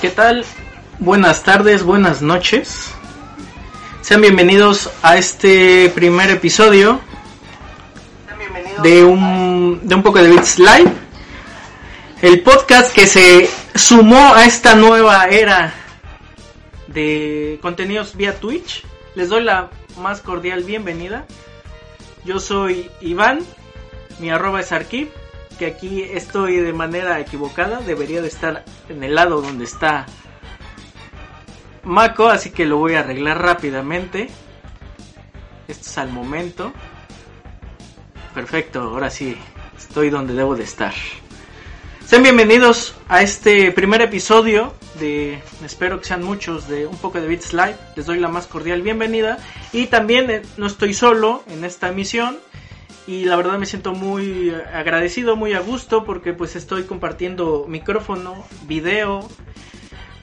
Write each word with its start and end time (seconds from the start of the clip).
¿Qué 0.00 0.10
tal? 0.10 0.44
Buenas 0.98 1.42
tardes, 1.42 1.82
buenas 1.82 2.20
noches. 2.20 2.92
Sean 4.02 4.20
bienvenidos 4.20 4.90
a 5.02 5.16
este 5.16 5.90
primer 5.94 6.30
episodio 6.30 7.00
de 8.84 9.02
un, 9.02 9.80
de 9.82 9.94
un 9.94 10.02
poco 10.02 10.18
de 10.18 10.28
Beats 10.28 10.58
Live. 10.58 10.92
El 12.20 12.42
podcast 12.42 12.94
que 12.94 13.06
se 13.06 13.48
sumó 13.74 14.34
a 14.34 14.44
esta 14.44 14.74
nueva 14.74 15.24
era 15.24 15.72
de 16.88 17.58
contenidos 17.62 18.14
vía 18.14 18.38
Twitch. 18.38 18.84
Les 19.14 19.30
doy 19.30 19.42
la 19.42 19.70
más 20.02 20.20
cordial 20.20 20.64
bienvenida. 20.64 21.24
Yo 22.26 22.38
soy 22.38 22.90
Iván, 23.00 23.40
mi 24.18 24.28
arroba 24.28 24.60
es 24.60 24.70
Arquip, 24.70 25.10
que 25.58 25.64
aquí 25.64 26.02
estoy 26.02 26.56
de 26.56 26.74
manera 26.74 27.18
equivocada, 27.20 27.80
debería 27.80 28.20
de 28.20 28.28
estar 28.28 28.66
en 28.90 29.02
el 29.02 29.14
lado 29.14 29.40
donde 29.40 29.64
está 29.64 30.04
Mako, 31.84 32.28
así 32.28 32.50
que 32.50 32.66
lo 32.66 32.76
voy 32.76 32.96
a 32.96 33.00
arreglar 33.00 33.40
rápidamente. 33.40 34.28
Esto 35.68 35.88
es 35.88 35.96
al 35.98 36.12
momento. 36.12 36.74
Perfecto, 38.34 38.80
ahora 38.80 39.10
sí, 39.10 39.36
estoy 39.78 40.10
donde 40.10 40.34
debo 40.34 40.56
de 40.56 40.64
estar. 40.64 40.92
Sean 42.04 42.24
bienvenidos 42.24 42.96
a 43.08 43.22
este 43.22 43.70
primer 43.70 44.02
episodio 44.02 44.74
de, 44.98 45.40
espero 45.64 46.00
que 46.00 46.06
sean 46.06 46.24
muchos, 46.24 46.66
de 46.66 46.88
un 46.88 46.96
poco 46.96 47.20
de 47.20 47.28
Beats 47.28 47.52
Live. 47.52 47.76
Les 47.94 48.06
doy 48.06 48.18
la 48.18 48.26
más 48.26 48.48
cordial 48.48 48.82
bienvenida. 48.82 49.38
Y 49.72 49.86
también 49.86 50.30
eh, 50.30 50.42
no 50.56 50.66
estoy 50.66 50.94
solo 50.94 51.44
en 51.46 51.64
esta 51.64 51.90
emisión. 51.90 52.36
Y 53.06 53.24
la 53.24 53.36
verdad 53.36 53.56
me 53.56 53.66
siento 53.66 53.92
muy 53.92 54.52
agradecido, 54.72 55.36
muy 55.36 55.54
a 55.54 55.60
gusto, 55.60 56.04
porque 56.04 56.32
pues 56.32 56.56
estoy 56.56 56.84
compartiendo 56.84 57.66
micrófono, 57.68 58.44
video, 58.66 59.28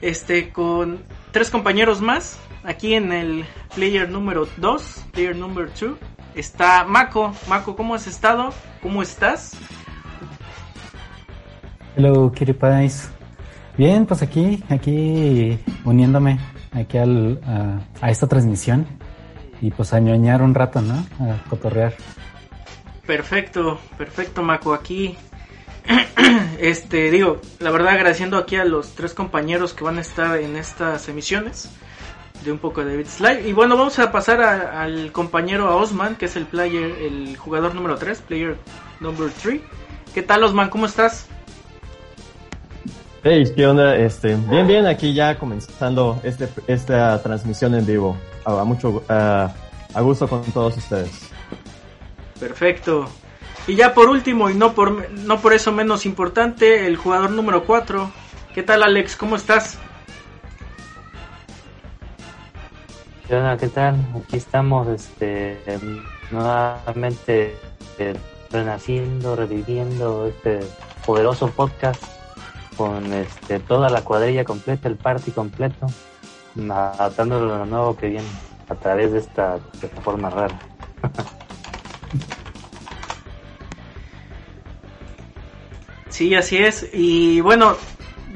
este, 0.02 0.50
con 0.50 1.02
tres 1.30 1.48
compañeros 1.48 2.02
más. 2.02 2.38
Aquí 2.62 2.94
en 2.94 3.10
el 3.10 3.44
player 3.74 4.08
número 4.10 4.46
2, 4.58 5.04
player 5.12 5.34
número 5.34 5.70
2, 5.80 5.98
está 6.34 6.84
Mako. 6.84 7.32
Mako, 7.48 7.76
¿cómo 7.76 7.94
has 7.94 8.06
estado? 8.06 8.52
¿Cómo 8.80 9.02
estás? 9.02 9.52
Hello, 11.96 12.32
Pies. 12.32 13.10
Bien, 13.76 14.06
pues 14.06 14.22
aquí, 14.22 14.62
aquí 14.68 15.58
uniéndome 15.84 16.38
aquí 16.72 16.98
al, 16.98 17.40
a, 17.46 18.06
a, 18.06 18.10
esta 18.10 18.26
transmisión 18.26 18.86
y 19.60 19.70
pues 19.70 19.92
a 19.92 20.00
ñoñar 20.00 20.42
un 20.42 20.54
rato, 20.54 20.80
¿no? 20.80 20.94
A 21.20 21.42
cotorrear. 21.48 21.94
Perfecto, 23.06 23.78
perfecto, 23.96 24.42
Mako. 24.42 24.74
Aquí 24.74 25.16
este, 26.58 27.10
digo, 27.10 27.40
la 27.58 27.70
verdad 27.70 27.94
agradeciendo 27.94 28.36
aquí 28.36 28.56
a 28.56 28.64
los 28.64 28.94
tres 28.94 29.14
compañeros 29.14 29.74
que 29.74 29.84
van 29.84 29.98
a 29.98 30.00
estar 30.00 30.38
en 30.38 30.56
estas 30.56 31.08
emisiones 31.08 31.70
de 32.44 32.52
un 32.52 32.58
poco 32.58 32.84
de 32.84 32.96
Beats 32.96 33.20
Live. 33.20 33.48
Y 33.48 33.52
bueno, 33.52 33.76
vamos 33.76 33.98
a 33.98 34.10
pasar 34.12 34.40
a, 34.40 34.82
al 34.82 35.12
compañero 35.12 35.68
a 35.68 35.76
Osman, 35.76 36.16
que 36.16 36.26
es 36.26 36.36
el 36.36 36.46
player, 36.46 36.90
el 37.00 37.36
jugador 37.36 37.74
número 37.74 37.96
3, 37.96 38.22
player 38.22 38.56
number 39.00 39.30
3. 39.42 39.60
¿Qué 40.14 40.22
tal 40.22 40.44
Osman? 40.44 40.68
¿Cómo 40.68 40.86
estás? 40.86 41.26
Hey, 43.24 43.44
¿qué 43.54 43.66
onda? 43.66 43.96
Este, 43.96 44.34
bien, 44.34 44.66
bien, 44.66 44.86
aquí 44.86 45.14
ya 45.14 45.38
comenzando 45.38 46.20
este, 46.24 46.48
esta 46.66 47.22
transmisión 47.22 47.74
en 47.74 47.86
vivo. 47.86 48.16
A, 48.44 48.64
mucho 48.64 49.04
a, 49.08 49.52
a 49.94 50.00
gusto 50.00 50.26
con 50.26 50.42
todos 50.52 50.76
ustedes. 50.76 51.30
Perfecto. 52.40 53.08
Y 53.68 53.76
ya 53.76 53.94
por 53.94 54.08
último, 54.08 54.50
y 54.50 54.54
no 54.54 54.74
por, 54.74 55.08
no 55.10 55.40
por 55.40 55.52
eso 55.52 55.70
menos 55.70 56.04
importante, 56.04 56.86
el 56.86 56.96
jugador 56.96 57.30
número 57.30 57.64
4. 57.64 58.10
¿Qué 58.54 58.62
tal 58.64 58.82
Alex? 58.82 59.16
¿Cómo 59.16 59.36
estás? 59.36 59.78
¿Qué? 63.32 63.56
¿Qué 63.60 63.68
tal? 63.68 63.96
Aquí 64.14 64.36
estamos 64.36 64.86
este, 64.88 65.56
nuevamente 66.30 67.56
eh, 67.98 68.14
renaciendo, 68.50 69.34
reviviendo 69.34 70.26
este 70.26 70.60
poderoso 71.06 71.46
podcast 71.48 72.04
con 72.76 73.10
este, 73.14 73.58
toda 73.58 73.88
la 73.88 74.02
cuadrilla 74.02 74.44
completa, 74.44 74.86
el 74.86 74.96
party 74.96 75.30
completo, 75.30 75.86
adaptándolo 76.68 77.54
a 77.54 77.58
lo 77.60 77.64
nuevo 77.64 77.96
que 77.96 78.08
viene 78.08 78.28
a 78.68 78.74
través 78.74 79.12
de 79.12 79.20
esta 79.20 79.56
plataforma 79.80 80.28
rara. 80.28 80.60
Sí, 86.10 86.34
así 86.34 86.58
es. 86.58 86.90
Y 86.92 87.40
bueno, 87.40 87.74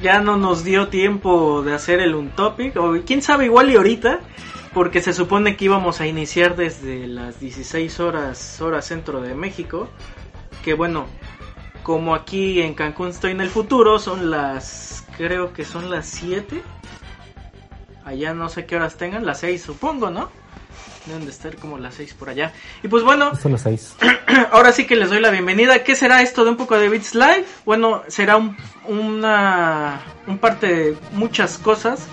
ya 0.01 0.23
no 0.23 0.39
nos 0.39 0.65
dio 0.65 0.89
tiempo 0.89 1.63
de 1.63 1.75
hacer 1.75 2.01
el 2.01 2.15
un 2.15 2.31
topic. 2.31 2.75
O 2.79 2.95
quién 3.05 3.21
sabe, 3.21 3.45
igual 3.45 3.71
y 3.71 3.77
ahorita. 3.77 4.21
Porque 4.77 5.01
se 5.01 5.15
supone 5.15 5.57
que 5.57 5.65
íbamos 5.65 6.03
a 6.03 6.07
iniciar 6.07 6.55
desde 6.55 7.07
las 7.07 7.41
16 7.41 7.99
horas, 7.99 8.61
hora 8.61 8.83
centro 8.83 9.23
de 9.23 9.35
México. 9.35 9.89
Que 10.63 10.75
bueno, 10.75 11.07
como 11.83 12.15
aquí 12.15 12.61
en 12.61 12.75
Cancún 12.75 13.09
estoy 13.09 13.31
en 13.31 13.41
el 13.41 13.49
futuro, 13.49 13.99
son 13.99 14.31
las. 14.31 15.03
Creo 15.17 15.55
que 15.55 15.65
son 15.65 15.89
las 15.89 16.05
7. 16.09 16.61
Allá 18.05 18.35
no 18.35 18.51
sé 18.51 18.67
qué 18.67 18.77
horas 18.77 18.99
tengan, 18.99 19.25
las 19.25 19.41
6 19.41 19.63
supongo, 19.63 20.11
¿no? 20.11 20.29
Deben 21.07 21.25
de 21.25 21.31
estar 21.31 21.57
como 21.57 21.79
las 21.79 21.95
6 21.95 22.13
por 22.13 22.29
allá. 22.29 22.53
Y 22.83 22.89
pues 22.89 23.03
bueno. 23.03 23.35
Son 23.35 23.53
las 23.53 23.63
6. 23.63 23.97
Ahora 24.53 24.73
sí 24.73 24.87
que 24.87 24.97
les 24.97 25.09
doy 25.09 25.21
la 25.21 25.31
bienvenida. 25.31 25.85
¿Qué 25.85 25.97
será 25.97 26.21
esto 26.21 26.45
de 26.45 26.51
un 26.51 26.59
poco 26.59 26.79
de 26.79 26.91
Beats 26.91 27.15
Live? 27.15 27.47
Bueno, 27.65 28.03
será 28.09 28.37
un, 28.37 28.55
una 28.87 30.03
un 30.27 30.37
parte 30.37 30.67
de 30.67 30.97
muchas 31.13 31.57
cosas. 31.57 32.07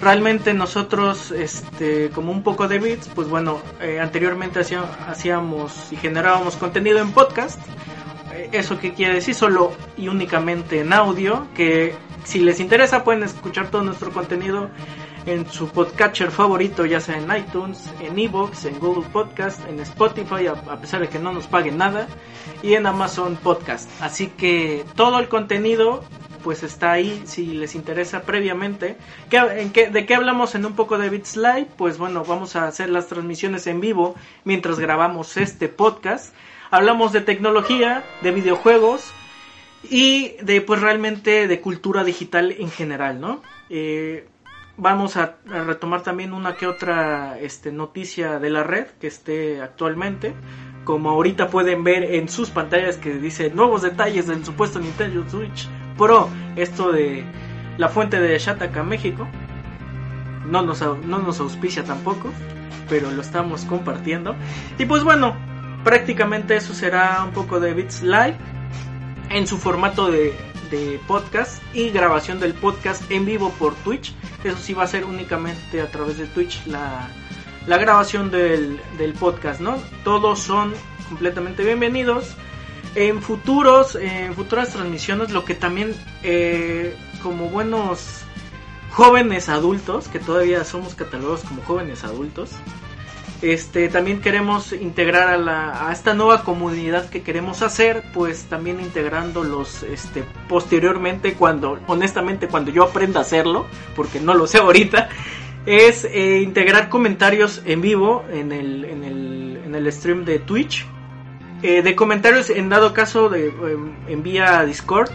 Realmente 0.00 0.54
nosotros, 0.54 1.30
este, 1.30 2.10
como 2.10 2.32
un 2.32 2.42
poco 2.42 2.68
de 2.68 2.78
beats, 2.78 3.08
pues 3.08 3.28
bueno, 3.28 3.60
eh, 3.80 4.00
anteriormente 4.00 4.60
hacía, 4.60 4.82
hacíamos 5.06 5.92
y 5.92 5.96
generábamos 5.96 6.56
contenido 6.56 7.00
en 7.00 7.12
podcast. 7.12 7.60
Eh, 8.32 8.48
¿Eso 8.52 8.78
qué 8.78 8.94
quiere 8.94 9.14
decir? 9.14 9.34
Solo 9.34 9.72
y 9.98 10.08
únicamente 10.08 10.80
en 10.80 10.94
audio. 10.94 11.48
Que 11.54 11.94
si 12.24 12.40
les 12.40 12.60
interesa 12.60 13.04
pueden 13.04 13.24
escuchar 13.24 13.70
todo 13.70 13.82
nuestro 13.82 14.10
contenido 14.10 14.70
en 15.26 15.50
su 15.50 15.68
podcatcher 15.68 16.30
favorito, 16.30 16.86
ya 16.86 17.00
sea 17.00 17.18
en 17.18 17.30
iTunes, 17.36 17.90
en 18.00 18.18
Evox, 18.18 18.64
en 18.64 18.78
Google 18.78 19.06
Podcast, 19.12 19.60
en 19.68 19.80
Spotify, 19.80 20.46
a, 20.46 20.80
pesar 20.80 21.00
de 21.00 21.08
que 21.08 21.18
no 21.18 21.32
nos 21.32 21.46
paguen 21.46 21.76
nada, 21.76 22.08
y 22.62 22.74
en 22.74 22.86
Amazon 22.86 23.36
Podcast. 23.36 23.90
Así 24.00 24.28
que 24.28 24.84
todo 24.94 25.18
el 25.18 25.28
contenido 25.28 26.04
pues 26.42 26.62
está 26.62 26.92
ahí 26.92 27.22
si 27.24 27.46
les 27.46 27.74
interesa 27.74 28.22
previamente. 28.22 28.96
¿Qué, 29.28 29.38
en 29.38 29.72
qué, 29.72 29.88
¿De 29.88 30.06
qué 30.06 30.14
hablamos 30.14 30.54
en 30.54 30.66
un 30.66 30.74
poco 30.74 30.98
de 30.98 31.10
Beats 31.10 31.36
Live? 31.36 31.68
Pues 31.76 31.98
bueno, 31.98 32.24
vamos 32.24 32.56
a 32.56 32.66
hacer 32.66 32.90
las 32.90 33.08
transmisiones 33.08 33.66
en 33.66 33.80
vivo 33.80 34.14
mientras 34.44 34.78
grabamos 34.78 35.36
este 35.36 35.68
podcast. 35.68 36.34
Hablamos 36.70 37.12
de 37.12 37.20
tecnología, 37.20 38.04
de 38.22 38.30
videojuegos 38.30 39.12
y 39.82 40.36
de 40.42 40.60
pues 40.60 40.80
realmente 40.80 41.48
de 41.48 41.60
cultura 41.60 42.04
digital 42.04 42.52
en 42.52 42.70
general, 42.70 43.20
¿no? 43.20 43.42
Eh, 43.70 44.28
vamos 44.76 45.16
a, 45.16 45.36
a, 45.50 45.64
retomar 45.64 46.02
también 46.02 46.32
una 46.32 46.56
que 46.56 46.66
otra 46.66 47.38
este, 47.40 47.72
noticia 47.72 48.38
de 48.38 48.50
la 48.50 48.62
red 48.62 48.86
que 49.00 49.06
esté 49.06 49.60
actualmente. 49.60 50.34
Como 50.84 51.10
ahorita 51.10 51.50
pueden 51.50 51.84
ver 51.84 52.04
en 52.14 52.28
sus 52.28 52.50
pantallas 52.50 52.96
que 52.96 53.14
dice 53.14 53.50
nuevos 53.50 53.82
detalles 53.82 54.26
del 54.26 54.44
supuesto 54.44 54.78
Nintendo 54.78 55.28
Switch 55.28 55.68
Pro. 56.00 56.30
Esto 56.56 56.92
de 56.92 57.26
la 57.76 57.90
fuente 57.90 58.18
de 58.18 58.38
Shataka 58.38 58.82
México. 58.82 59.28
No 60.46 60.62
nos, 60.62 60.80
no 60.80 61.18
nos 61.18 61.40
auspicia 61.40 61.84
tampoco, 61.84 62.32
pero 62.88 63.10
lo 63.10 63.20
estamos 63.20 63.66
compartiendo. 63.66 64.34
Y 64.78 64.86
pues 64.86 65.04
bueno, 65.04 65.36
prácticamente 65.84 66.56
eso 66.56 66.72
será 66.72 67.22
un 67.22 67.32
poco 67.32 67.60
de 67.60 67.74
Bits 67.74 68.02
Live 68.02 68.38
en 69.28 69.46
su 69.46 69.58
formato 69.58 70.10
de, 70.10 70.34
de 70.70 70.98
podcast 71.06 71.62
y 71.74 71.90
grabación 71.90 72.40
del 72.40 72.54
podcast 72.54 73.08
en 73.10 73.26
vivo 73.26 73.50
por 73.58 73.74
Twitch. 73.74 74.14
Eso 74.42 74.56
sí 74.56 74.72
va 74.72 74.84
a 74.84 74.86
ser 74.86 75.04
únicamente 75.04 75.82
a 75.82 75.90
través 75.90 76.16
de 76.16 76.24
Twitch 76.28 76.64
la, 76.66 77.10
la 77.66 77.76
grabación 77.76 78.30
del, 78.30 78.80
del, 78.96 79.12
podcast, 79.12 79.60
¿no? 79.60 79.76
Todos 80.02 80.38
son 80.38 80.72
completamente 81.10 81.62
bienvenidos. 81.62 82.34
En 82.94 83.22
futuros, 83.22 83.94
en 83.94 84.34
futuras 84.34 84.72
transmisiones, 84.72 85.30
lo 85.30 85.44
que 85.44 85.54
también 85.54 85.94
eh, 86.22 86.96
como 87.22 87.48
buenos 87.48 88.22
jóvenes 88.90 89.48
adultos, 89.48 90.08
que 90.08 90.18
todavía 90.18 90.64
somos 90.64 90.94
catalogados 90.94 91.42
como 91.42 91.62
jóvenes 91.62 92.04
adultos, 92.04 92.50
Este, 93.42 93.88
también 93.88 94.20
queremos 94.20 94.72
integrar 94.72 95.28
a, 95.28 95.38
la, 95.38 95.88
a 95.88 95.92
esta 95.92 96.12
nueva 96.12 96.44
comunidad 96.44 97.08
que 97.08 97.22
queremos 97.22 97.62
hacer, 97.62 98.02
pues 98.12 98.44
también 98.50 98.80
integrándolos 98.80 99.82
este, 99.82 100.24
posteriormente, 100.46 101.32
cuando, 101.34 101.78
honestamente, 101.86 102.48
cuando 102.48 102.70
yo 102.70 102.82
aprenda 102.82 103.20
a 103.20 103.22
hacerlo, 103.22 103.66
porque 103.96 104.20
no 104.20 104.34
lo 104.34 104.46
sé 104.46 104.58
ahorita, 104.58 105.08
es 105.64 106.04
eh, 106.04 106.42
integrar 106.42 106.90
comentarios 106.90 107.62
en 107.64 107.80
vivo 107.80 108.24
en 108.30 108.52
el, 108.52 108.84
en 108.84 109.04
el, 109.04 109.60
en 109.64 109.74
el 109.74 109.90
stream 109.90 110.26
de 110.26 110.38
Twitch. 110.40 110.84
Eh, 111.62 111.82
de 111.82 111.94
comentarios 111.94 112.48
en 112.48 112.70
dado 112.70 112.94
caso 112.94 113.28
de 113.28 113.48
em, 113.48 113.92
en 114.08 114.22
vía 114.22 114.64
Discord 114.64 115.10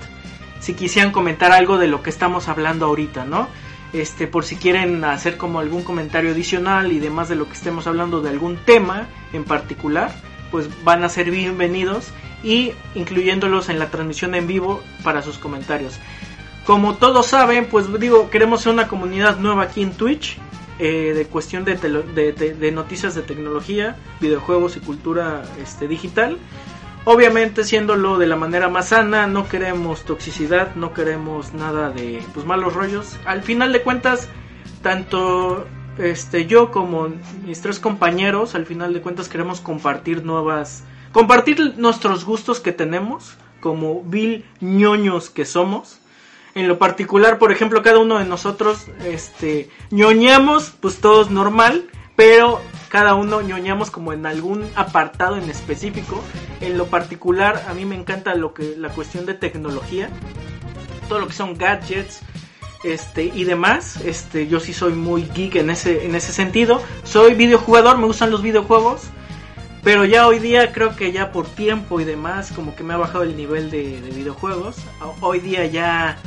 si 0.60 0.74
quisieran 0.74 1.12
comentar 1.12 1.52
algo 1.52 1.78
de 1.78 1.88
lo 1.88 2.04
que 2.04 2.10
estamos 2.10 2.48
hablando 2.48 2.86
ahorita, 2.86 3.26
¿no? 3.26 3.48
Este, 3.94 4.28
por 4.28 4.46
si 4.46 4.56
quieren 4.56 5.04
hacer 5.04 5.38
como 5.38 5.60
algún 5.60 5.84
comentario 5.84 6.32
adicional 6.32 6.92
y 6.92 7.00
demás 7.00 7.30
de 7.30 7.36
lo 7.36 7.48
que 7.48 7.54
estemos 7.54 7.88
hablando 7.88 8.22
de 8.22 8.30
algún 8.30 8.58
tema 8.58 9.08
en 9.32 9.44
particular, 9.44 10.14
pues 10.52 10.68
van 10.84 11.04
a 11.04 11.10
ser 11.10 11.32
bienvenidos 11.32 12.12
y 12.44 12.74
incluyéndolos 12.94 13.70
en 13.70 13.80
la 13.80 13.90
transmisión 13.90 14.36
en 14.36 14.48
vivo 14.48 14.84
para 15.04 15.22
sus 15.22 15.38
comentarios. 15.38 16.00
Como 16.66 16.96
todos 16.96 17.28
saben, 17.28 17.68
pues 17.68 17.88
digo, 18.00 18.30
queremos 18.30 18.62
ser 18.62 18.74
una 18.74 18.88
comunidad 18.88 19.38
nueva 19.38 19.64
aquí 19.64 19.82
en 19.82 19.94
Twitch 19.94 20.38
eh, 20.80 21.14
de 21.16 21.26
cuestión 21.28 21.64
de, 21.64 21.76
de, 21.76 22.34
de, 22.34 22.72
noticias 22.72 23.16
de 23.16 23.22
tecnología, 23.22 23.96
videojuegos 24.20 24.76
y 24.78 24.82
cultura 24.82 25.44
este, 25.62 25.88
digital. 25.88 26.38
Obviamente 27.06 27.64
siéndolo 27.64 28.18
de 28.18 28.26
la 28.26 28.36
manera 28.36 28.68
más 28.68 28.90
sana, 28.90 29.28
no 29.28 29.48
queremos 29.48 30.04
toxicidad, 30.04 30.76
no 30.76 30.94
queremos 30.94 31.54
nada 31.54 31.92
de 31.92 32.22
pues, 32.34 32.46
malos 32.46 32.74
rollos. 32.74 33.18
Al 33.26 33.44
final 33.44 33.72
de 33.72 33.84
cuentas, 33.84 34.28
tanto 34.82 35.68
este 35.98 36.46
yo 36.46 36.72
como 36.72 37.10
mis 37.46 37.62
tres 37.62 37.80
compañeros, 37.80 38.56
al 38.56 38.66
final 38.66 38.94
de 38.94 39.02
cuentas 39.02 39.30
queremos 39.30 39.62
compartir 39.62 40.26
nuevas, 40.26 40.84
compartir 41.12 41.76
nuestros 41.78 42.26
gustos 42.26 42.60
que 42.60 42.72
tenemos, 42.72 43.38
como 43.62 44.04
vil 44.04 44.44
ñoños 44.60 45.30
que 45.30 45.46
somos. 45.46 46.00
En 46.56 46.70
lo 46.70 46.80
particular, 46.80 47.38
por 47.38 47.52
ejemplo, 47.52 47.84
cada 47.84 48.00
uno 48.00 48.18
de 48.18 48.24
nosotros, 48.24 48.88
este, 49.04 49.70
ñoñamos, 49.92 50.72
pues 50.80 51.02
todos 51.02 51.30
normal, 51.30 51.90
pero 52.16 52.62
cada 52.88 53.14
uno 53.14 53.42
ñoñamos 53.42 53.92
como 53.92 54.14
en 54.14 54.26
algún 54.26 54.66
apartado 54.78 55.36
en 55.36 55.50
específico. 55.50 56.24
En 56.62 56.78
lo 56.78 56.88
particular, 56.88 57.66
a 57.68 57.74
mí 57.74 57.84
me 57.84 57.96
encanta 57.96 58.36
lo 58.36 58.54
que 58.54 58.76
la 58.78 58.88
cuestión 58.88 59.26
de 59.26 59.34
tecnología, 59.34 60.10
todo 61.10 61.20
lo 61.20 61.28
que 61.28 61.34
son 61.34 61.58
gadgets, 61.58 62.22
este 62.86 63.26
y 63.26 63.44
demás. 63.44 63.98
Este, 64.06 64.48
yo 64.48 64.62
sí 64.62 64.72
soy 64.72 64.94
muy 64.94 65.24
geek 65.36 65.58
en 65.58 65.70
ese 65.72 66.06
en 66.06 66.16
ese 66.16 66.32
sentido. 66.32 66.82
Soy 67.04 67.34
videojugador, 67.34 67.98
me 67.98 68.06
gustan 68.06 68.32
los 68.32 68.42
videojuegos. 68.42 69.02
Pero 69.84 70.06
ya 70.06 70.26
hoy 70.26 70.40
día 70.40 70.72
creo 70.72 70.96
que 70.96 71.12
ya 71.12 71.34
por 71.34 71.48
tiempo 71.48 72.00
y 72.00 72.06
demás 72.06 72.54
como 72.56 72.76
que 72.76 72.84
me 72.84 72.94
ha 72.94 72.98
bajado 72.98 73.24
el 73.24 73.36
nivel 73.36 73.70
de, 73.70 74.00
de 74.00 74.10
videojuegos. 74.12 74.78
Hoy 75.20 75.42
día 75.42 75.66
ya 75.66 76.18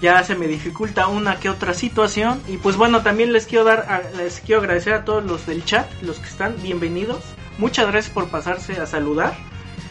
ya 0.00 0.22
se 0.24 0.34
me 0.34 0.46
dificulta 0.46 1.08
una 1.08 1.38
que 1.38 1.48
otra 1.48 1.74
situación. 1.74 2.40
Y 2.48 2.56
pues 2.56 2.76
bueno 2.76 3.02
también 3.02 3.32
les 3.32 3.46
quiero 3.46 3.64
dar 3.64 4.10
les 4.16 4.40
quiero 4.40 4.60
agradecer 4.60 4.94
a 4.94 5.04
todos 5.04 5.24
los 5.24 5.46
del 5.46 5.64
chat 5.64 5.86
los 6.02 6.18
que 6.18 6.28
están 6.28 6.56
bienvenidos. 6.62 7.22
Muchas 7.58 7.86
gracias 7.86 8.12
por 8.12 8.28
pasarse 8.28 8.80
a 8.80 8.86
saludar. 8.86 9.34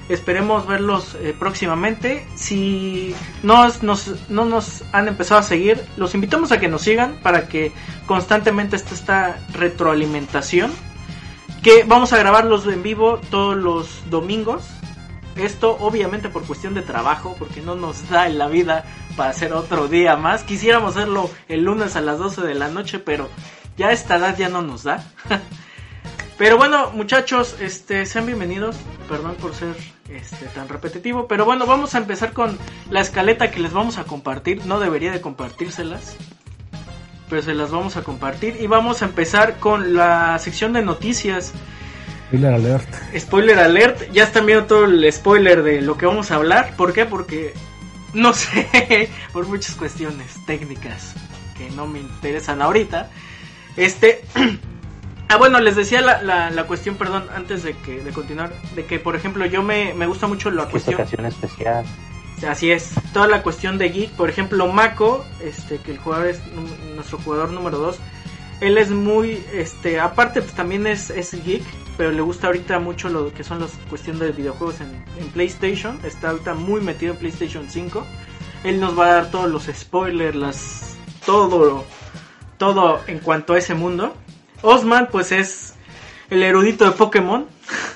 Esperemos 0.09 0.65
verlos 0.65 1.15
eh, 1.21 1.35
próximamente. 1.37 2.25
Si 2.33 3.13
no 3.43 3.67
nos, 3.83 4.29
no 4.29 4.45
nos 4.45 4.83
han 4.91 5.07
empezado 5.07 5.39
a 5.39 5.43
seguir 5.43 5.79
los 5.97 6.15
invitamos 6.15 6.51
a 6.51 6.59
que 6.59 6.67
nos 6.67 6.81
sigan 6.81 7.19
para 7.21 7.47
que 7.47 7.71
constantemente 8.07 8.75
esté 8.75 8.95
esta 8.95 9.39
retroalimentación. 9.53 10.71
Que 11.61 11.83
vamos 11.83 12.13
a 12.13 12.17
grabarlos 12.17 12.65
en 12.65 12.81
vivo 12.81 13.19
todos 13.29 13.55
los 13.55 14.09
domingos 14.09 14.63
esto 15.45 15.77
obviamente 15.79 16.29
por 16.29 16.45
cuestión 16.45 16.73
de 16.73 16.81
trabajo, 16.81 17.35
porque 17.37 17.61
no 17.61 17.75
nos 17.75 18.09
da 18.09 18.27
en 18.27 18.37
la 18.37 18.47
vida 18.47 18.85
para 19.15 19.31
hacer 19.31 19.53
otro 19.53 19.87
día 19.87 20.15
más. 20.15 20.43
Quisiéramos 20.43 20.95
hacerlo 20.95 21.29
el 21.47 21.63
lunes 21.63 21.95
a 21.95 22.01
las 22.01 22.19
12 22.19 22.41
de 22.41 22.55
la 22.55 22.69
noche, 22.69 22.99
pero 22.99 23.29
ya 23.77 23.91
esta 23.91 24.17
edad 24.17 24.37
ya 24.37 24.49
no 24.49 24.61
nos 24.61 24.83
da. 24.83 25.03
pero 26.37 26.57
bueno, 26.57 26.91
muchachos, 26.91 27.55
este, 27.59 28.05
sean 28.05 28.25
bienvenidos. 28.25 28.75
Perdón 29.07 29.35
por 29.35 29.53
ser 29.53 29.75
este, 30.09 30.45
tan 30.47 30.67
repetitivo, 30.69 31.27
pero 31.27 31.45
bueno, 31.45 31.65
vamos 31.65 31.95
a 31.95 31.99
empezar 31.99 32.33
con 32.33 32.57
la 32.89 33.01
escaleta 33.01 33.51
que 33.51 33.59
les 33.59 33.73
vamos 33.73 33.97
a 33.97 34.03
compartir. 34.03 34.65
No 34.65 34.79
debería 34.79 35.11
de 35.11 35.21
compartírselas, 35.21 36.15
pero 37.29 37.41
se 37.41 37.53
las 37.53 37.71
vamos 37.71 37.95
a 37.97 38.03
compartir 38.03 38.57
y 38.59 38.67
vamos 38.67 39.01
a 39.01 39.05
empezar 39.05 39.59
con 39.59 39.93
la 39.95 40.37
sección 40.39 40.73
de 40.73 40.81
noticias. 40.81 41.53
Spoiler 42.29 42.53
alert. 42.53 42.87
Spoiler 43.17 43.59
alert. 43.59 44.11
Ya 44.11 44.23
están 44.23 44.45
viendo 44.45 44.65
todo 44.65 44.85
el 44.85 45.11
spoiler 45.11 45.63
de 45.63 45.81
lo 45.81 45.97
que 45.97 46.05
vamos 46.05 46.29
a 46.29 46.35
hablar. 46.35 46.75
¿Por 46.77 46.93
qué? 46.93 47.07
Porque 47.07 47.55
no 48.13 48.33
sé, 48.33 49.09
por 49.33 49.47
muchas 49.47 49.73
cuestiones 49.75 50.35
técnicas 50.45 51.15
que 51.57 51.71
no 51.71 51.87
me 51.87 51.99
interesan 51.99 52.61
ahorita. 52.61 53.09
Este. 53.75 54.21
ah, 55.27 55.37
bueno, 55.37 55.59
les 55.59 55.75
decía 55.75 56.01
la, 56.01 56.21
la, 56.21 56.51
la, 56.51 56.67
cuestión, 56.67 56.97
perdón, 56.97 57.25
antes 57.35 57.63
de 57.63 57.75
que 57.75 57.99
de 58.03 58.11
continuar, 58.11 58.53
de 58.75 58.85
que 58.85 58.99
por 58.99 59.15
ejemplo 59.15 59.47
yo 59.47 59.63
me, 59.63 59.95
me 59.95 60.05
gusta 60.05 60.27
mucho 60.27 60.51
la 60.51 60.65
cuestión. 60.65 60.95
ocasión 60.95 61.25
especial. 61.25 61.83
Así 62.47 62.71
es, 62.71 62.91
toda 63.11 63.27
la 63.27 63.41
cuestión 63.41 63.79
de 63.79 63.89
geek, 63.89 64.11
por 64.11 64.29
ejemplo, 64.29 64.67
Mako, 64.67 65.25
este 65.43 65.77
que 65.79 65.91
el 65.91 65.97
jugador 65.97 66.27
es 66.27 66.39
nuestro 66.95 67.17
jugador 67.17 67.51
número 67.51 67.79
2 67.79 67.99
él 68.61 68.77
es 68.77 68.89
muy, 68.89 69.43
este, 69.53 69.99
aparte 69.99 70.41
pues 70.41 70.53
también 70.53 70.85
es, 70.85 71.09
es 71.09 71.31
geek, 71.43 71.63
pero 71.97 72.11
le 72.11 72.21
gusta 72.21 72.47
ahorita 72.47 72.79
mucho 72.79 73.09
lo 73.09 73.33
que 73.33 73.43
son 73.43 73.59
las 73.59 73.71
cuestiones 73.89 74.21
de 74.21 74.31
videojuegos 74.31 74.81
en, 74.81 75.29
PlayStation, 75.33 75.99
está 76.03 76.31
ahorita 76.31 76.55
muy 76.55 76.81
metido 76.81 77.13
en 77.13 77.19
PlayStation 77.19 77.69
5. 77.69 78.05
Él 78.63 78.79
nos 78.79 78.97
va 78.97 79.05
a 79.05 79.13
dar 79.15 79.31
todos 79.31 79.49
los 79.49 79.65
spoilers, 79.65 80.35
las, 80.35 80.97
todo, 81.25 81.85
todo 82.57 83.01
en 83.07 83.19
cuanto 83.19 83.53
a 83.53 83.57
ese 83.57 83.75
mundo. 83.75 84.13
Osman 84.61 85.07
pues 85.11 85.31
es 85.31 85.75
el 86.29 86.43
erudito 86.43 86.85
de 86.85 86.91
Pokémon, 86.91 87.47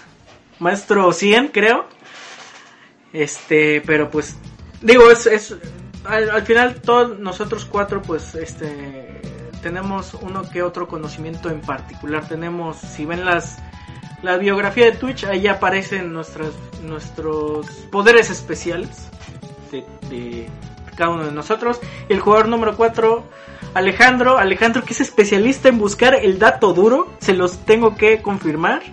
maestro 0.59 1.11
100 1.11 1.49
creo. 1.49 1.85
Este, 3.11 3.81
pero 3.85 4.09
pues 4.09 4.37
digo, 4.81 5.11
es, 5.11 5.27
es 5.27 5.55
al, 6.05 6.29
al 6.29 6.43
final 6.43 6.81
todos 6.81 7.19
nosotros 7.19 7.65
cuatro 7.65 8.01
pues 8.01 8.35
este 8.35 9.02
tenemos 9.63 10.13
uno 10.21 10.43
que 10.47 10.61
otro 10.61 10.87
conocimiento 10.87 11.49
en 11.49 11.61
particular. 11.61 12.27
Tenemos, 12.27 12.77
si 12.77 13.05
ven 13.05 13.25
las 13.25 13.57
la 14.21 14.37
biografía 14.37 14.85
de 14.85 14.93
Twitch, 14.93 15.25
ahí 15.25 15.47
aparecen 15.47 16.13
nuestras, 16.13 16.51
nuestros 16.81 17.67
poderes 17.91 18.29
especiales 18.29 19.09
de, 20.09 20.47
cada 20.95 21.09
uno 21.09 21.25
de 21.25 21.31
nosotros. 21.31 21.79
El 22.07 22.19
jugador 22.19 22.47
número 22.47 22.77
4, 22.77 23.23
Alejandro. 23.73 24.37
Alejandro 24.37 24.83
que 24.83 24.93
es 24.93 25.01
especialista 25.01 25.67
en 25.69 25.77
buscar 25.77 26.15
el 26.15 26.39
dato 26.39 26.73
duro, 26.73 27.11
se 27.19 27.33
los 27.33 27.57
tengo 27.65 27.95
que 27.95 28.21
confirmar. 28.21 28.83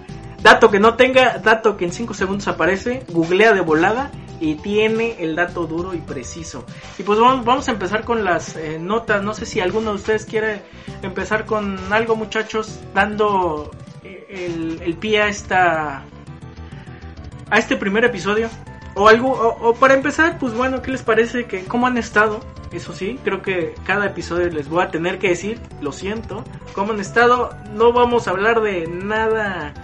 Dato 0.43 0.71
que 0.71 0.81
no 0.81 0.95
tenga, 0.95 1.39
dato 1.39 1.77
que 1.77 1.85
en 1.85 1.93
5 1.93 2.15
segundos 2.15 2.49
aparece, 2.49 3.05
googlea 3.09 3.53
de 3.53 3.61
volada 3.61 4.11
y 4.41 4.55
tiene 4.57 5.17
el 5.23 5.37
dato 5.37 5.67
duro 5.67 5.95
y 5.95 5.99
preciso. 5.99 6.65
Y 6.99 7.03
pues 7.03 7.19
vamos, 7.21 7.69
a 7.69 7.73
empezar 7.73 8.05
con 8.05 8.25
las 8.25 8.57
eh, 8.57 8.79
notas. 8.81 9.23
No 9.23 9.35
sé 9.35 9.47
si 9.47 9.61
alguno 9.61 9.91
de 9.91 9.97
ustedes 9.97 10.25
quiere 10.25 10.63
empezar 11.03 11.45
con 11.45 11.79
algo, 11.93 12.17
muchachos, 12.17 12.81
dando 12.95 13.71
eh, 14.03 14.81
el, 14.83 14.97
pie 14.97 15.23
a 15.23 15.29
esta 15.29 16.05
a 17.51 17.59
este 17.59 17.77
primer 17.77 18.05
episodio. 18.05 18.49
O 18.95 19.09
algo, 19.09 19.31
o, 19.31 19.75
para 19.75 19.95
empezar, 19.95 20.39
pues 20.39 20.53
bueno, 20.53 20.83
¿qué 20.83 20.91
les 20.91 21.03
parece? 21.03 21.45
que 21.45 21.65
¿Cómo 21.65 21.87
han 21.87 21.97
estado? 21.97 22.41
Eso 22.73 22.93
sí, 22.93 23.19
creo 23.23 23.43
que 23.43 23.75
cada 23.85 24.07
episodio 24.07 24.49
les 24.49 24.69
voy 24.69 24.83
a 24.83 24.91
tener 24.91 25.19
que 25.19 25.29
decir, 25.29 25.61
lo 25.81 25.93
siento, 25.93 26.45
¿cómo 26.73 26.93
han 26.93 27.01
estado? 27.01 27.51
No 27.73 27.93
vamos 27.93 28.27
a 28.27 28.31
hablar 28.31 28.61
de 28.63 28.87
nada 28.87 29.75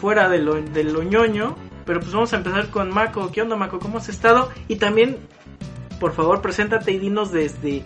fuera 0.00 0.28
de 0.28 0.38
lo, 0.38 0.54
de 0.54 0.84
lo 0.84 1.02
ñoño, 1.02 1.56
pero 1.86 2.00
pues 2.00 2.12
vamos 2.12 2.32
a 2.32 2.36
empezar 2.36 2.68
con 2.68 2.90
Mako. 2.92 3.30
¿Qué 3.30 3.40
onda, 3.40 3.56
Mako? 3.56 3.78
¿Cómo 3.78 3.98
has 3.98 4.08
estado? 4.08 4.50
Y 4.68 4.76
también, 4.76 5.16
por 6.00 6.12
favor, 6.12 6.42
preséntate 6.42 6.92
y 6.92 6.98
dinos 6.98 7.32
desde 7.32 7.82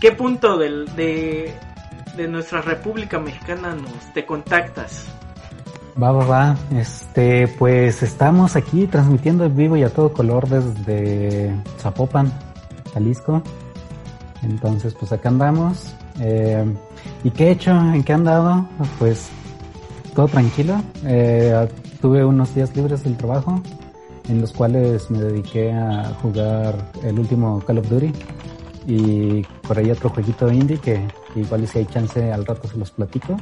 qué 0.00 0.10
punto 0.12 0.56
del, 0.56 0.86
de, 0.96 1.54
de 2.16 2.28
nuestra 2.28 2.62
República 2.62 3.20
Mexicana 3.20 3.74
nos 3.74 4.12
te 4.14 4.24
contactas. 4.24 5.06
Va, 6.02 6.10
va, 6.10 6.24
va. 6.24 6.56
Este, 6.74 7.46
pues 7.46 8.02
estamos 8.02 8.56
aquí 8.56 8.86
transmitiendo 8.86 9.44
en 9.44 9.54
vivo 9.54 9.76
y 9.76 9.82
a 9.82 9.90
todo 9.90 10.12
color 10.14 10.48
desde 10.48 11.54
Zapopan, 11.78 12.32
Jalisco. 12.94 13.42
Entonces, 14.42 14.94
pues 14.94 15.12
acá 15.12 15.28
andamos. 15.28 15.94
Eh, 16.20 16.64
¿Y 17.22 17.30
qué 17.30 17.48
he 17.48 17.50
hecho? 17.50 17.70
¿En 17.70 18.02
qué 18.02 18.14
han 18.14 18.24
dado? 18.24 18.66
Pues 18.98 19.28
todo 20.14 20.26
tranquilo. 20.28 20.82
Eh, 21.04 21.68
tuve 22.02 22.24
unos 22.24 22.52
días 22.54 22.76
libres 22.76 23.04
del 23.04 23.16
trabajo 23.16 23.62
en 24.28 24.40
los 24.40 24.52
cuales 24.52 25.08
me 25.08 25.20
dediqué 25.20 25.72
a 25.72 26.12
jugar 26.20 26.76
el 27.04 27.18
último 27.18 27.62
Call 27.64 27.78
of 27.78 27.88
Duty 27.88 28.12
y 28.88 29.42
por 29.66 29.78
ahí 29.78 29.88
otro 29.90 30.10
jueguito 30.10 30.50
indie 30.52 30.78
que 30.78 31.06
igual 31.36 31.66
si 31.68 31.78
hay 31.78 31.86
chance 31.86 32.32
al 32.32 32.44
rato 32.44 32.66
se 32.66 32.76
los 32.76 32.90
platico. 32.90 33.36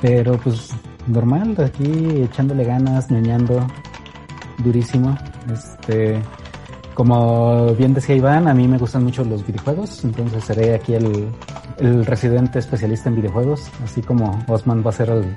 Pero 0.00 0.38
pues 0.38 0.70
normal, 1.06 1.54
aquí 1.58 2.22
echándole 2.22 2.64
ganas, 2.64 3.10
ñoñando, 3.10 3.66
durísimo. 4.64 5.16
Este, 5.52 6.22
como 6.94 7.74
bien 7.74 7.92
decía 7.92 8.16
Iván, 8.16 8.48
a 8.48 8.54
mí 8.54 8.66
me 8.66 8.78
gustan 8.78 9.04
mucho 9.04 9.24
los 9.24 9.46
videojuegos, 9.46 10.04
entonces 10.04 10.42
seré 10.44 10.74
aquí 10.74 10.94
el, 10.94 11.28
el 11.78 12.06
residente 12.06 12.60
especialista 12.60 13.10
en 13.10 13.16
videojuegos, 13.16 13.68
así 13.84 14.00
como 14.00 14.42
Osman 14.48 14.82
va 14.84 14.90
a 14.90 14.92
ser 14.92 15.10
el, 15.10 15.36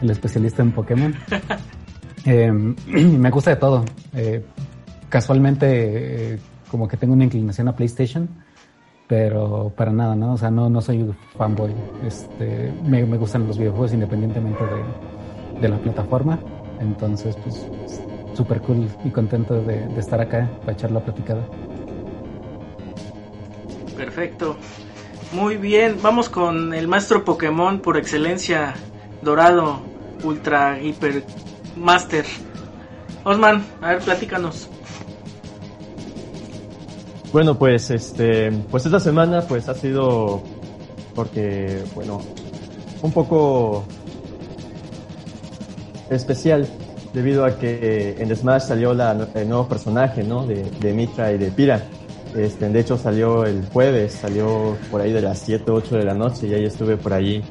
el 0.00 0.10
especialista 0.10 0.62
en 0.62 0.72
Pokémon. 0.72 1.14
Eh, 2.24 2.50
me 2.86 3.30
gusta 3.30 3.50
de 3.50 3.56
todo. 3.56 3.84
Eh, 4.12 4.44
casualmente, 5.08 6.34
eh, 6.34 6.38
como 6.68 6.86
que 6.86 6.96
tengo 6.96 7.14
una 7.14 7.24
inclinación 7.24 7.68
a 7.68 7.76
PlayStation, 7.76 8.28
pero 9.06 9.72
para 9.74 9.92
nada, 9.92 10.14
¿no? 10.14 10.34
O 10.34 10.36
sea, 10.36 10.50
no, 10.50 10.68
no 10.68 10.82
soy 10.82 11.10
fanboy. 11.38 11.72
Este, 12.06 12.74
me, 12.84 13.02
gustan 13.16 13.46
los 13.46 13.56
videojuegos 13.56 13.94
independientemente 13.94 14.62
de, 14.62 15.60
de 15.60 15.68
la 15.68 15.78
plataforma. 15.78 16.38
Entonces, 16.80 17.36
pues, 17.36 17.66
súper 18.34 18.60
cool 18.62 18.88
y 19.04 19.10
contento 19.10 19.62
de, 19.62 19.86
de 19.86 20.00
estar 20.00 20.20
acá 20.20 20.50
para 20.60 20.72
echar 20.72 20.90
la 20.90 21.00
platicada. 21.00 21.46
Perfecto. 23.96 24.56
Muy 25.32 25.56
bien, 25.56 25.96
vamos 26.00 26.28
con 26.28 26.72
el 26.72 26.88
maestro 26.88 27.24
Pokémon 27.24 27.80
por 27.80 27.98
excelencia, 27.98 28.74
Dorado, 29.22 29.80
Ultra, 30.22 30.80
Hiper, 30.80 31.24
Master. 31.76 32.24
Osman, 33.24 33.64
a 33.80 33.90
ver, 33.90 33.98
platícanos. 33.98 34.68
Bueno, 37.32 37.58
pues 37.58 37.90
este, 37.90 38.50
pues 38.70 38.86
esta 38.86 39.00
semana 39.00 39.42
pues 39.42 39.68
ha 39.68 39.74
sido 39.74 40.42
porque, 41.14 41.82
bueno, 41.94 42.22
un 43.02 43.12
poco 43.12 43.84
especial 46.08 46.66
debido 47.12 47.44
a 47.44 47.58
que 47.58 48.16
en 48.18 48.34
Smash 48.34 48.62
salió 48.62 48.94
la, 48.94 49.28
el 49.34 49.48
nuevo 49.48 49.68
personaje, 49.68 50.22
¿no? 50.22 50.46
De, 50.46 50.62
de 50.62 50.92
Mitra 50.92 51.32
y 51.32 51.38
de 51.38 51.50
Pira. 51.50 51.82
Este, 52.36 52.68
de 52.68 52.80
hecho 52.80 52.96
salió 52.96 53.44
el 53.44 53.66
jueves, 53.66 54.12
salió 54.12 54.76
por 54.90 55.00
ahí 55.00 55.12
de 55.12 55.22
las 55.22 55.38
7, 55.40 55.70
8 55.70 55.96
de 55.96 56.04
la 56.04 56.14
noche 56.14 56.46
y 56.46 56.54
ahí 56.54 56.64
estuve 56.64 56.96
por 56.96 57.12
ahí, 57.12 57.42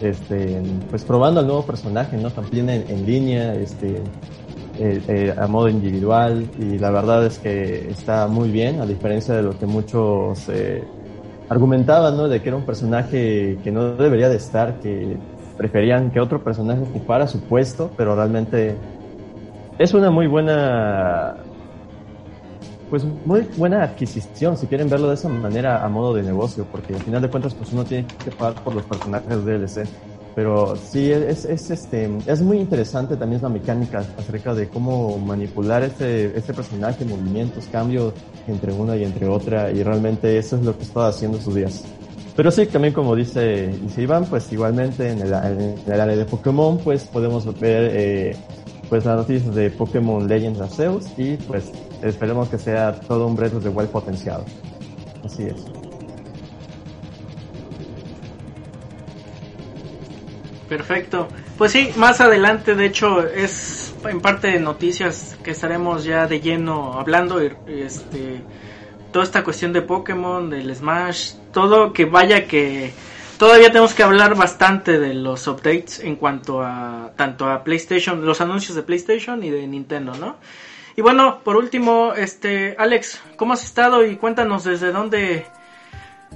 este, 0.00 0.60
pues 0.88 1.04
probando 1.04 1.40
el 1.40 1.46
nuevo 1.46 1.64
personaje, 1.64 2.16
¿no? 2.16 2.30
También 2.30 2.70
en, 2.70 2.84
en 2.88 3.06
línea, 3.06 3.54
este, 3.54 4.02
eh, 4.78 5.02
eh, 5.08 5.34
a 5.36 5.46
modo 5.46 5.68
individual 5.68 6.48
y 6.58 6.78
la 6.78 6.90
verdad 6.90 7.26
es 7.26 7.38
que 7.38 7.90
está 7.90 8.28
muy 8.28 8.50
bien, 8.50 8.80
a 8.80 8.86
diferencia 8.86 9.34
de 9.34 9.42
lo 9.42 9.58
que 9.58 9.66
muchos 9.66 10.48
eh, 10.48 10.82
argumentaban, 11.50 12.16
¿no? 12.16 12.28
De 12.28 12.40
que 12.40 12.48
era 12.48 12.56
un 12.56 12.64
personaje 12.64 13.58
que 13.62 13.70
no 13.70 13.96
debería 13.96 14.30
de 14.30 14.36
estar, 14.36 14.80
que 14.80 15.18
preferían 15.58 16.10
que 16.10 16.18
otro 16.18 16.42
personaje 16.42 16.80
ocupara 16.80 17.26
su 17.26 17.40
puesto, 17.40 17.90
pero 17.94 18.16
realmente 18.16 18.74
es 19.78 19.92
una 19.92 20.10
muy 20.10 20.26
buena 20.26 21.36
pues 22.90 23.04
muy 23.24 23.42
buena 23.56 23.84
adquisición, 23.84 24.56
si 24.56 24.66
quieren 24.66 24.90
verlo 24.90 25.08
de 25.08 25.14
esa 25.14 25.28
manera 25.28 25.84
a 25.84 25.88
modo 25.88 26.12
de 26.12 26.22
negocio, 26.22 26.66
porque 26.70 26.94
al 26.94 27.00
final 27.00 27.22
de 27.22 27.30
cuentas 27.30 27.54
pues 27.54 27.72
uno 27.72 27.84
tiene 27.84 28.06
que 28.22 28.32
pagar 28.32 28.62
por 28.62 28.74
los 28.74 28.84
personajes 28.84 29.44
de 29.44 29.58
DLC. 29.58 29.88
Pero 30.34 30.76
sí, 30.76 31.10
es, 31.10 31.44
es, 31.44 31.70
este, 31.70 32.08
es 32.26 32.40
muy 32.40 32.58
interesante 32.58 33.16
también 33.16 33.42
la 33.42 33.48
mecánica 33.48 34.04
acerca 34.16 34.54
de 34.54 34.68
cómo 34.68 35.18
manipular 35.18 35.82
este, 35.82 36.36
este 36.36 36.54
personaje, 36.54 37.04
movimientos, 37.04 37.66
cambios 37.66 38.14
entre 38.46 38.72
una 38.72 38.96
y 38.96 39.04
entre 39.04 39.28
otra, 39.28 39.70
y 39.70 39.82
realmente 39.82 40.38
eso 40.38 40.56
es 40.56 40.62
lo 40.62 40.76
que 40.76 40.84
estaba 40.84 41.08
haciendo 41.08 41.40
sus 41.40 41.54
días. 41.54 41.84
Pero 42.36 42.50
sí, 42.50 42.66
también 42.66 42.94
como 42.94 43.16
dice, 43.16 43.68
dice 43.82 44.02
Iván, 44.02 44.24
pues 44.24 44.50
igualmente 44.52 45.10
en 45.10 45.20
el, 45.20 45.32
en 45.32 45.74
el 45.86 46.00
área 46.00 46.16
de 46.16 46.24
Pokémon, 46.24 46.78
pues 46.78 47.04
podemos 47.04 47.44
ver 47.58 47.90
eh, 47.92 48.36
pues 48.90 49.04
las 49.04 49.16
noticias 49.16 49.54
de 49.54 49.70
Pokémon 49.70 50.26
Legends 50.26 50.60
Arceus 50.60 51.06
y 51.16 51.36
pues 51.36 51.72
esperemos 52.02 52.48
que 52.48 52.58
sea 52.58 52.92
todo 52.92 53.26
un 53.26 53.36
Breath 53.36 53.54
of 53.54 53.62
the 53.62 53.68
Wild 53.68 53.90
potenciado. 53.90 54.44
Así 55.24 55.44
es. 55.44 55.64
Perfecto. 60.68 61.28
Pues 61.56 61.72
sí, 61.72 61.90
más 61.96 62.20
adelante, 62.20 62.74
de 62.74 62.86
hecho, 62.86 63.26
es 63.26 63.94
en 64.08 64.20
parte 64.20 64.48
de 64.48 64.60
noticias 64.60 65.36
que 65.42 65.52
estaremos 65.52 66.04
ya 66.04 66.26
de 66.26 66.40
lleno 66.40 66.94
hablando. 66.94 67.40
Este, 67.40 68.40
toda 69.12 69.24
esta 69.24 69.44
cuestión 69.44 69.72
de 69.72 69.82
Pokémon, 69.82 70.50
del 70.50 70.74
Smash, 70.74 71.34
todo 71.52 71.92
que 71.92 72.06
vaya 72.06 72.46
que 72.46 72.92
todavía 73.40 73.68
tenemos 73.68 73.94
que 73.94 74.02
hablar 74.02 74.34
bastante 74.34 74.98
de 74.98 75.14
los 75.14 75.48
updates 75.48 76.00
en 76.00 76.16
cuanto 76.16 76.62
a 76.62 77.12
tanto 77.16 77.48
a 77.48 77.64
PlayStation, 77.64 78.26
los 78.26 78.42
anuncios 78.42 78.76
de 78.76 78.82
PlayStation 78.82 79.42
y 79.42 79.48
de 79.48 79.66
Nintendo, 79.66 80.12
¿no? 80.14 80.36
Y 80.94 81.00
bueno, 81.00 81.40
por 81.42 81.56
último, 81.56 82.12
este 82.12 82.76
Alex, 82.78 83.18
¿cómo 83.36 83.54
has 83.54 83.64
estado 83.64 84.04
y 84.04 84.16
cuéntanos 84.16 84.64
desde 84.64 84.92
dónde 84.92 85.46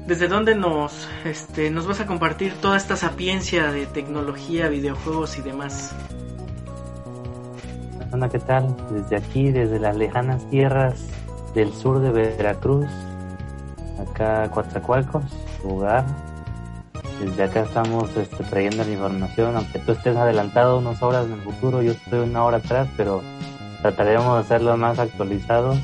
desde 0.07 0.29
dónde 0.29 0.55
nos 0.55 1.07
este 1.27 1.71
nos 1.71 1.87
vas 1.87 2.01
a 2.01 2.07
compartir 2.07 2.55
toda 2.55 2.79
esta 2.79 2.97
sapiencia 2.97 3.71
de 3.71 3.85
tecnología, 3.85 4.69
videojuegos 4.69 5.37
y 5.37 5.43
demás? 5.43 5.95
Hola, 8.13 8.31
¿qué 8.31 8.39
tal? 8.39 8.75
Desde 8.91 9.17
aquí, 9.17 9.51
desde 9.51 9.79
las 9.79 9.95
lejanas 9.95 10.49
tierras 10.49 11.05
del 11.55 11.71
sur 11.75 12.01
de 12.01 12.11
Veracruz, 12.11 12.87
acá 14.01 14.51
Coatzacoalcos, 14.51 15.25
lugar. 15.63 16.07
Desde 17.21 17.45
acá 17.45 17.61
estamos 17.63 18.17
este, 18.17 18.43
trayendo 18.45 18.85
la 18.85 18.91
información, 18.91 19.57
aunque 19.57 19.79
tú 19.79 19.93
estés 19.93 20.17
adelantado 20.17 20.79
unas 20.79 21.03
horas 21.03 21.27
en 21.27 21.35
el 21.35 21.41
futuro, 21.41 21.81
yo 21.83 21.93
estoy 21.93 22.29
una 22.29 22.45
hora 22.45 22.59
atrás, 22.59 22.89
pero 22.97 23.23
trataremos 23.83 24.35
de 24.35 24.41
hacerlo 24.41 24.77
más 24.77 24.99
actualizados. 24.99 25.79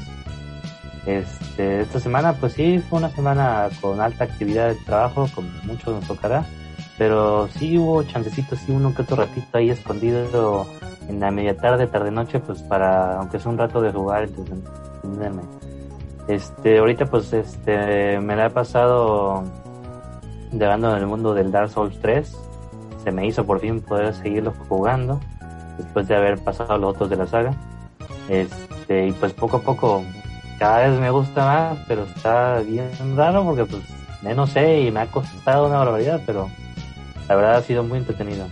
Este, 1.06 1.82
esta 1.82 2.00
semana, 2.00 2.34
pues 2.34 2.54
sí, 2.54 2.82
fue 2.88 2.98
una 2.98 3.10
semana 3.10 3.68
con 3.80 4.00
alta 4.00 4.24
actividad 4.24 4.68
de 4.68 4.74
trabajo, 4.74 5.28
como 5.34 5.48
mucho 5.64 5.92
nos 5.92 6.06
tocará, 6.06 6.44
pero 6.98 7.48
sí 7.48 7.78
hubo 7.78 8.02
chancecitos, 8.02 8.58
sí, 8.58 8.72
uno 8.72 8.94
que 8.94 9.02
otro 9.02 9.16
ratito 9.16 9.56
ahí 9.56 9.70
escondido 9.70 10.66
en 11.08 11.20
la 11.20 11.30
media 11.30 11.56
tarde, 11.56 11.86
tarde 11.86 12.10
noche, 12.10 12.40
pues 12.40 12.60
para, 12.62 13.18
aunque 13.18 13.38
sea 13.38 13.50
un 13.50 13.58
rato 13.58 13.80
de 13.80 13.92
jugar, 13.92 14.24
entonces, 14.24 14.58
este, 16.28 16.78
ahorita 16.78 17.06
pues 17.06 17.32
este, 17.32 18.20
me 18.20 18.36
la 18.36 18.46
he 18.46 18.50
pasado 18.50 19.42
llegando 20.52 20.94
en 20.94 21.02
el 21.02 21.06
mundo 21.06 21.34
del 21.34 21.50
Dark 21.50 21.70
Souls 21.70 21.98
3, 22.00 22.36
se 23.02 23.12
me 23.12 23.26
hizo 23.26 23.44
por 23.46 23.60
fin 23.60 23.80
poder 23.80 24.14
seguirlo 24.14 24.52
jugando, 24.68 25.20
después 25.78 26.08
de 26.08 26.16
haber 26.16 26.38
pasado 26.38 26.76
los 26.78 26.94
otros 26.94 27.10
de 27.10 27.16
la 27.16 27.26
saga, 27.26 27.54
este, 28.28 29.08
y 29.08 29.12
pues 29.12 29.32
poco 29.32 29.58
a 29.58 29.62
poco 29.62 30.04
cada 30.58 30.88
vez 30.88 31.00
me 31.00 31.10
gusta 31.10 31.44
más, 31.44 31.78
pero 31.88 32.04
está 32.04 32.60
bien 32.60 32.90
raro 33.16 33.44
porque 33.44 33.64
pues 33.64 33.82
no 34.36 34.46
sé 34.46 34.82
y 34.82 34.90
me 34.90 35.00
ha 35.00 35.06
costado 35.06 35.66
una 35.66 35.78
barbaridad, 35.78 36.20
pero 36.26 36.50
la 37.28 37.34
verdad 37.34 37.56
ha 37.56 37.62
sido 37.62 37.82
muy 37.82 37.98
entretenido. 37.98 38.46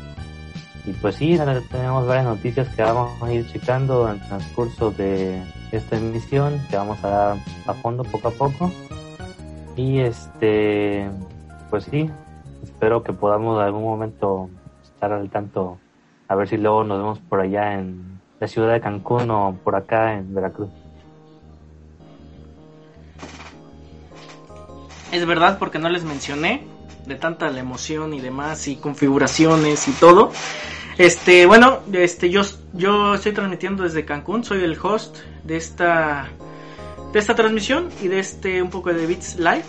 Y 0.87 0.93
pues 0.93 1.17
sí, 1.17 1.39
tenemos 1.71 2.07
varias 2.07 2.25
noticias 2.25 2.67
que 2.75 2.83
vamos 2.83 3.23
a 3.23 3.31
ir 3.31 3.47
checando 3.53 4.11
en 4.11 4.19
transcurso 4.21 4.91
de 4.93 5.43
esta 5.71 5.99
emisión, 5.99 6.59
que 6.71 6.79
vamos 6.79 7.03
a 7.05 7.09
dar 7.09 7.37
a 7.67 7.75
fondo 7.75 8.05
poco 8.05 8.29
a 8.29 8.31
poco. 8.31 8.73
Y 9.77 9.99
este, 9.99 11.11
pues 11.71 11.85
sí, 11.85 12.11
espero 12.63 13.03
que 13.03 13.13
podamos 13.13 13.59
en 13.59 13.67
algún 13.67 13.83
momento 13.83 14.49
estar 14.83 15.13
al 15.13 15.31
tanto, 15.31 15.79
a 16.29 16.35
ver 16.35 16.49
si 16.49 16.57
luego 16.57 16.85
nos 16.85 16.99
vemos 16.99 17.19
por 17.21 17.41
allá 17.41 17.75
en 17.75 18.21
la 18.41 18.49
ciudad 18.49 18.73
de 18.73 18.81
Cancún 18.81 19.31
o 19.31 19.59
por 19.65 19.77
acá 19.77 20.15
en 20.15 20.35
Veracruz. 20.35 20.71
Es 25.11 25.27
verdad 25.27 25.59
porque 25.59 25.79
no 25.79 25.89
les 25.89 26.05
mencioné 26.05 26.67
de 27.07 27.15
tanta 27.15 27.51
la 27.51 27.61
emoción 27.61 28.13
y 28.13 28.21
demás 28.21 28.69
y 28.69 28.77
configuraciones 28.77 29.89
y 29.89 29.93
todo. 29.93 30.31
Este, 30.99 31.47
bueno, 31.47 31.79
este 31.93 32.29
yo 32.29 32.43
yo 32.75 33.15
estoy 33.15 33.33
transmitiendo 33.33 33.85
desde 33.85 34.05
Cancún, 34.05 34.45
soy 34.45 34.63
el 34.63 34.77
host 34.81 35.17
de 35.45 35.57
esta 35.57 36.29
de 37.13 37.19
esta 37.19 37.35
transmisión 37.35 37.89
y 38.03 38.09
de 38.09 38.19
este 38.19 38.61
un 38.61 38.69
poco 38.69 38.93
de 38.93 39.07
Beats 39.07 39.37
Live 39.37 39.65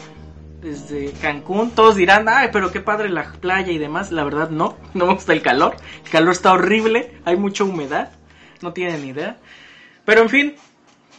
desde 0.62 1.12
Cancún. 1.22 1.72
Todos 1.72 1.96
dirán, 1.96 2.28
"Ay, 2.30 2.50
pero 2.51 2.72
qué 2.72 2.80
padre 2.80 3.10
la 3.10 3.32
playa 3.34 3.72
y 3.72 3.78
demás." 3.78 4.12
La 4.12 4.24
verdad 4.24 4.50
no, 4.50 4.78
no 4.94 5.06
me 5.06 5.13
gusta 5.13 5.34
el 5.34 5.42
calor. 5.42 5.75
El 6.04 6.10
calor 6.10 6.32
está 6.32 6.54
horrible, 6.54 7.13
hay 7.25 7.38
mucha 7.38 7.63
humedad. 7.63 8.12
No 8.62 8.74
tienen 8.74 9.06
idea. 9.06 9.38
Pero 10.06 10.22
en 10.22 10.30
fin, 10.30 10.56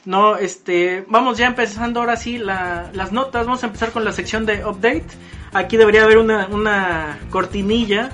no, 0.05 0.37
este, 0.37 1.05
vamos 1.09 1.39
ya 1.39 1.47
empezando 1.47 2.01
ahora 2.01 2.17
sí 2.17 2.39
la, 2.39 2.91
las 2.93 3.13
notas. 3.13 3.47
Vamos 3.47 3.63
a 3.63 3.67
empezar 3.67 3.93
con 3.93 4.05
la 4.05 4.13
sección 4.13 4.47
de 4.47 4.65
update. 4.65 5.07
Aquí 5.53 5.77
debería 5.77 6.05
haber 6.05 6.19
una, 6.19 6.47
una 6.49 7.19
cortinilla 7.31 8.11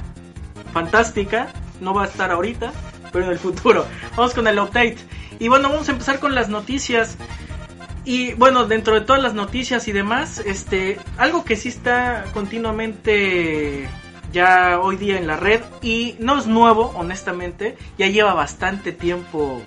fantástica. 0.73 1.49
No 1.81 1.95
va 1.95 2.05
a 2.05 2.07
estar 2.07 2.31
ahorita, 2.31 2.73
pero 3.13 3.27
en 3.27 3.31
el 3.33 3.39
futuro. 3.39 3.87
Vamos 4.17 4.35
con 4.35 4.47
el 4.47 4.59
update. 4.59 4.99
Y 5.39 5.49
bueno, 5.49 5.69
vamos 5.69 5.89
a 5.89 5.93
empezar 5.93 6.19
con 6.19 6.35
las 6.35 6.49
noticias. 6.49 7.17
Y 8.07 8.35
bueno, 8.35 8.67
dentro 8.67 8.95
de 8.95 9.01
todas 9.01 9.21
las 9.21 9.35
noticias 9.35 9.89
y 9.89 9.93
demás, 9.93 10.39
este, 10.39 10.97
algo 11.19 11.45
que 11.45 11.57
sí 11.57 11.69
está 11.71 12.25
continuamente 12.33 13.89
ya 14.33 14.79
hoy 14.81 14.97
día 14.97 15.19
en 15.19 15.27
la 15.27 15.37
red 15.37 15.63
y 15.83 16.15
no 16.21 16.39
es 16.39 16.47
nuevo, 16.47 16.93
honestamente, 16.95 17.77
ya 17.99 18.07
lleva 18.07 18.33
bastante 18.33 18.93
tiempo. 18.93 19.61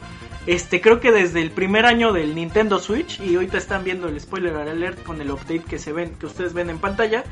Este, 0.46 0.79
creo 0.79 1.01
que 1.01 1.12
desde 1.12 1.41
el 1.41 1.51
primer 1.51 1.86
año 1.86 2.13
del 2.13 2.34
Nintendo 2.34 2.79
Switch 2.79 3.19
y 3.19 3.36
ahorita 3.36 3.58
están 3.58 3.84
viendo 3.84 4.08
el 4.08 4.17
spoiler 4.22 4.55
alert 4.55 5.03
con 5.03 5.19
el 5.19 5.31
update 5.31 5.63
que 5.63 5.77
se 5.77 5.91
ven, 5.91 6.15
que 6.15 6.25
ustedes 6.25 6.53
ven 6.53 6.69
en 6.69 6.79
pantalla. 6.79 7.25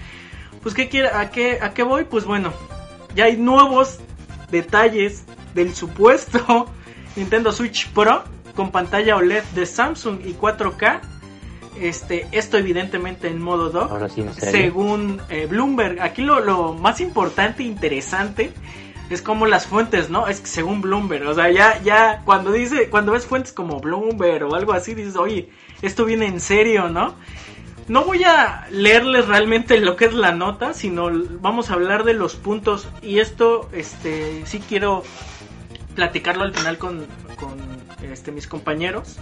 Pues 0.62 0.76
qué 0.76 0.90
quiere, 0.90 1.08
a 1.08 1.32
qué 1.32 1.60
a 1.62 1.74
qué 1.74 1.84
voy? 1.84 2.04
Pues 2.04 2.26
bueno, 2.26 2.52
ya 3.16 3.26
hay 3.26 3.38
nuevos 3.38 4.00
detalles 4.52 5.24
del 5.56 5.74
supuesto 5.74 6.70
Nintendo 7.16 7.54
Switch 7.54 7.90
Pro 7.92 8.26
con 8.58 8.72
pantalla 8.72 9.16
OLED 9.16 9.44
de 9.54 9.68
Samsung 9.68 10.20
y 10.26 10.34
4K 10.34 11.00
este, 11.80 12.28
esto 12.32 12.58
evidentemente 12.58 13.28
en 13.28 13.40
modo 13.40 13.70
dock. 13.70 14.10
según 14.34 15.22
eh, 15.30 15.46
Bloomberg. 15.46 16.02
Aquí 16.02 16.24
lo, 16.24 16.40
lo, 16.40 16.74
más 16.74 17.00
importante 17.02 17.62
e 17.62 17.68
interesante 17.68 18.52
es 19.12 19.22
como 19.22 19.46
las 19.46 19.68
fuentes, 19.68 20.10
¿no? 20.10 20.28
Es 20.28 20.42
que 20.42 20.48
según 20.48 20.82
Bloomberg, 20.82 21.28
o 21.28 21.36
sea, 21.36 21.52
ya, 21.52 21.80
ya, 21.84 22.24
cuando 22.26 22.52
dice, 22.52 22.90
cuando 22.90 23.12
ves 23.12 23.28
fuentes 23.28 23.54
como 23.54 23.80
Bloomberg 23.80 24.46
o 24.46 24.56
algo 24.56 24.74
así, 24.74 24.96
dices, 24.96 25.16
oye, 25.16 25.50
esto 25.84 26.04
viene 26.04 26.26
en 26.26 26.40
serio, 26.40 26.90
¿no? 26.90 27.14
No 27.88 28.04
voy 28.06 28.24
a 28.24 28.68
leerles 28.72 29.28
realmente 29.28 29.80
lo 29.80 29.96
que 29.96 30.06
es 30.06 30.14
la 30.14 30.32
nota, 30.32 30.74
sino 30.74 31.10
vamos 31.40 31.70
a 31.70 31.76
hablar 31.76 32.06
de 32.06 32.16
los 32.16 32.36
puntos. 32.36 32.88
Y 33.04 33.20
esto, 33.20 33.70
este, 33.72 34.46
sí 34.48 34.62
quiero 34.68 35.04
platicarlo 35.96 36.44
al 36.44 36.54
final 36.54 36.78
con, 36.80 37.06
con 37.38 37.67
este, 38.02 38.32
mis 38.32 38.48
compañeros. 38.48 39.18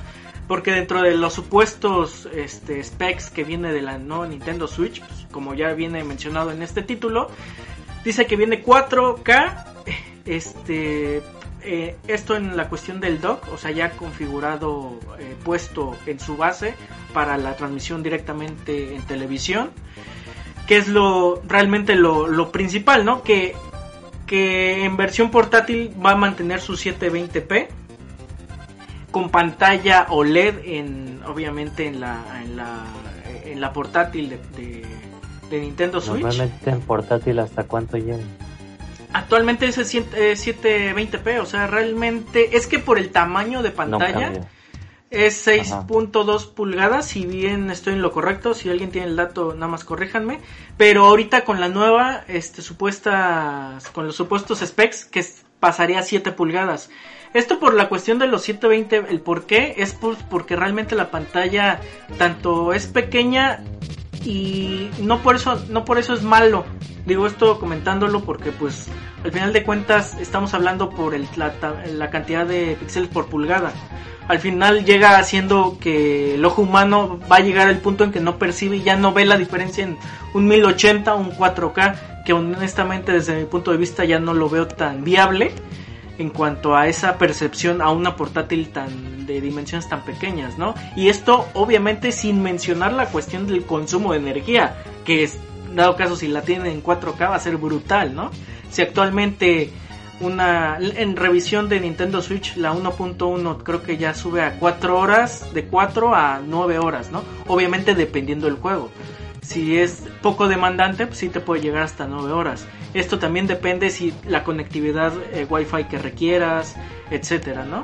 Porque 0.47 0.71
dentro 0.71 1.01
de 1.01 1.15
los 1.15 1.33
supuestos 1.33 2.27
este, 2.33 2.83
specs 2.83 3.31
que 3.31 3.43
viene 3.43 3.73
de 3.73 3.81
la 3.81 3.97
no 3.97 4.25
Nintendo 4.27 4.67
Switch, 4.67 4.99
pues, 4.99 5.25
como 5.31 5.55
ya 5.55 5.73
viene 5.73 6.03
mencionado 6.03 6.51
en 6.51 6.61
este 6.61 6.83
título, 6.83 7.31
dice 8.03 8.27
que 8.27 8.35
viene 8.35 8.63
4K, 8.63 9.65
este, 10.25 11.23
eh, 11.63 11.97
esto 12.07 12.35
en 12.35 12.55
la 12.55 12.69
cuestión 12.69 12.99
del 12.99 13.19
dock, 13.19 13.51
o 13.51 13.57
sea, 13.57 13.71
ya 13.71 13.91
configurado, 13.91 14.99
eh, 15.17 15.35
puesto 15.43 15.97
en 16.05 16.19
su 16.19 16.37
base 16.37 16.75
para 17.11 17.37
la 17.37 17.55
transmisión 17.55 18.03
directamente 18.03 18.95
en 18.95 19.01
televisión, 19.01 19.71
que 20.67 20.77
es 20.77 20.87
lo 20.87 21.41
realmente 21.47 21.95
lo, 21.95 22.51
principal, 22.51 23.03
¿no? 23.03 23.23
Que 23.23 23.55
en 24.27 24.95
versión 24.95 25.31
portátil 25.31 25.91
va 26.03 26.11
a 26.11 26.15
mantener 26.15 26.61
su 26.61 26.73
720p 26.73 27.67
con 29.15 29.29
pantalla 29.29 30.07
OLED 30.09 30.55
en 30.65 31.21
obviamente 31.25 31.87
en 31.87 32.01
la 32.01 32.21
en 32.43 32.57
la, 32.57 32.83
en 33.45 33.61
la 33.61 33.71
portátil 33.71 34.29
de, 34.29 34.85
de, 35.49 35.59
Nintendo 35.61 36.01
Switch. 36.01 36.21
Normalmente 36.21 36.69
en 36.69 36.81
portátil 36.81 37.39
hasta 37.39 37.63
cuánto 37.63 37.95
llega. 37.95 38.25
Actualmente 39.13 39.67
es 39.67 39.77
720p, 39.77 41.39
o 41.39 41.45
sea, 41.45 41.65
realmente 41.65 42.57
es 42.57 42.67
que 42.67 42.77
por 42.77 42.97
el 42.97 43.11
tamaño 43.11 43.63
de 43.63 43.71
pantalla 43.71 44.33
es 45.09 45.47
6.2 45.47 46.53
pulgadas, 46.53 47.05
si 47.05 47.25
bien 47.25 47.71
estoy 47.71 47.93
en 47.93 48.01
lo 48.01 48.11
correcto, 48.11 48.53
si 48.53 48.69
alguien 48.69 48.91
tiene 48.91 49.07
el 49.07 49.15
dato 49.15 49.53
nada 49.53 49.69
más 49.69 49.85
corríjanme, 49.85 50.41
pero 50.75 51.05
ahorita 51.05 51.45
con 51.45 51.61
la 51.61 51.69
nueva 51.69 52.25
este 52.27 52.61
supuestas 52.61 53.87
con 53.91 54.07
los 54.07 54.17
supuestos 54.17 54.59
specs 54.59 55.05
que 55.05 55.25
pasaría 55.61 55.99
a 55.99 56.03
7 56.03 56.33
pulgadas. 56.33 56.89
Esto 57.35 57.59
por 57.59 57.73
la 57.73 57.89
cuestión 57.89 58.17
de 58.17 58.27
los 58.27 58.43
720, 58.43 59.11
el 59.11 59.19
por 59.19 59.45
qué 59.45 59.75
es 59.77 59.93
porque 60.29 60.55
realmente 60.55 60.95
la 60.95 61.11
pantalla 61.11 61.81
tanto 62.17 62.71
es 62.71 62.87
pequeña 62.87 63.61
y 64.23 64.89
no 65.01 65.19
por 65.19 65.35
eso 65.35 65.61
no 65.67 65.83
por 65.83 65.97
eso 65.97 66.13
es 66.13 66.23
malo. 66.23 66.63
Digo 67.05 67.27
esto 67.27 67.59
comentándolo 67.59 68.21
porque 68.21 68.53
pues 68.53 68.87
al 69.25 69.33
final 69.33 69.51
de 69.51 69.63
cuentas 69.63 70.17
estamos 70.17 70.53
hablando 70.53 70.89
por 70.89 71.13
el, 71.13 71.27
la, 71.35 72.09
cantidad 72.09 72.45
de 72.45 72.77
píxeles 72.79 73.09
por 73.09 73.25
pulgada. 73.25 73.73
Al 74.29 74.39
final 74.39 74.85
llega 74.85 75.17
haciendo 75.17 75.77
que 75.77 76.35
el 76.35 76.45
ojo 76.45 76.61
humano 76.61 77.19
va 77.29 77.35
a 77.35 77.41
llegar 77.41 77.67
al 77.67 77.79
punto 77.79 78.05
en 78.05 78.13
que 78.13 78.21
no 78.21 78.39
percibe 78.39 78.77
y 78.77 78.83
ya 78.83 78.95
no 78.95 79.11
ve 79.11 79.25
la 79.25 79.37
diferencia 79.37 79.83
en 79.83 79.97
un 80.33 80.47
1080 80.47 81.13
o 81.13 81.17
un 81.17 81.31
4K, 81.33 82.23
que 82.25 82.31
honestamente 82.31 83.11
desde 83.11 83.35
mi 83.35 83.43
punto 83.43 83.71
de 83.71 83.77
vista 83.77 84.05
ya 84.05 84.19
no 84.19 84.33
lo 84.33 84.49
veo 84.49 84.67
tan 84.69 85.03
viable 85.03 85.51
en 86.17 86.29
cuanto 86.29 86.75
a 86.75 86.87
esa 86.87 87.17
percepción 87.17 87.81
a 87.81 87.91
una 87.91 88.15
portátil 88.15 88.69
tan 88.69 89.25
de 89.25 89.41
dimensiones 89.41 89.89
tan 89.89 90.03
pequeñas, 90.03 90.57
¿no? 90.57 90.75
Y 90.95 91.09
esto 91.09 91.47
obviamente 91.53 92.11
sin 92.11 92.41
mencionar 92.41 92.93
la 92.93 93.07
cuestión 93.07 93.47
del 93.47 93.65
consumo 93.65 94.13
de 94.13 94.19
energía, 94.19 94.77
que 95.03 95.23
es, 95.23 95.39
dado 95.73 95.95
caso 95.95 96.15
si 96.15 96.27
la 96.27 96.41
tienen 96.41 96.67
en 96.67 96.83
4K 96.83 97.29
va 97.29 97.35
a 97.35 97.39
ser 97.39 97.57
brutal, 97.57 98.15
¿no? 98.15 98.31
Si 98.69 98.81
actualmente 98.81 99.71
una 100.21 100.77
en 100.79 101.17
revisión 101.17 101.67
de 101.67 101.81
Nintendo 101.81 102.21
Switch 102.21 102.55
la 102.55 102.73
1.1 102.73 103.63
creo 103.63 103.83
que 103.83 103.97
ya 103.97 104.13
sube 104.13 104.41
a 104.41 104.57
4 104.57 104.97
horas, 104.97 105.53
de 105.53 105.65
4 105.65 106.15
a 106.15 106.41
9 106.45 106.79
horas, 106.79 107.11
¿no? 107.11 107.23
Obviamente 107.47 107.95
dependiendo 107.95 108.45
del 108.45 108.55
juego. 108.55 108.89
Si 109.41 109.77
es 109.77 110.03
poco 110.21 110.47
demandante, 110.47 111.05
pues 111.05 111.19
sí 111.19 111.29
te 111.29 111.39
puede 111.39 111.61
llegar 111.61 111.83
hasta 111.83 112.07
9 112.07 112.31
horas. 112.31 112.65
Esto 112.95 113.19
también 113.19 113.45
depende 113.45 113.89
si 113.89 114.13
la 114.25 114.45
conectividad 114.45 115.11
eh, 115.33 115.45
Wi-Fi 115.49 115.83
que 115.83 115.97
requieras, 115.97 116.77
etcétera, 117.11 117.65
¿no? 117.65 117.83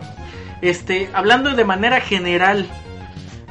Este, 0.62 1.10
hablando 1.12 1.54
de 1.54 1.66
manera 1.66 2.00
general, 2.00 2.66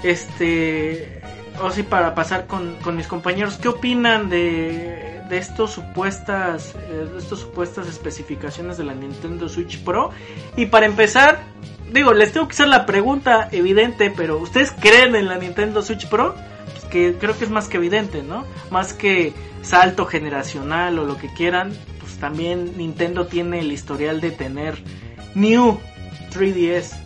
este, 0.03 1.21
o 1.63 1.71
sí 1.71 1.83
para 1.83 2.15
pasar 2.15 2.47
con, 2.47 2.79
mis 2.97 3.07
compañeros, 3.07 3.59
¿qué 3.59 3.69
opinan 3.69 4.31
de, 4.31 5.21
de 5.29 5.37
estos 5.37 5.73
supuestas, 5.73 6.75
eh, 6.77 7.09
de 7.13 7.19
estas 7.19 7.41
supuestas 7.41 7.89
especificaciones 7.89 8.79
de 8.79 8.85
la 8.85 8.95
Nintendo 8.95 9.47
Switch 9.47 9.85
Pro? 9.85 10.13
Y 10.57 10.65
para 10.65 10.87
empezar, 10.87 11.43
digo, 11.93 12.15
les 12.15 12.33
tengo 12.33 12.49
que 12.49 12.55
hacer 12.55 12.69
la 12.69 12.87
pregunta 12.87 13.51
evidente, 13.53 14.11
pero 14.11 14.39
¿ustedes 14.39 14.73
creen 14.73 15.15
en 15.15 15.29
la 15.29 15.37
Nintendo 15.37 15.83
Switch 15.83 16.09
Pro? 16.09 16.35
Que 16.91 17.15
creo 17.19 17.37
que 17.39 17.45
es 17.45 17.51
más 17.51 17.69
que 17.69 17.79
evidente, 17.79 18.23
¿no? 18.23 18.45
Más 18.71 18.93
que 18.93 19.33
salto 19.63 20.07
generacional 20.07 20.99
o 20.99 21.05
lo 21.05 21.17
que 21.17 21.29
quieran, 21.29 21.73
pues 22.01 22.19
también 22.19 22.77
Nintendo 22.77 23.27
tiene 23.27 23.61
el 23.61 23.73
historial 23.73 24.21
de 24.21 24.31
tener 24.31 24.75
New 25.35 25.79
3DS. 26.33 26.97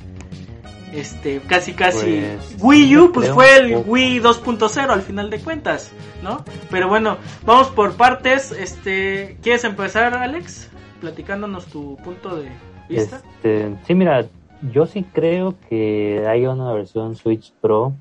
Este, 0.92 1.40
casi 1.40 1.72
casi 1.72 2.22
pues, 2.36 2.56
Wii 2.60 2.96
U 2.98 3.12
pues 3.12 3.28
fue 3.32 3.56
el 3.56 3.82
Wii 3.84 4.20
2.0 4.20 4.90
al 4.90 5.02
final 5.02 5.28
de 5.28 5.40
cuentas, 5.40 5.90
¿no? 6.22 6.44
Pero 6.70 6.88
bueno, 6.88 7.18
vamos 7.44 7.68
por 7.68 7.96
partes. 7.96 8.52
Este, 8.52 9.36
¿quieres 9.42 9.64
empezar, 9.64 10.14
Alex? 10.14 10.70
Platicándonos 11.00 11.66
tu 11.66 11.96
punto 11.96 12.36
de 12.36 12.48
vista. 12.88 13.22
Este, 13.42 13.74
sí, 13.88 13.94
mira, 13.94 14.24
yo 14.72 14.86
sí 14.86 15.04
creo 15.12 15.56
que 15.68 16.24
hay 16.28 16.46
una 16.46 16.72
versión 16.72 17.16
Switch 17.16 17.52
Pro 17.60 17.94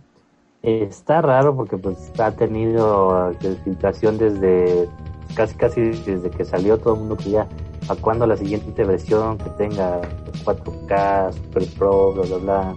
Está 0.64 1.22
raro 1.22 1.54
porque 1.54 1.78
pues 1.78 1.98
ha 2.18 2.32
tenido 2.32 3.34
filtración 3.66 4.18
desde 4.18 4.88
casi 5.36 5.56
casi 5.56 5.82
desde 5.82 6.30
que 6.30 6.46
salió 6.46 6.78
todo 6.78 6.94
el 6.94 7.02
mundo 7.02 7.18
que 7.18 7.32
ya 7.32 7.48
a 7.90 7.96
cuando 7.96 8.26
la 8.26 8.38
siguiente 8.38 8.86
versión 8.86 9.38
que 9.40 9.50
tenga 9.58 10.00
4K, 10.46 11.34
Super 11.34 11.66
Pro, 11.78 12.14
bla 12.14 12.24
bla 12.24 12.38
bla, 12.38 12.76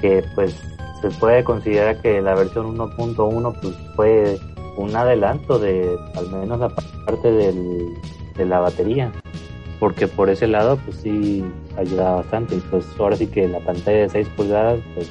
que 0.00 0.24
pues 0.34 0.60
se 1.00 1.08
puede 1.20 1.44
considerar 1.44 2.02
que 2.02 2.20
la 2.20 2.34
versión 2.34 2.76
1.1 2.76 3.60
pues 3.62 3.76
fue 3.94 4.36
un 4.76 4.96
adelanto 4.96 5.60
de 5.60 5.96
al 6.16 6.28
menos 6.30 6.58
la 6.58 6.68
parte 7.06 7.30
del, 7.30 7.94
de 8.36 8.44
la 8.44 8.58
batería. 8.58 9.12
Porque 9.78 10.08
por 10.08 10.30
ese 10.30 10.48
lado 10.48 10.76
pues 10.84 10.96
sí 10.96 11.44
ayuda 11.76 12.16
bastante. 12.16 12.56
Y 12.56 12.60
pues 12.70 12.84
ahora 12.98 13.14
sí 13.14 13.28
que 13.28 13.46
la 13.46 13.60
pantalla 13.60 13.98
de 13.98 14.08
6 14.08 14.28
pulgadas 14.36 14.80
pues 14.96 15.08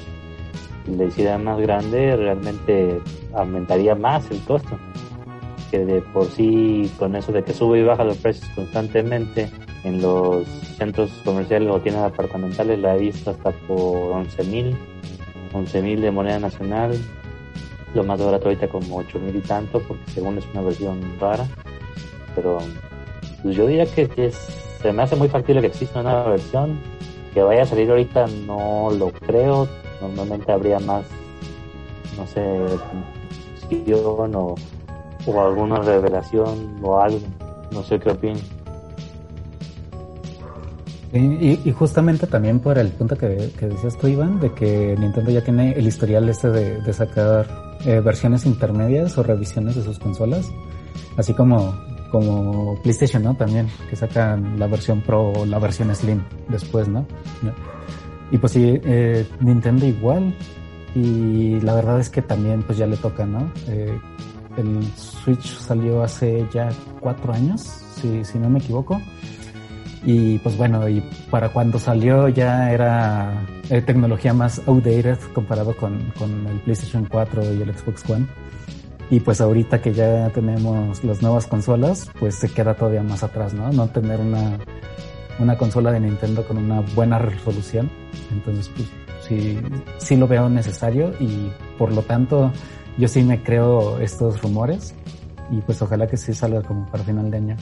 hiciera 1.06 1.38
más 1.38 1.58
grande, 1.60 2.16
realmente 2.16 3.00
aumentaría 3.34 3.94
más 3.94 4.30
el 4.30 4.40
costo. 4.44 4.78
Que 5.70 5.84
de 5.84 6.00
por 6.00 6.26
sí, 6.26 6.90
con 6.98 7.14
eso 7.14 7.30
de 7.30 7.44
que 7.44 7.52
sube 7.52 7.80
y 7.80 7.82
baja 7.82 8.04
los 8.04 8.16
precios 8.16 8.48
constantemente 8.54 9.50
en 9.84 10.00
los 10.00 10.46
centros 10.78 11.10
comerciales 11.24 11.70
o 11.70 11.80
tiendas 11.80 12.10
apartamentales, 12.10 12.78
la 12.78 12.96
he 12.96 12.98
visto 12.98 13.30
hasta 13.30 13.50
por 13.66 14.12
11 14.12 14.44
mil, 14.44 14.76
11 15.52 15.82
mil 15.82 16.00
de 16.00 16.10
moneda 16.10 16.38
nacional. 16.38 16.98
Lo 17.94 18.04
más 18.04 18.22
barato 18.22 18.46
ahorita 18.46 18.68
como 18.68 18.96
8 18.96 19.18
mil 19.18 19.36
y 19.36 19.40
tanto, 19.40 19.80
porque 19.80 20.10
según 20.12 20.38
es 20.38 20.44
una 20.52 20.62
versión 20.62 21.00
rara. 21.20 21.46
Pero 22.34 22.58
pues 23.42 23.56
yo 23.56 23.66
diría 23.66 23.86
que 23.86 24.32
se 24.80 24.92
me 24.92 25.02
hace 25.02 25.16
muy 25.16 25.28
factible 25.28 25.60
que 25.60 25.68
exista 25.68 26.00
una 26.00 26.12
nueva 26.12 26.30
versión. 26.30 26.78
Que 27.34 27.42
vaya 27.42 27.62
a 27.62 27.66
salir 27.66 27.90
ahorita 27.90 28.26
no 28.46 28.90
lo 28.90 29.10
creo 29.10 29.68
normalmente 30.00 30.52
habría 30.52 30.78
más, 30.80 31.04
no 32.16 32.26
sé, 32.26 32.40
o, 33.94 34.54
o 35.26 35.40
alguna 35.40 35.80
revelación 35.80 36.78
o 36.82 37.00
algo. 37.00 37.20
No 37.70 37.82
sé 37.82 37.98
qué 37.98 38.10
opinas. 38.10 38.42
Y, 41.12 41.58
y, 41.64 41.72
justamente 41.72 42.26
también 42.26 42.60
por 42.60 42.76
el 42.76 42.88
punto 42.88 43.16
que, 43.16 43.50
que, 43.58 43.66
decías 43.66 43.96
tú, 43.96 44.08
Iván, 44.08 44.40
de 44.40 44.52
que 44.52 44.94
Nintendo 44.98 45.30
ya 45.30 45.42
tiene 45.42 45.72
el 45.72 45.86
historial 45.86 46.28
este 46.28 46.50
de, 46.50 46.82
de 46.82 46.92
sacar 46.92 47.46
eh, 47.86 48.00
versiones 48.00 48.44
intermedias 48.44 49.16
o 49.16 49.22
revisiones 49.22 49.74
de 49.74 49.84
sus 49.84 49.98
consolas, 49.98 50.50
así 51.16 51.32
como 51.32 51.74
como 52.10 52.80
PlayStation, 52.82 53.22
¿no? 53.22 53.34
También, 53.34 53.68
que 53.88 53.96
sacan 53.96 54.58
la 54.58 54.66
versión 54.66 55.00
Pro 55.00 55.30
o 55.30 55.46
la 55.46 55.58
versión 55.58 55.94
Slim 55.94 56.22
después, 56.48 56.88
¿no? 56.88 57.06
Y 58.30 58.38
pues 58.38 58.52
sí, 58.52 58.80
eh, 58.84 59.26
Nintendo 59.40 59.86
igual. 59.86 60.34
Y 60.94 61.60
la 61.60 61.74
verdad 61.74 62.00
es 62.00 62.08
que 62.08 62.22
también 62.22 62.62
pues 62.62 62.78
ya 62.78 62.86
le 62.86 62.96
toca, 62.96 63.26
¿no? 63.26 63.50
Eh, 63.68 63.98
el 64.56 64.82
Switch 64.96 65.58
salió 65.58 66.02
hace 66.02 66.46
ya 66.52 66.70
cuatro 67.00 67.32
años, 67.32 67.60
si, 67.60 68.24
si 68.24 68.38
no 68.38 68.50
me 68.50 68.58
equivoco. 68.58 69.00
Y 70.04 70.38
pues 70.38 70.56
bueno, 70.56 70.88
y 70.88 71.02
para 71.30 71.50
cuando 71.50 71.78
salió 71.78 72.28
ya 72.28 72.72
era 72.72 73.46
eh, 73.68 73.82
tecnología 73.82 74.32
más 74.32 74.60
outdated 74.66 75.18
comparado 75.34 75.76
con, 75.76 76.12
con 76.18 76.46
el 76.46 76.60
PlayStation 76.60 77.06
4 77.10 77.54
y 77.54 77.62
el 77.62 77.76
Xbox 77.76 78.08
One. 78.08 78.26
Y 79.10 79.20
pues 79.20 79.40
ahorita 79.40 79.80
que 79.80 79.92
ya 79.92 80.28
tenemos 80.30 81.02
las 81.02 81.22
nuevas 81.22 81.46
consolas, 81.46 82.10
pues 82.18 82.34
se 82.34 82.50
queda 82.50 82.74
todavía 82.74 83.02
más 83.02 83.22
atrás, 83.22 83.54
¿no? 83.54 83.72
No 83.72 83.88
tener 83.88 84.20
una, 84.20 84.58
una 85.38 85.56
consola 85.56 85.92
de 85.92 86.00
Nintendo 86.00 86.46
con 86.46 86.58
una 86.58 86.80
buena 86.94 87.18
resolución. 87.18 87.90
Entonces, 88.30 88.70
pues 88.74 88.88
sí, 89.26 89.58
sí 89.98 90.16
lo 90.16 90.28
veo 90.28 90.48
necesario 90.48 91.12
y 91.20 91.50
por 91.78 91.92
lo 91.92 92.02
tanto 92.02 92.52
yo 92.98 93.08
sí 93.08 93.22
me 93.22 93.42
creo 93.42 93.98
estos 94.00 94.42
rumores 94.42 94.94
y 95.50 95.60
pues 95.60 95.80
ojalá 95.80 96.06
que 96.06 96.16
sí 96.16 96.34
salga 96.34 96.62
como 96.62 96.86
para 96.90 97.04
final 97.04 97.30
de 97.30 97.36
año. 97.36 97.56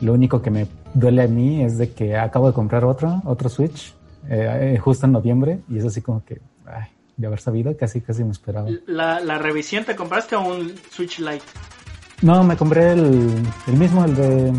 Lo 0.00 0.12
único 0.12 0.42
que 0.42 0.50
me 0.50 0.66
duele 0.94 1.22
a 1.22 1.26
mí 1.26 1.62
es 1.62 1.78
de 1.78 1.90
que 1.90 2.16
acabo 2.16 2.46
de 2.46 2.52
comprar 2.52 2.84
otro, 2.84 3.20
otro 3.24 3.48
Switch, 3.48 3.94
eh, 4.28 4.74
eh 4.74 4.78
justo 4.78 5.06
en 5.06 5.12
noviembre 5.12 5.60
y 5.68 5.78
es 5.78 5.84
así 5.84 6.02
como 6.02 6.24
que, 6.24 6.40
ay, 6.66 6.86
de 7.18 7.26
haber 7.26 7.40
sabido, 7.40 7.76
casi 7.76 8.00
casi 8.00 8.24
me 8.24 8.30
esperaba. 8.30 8.68
¿La, 8.86 9.20
la 9.20 9.38
revisión 9.38 9.84
te 9.84 9.94
compraste 9.94 10.36
o 10.36 10.40
un 10.40 10.74
Switch 10.90 11.18
Lite? 11.18 11.44
No, 12.22 12.42
me 12.42 12.56
compré 12.56 12.92
el, 12.92 13.42
el 13.66 13.74
mismo, 13.74 14.04
el 14.04 14.14
de 14.14 14.52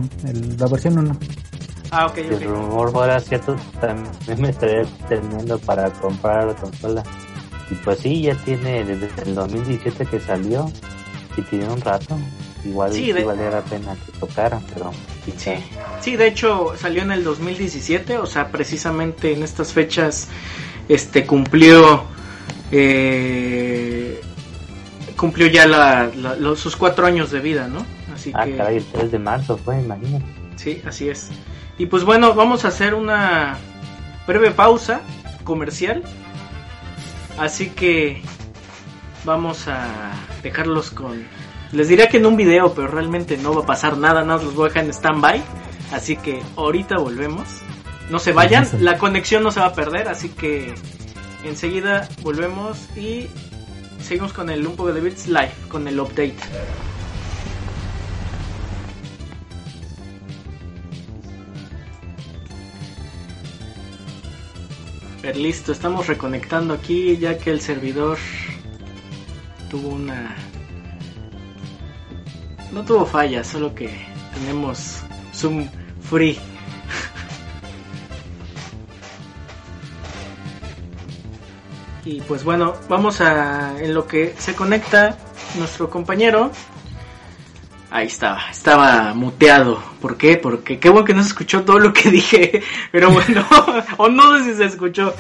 la 0.58 0.68
versión 0.68 1.00
1. 1.00 1.18
Ah, 1.92 2.06
ok, 2.06 2.12
ok. 2.12 2.32
El 2.32 2.44
rumor 2.44 2.92
fuera 2.92 3.20
cierto, 3.20 3.56
también 3.82 4.42
me 4.42 4.50
estaría 4.50 4.84
teniendo 5.08 5.58
para 5.60 5.90
comprar 5.90 6.48
la 6.48 6.54
consola. 6.54 7.04
Y 7.72 7.76
pues 7.76 8.00
sí, 8.00 8.24
ya 8.24 8.36
tiene 8.36 8.84
desde 8.84 9.10
el 9.24 9.36
2017 9.36 10.06
que 10.06 10.20
salió 10.20 10.72
y 11.36 11.42
tiene 11.44 11.68
un 11.70 11.82
rato. 11.82 12.18
Igual 12.66 12.92
sí, 12.92 13.14
valía 13.14 13.50
la 13.50 13.62
pena 13.62 13.96
que 14.06 14.12
tocara, 14.20 14.60
pero 14.74 14.92
sí. 15.38 15.54
sí, 16.02 16.18
de 16.18 16.28
hecho 16.28 16.74
salió 16.78 17.04
en 17.04 17.12
el 17.12 17.24
2017, 17.24 18.18
o 18.18 18.26
sea, 18.26 18.52
precisamente 18.52 19.32
en 19.32 19.44
estas 19.44 19.72
fechas 19.72 20.28
este 20.90 21.26
cumplió 21.26 22.04
eh, 22.72 24.22
cumplió 25.16 25.48
ya 25.48 25.68
la, 25.68 26.12
sus 26.56 26.76
cuatro 26.76 27.06
años 27.06 27.32
de 27.32 27.40
vida, 27.40 27.68
¿no? 27.68 27.86
Así 28.14 28.32
ah, 28.34 28.46
que... 28.46 28.56
caray, 28.56 28.78
el 28.78 28.86
3 28.86 29.12
de 29.12 29.20
marzo 29.20 29.58
fue, 29.58 29.80
imagínate. 29.80 30.26
Sí, 30.56 30.82
así 30.86 31.10
es. 31.10 31.30
Y 31.78 31.86
pues 31.86 32.04
bueno, 32.04 32.34
vamos 32.34 32.66
a 32.66 32.70
hacer 32.70 32.94
una 32.94 33.58
breve 34.28 34.52
pausa 34.52 35.02
comercial. 35.44 36.04
Así 37.38 37.70
que 37.70 38.22
vamos 39.24 39.68
a 39.68 40.12
dejarlos 40.44 40.92
con... 40.92 41.26
Les 41.72 41.88
diría 41.88 42.10
que 42.10 42.18
en 42.18 42.26
un 42.26 42.36
video, 42.36 42.74
pero 42.74 42.88
realmente 42.88 43.38
no 43.38 43.54
va 43.54 43.64
a 43.64 43.66
pasar 43.66 43.98
nada, 43.98 44.24
nada 44.24 44.44
los 44.44 44.56
voy 44.56 44.66
a 44.66 44.68
dejar 44.70 44.86
en 44.86 44.94
stand-by. 44.94 45.42
Así 45.92 46.18
que 46.18 46.42
ahorita 46.56 46.98
volvemos. 46.98 47.48
No 48.10 48.20
se 48.20 48.32
vayan, 48.32 48.68
la 48.80 48.98
conexión 48.98 49.44
no 49.44 49.52
se 49.52 49.60
va 49.60 49.68
a 49.68 49.74
perder, 49.74 50.08
así 50.08 50.30
que 50.30 50.74
Enseguida 51.44 52.08
volvemos 52.22 52.78
y 52.98 53.28
seguimos 54.02 54.34
con 54.34 54.50
el 54.50 54.66
un 54.68 54.76
poco 54.76 54.94
de 54.94 55.02
Bits 55.02 55.28
Live, 55.28 55.54
con 55.70 55.88
el 55.88 56.00
update. 56.00 56.36
Pero 65.22 65.38
listo, 65.40 65.72
estamos 65.72 66.08
reconectando 66.08 66.74
aquí 66.74 67.18
ya 67.18 67.38
que 67.38 67.52
el 67.52 67.62
servidor 67.62 68.18
tuvo 69.70 69.90
una... 69.90 70.36
No 72.72 72.84
tuvo 72.84 73.06
falla, 73.06 73.44
solo 73.44 73.76
que 73.76 73.90
tenemos 74.34 75.02
Zoom 75.34 75.68
Free. 76.02 76.49
Y 82.10 82.22
pues 82.22 82.44
bueno, 82.44 82.74
vamos 82.90 83.22
a 83.22 83.80
en 83.80 83.94
lo 83.94 84.08
que 84.08 84.34
se 84.36 84.56
conecta 84.56 85.16
nuestro 85.60 85.92
compañero. 85.92 86.50
Ahí 87.92 88.08
estaba, 88.08 88.50
estaba 88.50 89.14
muteado. 89.14 89.80
¿Por 90.02 90.18
qué? 90.18 90.36
Porque 90.36 90.80
qué 90.80 90.90
bueno 90.90 91.06
que 91.06 91.14
no 91.14 91.22
se 91.22 91.30
escuchó 91.30 91.62
todo 91.62 91.78
lo 91.78 91.94
que 91.94 92.10
dije. 92.20 92.64
Pero 92.92 93.12
bueno, 93.12 93.46
o 93.98 94.10
no 94.10 94.40
sé 94.40 94.46
si 94.46 94.58
se 94.58 94.66
escuchó. 94.66 95.14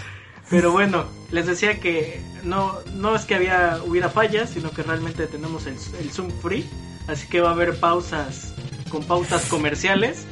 Pero 0.49 0.71
bueno, 0.71 1.05
les 1.29 1.45
decía 1.45 1.79
que 1.79 2.23
no, 2.43 2.79
no 2.95 3.15
es 3.15 3.25
que 3.25 3.35
había, 3.35 3.77
hubiera 3.85 4.09
fallas, 4.09 4.49
sino 4.49 4.71
que 4.71 4.81
realmente 4.81 5.27
tenemos 5.27 5.67
el, 5.67 5.75
el 5.99 6.09
Zoom 6.09 6.31
Free. 6.41 6.67
Así 7.07 7.27
que 7.27 7.39
va 7.39 7.49
a 7.49 7.53
haber 7.53 7.79
pausas 7.79 8.55
con 8.89 9.03
pautas 9.03 9.45
comerciales. 9.45 10.25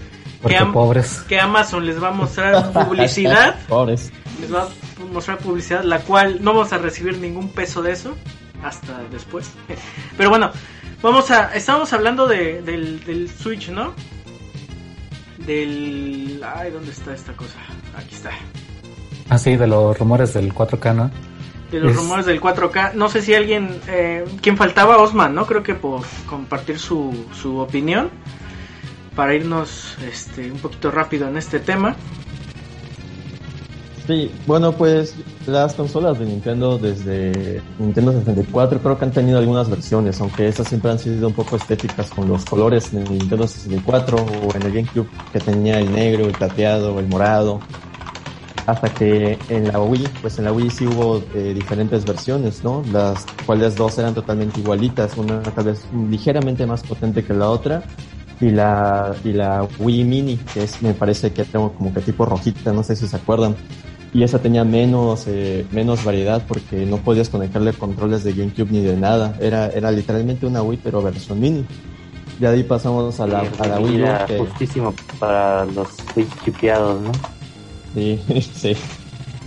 Que, 0.47 0.57
pobres. 0.73 1.19
que 1.27 1.39
Amazon 1.39 1.85
les 1.85 2.01
va 2.01 2.07
a 2.07 2.13
mostrar 2.13 2.73
publicidad. 2.73 3.59
pobres. 3.67 4.11
Les 4.41 4.51
va 4.51 4.67
mostrar 5.11 5.37
publicidad, 5.37 5.83
la 5.83 5.99
cual 5.99 6.39
no 6.41 6.53
vamos 6.53 6.73
a 6.73 6.77
recibir 6.77 7.17
ningún 7.17 7.49
peso 7.49 7.81
de 7.81 7.91
eso 7.91 8.15
hasta 8.63 9.03
después. 9.11 9.51
Pero 10.17 10.29
bueno, 10.29 10.51
vamos 11.01 11.31
a. 11.31 11.53
Estamos 11.55 11.91
hablando 11.93 12.27
de, 12.27 12.61
del, 12.61 13.03
del 13.03 13.29
Switch, 13.29 13.69
¿no? 13.69 13.93
Del. 15.39 16.41
Ay, 16.43 16.71
¿dónde 16.71 16.91
está 16.91 17.13
esta 17.13 17.33
cosa? 17.33 17.59
Aquí 17.97 18.15
está. 18.15 18.31
Ah, 19.29 19.37
sí, 19.37 19.55
de 19.57 19.67
los 19.67 19.97
rumores 19.97 20.33
del 20.33 20.53
4K, 20.53 20.95
¿no? 20.95 21.11
De 21.71 21.81
los 21.81 21.95
rumores 21.95 22.25
del 22.25 22.39
4K. 22.39 22.93
No 22.93 23.09
sé 23.09 23.21
si 23.21 23.33
alguien. 23.33 23.79
Eh, 23.87 24.25
¿Quién 24.41 24.57
faltaba? 24.57 24.97
Osman, 24.97 25.35
¿no? 25.35 25.45
Creo 25.45 25.63
que 25.63 25.75
por 25.75 26.01
compartir 26.25 26.79
su, 26.79 27.25
su 27.33 27.57
opinión. 27.57 28.09
Para 29.15 29.33
irnos 29.33 29.97
este, 30.07 30.51
un 30.51 30.59
poquito 30.59 30.91
rápido 30.91 31.27
en 31.27 31.37
este 31.37 31.59
tema. 31.59 31.95
Sí, 34.07 34.31
bueno, 34.45 34.71
pues 34.71 35.15
las 35.47 35.73
consolas 35.73 36.17
de 36.17 36.25
Nintendo 36.25 36.77
desde 36.77 37.61
Nintendo 37.77 38.13
64 38.13 38.79
creo 38.79 38.97
que 38.97 39.03
han 39.03 39.11
tenido 39.11 39.37
algunas 39.37 39.69
versiones, 39.69 40.21
aunque 40.21 40.47
esas 40.47 40.69
siempre 40.69 40.91
han 40.91 40.97
sido 40.97 41.27
un 41.27 41.33
poco 41.33 41.57
estéticas 41.57 42.09
con 42.11 42.25
los 42.29 42.45
colores 42.45 42.93
en 42.93 42.99
el 42.99 43.11
Nintendo 43.11 43.45
64 43.45 44.17
o 44.17 44.55
en 44.55 44.61
el 44.61 44.71
GameCube 44.71 45.09
que 45.33 45.41
tenía 45.41 45.79
el 45.79 45.91
negro, 45.91 46.25
el 46.25 46.31
plateado, 46.31 46.97
el 47.01 47.07
morado. 47.07 47.59
Hasta 48.65 48.93
que 48.93 49.37
en 49.49 49.67
la 49.67 49.81
Wii, 49.81 50.07
pues 50.21 50.39
en 50.39 50.45
la 50.45 50.53
Wii 50.53 50.69
sí 50.69 50.87
hubo 50.87 51.21
eh, 51.33 51.53
diferentes 51.53 52.05
versiones, 52.05 52.63
¿no? 52.63 52.83
Las 52.93 53.25
cuales 53.45 53.75
dos 53.75 53.97
eran 53.97 54.13
totalmente 54.13 54.61
igualitas, 54.61 55.17
una 55.17 55.41
tal 55.41 55.65
vez 55.65 55.85
ligeramente 56.09 56.65
más 56.65 56.81
potente 56.81 57.25
que 57.25 57.33
la 57.33 57.49
otra 57.49 57.83
y 58.39 58.51
la 58.51 59.15
y 59.23 59.33
la 59.33 59.67
Wii 59.79 60.03
Mini 60.03 60.37
que 60.53 60.63
es 60.63 60.81
me 60.81 60.93
parece 60.93 61.33
que 61.33 61.43
tengo 61.43 61.73
como 61.73 61.91
que 61.93 62.01
tipo 62.01 62.23
rojita 62.23 62.71
no 62.71 62.83
sé 62.83 62.95
si 62.95 63.07
se 63.07 63.15
acuerdan 63.15 63.55
y 64.13 64.23
esa 64.23 64.39
tenía 64.39 64.63
menos, 64.63 65.25
eh, 65.27 65.65
menos 65.71 66.03
variedad 66.03 66.41
porque 66.47 66.85
no 66.85 66.97
podías 66.97 67.29
conectarle 67.29 67.73
controles 67.73 68.23
de 68.23 68.33
GameCube 68.33 68.71
ni 68.71 68.81
de 68.81 68.95
nada. 68.95 69.35
Era, 69.39 69.67
era 69.67 69.91
literalmente 69.91 70.45
una 70.45 70.61
Wii 70.61 70.79
pero 70.83 71.01
versión 71.01 71.39
mini. 71.39 71.65
De 72.39 72.47
ahí 72.47 72.63
pasamos 72.63 73.19
a 73.19 73.27
la, 73.27 73.43
a 73.59 73.67
la 73.67 73.79
Wii 73.79 73.95
Era 73.95 74.27
justísimo 74.37 74.93
para 75.19 75.65
los 75.65 75.87
Switch 76.13 76.29
chipeados, 76.45 77.01
¿no? 77.01 77.11
Sí, 77.93 78.19
sí. 78.53 78.75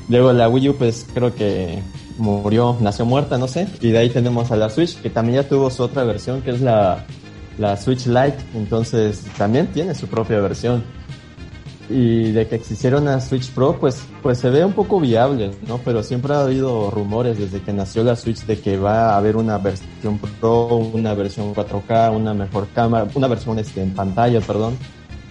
Luego 0.08 0.32
la 0.32 0.48
Wii 0.48 0.70
U 0.70 0.76
pues 0.76 1.06
creo 1.14 1.34
que 1.34 1.82
murió, 2.18 2.76
nació 2.80 3.06
muerta, 3.06 3.38
no 3.38 3.48
sé. 3.48 3.66
Y 3.80 3.90
de 3.90 3.98
ahí 3.98 4.10
tenemos 4.10 4.50
a 4.50 4.56
la 4.56 4.68
Switch 4.68 5.00
que 5.00 5.08
también 5.08 5.42
ya 5.42 5.48
tuvo 5.48 5.70
su 5.70 5.82
otra 5.82 6.04
versión 6.04 6.42
que 6.42 6.50
es 6.50 6.60
la, 6.60 7.06
la 7.58 7.76
Switch 7.76 8.06
Lite. 8.06 8.38
Entonces 8.54 9.24
también 9.38 9.68
tiene 9.68 9.94
su 9.94 10.06
propia 10.06 10.40
versión 10.40 10.84
y 11.90 12.30
de 12.30 12.46
que 12.46 12.54
existiera 12.54 12.98
una 12.98 13.20
Switch 13.20 13.50
Pro, 13.50 13.76
pues, 13.78 14.06
pues 14.22 14.38
se 14.38 14.48
ve 14.48 14.64
un 14.64 14.72
poco 14.72 15.00
viable, 15.00 15.50
¿no? 15.66 15.78
Pero 15.84 16.02
siempre 16.04 16.32
ha 16.34 16.42
habido 16.42 16.90
rumores 16.90 17.38
desde 17.38 17.60
que 17.60 17.72
nació 17.72 18.04
la 18.04 18.14
Switch 18.14 18.44
de 18.46 18.60
que 18.60 18.78
va 18.78 19.10
a 19.10 19.16
haber 19.16 19.36
una 19.36 19.58
versión 19.58 20.18
Pro, 20.40 20.66
una 20.76 21.14
versión 21.14 21.52
4K, 21.52 22.14
una 22.14 22.32
mejor 22.32 22.68
cámara, 22.68 23.08
una 23.12 23.26
versión 23.26 23.58
este, 23.58 23.82
en 23.82 23.92
pantalla, 23.92 24.40
perdón, 24.40 24.78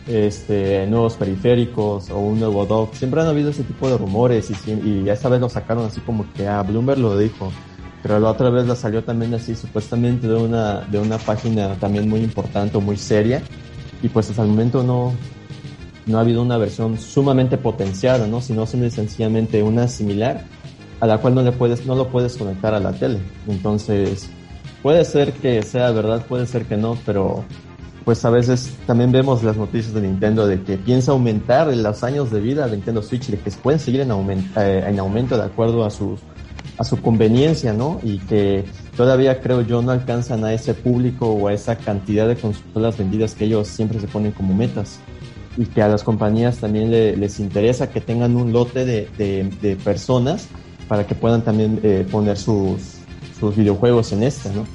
este, 0.05 0.85
nuevos 0.87 1.15
periféricos 1.15 2.09
o 2.09 2.19
un 2.19 2.39
nuevo 2.39 2.65
dock. 2.65 2.93
Siempre 2.93 3.21
han 3.21 3.27
habido 3.27 3.51
ese 3.51 3.63
tipo 3.63 3.89
de 3.89 3.97
rumores 3.97 4.51
y, 4.51 4.71
y 4.71 5.09
esta 5.09 5.29
vez 5.29 5.39
lo 5.39 5.47
sacaron 5.47 5.85
así 5.85 6.01
como 6.01 6.25
que, 6.33 6.45
ah, 6.45 6.61
Bloomberg 6.63 6.99
lo 6.99 7.17
dijo. 7.17 7.51
Pero 8.01 8.19
la 8.19 8.29
otra 8.29 8.49
vez 8.49 8.65
la 8.65 8.75
salió 8.75 9.03
también 9.03 9.33
así, 9.33 9.55
supuestamente 9.55 10.27
de 10.27 10.35
una, 10.35 10.81
de 10.81 10.99
una 10.99 11.17
página 11.17 11.75
también 11.75 12.09
muy 12.09 12.21
importante 12.21 12.77
o 12.77 12.81
muy 12.81 12.97
seria. 12.97 13.41
Y 14.01 14.09
pues 14.09 14.29
hasta 14.29 14.43
el 14.43 14.49
momento 14.49 14.83
no, 14.83 15.13
no 16.05 16.17
ha 16.17 16.21
habido 16.21 16.41
una 16.41 16.57
versión 16.57 16.97
sumamente 16.97 17.57
potenciada, 17.57 18.27
¿no? 18.27 18.41
Sino 18.41 18.65
sencillamente 18.65 19.63
una 19.63 19.87
similar 19.87 20.45
a 20.99 21.07
la 21.07 21.19
cual 21.19 21.35
no 21.35 21.41
le 21.41 21.51
puedes, 21.51 21.85
no 21.85 21.95
lo 21.95 22.09
puedes 22.09 22.35
conectar 22.35 22.73
a 22.73 22.79
la 22.79 22.91
tele. 22.93 23.19
Entonces, 23.47 24.29
puede 24.81 25.05
ser 25.05 25.33
que 25.33 25.61
sea 25.63 25.91
verdad, 25.91 26.25
puede 26.25 26.45
ser 26.45 26.65
que 26.65 26.77
no, 26.77 26.97
pero 27.05 27.43
pues 28.05 28.25
a 28.25 28.29
veces 28.29 28.75
también 28.87 29.11
vemos 29.11 29.43
las 29.43 29.55
noticias 29.55 29.93
de 29.93 30.01
Nintendo 30.01 30.47
de 30.47 30.63
que 30.63 30.77
piensa 30.77 31.11
aumentar 31.11 31.67
los 31.75 32.03
años 32.03 32.31
de 32.31 32.41
vida 32.41 32.65
de 32.67 32.77
Nintendo 32.77 33.01
Switch, 33.01 33.27
de 33.27 33.37
que 33.37 33.51
pueden 33.51 33.79
seguir 33.79 34.01
en, 34.01 34.11
aumento, 34.11 34.59
eh, 34.59 34.83
en 34.87 34.99
aumento 34.99 35.37
de 35.37 35.43
acuerdo 35.43 35.85
a 35.85 35.89
sus 35.89 36.19
a 36.79 36.85
su 36.85 37.01
conveniencia, 37.01 37.73
¿no? 37.73 37.99
Y 38.03 38.19
que 38.19 38.63
todavía 38.95 39.41
creo 39.41 39.61
yo 39.61 39.81
no 39.81 39.91
alcanzan 39.91 40.45
a 40.45 40.53
ese 40.53 40.73
público 40.73 41.27
o 41.27 41.49
a 41.49 41.53
esa 41.53 41.77
cantidad 41.77 42.25
de 42.25 42.37
consolas 42.37 42.97
vendidas 42.97 43.35
que 43.35 43.45
ellos 43.45 43.67
siempre 43.67 43.99
se 43.99 44.07
ponen 44.07 44.31
como 44.31 44.53
metas. 44.53 44.99
Y 45.57 45.65
que 45.65 45.81
a 45.81 45.87
las 45.87 46.03
compañías 46.03 46.57
también 46.57 46.91
les 46.91 47.39
interesa 47.39 47.89
que 47.89 48.01
tengan 48.01 48.35
un 48.35 48.53
lote 48.53 48.85
de, 48.85 49.09
de, 49.61 49.75
personas 49.75 50.47
para 50.87 51.05
que 51.05 51.15
puedan 51.15 51.43
también 51.43 51.79
eh, 51.83 52.07
poner 52.09 52.37
sus, 52.37 52.99
sus 53.39 53.55
videojuegos 53.55 54.11
en 54.11 54.23
esta, 54.23 54.51
¿no? 54.51 54.65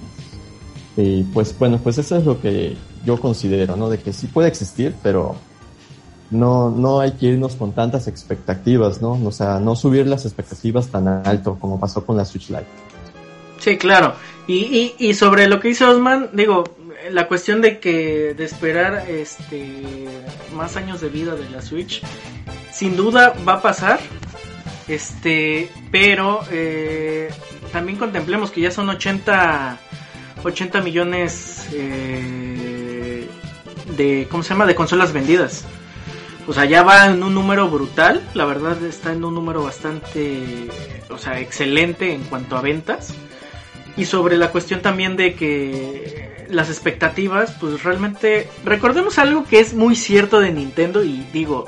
Y 0.97 1.25
pues 1.25 1.57
bueno, 1.59 1.79
pues 1.83 1.99
eso 1.99 2.17
es 2.17 2.25
lo 2.25 2.41
que 2.41 2.77
yo 3.05 3.19
considero, 3.21 3.77
¿no? 3.77 3.89
De 3.89 3.99
que 3.99 4.13
sí 4.13 4.27
puede 4.27 4.49
existir, 4.49 4.95
pero 5.03 5.37
no, 6.31 6.71
no 6.71 7.01
hay 7.01 7.13
que 7.13 7.27
irnos 7.27 7.55
con 7.57 7.73
tantas 7.73 8.07
expectativas, 8.09 9.01
¿no? 9.01 9.13
O 9.25 9.33
sea, 9.33 9.59
no 9.59 9.77
subir 9.77 10.07
las 10.07 10.25
expectativas 10.25 10.89
tan 10.89 11.09
alto 11.09 11.57
como 11.59 11.81
pasó 11.81 12.05
con 12.05 12.17
la 12.17 12.25
Switch 12.25 12.51
Lite. 12.51 12.67
Sí, 13.59 13.77
claro. 13.79 14.15
Y, 14.47 14.95
y, 14.99 15.15
sobre 15.15 15.49
lo 15.49 15.59
que 15.59 15.69
dice 15.69 15.85
Osman, 15.85 16.29
digo, 16.35 16.65
la 17.11 17.29
cuestión 17.29 17.61
de 17.61 17.79
que 17.79 18.35
de 18.35 18.45
esperar 18.45 19.09
este 19.09 20.07
más 20.55 20.77
años 20.77 21.01
de 21.01 21.09
vida 21.09 21.35
de 21.35 21.49
la 21.51 21.63
Switch, 21.63 22.03
sin 22.73 22.97
duda 22.97 23.35
va 23.47 23.55
a 23.55 23.63
pasar. 23.63 24.01
Este, 24.87 25.71
pero 25.91 26.41
eh, 26.51 27.31
también 27.73 27.99
contemplemos 27.99 28.51
que 28.51 28.61
ya 28.61 28.71
son 28.71 28.89
80 28.91 29.79
80 30.45 30.81
millones 30.83 31.69
eh, 31.73 33.27
de 33.97 34.29
¿cómo 34.31 34.43
se 34.43 34.51
llama? 34.51 34.67
de 34.67 34.75
consolas 34.75 35.13
vendidas. 35.13 35.65
O 36.47 36.53
sea, 36.53 36.67
ya 36.67 36.83
va 36.83 37.07
en 37.07 37.23
un 37.23 37.35
número 37.35 37.71
brutal, 37.71 38.23
la 38.35 38.45
verdad 38.45 38.83
está 38.85 39.13
en 39.13 39.25
un 39.25 39.35
número 39.35 39.63
bastante, 39.63 40.69
o 41.09 41.17
sea, 41.17 41.41
excelente 41.41 42.13
en 42.13 42.23
cuanto 42.25 42.59
a 42.59 42.61
ventas. 42.61 43.15
Y 43.97 44.07
sobre 44.07 44.37
la 44.37 44.51
cuestión 44.51 44.81
también 44.83 45.17
de 45.17 45.35
que 45.35 46.47
las 46.51 46.69
expectativas, 46.69 47.53
pues 47.61 47.83
realmente, 47.83 48.49
recordemos 48.65 49.19
algo 49.19 49.45
que 49.45 49.61
es 49.61 49.75
muy 49.75 49.97
cierto 49.97 50.41
de 50.41 50.53
Nintendo 50.53 51.05
y 51.05 51.27
digo, 51.33 51.67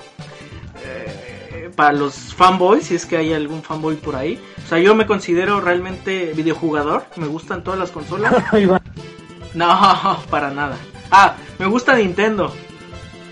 eh, 0.85 1.71
para 1.75 1.93
los 1.93 2.35
fanboys, 2.35 2.87
si 2.87 2.95
es 2.95 3.07
que 3.07 3.17
hay 3.17 3.33
algún 3.33 3.62
fanboy 3.62 3.97
por 3.97 4.17
ahí, 4.17 4.41
o 4.65 4.69
sea, 4.69 4.79
yo 4.79 4.95
me 4.95 5.07
considero 5.07 5.61
realmente 5.61 6.33
videojugador, 6.35 7.07
me 7.17 7.27
gustan 7.27 7.62
todas 7.62 7.79
las 7.79 7.91
consolas. 7.91 8.35
no, 9.55 10.19
para 10.31 10.51
nada. 10.51 10.77
Ah, 11.11 11.37
me 11.59 11.67
gusta 11.67 11.95
Nintendo, 11.95 12.53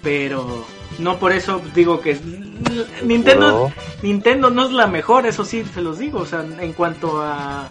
pero 0.02 0.64
no 0.98 1.18
por 1.18 1.32
eso 1.32 1.60
digo 1.74 2.00
que 2.00 2.18
Nintendo 3.02 3.72
Nintendo 4.02 4.50
no 4.50 4.64
es 4.66 4.72
la 4.72 4.86
mejor, 4.86 5.26
eso 5.26 5.44
sí 5.44 5.64
se 5.74 5.82
los 5.82 5.98
digo, 5.98 6.20
o 6.20 6.26
sea, 6.26 6.44
en 6.60 6.72
cuanto 6.72 7.20
a, 7.20 7.68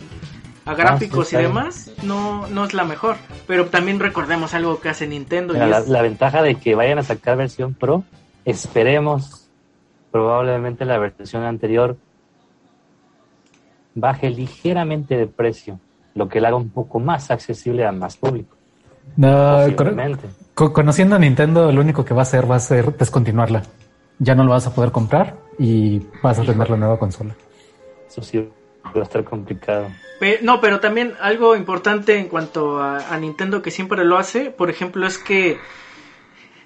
a 0.65 0.75
gráficos 0.75 1.33
y 1.33 1.37
demás, 1.37 1.91
no 2.03 2.47
no 2.47 2.65
es 2.65 2.73
la 2.73 2.83
mejor, 2.83 3.17
pero 3.47 3.67
también 3.67 3.99
recordemos 3.99 4.53
algo 4.53 4.79
que 4.79 4.89
hace 4.89 5.07
Nintendo 5.07 5.53
la, 5.53 5.81
la, 5.81 6.01
ventaja 6.01 6.41
de 6.41 6.55
que 6.55 6.75
vayan 6.75 6.99
a 6.99 7.03
sacar 7.03 7.37
versión 7.37 7.73
Pro, 7.73 8.03
esperemos 8.45 9.49
probablemente 10.11 10.85
la 10.85 10.97
versión 10.97 11.43
anterior 11.43 11.97
baje 13.95 14.29
ligeramente 14.29 15.17
de 15.17 15.27
precio, 15.27 15.79
lo 16.15 16.29
que 16.29 16.41
la 16.41 16.49
haga 16.49 16.57
un 16.57 16.69
poco 16.69 16.99
más 16.99 17.31
accesible 17.31 17.85
a 17.85 17.91
más 17.91 18.17
público. 18.17 18.55
No, 19.15 19.57
conociendo 20.55 21.15
a 21.15 21.19
Nintendo, 21.19 21.71
lo 21.71 21.81
único 21.81 22.05
que 22.05 22.13
va 22.13 22.21
a 22.21 22.23
hacer 22.23 22.49
va 22.49 22.55
a 22.55 22.59
ser 22.59 22.95
descontinuarla. 22.95 23.63
Ya 24.19 24.35
no 24.35 24.43
lo 24.43 24.51
vas 24.51 24.67
a 24.67 24.73
poder 24.73 24.91
comprar 24.91 25.35
y 25.59 25.99
vas 26.21 26.39
a 26.39 26.43
tener 26.43 26.69
la 26.69 26.77
nueva 26.77 26.97
consola. 26.97 27.35
Eso 28.07 28.21
sí 28.21 28.37
va 28.85 29.01
a 29.01 29.03
estar 29.03 29.23
complicado. 29.23 29.87
No, 30.41 30.61
pero 30.61 30.79
también 30.79 31.13
algo 31.19 31.55
importante 31.55 32.17
en 32.17 32.27
cuanto 32.27 32.81
a, 32.81 33.17
Nintendo 33.17 33.61
que 33.61 33.71
siempre 33.71 34.05
lo 34.05 34.17
hace, 34.17 34.51
por 34.51 34.69
ejemplo, 34.69 35.05
es 35.05 35.17
que 35.17 35.57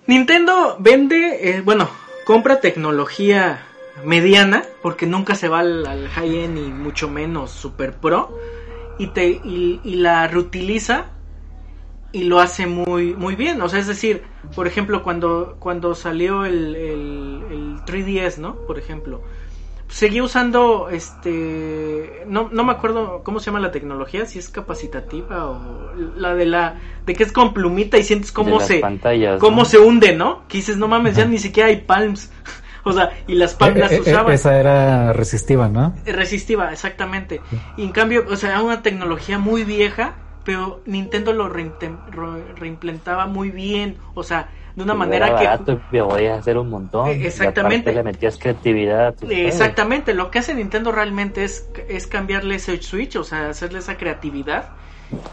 Nintendo 0.05 0.77
vende, 0.79 1.49
eh, 1.49 1.61
bueno, 1.61 1.89
compra 2.25 2.59
tecnología 2.59 3.65
mediana, 4.03 4.63
porque 4.81 5.05
nunca 5.05 5.35
se 5.35 5.47
va 5.47 5.59
al, 5.59 6.07
high-end 6.09 6.57
y 6.57 6.71
mucho 6.71 7.09
menos 7.09 7.51
super 7.51 7.93
pro, 7.93 8.37
y, 8.99 9.07
te, 9.07 9.27
y 9.27 9.95
la 9.95 10.27
reutiliza 10.27 11.11
y 12.11 12.23
lo 12.23 12.39
hace 12.39 12.67
muy 12.67 13.13
muy 13.13 13.35
bien. 13.35 13.61
O 13.61 13.69
sea 13.69 13.79
es 13.79 13.87
decir 13.87 14.23
por 14.55 14.67
ejemplo 14.67 15.03
cuando 15.03 15.57
cuando 15.59 15.95
salió 15.95 16.45
el, 16.45 16.75
el, 16.75 17.77
3ds 17.85 18.37
no 18.37 18.55
por 18.55 18.79
ejemplo 18.79 19.21
seguía 19.87 20.23
usando 20.23 20.89
este 20.89 22.23
no, 22.27 22.49
no 22.51 22.63
me 22.63 22.73
acuerdo 22.73 23.21
cómo 23.23 23.39
se 23.39 23.47
llama 23.47 23.59
la 23.59 23.71
tecnología 23.71 24.25
si 24.25 24.39
es 24.39 24.49
capacitativa 24.49 25.49
o 25.49 25.93
la 26.15 26.35
de 26.35 26.45
la 26.45 26.75
de 27.05 27.13
que 27.13 27.23
es 27.23 27.31
con 27.31 27.53
plumita 27.53 27.97
y 27.97 28.03
sientes 28.03 28.31
cómo 28.31 28.59
se 28.59 28.81
cómo 29.39 29.65
se 29.65 29.79
hunde 29.79 30.13
no 30.13 30.43
que 30.47 30.57
dices 30.57 30.77
no 30.77 30.87
mames 30.87 31.15
ya 31.15 31.25
ni 31.25 31.37
siquiera 31.37 31.69
hay 31.69 31.81
palms 31.81 32.31
o 32.83 32.93
sea, 32.93 33.11
y 33.27 33.35
las 33.35 33.53
palmas 33.53 33.91
las 33.91 34.07
eh, 34.07 34.11
eh. 34.11 34.33
Esa 34.33 34.57
era 34.57 35.11
resistiva, 35.11 35.67
¿no? 35.67 35.93
Resistiva, 36.05 36.71
exactamente. 36.71 37.41
Y 37.75 37.83
en 37.83 37.91
cambio, 37.91 38.23
o 38.29 38.37
sea, 38.37 38.51
era 38.51 38.61
una 38.61 38.81
tecnología 38.81 39.39
muy 39.39 39.65
vieja 39.65 40.15
pero 40.47 40.79
Nintendo 40.85 41.33
lo 41.33 41.49
reimplementaba 41.49 43.27
muy 43.27 43.51
bien, 43.51 43.97
o 44.13 44.23
sea, 44.23 44.47
de 44.77 44.83
una 44.83 44.93
manera 44.93 45.59
que 45.65 45.99
podías 46.03 46.37
hacer 46.37 46.55
un 46.55 46.69
montón. 46.69 47.07
Eh, 47.07 47.25
exactamente. 47.25 47.91
le 47.91 48.03
metías 48.03 48.37
creatividad. 48.37 49.15
exactamente, 49.27 50.13
lo 50.13 50.29
que 50.29 50.37
hace 50.37 50.53
Nintendo 50.53 50.91
realmente 50.91 51.43
es, 51.43 51.67
es 51.89 52.05
cambiarle 52.05 52.55
ese 52.55 52.79
switch, 52.79 53.15
o 53.15 53.23
sea, 53.23 53.49
hacerle 53.49 53.79
esa 53.79 53.97
creatividad 53.97 54.69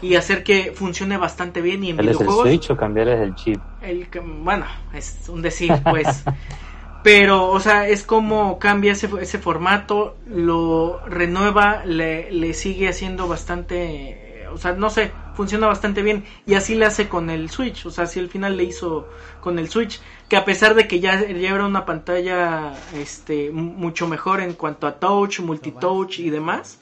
y 0.01 0.15
hacer 0.15 0.43
que 0.43 0.71
funcione 0.73 1.17
bastante 1.17 1.61
bien 1.61 1.83
y 1.83 1.91
en 1.91 1.97
videojuegos. 1.97 2.47
el 2.47 2.53
switch 2.53 2.71
o 2.71 2.75
cambiarles 2.75 3.21
el 3.21 3.35
chip? 3.35 3.61
El, 3.83 4.07
bueno, 4.41 4.65
es 4.95 5.29
un 5.29 5.43
decir, 5.43 5.71
pues. 5.83 6.23
pero, 7.03 7.51
o 7.51 7.59
sea, 7.59 7.87
es 7.87 8.01
como 8.01 8.57
cambia 8.57 8.93
ese, 8.93 9.07
ese 9.21 9.37
formato, 9.37 10.17
lo 10.27 11.05
renueva, 11.05 11.85
le, 11.85 12.31
le 12.31 12.55
sigue 12.55 12.89
haciendo 12.89 13.27
bastante 13.27 14.24
o 14.55 14.57
sea, 14.57 14.71
no 14.73 14.89
sé, 14.89 15.11
funciona 15.35 15.67
bastante 15.67 16.01
bien. 16.01 16.23
Y 16.45 16.53
así 16.53 16.75
le 16.75 16.85
hace 16.85 17.09
con 17.09 17.29
el 17.29 17.49
Switch, 17.49 17.85
o 17.85 17.91
sea, 17.91 18.05
si 18.05 18.19
al 18.19 18.29
final 18.29 18.55
le 18.55 18.63
hizo 18.63 19.09
con 19.41 19.59
el 19.59 19.69
Switch, 19.69 19.99
que 20.29 20.37
a 20.37 20.45
pesar 20.45 20.75
de 20.75 20.87
que 20.87 21.01
ya, 21.01 21.27
ya 21.27 21.49
era 21.49 21.65
una 21.65 21.85
pantalla 21.85 22.73
este, 22.95 23.51
mucho 23.51 24.07
mejor 24.07 24.39
en 24.39 24.53
cuanto 24.53 24.87
a 24.87 24.97
touch, 24.97 25.41
multitouch 25.41 26.19
y 26.19 26.29
demás, 26.29 26.79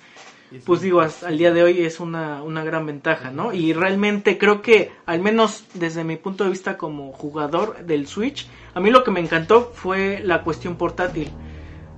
pues 0.65 0.81
digo, 0.81 1.01
hasta 1.01 1.29
al 1.29 1.39
día 1.39 1.51
de 1.51 1.63
hoy 1.63 1.81
es 1.81 1.99
una, 1.99 2.43
una 2.43 2.63
gran 2.63 2.85
ventaja, 2.85 3.31
¿no? 3.31 3.53
Y 3.53 3.73
realmente 3.73 4.37
creo 4.37 4.61
que, 4.61 4.91
al 5.07 5.19
menos 5.19 5.65
desde 5.73 6.03
mi 6.03 6.15
punto 6.15 6.43
de 6.43 6.51
vista 6.51 6.77
como 6.77 7.11
jugador 7.11 7.83
del 7.85 8.05
Switch, 8.05 8.47
a 8.75 8.79
mí 8.79 8.91
lo 8.91 9.03
que 9.03 9.09
me 9.09 9.19
encantó 9.19 9.71
fue 9.73 10.21
la 10.23 10.43
cuestión 10.43 10.75
portátil 10.75 11.31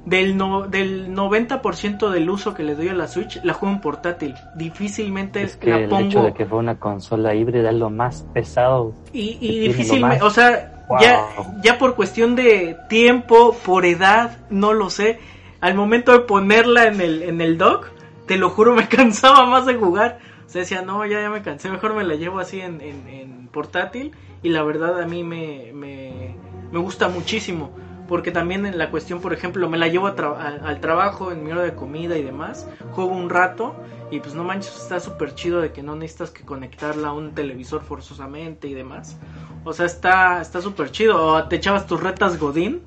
del, 0.06 0.38
no, 0.38 0.68
del 0.68 1.14
90% 1.14 2.10
del 2.10 2.30
uso 2.30 2.54
que 2.54 2.64
le 2.64 2.76
doy 2.76 2.90
a 2.90 2.94
la 2.94 3.08
Switch 3.08 3.44
la 3.44 3.54
juego 3.54 3.74
en 3.76 3.82
portátil. 3.82 4.36
Difícilmente 4.56 5.42
es 5.42 5.58
que 5.58 5.72
el 5.72 5.94
hecho 5.94 6.22
de 6.22 6.34
que 6.34 6.46
fue 6.46 6.60
una 6.60 6.80
consola 6.80 7.34
híbrida 7.34 7.70
es 7.70 7.76
lo 7.76 7.90
más 7.90 8.26
pesado. 8.34 8.94
Y, 9.12 9.38
y 9.42 9.60
difícilmente, 9.60 10.24
o 10.24 10.30
sea, 10.30 10.86
ya, 11.02 11.26
ya 11.64 11.78
por 11.80 11.96
cuestión 11.96 12.36
de 12.36 12.78
tiempo, 12.88 13.56
por 13.66 13.86
edad, 13.86 14.38
no 14.50 14.74
lo 14.74 14.90
sé. 14.90 15.20
Al 15.60 15.74
momento 15.74 16.12
de 16.12 16.20
ponerla 16.20 16.86
en 16.86 17.02
el, 17.02 17.24
en 17.24 17.42
el 17.42 17.58
dock, 17.58 17.88
te 18.28 18.38
lo 18.38 18.50
juro, 18.52 18.76
me 18.76 18.88
cansaba 18.88 19.46
más 19.46 19.66
de 19.66 19.76
jugar. 19.76 20.20
O 20.46 20.50
sea, 20.50 20.62
decía, 20.62 20.84
no, 20.84 21.04
ya, 21.06 21.22
ya 21.22 21.30
me 21.32 21.42
cansé, 21.42 21.70
mejor 21.70 21.96
me 21.96 22.04
la 22.04 22.14
llevo 22.14 22.38
así 22.40 22.62
en, 22.62 22.80
en, 22.82 23.08
en 23.08 23.48
portátil. 23.48 24.12
Y 24.44 24.50
la 24.50 24.62
verdad 24.62 25.02
a 25.02 25.08
mí 25.08 25.24
me, 25.24 25.72
me, 25.74 26.36
me 26.72 26.78
gusta 26.78 27.08
muchísimo 27.08 27.72
porque 28.08 28.32
también 28.32 28.66
en 28.66 28.78
la 28.78 28.92
cuestión, 28.92 29.22
por 29.22 29.34
ejemplo, 29.34 29.70
me 29.70 29.78
la 29.78 29.88
llevo 29.88 30.08
al 30.08 30.80
trabajo 30.80 31.32
en 31.32 31.44
mi 31.44 31.52
hora 31.52 31.64
de 31.64 31.74
comida 31.74 32.18
y 32.18 32.24
demás, 32.24 32.68
juego 32.92 33.12
un 33.12 33.30
rato 33.30 33.76
y 34.12 34.20
pues 34.20 34.36
no 34.36 34.44
manches, 34.44 34.76
está 34.76 35.00
súper 35.00 35.34
chido 35.34 35.62
de 35.62 35.72
que 35.72 35.82
no 35.82 35.96
necesitas 35.96 36.30
que 36.30 36.44
conectarla 36.44 37.10
a 37.10 37.14
un 37.14 37.34
televisor 37.34 37.82
forzosamente 37.82 38.68
y 38.68 38.74
demás. 38.74 39.18
O 39.64 39.74
sea, 39.74 39.88
está 39.88 40.42
está 40.42 40.60
chido. 40.92 41.26
O 41.26 41.44
te 41.48 41.56
echabas 41.56 41.88
tus 41.88 42.02
retas 42.02 42.40
Godín, 42.40 42.82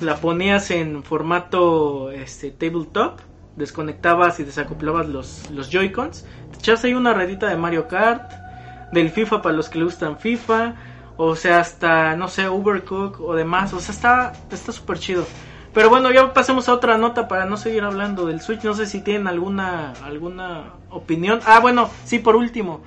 la 0.00 0.16
ponías 0.16 0.70
en 0.70 1.02
formato 1.02 2.10
este 2.10 2.50
tabletop, 2.50 3.20
desconectabas 3.56 4.38
y 4.40 4.44
desacoplabas 4.44 5.08
los, 5.08 5.50
los 5.50 5.70
Joy-Cons, 5.70 6.26
te 6.52 6.58
echabas 6.58 6.84
ahí 6.84 6.94
una 6.94 7.14
redita 7.14 7.48
de 7.48 7.56
Mario 7.56 7.88
Kart, 7.88 8.30
del 8.92 9.10
FIFA 9.10 9.40
para 9.40 9.56
los 9.56 9.70
que 9.70 9.78
le 9.78 9.84
gustan 9.84 10.18
FIFA 10.18 10.74
o 11.16 11.36
sea, 11.36 11.60
hasta, 11.60 12.16
no 12.16 12.28
sé, 12.28 12.48
Ubercook 12.48 13.20
o 13.20 13.34
demás. 13.34 13.72
O 13.72 13.80
sea, 13.80 13.94
está 13.94 14.32
está 14.50 14.72
súper 14.72 14.98
chido. 14.98 15.26
Pero 15.72 15.90
bueno, 15.90 16.12
ya 16.12 16.32
pasemos 16.32 16.68
a 16.68 16.74
otra 16.74 16.98
nota 16.98 17.26
para 17.26 17.46
no 17.46 17.56
seguir 17.56 17.82
hablando 17.82 18.26
del 18.26 18.40
Switch. 18.40 18.62
No 18.62 18.74
sé 18.74 18.86
si 18.86 19.00
tienen 19.02 19.26
alguna 19.26 19.92
alguna 20.04 20.74
opinión. 20.90 21.40
Ah, 21.46 21.60
bueno, 21.60 21.90
sí, 22.04 22.18
por 22.18 22.36
último. 22.36 22.82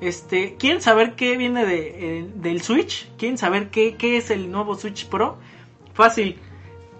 Este, 0.00 0.56
¿quieren 0.56 0.82
saber 0.82 1.14
qué 1.14 1.36
viene 1.36 1.64
de, 1.64 2.18
eh, 2.18 2.30
del 2.34 2.60
Switch? 2.62 3.08
¿Quieren 3.16 3.38
saber 3.38 3.70
qué, 3.70 3.94
qué 3.94 4.16
es 4.16 4.30
el 4.30 4.50
nuevo 4.50 4.74
Switch 4.74 5.06
Pro? 5.06 5.38
Fácil, 5.94 6.40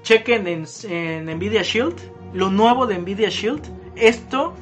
chequen 0.03 0.47
en, 0.47 0.67
en 0.89 1.27
Nvidia 1.27 1.63
Shield, 1.63 1.97
lo 2.33 2.51
nuevo 2.51 2.87
de 2.87 2.99
Nvidia 2.99 3.29
Shield. 3.29 3.63
Esto 3.97 4.55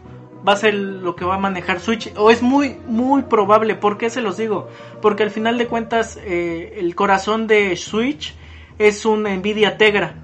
va 0.46 0.52
a 0.54 0.56
ser 0.56 0.74
lo 0.74 1.16
que 1.16 1.24
va 1.24 1.34
a 1.34 1.38
manejar 1.38 1.80
Switch. 1.80 2.12
O 2.16 2.30
es 2.30 2.42
muy, 2.42 2.76
muy 2.86 3.22
probable. 3.22 3.74
¿Por 3.74 3.98
qué 3.98 4.10
se 4.10 4.20
los 4.20 4.36
digo? 4.36 4.68
Porque 5.02 5.22
al 5.22 5.30
final 5.30 5.58
de 5.58 5.66
cuentas, 5.66 6.18
eh, 6.24 6.74
el 6.78 6.94
corazón 6.94 7.46
de 7.46 7.76
Switch 7.76 8.34
es 8.78 9.04
un 9.04 9.24
Nvidia 9.24 9.76
Tegra. 9.76 10.14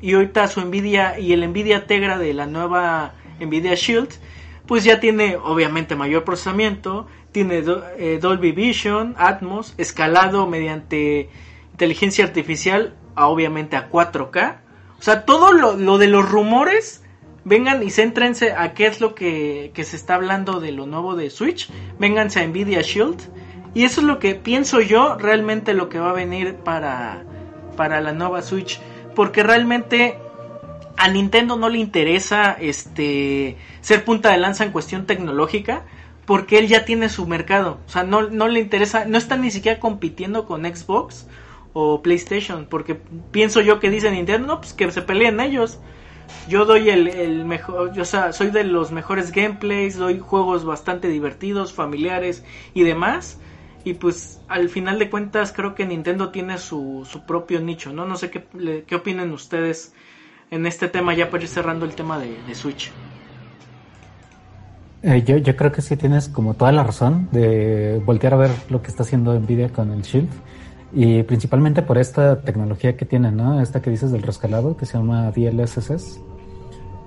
Y 0.00 0.14
ahorita 0.14 0.48
su 0.48 0.60
Nvidia 0.60 1.18
y 1.18 1.32
el 1.32 1.48
Nvidia 1.48 1.86
Tegra 1.86 2.18
de 2.18 2.34
la 2.34 2.46
nueva 2.46 3.14
Nvidia 3.40 3.74
Shield, 3.74 4.10
pues 4.66 4.84
ya 4.84 5.00
tiene 5.00 5.36
obviamente 5.36 5.96
mayor 5.96 6.24
procesamiento, 6.24 7.06
tiene 7.32 7.62
eh, 7.98 8.18
Dolby 8.20 8.52
Vision, 8.52 9.14
Atmos, 9.18 9.74
escalado 9.78 10.46
mediante 10.46 11.30
inteligencia 11.72 12.24
artificial, 12.24 12.94
obviamente 13.16 13.76
a 13.76 13.90
4K. 13.90 14.58
O 14.98 15.02
sea, 15.02 15.24
todo 15.24 15.52
lo, 15.52 15.76
lo 15.76 15.98
de 15.98 16.08
los 16.08 16.28
rumores 16.28 17.03
vengan 17.44 17.82
y 17.82 17.90
céntrense 17.90 18.52
a 18.52 18.74
qué 18.74 18.86
es 18.86 19.00
lo 19.00 19.14
que, 19.14 19.70
se 19.74 19.96
está 19.96 20.14
hablando 20.16 20.60
de 20.60 20.72
lo 20.72 20.86
nuevo 20.86 21.14
de 21.14 21.30
Switch. 21.30 21.70
Vénganse 21.98 22.40
a 22.40 22.46
Nvidia 22.46 22.80
Shield. 22.82 23.20
Y 23.74 23.84
eso 23.84 24.00
es 24.00 24.06
lo 24.06 24.18
que 24.18 24.34
pienso 24.34 24.80
yo 24.80 25.16
realmente 25.16 25.74
lo 25.74 25.88
que 25.88 25.98
va 25.98 26.10
a 26.10 26.14
venir 26.14 26.56
para, 26.56 27.24
para 27.76 28.00
la 28.00 28.12
nueva 28.12 28.42
Switch. 28.42 28.80
Porque 29.14 29.42
realmente 29.42 30.18
a 30.96 31.08
Nintendo 31.08 31.56
no 31.56 31.68
le 31.68 31.78
interesa 31.78 32.52
este 32.52 33.56
ser 33.80 34.04
punta 34.04 34.30
de 34.30 34.38
lanza 34.38 34.64
en 34.64 34.72
cuestión 34.72 35.06
tecnológica. 35.06 35.84
Porque 36.24 36.58
él 36.58 36.68
ya 36.68 36.86
tiene 36.86 37.10
su 37.10 37.26
mercado. 37.26 37.78
O 37.86 37.90
sea, 37.90 38.02
no, 38.02 38.22
no 38.30 38.48
le 38.48 38.60
interesa. 38.60 39.04
No 39.04 39.18
está 39.18 39.36
ni 39.36 39.50
siquiera 39.50 39.78
compitiendo 39.78 40.46
con 40.46 40.64
Xbox 40.64 41.26
o 41.74 42.00
PlayStation. 42.00 42.66
Porque 42.70 42.98
pienso 43.30 43.60
yo 43.60 43.80
que 43.80 43.90
dice 43.90 44.10
Nintendo, 44.10 44.46
no, 44.46 44.60
pues 44.60 44.72
que 44.72 44.90
se 44.90 45.02
peleen 45.02 45.40
ellos 45.40 45.80
yo 46.48 46.64
doy 46.64 46.90
el, 46.90 47.44
mejor, 47.44 47.98
o 47.98 48.04
sea, 48.04 48.32
soy 48.32 48.50
de 48.50 48.64
los 48.64 48.92
mejores 48.92 49.32
gameplays, 49.32 49.96
doy 49.96 50.18
juegos 50.18 50.64
bastante 50.64 51.08
divertidos, 51.08 51.72
familiares 51.72 52.44
y 52.74 52.82
demás. 52.82 53.38
Y 53.84 53.94
pues 53.94 54.40
al 54.48 54.70
final 54.70 54.98
de 54.98 55.10
cuentas 55.10 55.52
creo 55.52 55.74
que 55.74 55.86
Nintendo 55.86 56.30
tiene 56.30 56.58
su, 56.58 57.06
su 57.10 57.26
propio 57.26 57.60
nicho, 57.60 57.92
¿no? 57.92 58.06
No 58.06 58.16
sé 58.16 58.30
qué, 58.30 58.84
qué 58.86 58.94
opinen 58.94 59.30
ustedes 59.32 59.92
en 60.50 60.66
este 60.66 60.88
tema 60.88 61.14
ya 61.14 61.30
para 61.30 61.42
ir 61.42 61.48
cerrando 61.48 61.84
el 61.84 61.94
tema 61.94 62.18
de, 62.18 62.54
Switch. 62.54 62.90
Eh, 65.02 65.22
yo, 65.26 65.36
yo 65.36 65.54
creo 65.56 65.70
que 65.70 65.82
sí 65.82 65.96
tienes 65.96 66.28
como 66.28 66.54
toda 66.54 66.72
la 66.72 66.82
razón 66.82 67.28
de 67.30 68.00
voltear 68.06 68.34
a 68.34 68.36
ver 68.38 68.50
lo 68.70 68.80
que 68.80 68.88
está 68.88 69.02
haciendo 69.02 69.38
Nvidia 69.38 69.68
con 69.68 69.92
el 69.92 70.02
Shield. 70.02 70.30
Y 70.94 71.24
principalmente 71.24 71.82
por 71.82 71.98
esta 71.98 72.40
tecnología 72.40 72.96
que 72.96 73.04
tiene, 73.04 73.32
¿no? 73.32 73.60
Esta 73.60 73.82
que 73.82 73.90
dices 73.90 74.12
del 74.12 74.22
rescalado, 74.22 74.76
que 74.76 74.86
se 74.86 74.96
llama 74.96 75.32
DLSS. 75.32 76.20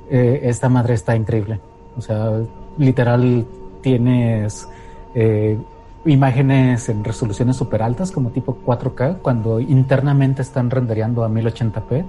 Eh, 0.09 0.41
esta 0.43 0.67
madre 0.67 0.93
está 0.93 1.15
increíble. 1.15 1.61
O 1.95 2.01
sea, 2.01 2.31
literal 2.77 3.45
tienes 3.81 4.67
eh, 5.15 5.57
imágenes 6.05 6.89
en 6.89 7.01
resoluciones 7.03 7.55
súper 7.55 7.81
altas, 7.81 8.11
como 8.11 8.31
tipo 8.31 8.57
4K, 8.65 9.19
cuando 9.21 9.61
internamente 9.61 10.41
están 10.41 10.69
rendereando 10.69 11.23
a 11.23 11.29
1080p. 11.29 12.05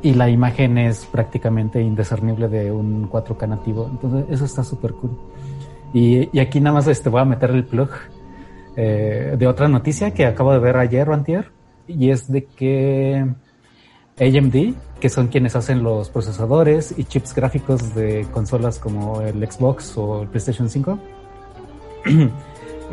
Y 0.00 0.14
la 0.14 0.30
imagen 0.30 0.78
es 0.78 1.04
prácticamente 1.04 1.82
indiscernible 1.82 2.48
de 2.48 2.72
un 2.72 3.10
4K 3.10 3.46
nativo. 3.46 3.88
Entonces, 3.90 4.24
eso 4.30 4.46
está 4.46 4.64
súper 4.64 4.94
cool. 4.94 5.10
Y, 5.92 6.34
y, 6.34 6.40
aquí 6.40 6.60
nada 6.60 6.76
más 6.76 6.86
este, 6.86 7.08
voy 7.08 7.20
a 7.20 7.24
meter 7.24 7.50
el 7.50 7.64
plug 7.64 7.90
eh, 8.80 9.34
de 9.36 9.48
otra 9.48 9.66
noticia 9.66 10.12
que 10.12 10.24
acabo 10.24 10.52
de 10.52 10.60
ver 10.60 10.76
ayer 10.76 11.08
o 11.08 11.12
antier, 11.12 11.50
y 11.88 12.10
es 12.10 12.30
de 12.30 12.44
que 12.44 13.26
AMD, 14.20 14.74
que 15.00 15.08
son 15.08 15.26
quienes 15.26 15.56
hacen 15.56 15.82
los 15.82 16.10
procesadores 16.10 16.94
y 16.96 17.02
chips 17.02 17.34
gráficos 17.34 17.92
de 17.96 18.24
consolas 18.30 18.78
como 18.78 19.20
el 19.20 19.44
Xbox 19.50 19.98
o 19.98 20.22
el 20.22 20.28
PlayStation 20.28 20.70
5, 20.70 20.96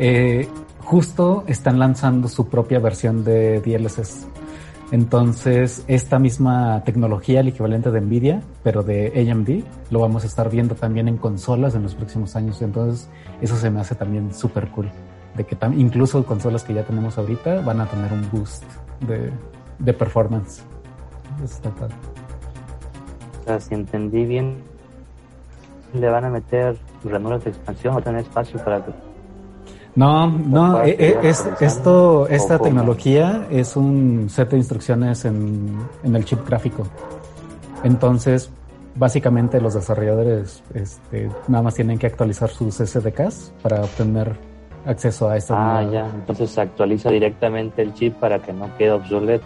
eh, 0.00 0.48
justo 0.80 1.44
están 1.46 1.78
lanzando 1.78 2.26
su 2.26 2.48
propia 2.48 2.80
versión 2.80 3.22
de 3.22 3.60
DLSS. 3.60 4.26
Entonces, 4.90 5.84
esta 5.86 6.18
misma 6.18 6.82
tecnología, 6.84 7.38
el 7.38 7.48
equivalente 7.48 7.92
de 7.92 8.00
Nvidia, 8.00 8.42
pero 8.64 8.82
de 8.82 9.12
AMD, 9.30 9.92
lo 9.92 10.00
vamos 10.00 10.24
a 10.24 10.26
estar 10.26 10.50
viendo 10.50 10.74
también 10.74 11.06
en 11.06 11.16
consolas 11.16 11.76
en 11.76 11.84
los 11.84 11.94
próximos 11.94 12.34
años. 12.34 12.60
Entonces, 12.60 13.08
eso 13.40 13.56
se 13.56 13.70
me 13.70 13.78
hace 13.78 13.94
también 13.94 14.34
súper 14.34 14.68
cool 14.70 14.90
de 15.36 15.44
que 15.44 15.56
incluso 15.76 16.24
consolas 16.24 16.64
que 16.64 16.74
ya 16.74 16.84
tenemos 16.84 17.18
ahorita 17.18 17.60
van 17.60 17.80
a 17.80 17.86
tener 17.86 18.12
un 18.12 18.28
boost 18.30 18.64
de, 19.00 19.30
de 19.78 19.92
performance. 19.92 20.62
Está 21.44 21.68
O 21.68 23.44
sea, 23.44 23.60
si 23.60 23.74
entendí 23.74 24.24
bien, 24.24 24.56
le 25.92 26.08
van 26.08 26.24
a 26.24 26.30
meter 26.30 26.76
ranuras 27.04 27.44
de 27.44 27.50
expansión 27.50 27.96
o 27.96 28.00
tener 28.00 28.20
espacio 28.20 28.62
para 28.64 28.82
no, 29.96 30.30
no, 30.30 30.82
eh, 30.84 30.94
eh, 30.98 31.18
es, 31.22 31.48
esto, 31.58 32.28
esta 32.28 32.58
tecnología 32.58 33.46
es 33.50 33.76
un 33.76 34.28
set 34.28 34.50
de 34.50 34.58
instrucciones 34.58 35.24
en, 35.24 35.74
en 36.04 36.14
el 36.14 36.22
chip 36.26 36.46
gráfico. 36.46 36.86
Entonces, 37.82 38.50
básicamente 38.94 39.58
los 39.58 39.72
desarrolladores 39.72 40.62
este, 40.74 41.30
nada 41.48 41.62
más 41.62 41.74
tienen 41.74 41.98
que 41.98 42.06
actualizar 42.06 42.50
sus 42.50 42.74
SDKs 42.74 43.54
para 43.62 43.80
obtener 43.82 44.36
acceso 44.86 45.28
a 45.28 45.36
esta. 45.36 45.78
Ah, 45.78 45.82
ya. 45.90 46.06
Entonces 46.06 46.50
se 46.50 46.60
actualiza 46.60 47.10
directamente 47.10 47.82
el 47.82 47.92
chip 47.94 48.14
para 48.14 48.38
que 48.38 48.52
no 48.52 48.74
quede 48.76 48.92
obsoleto. 48.92 49.44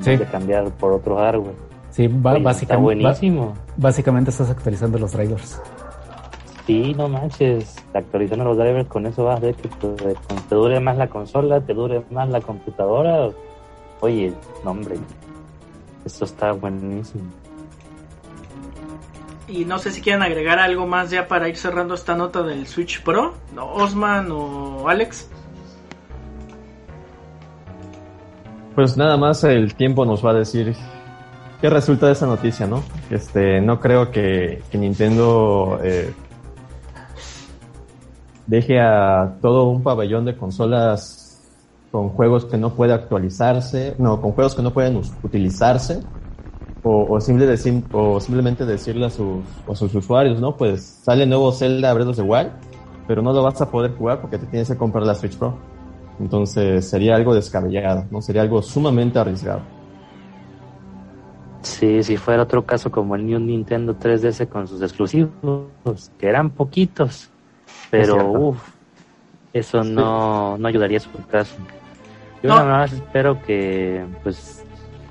Sí. 0.00 0.16
De 0.16 0.24
cambiar 0.26 0.70
por 0.70 0.92
otro 0.92 1.16
hardware. 1.16 1.54
Sí, 1.90 2.06
básicamente. 2.08 2.62
Está 2.62 2.76
buenísimo. 2.76 3.54
básicamente 3.76 4.30
estás 4.30 4.50
actualizando 4.50 4.98
los 4.98 5.12
drivers. 5.12 5.60
Sí, 6.66 6.94
no 6.96 7.08
manches. 7.08 7.76
Actualizando 7.92 8.44
los 8.44 8.56
drivers, 8.56 8.88
con 8.88 9.06
eso 9.06 9.24
vas 9.24 9.40
ver 9.40 9.56
que 9.56 9.68
te, 9.68 10.54
dure 10.54 10.78
más 10.78 10.96
la 10.96 11.08
consola, 11.08 11.60
te 11.60 11.74
dure 11.74 12.04
más 12.10 12.28
la 12.28 12.40
computadora. 12.40 13.28
Oye, 14.00 14.32
no, 14.64 14.70
hombre. 14.70 14.96
Esto 16.04 16.24
está 16.24 16.52
buenísimo. 16.52 17.24
Y 19.50 19.64
no 19.64 19.78
sé 19.78 19.90
si 19.90 20.00
quieren 20.00 20.22
agregar 20.22 20.58
algo 20.58 20.86
más 20.86 21.10
ya 21.10 21.26
para 21.26 21.48
ir 21.48 21.56
cerrando 21.56 21.94
esta 21.94 22.14
nota 22.14 22.42
del 22.42 22.66
Switch 22.66 23.02
Pro. 23.02 23.34
Osman 23.56 24.30
o 24.30 24.88
Alex. 24.88 25.28
Pues 28.74 28.96
nada 28.96 29.16
más 29.16 29.42
el 29.42 29.74
tiempo 29.74 30.06
nos 30.06 30.24
va 30.24 30.30
a 30.30 30.34
decir 30.34 30.76
qué 31.60 31.68
resulta 31.68 32.06
de 32.06 32.12
esa 32.12 32.26
noticia, 32.26 32.66
¿no? 32.66 32.82
Este, 33.10 33.60
no 33.60 33.80
creo 33.80 34.10
que, 34.10 34.62
Nintendo 34.72 35.80
eh, 35.82 36.12
deje 38.46 38.80
a 38.80 39.36
todo 39.42 39.64
un 39.64 39.82
pabellón 39.82 40.24
de 40.24 40.36
consolas 40.36 41.42
con 41.90 42.10
juegos 42.10 42.44
que 42.44 42.56
no 42.56 42.74
puede 42.74 42.92
actualizarse, 42.92 43.96
no, 43.98 44.20
con 44.20 44.32
juegos 44.32 44.54
que 44.54 44.62
no 44.62 44.72
pueden 44.72 45.00
utilizarse 45.24 46.02
o, 46.82 47.20
simple 47.20 47.46
decir, 47.46 47.82
o 47.92 48.20
simplemente 48.20 48.64
decirle 48.64 49.06
a 49.06 49.10
sus, 49.10 49.44
a 49.68 49.74
sus 49.74 49.94
usuarios, 49.94 50.40
¿no? 50.40 50.56
Pues 50.56 50.82
sale 50.82 51.26
nuevo 51.26 51.52
Zelda 51.52 51.92
Breath 51.92 52.08
of 52.08 52.16
the 52.16 52.22
Wild, 52.22 52.50
pero 53.06 53.22
no 53.22 53.32
lo 53.32 53.42
vas 53.42 53.60
a 53.60 53.70
poder 53.70 53.92
jugar 53.96 54.20
porque 54.20 54.38
te 54.38 54.46
tienes 54.46 54.68
que 54.68 54.76
comprar 54.76 55.04
la 55.04 55.14
Switch 55.14 55.36
Pro. 55.36 55.54
Entonces 56.18 56.88
sería 56.88 57.16
algo 57.16 57.34
descabellado, 57.34 58.04
¿no? 58.10 58.20
Sería 58.22 58.42
algo 58.42 58.62
sumamente 58.62 59.18
arriesgado. 59.18 59.60
Sí, 61.62 62.02
si 62.02 62.16
fuera 62.16 62.42
otro 62.42 62.64
caso 62.64 62.90
como 62.90 63.16
el 63.16 63.26
New 63.26 63.38
Nintendo 63.38 63.94
3DS 63.94 64.48
con 64.48 64.66
sus 64.66 64.80
exclusivos, 64.80 66.10
que 66.18 66.26
eran 66.26 66.50
poquitos, 66.50 67.28
pero 67.90 68.32
uff, 68.32 68.68
eso 69.52 69.84
no, 69.84 70.56
no 70.56 70.68
ayudaría 70.68 70.98
a 70.98 71.00
su 71.00 71.10
caso. 71.30 71.56
Yo 72.42 72.48
nada 72.48 72.64
más 72.64 72.92
espero 72.92 73.42
que 73.42 74.06
pues 74.22 74.64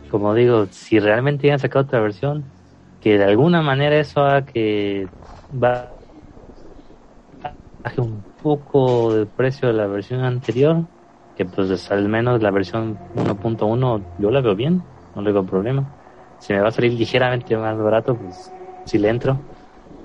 como 0.10 0.34
digo, 0.36 0.68
si 0.72 1.00
realmente 1.00 1.52
a 1.52 1.60
sacar 1.60 1.84
otra 1.84 2.00
versión, 2.02 2.54
que 3.00 3.18
de 3.18 3.24
alguna 3.26 3.62
manera 3.62 3.98
eso 4.00 4.22
haga 4.22 4.46
que 4.46 5.12
baje 5.50 6.00
un 8.02 8.26
poco 8.42 9.14
de 9.14 9.26
precio 9.26 9.68
de 9.68 9.74
la 9.74 9.88
versión 9.88 10.22
anterior, 10.24 10.88
que 11.36 11.46
pues 11.46 11.92
al 11.92 12.08
menos 12.10 12.42
la 12.42 12.52
versión 12.52 13.08
1.1 13.14 14.06
yo 14.18 14.32
la 14.32 14.42
veo 14.42 14.56
bien, 14.56 14.90
no 15.14 15.22
le 15.22 15.32
veo 15.32 15.46
problema. 15.46 15.88
Si 16.38 16.54
me 16.54 16.60
va 16.62 16.70
a 16.70 16.72
salir 16.72 16.94
ligeramente 16.94 17.56
más 17.58 17.78
barato, 17.78 18.18
pues 18.18 18.56
si 18.86 18.98
le 18.98 19.10
entro. 19.10 19.46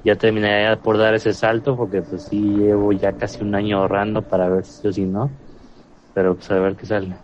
Ya 0.05 0.17
terminaría 0.17 0.81
por 0.83 0.99
dar 0.99 1.15
ese 1.15 1.33
salto 1.35 1.77
porque 1.77 2.03
pues 2.03 2.27
sí 2.27 2.57
llevo 2.59 2.93
ya 2.93 3.17
casi 3.17 3.43
un 3.45 3.55
año 3.55 3.79
ahorrando 3.79 4.27
para 4.27 4.49
ver 4.51 4.65
si 4.67 4.87
o 4.89 4.93
si 4.93 5.07
no. 5.07 5.39
Pero 6.15 6.37
pues 6.37 6.51
a 6.53 6.61
ver 6.61 6.77
qué 6.77 6.87
sale. 6.87 7.24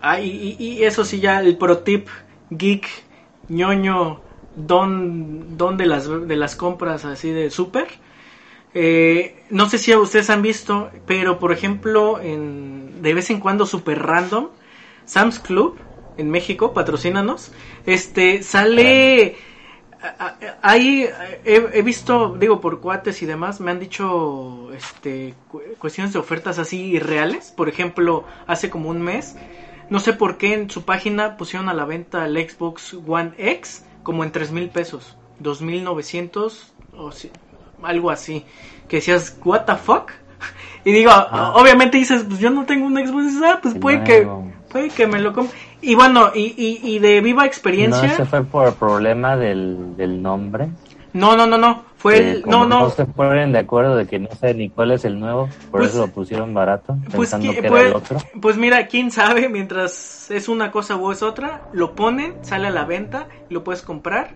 Ah, 0.00 0.20
y, 0.20 0.82
eso 0.84 1.04
sí, 1.04 1.20
ya 1.20 1.40
el 1.40 1.56
pro 1.56 1.78
tip 1.78 2.08
geek, 2.50 2.86
ñoño, 3.48 4.20
don, 4.54 5.56
don 5.56 5.76
de, 5.76 5.86
las, 5.86 6.08
de 6.08 6.36
las 6.36 6.56
compras 6.56 7.04
así 7.04 7.30
de 7.30 7.50
súper. 7.50 7.88
Eh, 8.74 9.44
no 9.50 9.70
sé 9.70 9.78
si 9.78 9.94
ustedes 9.94 10.28
han 10.28 10.42
visto, 10.42 10.90
pero 11.06 11.38
por 11.38 11.52
ejemplo, 11.52 12.20
en, 12.20 13.02
de 13.02 13.14
vez 13.14 13.30
en 13.30 13.40
cuando 13.40 13.64
super 13.64 14.02
random, 14.02 14.48
Sam's 15.06 15.38
Club 15.38 15.78
en 16.18 16.30
México, 16.30 16.74
patrocínanos, 16.74 17.52
este, 17.86 18.42
sale... 18.42 19.36
Ahí 20.62 21.08
he, 21.44 21.82
visto, 21.82 22.36
digo, 22.38 22.60
por 22.60 22.80
cuates 22.80 23.22
y 23.22 23.26
demás, 23.26 23.60
me 23.60 23.70
han 23.70 23.80
dicho 23.80 24.70
este, 24.72 25.34
cuestiones 25.78 26.12
de 26.12 26.18
ofertas 26.18 26.58
así 26.58 26.80
irreales. 26.82 27.50
Por 27.50 27.68
ejemplo, 27.68 28.24
hace 28.46 28.70
como 28.70 28.90
un 28.90 29.02
mes, 29.02 29.36
no 29.90 30.00
sé 30.00 30.12
por 30.12 30.36
qué 30.36 30.54
en 30.54 30.70
su 30.70 30.84
página 30.84 31.36
pusieron 31.36 31.68
a 31.68 31.74
la 31.74 31.84
venta 31.84 32.26
el 32.26 32.36
Xbox 32.36 32.96
One 33.06 33.32
X 33.38 33.84
como 34.02 34.24
en 34.24 34.32
tres 34.32 34.52
mil 34.52 34.68
pesos, 34.68 35.16
dos 35.38 35.62
mil 35.62 35.84
novecientos 35.84 36.72
o 36.96 37.10
algo 37.82 38.10
así. 38.10 38.44
Que 38.88 38.96
decías, 38.96 39.38
¿What 39.44 39.62
the 39.62 39.76
fuck? 39.76 40.12
Y 40.84 40.92
digo, 40.92 41.10
obviamente 41.54 41.98
dices, 41.98 42.24
pues 42.28 42.38
yo 42.38 42.48
no 42.50 42.64
tengo 42.64 42.86
un 42.86 42.94
Xbox, 42.94 43.42
ah, 43.44 43.58
pues 43.60 43.74
puede 43.74 44.04
que, 44.04 44.28
puede 44.70 44.88
que 44.90 45.08
me 45.08 45.18
lo 45.18 45.32
compre. 45.32 45.58
Y 45.80 45.96
bueno, 45.96 46.30
y, 46.32 46.54
y, 46.56 46.98
de 47.00 47.20
viva 47.20 47.44
experiencia. 47.44 48.06
¿No 48.06 48.14
se 48.14 48.24
fue 48.24 48.44
por 48.44 48.68
el 48.68 48.74
problema 48.74 49.36
del, 49.36 49.96
del 49.96 50.22
nombre? 50.22 50.68
No, 51.16 51.34
no, 51.34 51.46
no, 51.46 51.56
no. 51.56 51.84
Fue 51.96 52.18
el. 52.18 52.42
No, 52.42 52.66
no. 52.66 52.80
No 52.80 52.90
se 52.90 53.06
ponen 53.06 53.52
de 53.52 53.60
acuerdo 53.60 53.96
de 53.96 54.06
que 54.06 54.18
no 54.18 54.28
sé 54.38 54.52
ni 54.52 54.68
cuál 54.68 54.92
es 54.92 55.06
el 55.06 55.18
nuevo, 55.18 55.48
por 55.70 55.80
pues 55.80 55.92
eso 55.92 56.06
lo 56.06 56.12
pusieron 56.12 56.52
barato. 56.52 56.96
Pues, 57.04 57.30
pensando 57.30 57.54
que 57.54 57.62
pues, 57.62 57.80
era 57.80 57.90
el 57.90 57.96
otro. 57.96 58.18
pues 58.40 58.56
mira, 58.58 58.86
quién 58.86 59.10
sabe, 59.10 59.48
mientras 59.48 60.30
es 60.30 60.48
una 60.48 60.70
cosa 60.70 60.96
o 60.96 61.10
es 61.10 61.22
otra, 61.22 61.62
lo 61.72 61.94
ponen, 61.94 62.34
sale 62.42 62.66
a 62.66 62.70
la 62.70 62.84
venta 62.84 63.28
y 63.48 63.54
lo 63.54 63.64
puedes 63.64 63.80
comprar. 63.80 64.34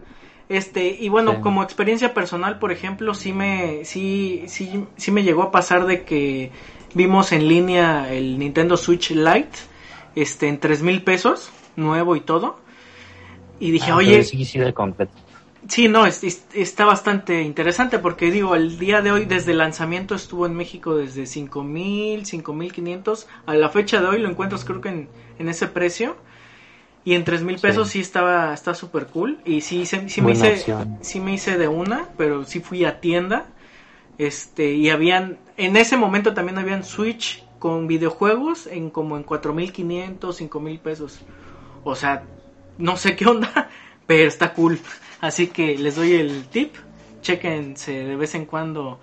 Este, 0.48 0.88
y 0.88 1.08
bueno, 1.10 1.42
como 1.42 1.62
experiencia 1.62 2.12
personal, 2.12 2.58
por 2.58 2.72
ejemplo, 2.72 3.14
sí 3.14 3.32
me, 3.32 3.84
sí, 3.84 4.44
sí, 4.48 4.84
sí 4.96 5.12
me 5.12 5.22
llegó 5.22 5.44
a 5.44 5.50
pasar 5.52 5.86
de 5.86 6.02
que 6.02 6.50
vimos 6.94 7.30
en 7.30 7.46
línea 7.46 8.12
el 8.12 8.38
Nintendo 8.38 8.76
Switch 8.76 9.10
Lite 9.10 9.58
este, 10.16 10.48
en 10.48 10.58
tres 10.58 10.82
mil 10.82 11.02
pesos, 11.02 11.52
nuevo 11.76 12.16
y 12.16 12.20
todo. 12.20 12.58
Y 13.60 13.70
dije, 13.70 13.92
ah, 13.92 13.96
oye... 13.96 14.24
Sí, 14.24 14.44
sí, 14.44 14.58
de 14.58 14.72
completo. 14.72 15.12
Sí, 15.70 15.86
no, 15.86 16.04
está 16.04 16.84
bastante 16.84 17.42
interesante 17.42 18.00
porque 18.00 18.32
digo, 18.32 18.56
el 18.56 18.76
día 18.76 19.02
de 19.02 19.12
hoy 19.12 19.24
desde 19.24 19.52
el 19.52 19.58
lanzamiento 19.58 20.16
estuvo 20.16 20.46
en 20.46 20.54
México 20.54 20.96
desde 20.96 21.26
cinco 21.26 21.62
mil, 21.62 22.26
cinco 22.26 22.52
mil 22.52 22.72
quinientos, 22.72 23.28
a 23.46 23.54
la 23.54 23.68
fecha 23.68 24.00
de 24.00 24.08
hoy 24.08 24.18
lo 24.18 24.28
encuentras 24.28 24.64
creo 24.64 24.80
que 24.80 24.88
en, 24.88 25.08
en 25.38 25.48
ese 25.48 25.68
precio 25.68 26.16
y 27.04 27.14
en 27.14 27.24
tres 27.24 27.42
mil 27.42 27.60
pesos 27.60 27.90
sí. 27.90 28.00
estaba 28.00 28.52
está 28.52 28.74
súper 28.74 29.06
cool 29.06 29.38
y 29.44 29.60
sí, 29.60 29.86
sí, 29.86 30.20
me 30.20 30.32
hice 30.32 30.64
sí 31.02 31.20
me 31.20 31.34
hice 31.34 31.56
de 31.56 31.68
una, 31.68 32.08
pero 32.16 32.44
sí 32.44 32.58
fui 32.58 32.84
a 32.84 33.00
tienda 33.00 33.46
este 34.18 34.72
y 34.72 34.90
habían 34.90 35.38
en 35.56 35.76
ese 35.76 35.96
momento 35.96 36.34
también 36.34 36.58
habían 36.58 36.82
Switch 36.82 37.44
con 37.60 37.86
videojuegos 37.86 38.66
en 38.66 38.90
como 38.90 39.16
en 39.16 39.24
4.500, 39.24 40.18
5.000 40.18 40.80
pesos. 40.80 41.20
O 41.84 41.94
sea, 41.94 42.24
no 42.76 42.96
sé 42.96 43.14
qué 43.14 43.26
onda, 43.26 43.70
pero 44.08 44.26
está 44.26 44.52
cool. 44.52 44.80
Así 45.20 45.48
que 45.48 45.76
les 45.76 45.96
doy 45.96 46.14
el 46.14 46.46
tip. 46.46 46.74
Chequense 47.22 48.04
de 48.04 48.16
vez 48.16 48.34
en 48.34 48.46
cuando 48.46 48.98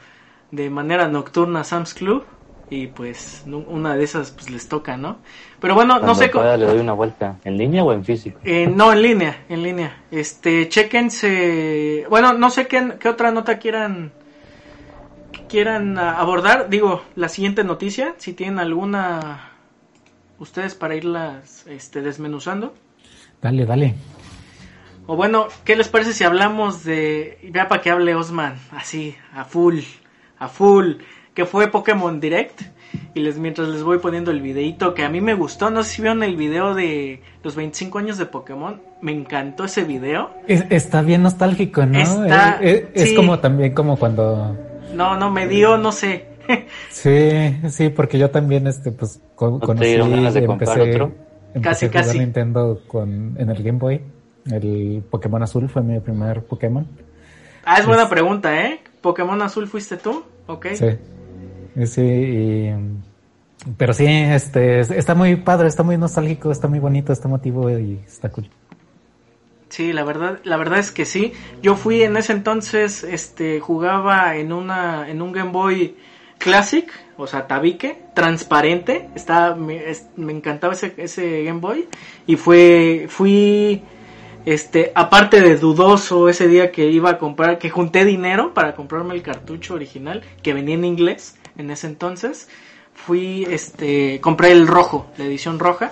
de 0.52 0.70
manera 0.70 1.08
nocturna 1.08 1.64
Sam's 1.64 1.94
Club 1.94 2.24
y 2.70 2.88
pues 2.88 3.44
una 3.46 3.96
de 3.96 4.04
esas 4.04 4.32
pues 4.32 4.50
les 4.50 4.68
toca, 4.68 4.98
¿no? 4.98 5.18
Pero 5.60 5.76
bueno, 5.76 6.00
no 6.00 6.16
sé 6.16 6.30
cómo... 6.30 6.44
le 6.44 6.66
doy 6.66 6.80
una 6.80 6.94
vuelta, 6.94 7.38
¿en 7.46 7.58
línea 7.58 7.84
o 7.84 7.94
en 7.94 8.04
físico? 8.04 8.40
Eh, 8.44 8.68
no, 8.68 8.92
en 8.92 9.02
línea, 9.02 9.46
en 9.48 9.64
línea. 9.64 10.04
Este, 10.12 10.68
chequense, 10.68 12.06
bueno, 12.10 12.34
no 12.34 12.50
sé 12.50 12.68
qué, 12.68 12.96
qué 13.00 13.08
otra 13.08 13.32
nota 13.32 13.58
quieran 13.58 14.12
quieran 15.48 15.98
abordar, 15.98 16.70
digo, 16.70 17.04
la 17.16 17.30
siguiente 17.30 17.64
noticia, 17.64 18.16
si 18.18 18.34
tienen 18.34 18.60
alguna 18.60 19.52
ustedes 20.40 20.76
para 20.76 20.96
irlas 20.96 21.66
este, 21.68 22.02
desmenuzando. 22.02 22.74
Dale, 23.42 23.66
dale. 23.66 23.96
O 25.08 25.16
bueno, 25.16 25.48
¿qué 25.64 25.76
les 25.76 25.88
parece 25.88 26.14
si 26.14 26.24
hablamos 26.24 26.84
de, 26.84 27.40
ya 27.54 27.68
para 27.68 27.82
que 27.82 27.90
hable 27.90 28.14
Osman, 28.14 28.56
así, 28.72 29.16
a 29.34 29.46
full, 29.46 29.80
a 30.38 30.48
full, 30.48 30.98
que 31.34 31.46
fue 31.46 31.70
Pokémon 31.70 32.20
Direct? 32.20 32.62
Y 33.14 33.22
les, 33.22 33.38
mientras 33.38 33.68
les 33.70 33.84
voy 33.84 34.00
poniendo 34.00 34.32
el 34.32 34.42
videito 34.42 34.94
que 34.94 35.04
a 35.04 35.10
mí 35.10 35.22
me 35.22 35.34
gustó, 35.34 35.70
no 35.70 35.84
sé 35.84 35.96
si 35.96 36.02
vieron 36.02 36.24
el 36.24 36.36
video 36.36 36.76
de 36.76 37.22
los 37.44 37.56
25 37.56 38.00
años 38.00 38.18
de 38.18 38.26
Pokémon, 38.28 38.82
me 39.02 39.12
encantó 39.12 39.66
ese 39.66 39.84
video. 39.84 40.30
está 40.48 41.02
bien 41.02 41.24
nostálgico, 41.24 41.86
¿no? 41.86 42.00
Está, 42.00 42.60
es, 42.62 42.86
es 42.94 43.14
como 43.14 43.40
también 43.40 43.74
como 43.74 43.98
cuando 43.98 44.56
no, 44.94 45.18
no, 45.18 45.32
me 45.32 45.48
dio, 45.48 45.78
no 45.78 45.92
sé. 45.92 46.26
sí, 46.90 47.58
sí, 47.70 47.90
porque 47.90 48.18
yo 48.18 48.30
también, 48.30 48.68
este, 48.68 48.92
pues, 48.92 49.22
con, 49.36 49.60
conocí, 49.60 49.94
empecé, 49.94 50.82
otro? 50.82 51.12
casi, 51.62 51.86
a 51.88 51.92
casi. 51.92 52.20
Nintendo 52.20 52.82
con, 52.88 53.36
en 53.38 53.50
el 53.50 53.64
Game 53.64 53.80
Boy. 53.80 54.02
El 54.52 55.04
Pokémon 55.10 55.42
Azul 55.44 55.70
fue 55.70 55.82
mi 55.82 56.00
primer 56.00 56.44
Pokémon. 56.44 56.88
Ah, 57.66 57.80
es 57.80 57.86
buena 57.86 58.10
pregunta, 58.10 58.66
¿eh? 58.66 58.80
¿Pokémon 59.02 59.42
Azul 59.42 59.68
fuiste 59.68 59.98
tú? 59.98 60.24
Ok. 60.48 60.68
Sí. 60.74 60.98
Sí, 61.86 62.72
pero 63.78 63.94
sí, 63.94 64.06
este, 64.08 64.80
está 64.80 65.14
muy 65.14 65.36
padre, 65.36 65.68
está 65.68 65.84
muy 65.84 65.98
nostálgico, 65.98 66.52
está 66.52 66.68
muy 66.68 66.80
bonito, 66.80 67.14
está 67.14 67.28
motivo 67.28 67.70
y 67.70 68.00
está 68.06 68.30
cool. 68.30 68.50
Sí, 69.70 69.94
la 69.94 70.04
verdad, 70.04 70.40
la 70.44 70.58
verdad 70.58 70.80
es 70.80 70.92
que 70.92 71.06
sí. 71.06 71.34
Yo 71.62 71.76
fui 71.76 72.02
en 72.02 72.16
ese 72.18 72.34
entonces, 72.34 73.04
este, 73.04 73.60
jugaba 73.60 74.38
en 74.38 74.54
una, 74.54 75.10
en 75.10 75.22
un 75.22 75.34
Game 75.34 75.52
Boy 75.52 75.98
Classic, 76.38 76.90
o 77.18 77.28
sea, 77.28 77.48
tabique, 77.48 78.02
transparente. 78.14 79.10
Estaba, 79.14 79.56
me, 79.56 79.84
me 80.16 80.32
encantaba 80.32 80.74
ese, 80.74 80.94
ese 80.98 81.44
Game 81.44 81.60
Boy 81.60 81.88
y 82.26 82.38
fue, 82.38 83.08
fui, 83.10 83.84
este, 84.48 84.94
aparte 84.96 85.42
de 85.42 85.58
dudoso 85.58 86.30
ese 86.30 86.48
día 86.48 86.72
que 86.72 86.90
iba 86.90 87.10
a 87.10 87.18
comprar, 87.18 87.60
que 87.60 87.70
junté 87.70 88.06
dinero 88.06 88.54
para 88.54 88.76
comprarme 88.76 89.14
el 89.14 89.22
cartucho 89.22 89.74
original 89.74 90.24
que 90.42 90.54
venía 90.54 90.76
en 90.76 90.86
inglés 90.86 91.38
en 91.58 91.70
ese 91.70 91.88
entonces. 91.88 92.48
Fui, 92.94 93.46
este, 93.50 94.22
compré 94.22 94.54
el 94.54 94.66
rojo, 94.66 95.12
la 95.18 95.26
edición 95.26 95.60
roja 95.60 95.92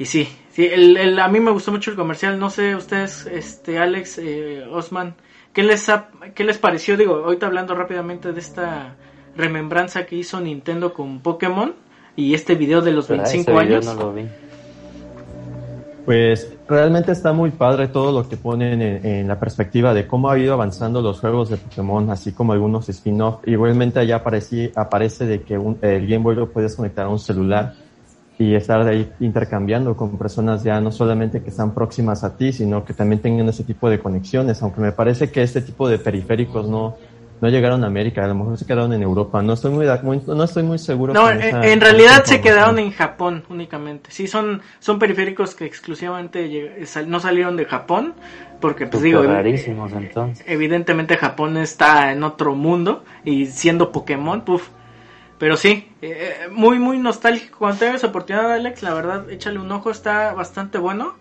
y 0.00 0.06
sí, 0.06 0.28
sí 0.50 0.66
el, 0.66 1.16
a 1.20 1.28
mí 1.28 1.38
me 1.38 1.52
gustó 1.52 1.70
mucho 1.70 1.92
el 1.92 1.96
comercial. 1.96 2.40
No 2.40 2.50
sé 2.50 2.74
ustedes, 2.74 3.26
este 3.26 3.78
Alex, 3.78 4.18
eh, 4.18 4.64
Osman, 4.68 5.14
¿qué 5.52 5.62
les, 5.62 5.86
¿qué 6.34 6.42
les 6.42 6.58
pareció? 6.58 6.96
Digo, 6.96 7.22
ahorita 7.24 7.46
hablando 7.46 7.76
rápidamente 7.76 8.32
de 8.32 8.40
esta 8.40 8.96
remembranza 9.36 10.06
que 10.06 10.16
hizo 10.16 10.40
Nintendo 10.40 10.92
con 10.92 11.20
Pokémon 11.20 11.76
y 12.16 12.34
este 12.34 12.56
video 12.56 12.80
de 12.80 12.90
los 12.90 13.06
25 13.06 13.56
años. 13.56 13.86
No 13.86 13.94
lo 13.94 14.12
vi. 14.12 14.24
Pues 16.10 16.52
realmente 16.66 17.12
está 17.12 17.32
muy 17.32 17.50
padre 17.50 17.86
todo 17.86 18.10
lo 18.10 18.28
que 18.28 18.36
ponen 18.36 18.82
en, 18.82 19.28
la 19.28 19.38
perspectiva 19.38 19.94
de 19.94 20.08
cómo 20.08 20.28
ha 20.28 20.36
ido 20.36 20.54
avanzando 20.54 21.00
los 21.02 21.20
juegos 21.20 21.50
de 21.50 21.56
Pokémon, 21.56 22.10
así 22.10 22.32
como 22.32 22.52
algunos 22.52 22.88
spin-off. 22.88 23.46
Igualmente 23.46 24.00
allá 24.00 24.16
aparece, 24.16 24.72
aparece 24.74 25.24
de 25.24 25.42
que 25.42 25.54
el 25.54 26.08
Game 26.08 26.18
Boy 26.18 26.34
lo 26.34 26.50
puedes 26.50 26.74
conectar 26.74 27.06
a 27.06 27.10
un 27.10 27.20
celular 27.20 27.74
y 28.40 28.56
estar 28.56 28.80
ahí 28.88 29.08
intercambiando 29.20 29.96
con 29.96 30.18
personas 30.18 30.64
ya 30.64 30.80
no 30.80 30.90
solamente 30.90 31.44
que 31.44 31.50
están 31.50 31.74
próximas 31.74 32.24
a 32.24 32.36
ti, 32.36 32.52
sino 32.52 32.84
que 32.84 32.92
también 32.92 33.22
tengan 33.22 33.48
ese 33.48 33.62
tipo 33.62 33.88
de 33.88 34.00
conexiones, 34.00 34.60
aunque 34.64 34.80
me 34.80 34.90
parece 34.90 35.30
que 35.30 35.44
este 35.44 35.60
tipo 35.60 35.88
de 35.88 36.00
periféricos 36.00 36.68
no, 36.68 36.96
no 37.40 37.48
llegaron 37.48 37.84
a 37.84 37.86
América, 37.86 38.24
a 38.24 38.28
lo 38.28 38.34
mejor 38.34 38.58
se 38.58 38.66
quedaron 38.66 38.92
en 38.92 39.02
Europa, 39.02 39.42
no 39.42 39.54
estoy 39.54 39.72
muy, 39.72 39.86
no 40.26 40.44
estoy 40.44 40.62
muy 40.62 40.78
seguro. 40.78 41.14
No, 41.14 41.30
en, 41.30 41.80
realidad 41.80 42.24
se 42.24 42.40
quedaron 42.40 42.78
en 42.78 42.92
Japón 42.92 43.44
únicamente, 43.48 44.10
sí, 44.10 44.26
son, 44.26 44.62
son 44.78 44.98
periféricos 44.98 45.54
que 45.54 45.64
exclusivamente 45.64 46.86
no 47.06 47.20
salieron 47.20 47.56
de 47.56 47.64
Japón, 47.64 48.14
porque 48.60 48.86
pues 48.86 49.02
digo, 49.02 49.22
rarísimos, 49.22 49.92
entonces. 49.92 50.44
evidentemente 50.46 51.16
Japón 51.16 51.56
está 51.56 52.12
en 52.12 52.22
otro 52.22 52.54
mundo 52.54 53.04
y 53.24 53.46
siendo 53.46 53.92
Pokémon, 53.92 54.42
puff 54.42 54.68
pero 55.40 55.56
sí, 55.56 55.88
eh, 56.02 56.48
muy, 56.52 56.78
muy 56.78 56.98
nostálgico. 56.98 57.60
Cuando 57.60 57.78
tengas 57.78 58.04
oportunidad, 58.04 58.52
Alex, 58.52 58.82
la 58.82 58.92
verdad, 58.92 59.30
échale 59.30 59.58
un 59.58 59.72
ojo, 59.72 59.90
está 59.90 60.34
bastante 60.34 60.76
bueno. 60.76 61.14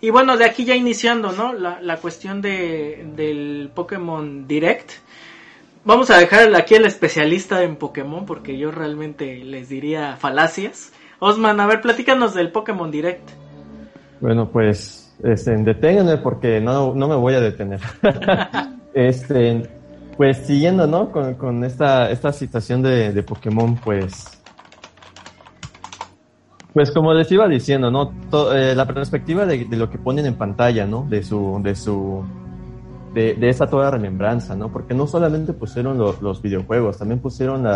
Y 0.00 0.08
bueno, 0.08 0.38
de 0.38 0.46
aquí 0.46 0.64
ya 0.64 0.74
iniciando, 0.74 1.32
¿no? 1.32 1.52
La, 1.52 1.78
la 1.82 1.98
cuestión 1.98 2.40
de, 2.40 3.06
del 3.14 3.70
Pokémon 3.74 4.48
Direct. 4.48 4.92
Vamos 5.86 6.10
a 6.10 6.18
dejar 6.18 6.52
aquí 6.56 6.74
el 6.74 6.84
especialista 6.84 7.62
en 7.62 7.76
Pokémon, 7.76 8.26
porque 8.26 8.58
yo 8.58 8.72
realmente 8.72 9.36
les 9.44 9.68
diría 9.68 10.16
falacias. 10.16 10.92
Osman, 11.20 11.60
a 11.60 11.66
ver, 11.66 11.80
platícanos 11.80 12.34
del 12.34 12.50
Pokémon 12.50 12.90
Direct. 12.90 13.30
Bueno, 14.20 14.50
pues, 14.50 15.14
este, 15.22 15.56
deténganme 15.56 16.16
porque 16.16 16.60
no, 16.60 16.92
no 16.92 17.06
me 17.06 17.14
voy 17.14 17.34
a 17.34 17.40
detener. 17.40 17.78
este, 18.94 19.62
pues 20.16 20.38
siguiendo, 20.38 20.88
¿no? 20.88 21.12
Con, 21.12 21.62
esta, 21.62 22.10
esta 22.10 22.32
situación 22.32 22.82
de, 22.82 23.22
Pokémon, 23.22 23.76
pues... 23.76 24.42
Pues 26.72 26.90
como 26.90 27.14
les 27.14 27.30
iba 27.30 27.46
diciendo, 27.46 27.92
¿no? 27.92 28.12
Eh, 28.52 28.74
la 28.74 28.86
perspectiva 28.86 29.46
de, 29.46 29.68
lo 29.70 29.88
que 29.88 29.98
ponen 29.98 30.26
en 30.26 30.34
pantalla, 30.34 30.84
¿no? 30.84 31.06
De 31.08 31.22
su, 31.22 31.60
de 31.62 31.76
su, 31.76 32.24
de, 33.16 33.48
esa 33.48 33.66
toda 33.66 33.90
remembranza, 33.90 34.54
¿no? 34.54 34.70
Porque 34.70 34.92
no 34.92 35.06
solamente 35.06 35.54
pusieron 35.54 35.96
los, 35.96 36.42
videojuegos, 36.42 36.98
también 36.98 37.18
pusieron 37.18 37.66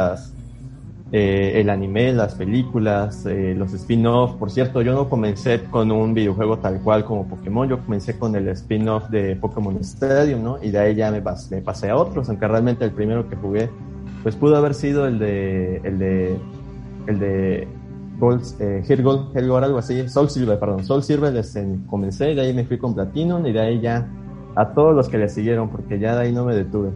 eh, 1.13 1.53
el 1.55 1.71
anime, 1.71 2.13
las 2.13 2.35
películas, 2.35 3.25
eh, 3.25 3.55
los 3.57 3.73
spin-offs. 3.73 4.35
Por 4.35 4.51
cierto, 4.51 4.83
yo 4.83 4.93
no 4.93 5.09
comencé 5.09 5.63
con 5.71 5.91
un 5.91 6.13
videojuego 6.13 6.59
tal 6.59 6.83
cual 6.83 7.07
como 7.07 7.27
Pokémon, 7.27 7.67
yo 7.69 7.79
comencé 7.79 8.19
con 8.19 8.37
el 8.37 8.49
spin-off 8.49 9.09
de 9.09 9.35
Pokémon 9.37 9.79
Stadium, 9.81 10.43
¿no? 10.43 10.63
Y 10.63 10.71
de 10.71 10.79
ahí 10.79 10.95
ya 10.95 11.11
me, 11.11 11.23
pasé 11.23 11.89
a 11.89 11.97
otros, 11.97 12.29
aunque 12.29 12.47
realmente 12.47 12.85
el 12.85 12.91
primero 12.91 13.27
que 13.29 13.37
jugué, 13.37 13.71
pues 14.23 14.37
pudo 14.37 14.57
haber 14.57 14.75
sido 14.75 15.07
el 15.07 15.19
de, 15.19 15.77
el 15.85 15.99
de, 15.99 16.37
el 17.07 17.19
de 17.19 17.69
Gold, 18.19 18.43
eh, 18.61 19.03
Gold, 19.03 19.33
Gold, 19.33 19.65
algo 19.65 19.79
así, 19.79 20.07
Soul 20.07 20.29
Silver, 20.29 20.59
perdón, 20.59 20.85
Soul 20.85 21.03
Silver, 21.03 21.33
desde, 21.33 21.67
comencé, 21.87 22.35
de 22.35 22.43
ahí 22.43 22.53
me 22.53 22.67
fui 22.67 22.77
con 22.77 22.95
Platinum 22.95 23.47
y 23.47 23.53
de 23.53 23.61
ahí 23.61 23.81
ya 23.81 24.07
a 24.55 24.69
todos 24.69 24.95
los 24.95 25.09
que 25.09 25.19
le 25.19 25.29
siguieron, 25.29 25.69
porque 25.69 25.99
ya 25.99 26.17
de 26.17 26.23
ahí 26.23 26.33
no 26.33 26.45
me 26.45 26.55
detuve 26.55 26.91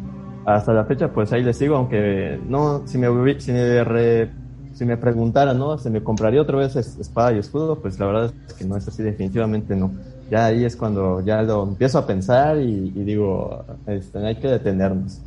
hasta 0.45 0.73
la 0.73 0.85
fecha 0.85 1.09
pues 1.09 1.33
ahí 1.33 1.43
le 1.43 1.53
sigo, 1.53 1.77
aunque 1.77 2.39
no, 2.49 2.87
si 2.87 2.99
me, 2.99 3.09
si 3.41 3.53
me, 3.53 4.29
si 4.75 4.85
me 4.85 4.97
preguntara, 4.97 5.55
¿no? 5.55 5.79
¿Se 5.79 5.91
me 5.91 6.03
compraría 6.03 6.43
otra 6.43 6.59
vez 6.59 6.77
espada 6.77 7.33
y 7.33 7.39
escudo? 7.39 7.79
Pues 7.81 7.99
la 7.99 8.07
verdad 8.07 8.33
es 8.47 8.55
que 8.55 8.65
no 8.65 8.77
es 8.77 8.87
así, 8.87 9.03
definitivamente 9.03 9.75
no. 9.75 9.93
Ya 10.31 10.47
ahí 10.47 10.65
es 10.65 10.77
cuando 10.77 11.21
ya 11.21 11.43
lo 11.43 11.63
empiezo 11.63 11.99
a 11.99 12.07
pensar 12.07 12.59
y, 12.59 12.91
digo, 12.91 13.65
este, 13.87 14.19
hay 14.19 14.37
que 14.37 14.49
detenernos. 14.49 15.21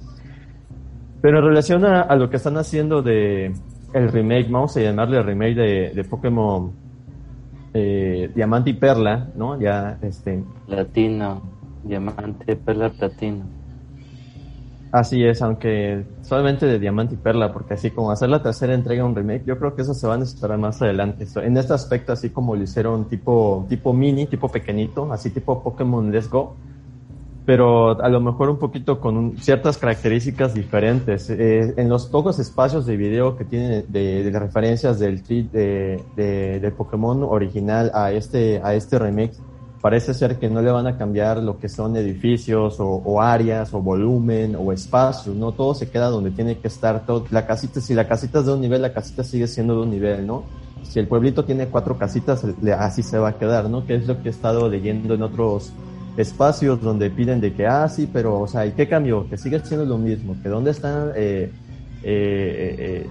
Pero 1.21 1.39
en 1.39 1.45
relación 1.45 1.85
a, 1.85 2.15
lo 2.15 2.29
que 2.29 2.37
están 2.37 2.57
haciendo 2.57 3.01
de 3.01 3.53
el 3.93 4.11
remake, 4.11 4.49
vamos 4.51 4.75
a 4.77 4.81
llamarle 4.81 5.21
remake 5.23 5.55
de, 5.55 5.91
de 5.95 6.03
Pokémon 6.03 6.71
eh, 7.73 8.29
Diamante 8.35 8.71
y 8.71 8.73
Perla, 8.73 9.29
¿no? 9.35 9.59
Ya, 9.59 9.97
este... 10.01 10.43
Platino, 10.65 11.41
Diamante, 11.87 12.55
Perla, 12.55 12.89
Platino. 12.89 13.45
Así 14.91 15.23
es, 15.23 15.41
aunque 15.41 16.05
solamente 16.21 16.65
de 16.65 16.79
Diamante 16.79 17.15
y 17.15 17.17
Perla, 17.17 17.51
porque 17.51 17.73
así 17.73 17.91
como 17.91 18.09
hacer 18.09 18.29
la 18.29 18.41
tercera 18.41 18.73
entrega 18.73 19.03
un 19.03 19.15
remake, 19.15 19.43
yo 19.45 19.59
creo 19.59 19.75
que 19.75 19.81
eso 19.81 19.93
se 19.93 20.07
va 20.07 20.13
a 20.13 20.17
necesitar 20.17 20.57
más 20.57 20.81
adelante. 20.81 21.27
En 21.43 21.57
este 21.57 21.73
aspecto, 21.73 22.13
así 22.13 22.29
como 22.29 22.55
lo 22.55 22.63
hicieron 22.63 23.05
tipo, 23.09 23.65
tipo 23.67 23.91
mini, 23.91 24.27
tipo 24.27 24.47
pequeñito, 24.47 25.11
así 25.11 25.29
tipo 25.29 25.61
Pokémon 25.61 26.09
Let's 26.09 26.29
Go, 26.29 26.55
pero 27.47 28.01
a 28.01 28.09
lo 28.09 28.19
mejor 28.19 28.49
un 28.49 28.59
poquito 28.59 28.99
con 28.99 29.37
ciertas 29.37 29.77
características 29.77 30.53
diferentes. 30.53 31.29
Eh, 31.29 31.73
en 31.77 31.87
los 31.89 32.05
pocos 32.05 32.39
espacios 32.39 32.85
de 32.85 32.97
video 32.97 33.37
que 33.37 33.45
tienen 33.45 33.85
de, 33.87 34.29
referencias 34.37 34.99
del 34.99 35.23
de, 35.23 36.01
de, 36.15 36.59
de, 36.59 36.71
Pokémon 36.71 37.23
original 37.23 37.89
a 37.93 38.11
este, 38.11 38.61
a 38.61 38.73
este 38.73 38.99
remake, 38.99 39.33
parece 39.81 40.13
ser 40.13 40.37
que 40.37 40.49
no 40.49 40.61
le 40.61 40.71
van 40.71 40.87
a 40.87 40.97
cambiar 40.97 41.37
lo 41.41 41.59
que 41.59 41.69
son 41.69 41.95
edificios 41.95 42.77
o, 42.79 43.21
áreas 43.21 43.73
o 43.73 43.81
volumen 43.81 44.55
o 44.55 44.71
espacios, 44.71 45.35
¿no? 45.35 45.51
Todo 45.51 45.73
se 45.73 45.89
queda 45.89 46.09
donde 46.09 46.31
tiene 46.31 46.57
que 46.57 46.67
estar. 46.67 47.05
Todo, 47.05 47.25
la 47.31 47.45
casita, 47.45 47.79
si 47.81 47.93
la 47.93 48.07
casita 48.07 48.39
es 48.39 48.45
de 48.45 48.53
un 48.53 48.61
nivel, 48.61 48.81
la 48.81 48.93
casita 48.93 49.23
sigue 49.23 49.47
siendo 49.47 49.75
de 49.75 49.81
un 49.81 49.91
nivel, 49.91 50.25
¿no? 50.25 50.43
Si 50.83 50.99
el 50.99 51.07
pueblito 51.07 51.43
tiene 51.43 51.67
cuatro 51.67 51.97
casitas, 51.97 52.43
así 52.79 53.03
se 53.03 53.17
va 53.17 53.29
a 53.29 53.37
quedar, 53.37 53.69
¿no? 53.69 53.85
Que 53.85 53.95
es 53.95 54.07
lo 54.07 54.21
que 54.21 54.29
he 54.29 54.31
estado 54.31 54.69
leyendo 54.69 55.13
en 55.13 55.21
otros 55.21 55.71
espacios 56.17 56.81
donde 56.81 57.09
piden 57.09 57.39
de 57.39 57.53
que, 57.53 57.67
ah, 57.67 57.87
sí, 57.87 58.09
pero, 58.11 58.39
o 58.39 58.47
sea, 58.47 58.65
¿y 58.65 58.71
qué 58.71 58.87
cambió? 58.87 59.29
Que 59.29 59.37
sigue 59.37 59.59
siendo 59.59 59.85
lo 59.85 59.97
mismo, 59.97 60.35
que 60.41 60.49
dónde 60.49 60.71
están 60.71 61.11
eh, 61.15 61.51
eh, 62.03 62.75
eh, 62.79 63.09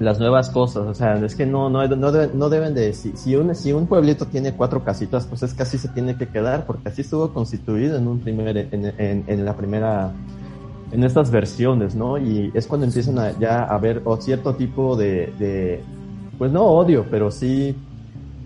las 0.00 0.18
nuevas 0.18 0.48
cosas, 0.48 0.86
o 0.86 0.94
sea, 0.94 1.14
es 1.16 1.36
que 1.36 1.44
no, 1.44 1.68
no, 1.68 1.86
no, 1.86 2.10
deben, 2.10 2.38
no 2.38 2.48
deben 2.48 2.74
de, 2.74 2.94
si, 2.94 3.12
si, 3.16 3.36
un, 3.36 3.54
si 3.54 3.74
un 3.74 3.86
pueblito 3.86 4.24
tiene 4.24 4.54
cuatro 4.54 4.82
casitas, 4.82 5.26
pues 5.26 5.42
es 5.42 5.52
que 5.52 5.62
así 5.62 5.76
se 5.76 5.88
tiene 5.88 6.16
que 6.16 6.26
quedar, 6.26 6.64
porque 6.64 6.88
así 6.88 7.02
estuvo 7.02 7.30
constituido 7.34 7.98
en 7.98 8.08
un 8.08 8.18
primer, 8.18 8.56
en, 8.56 8.94
en, 8.96 9.24
en 9.26 9.44
la 9.44 9.54
primera, 9.54 10.10
en 10.90 11.04
estas 11.04 11.30
versiones, 11.30 11.94
¿no? 11.94 12.16
Y 12.16 12.50
es 12.54 12.66
cuando 12.66 12.86
empiezan 12.86 13.18
a, 13.18 13.38
ya 13.38 13.64
a 13.64 13.76
ver 13.76 14.00
o 14.06 14.16
cierto 14.16 14.54
tipo 14.54 14.96
de, 14.96 15.34
de, 15.38 15.82
pues 16.38 16.50
no 16.50 16.64
odio, 16.64 17.04
pero 17.10 17.30
sí 17.30 17.76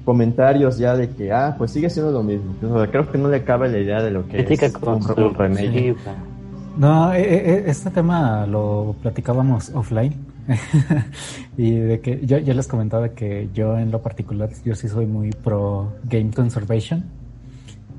comentarios 0.04 0.76
ya 0.76 0.96
de 0.96 1.10
que, 1.10 1.32
ah, 1.32 1.54
pues 1.56 1.70
sigue 1.70 1.88
siendo 1.88 2.10
lo 2.10 2.24
mismo. 2.24 2.52
O 2.68 2.78
sea, 2.80 2.90
creo 2.90 3.08
que 3.08 3.16
no 3.16 3.28
le 3.28 3.44
cabe 3.44 3.68
la 3.68 3.78
idea 3.78 4.02
de 4.02 4.10
lo 4.10 4.26
que 4.26 4.40
es 4.40 4.74
un, 4.82 5.24
un 5.24 5.34
remake. 5.34 5.94
No, 6.76 7.14
e, 7.14 7.22
e, 7.22 7.54
e, 7.54 7.70
este 7.70 7.90
tema 7.90 8.44
lo 8.44 8.96
platicábamos 9.00 9.70
offline 9.72 10.12
y 11.56 11.72
de 11.72 12.00
que 12.00 12.20
yo, 12.26 12.38
les 12.38 12.66
comentaba 12.66 13.10
que 13.10 13.48
yo 13.54 13.78
en 13.78 13.90
lo 13.90 14.02
particular, 14.02 14.50
yo 14.64 14.74
sí 14.74 14.88
soy 14.88 15.06
muy 15.06 15.30
pro 15.30 15.92
game 16.04 16.30
conservation 16.30 17.04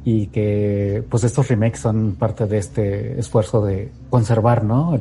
y 0.04 0.28
que 0.28 1.04
pues 1.10 1.24
estos 1.24 1.48
remakes 1.48 1.80
son 1.80 2.16
parte 2.16 2.46
de 2.46 2.58
este 2.58 3.20
esfuerzo 3.20 3.66
de 3.66 3.92
conservar, 4.10 4.64
¿no? 4.64 4.94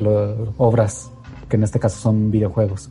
obras 0.57 1.11
que 1.49 1.57
en 1.57 1.65
este 1.65 1.79
caso 1.79 2.01
son 2.01 2.31
videojuegos. 2.31 2.91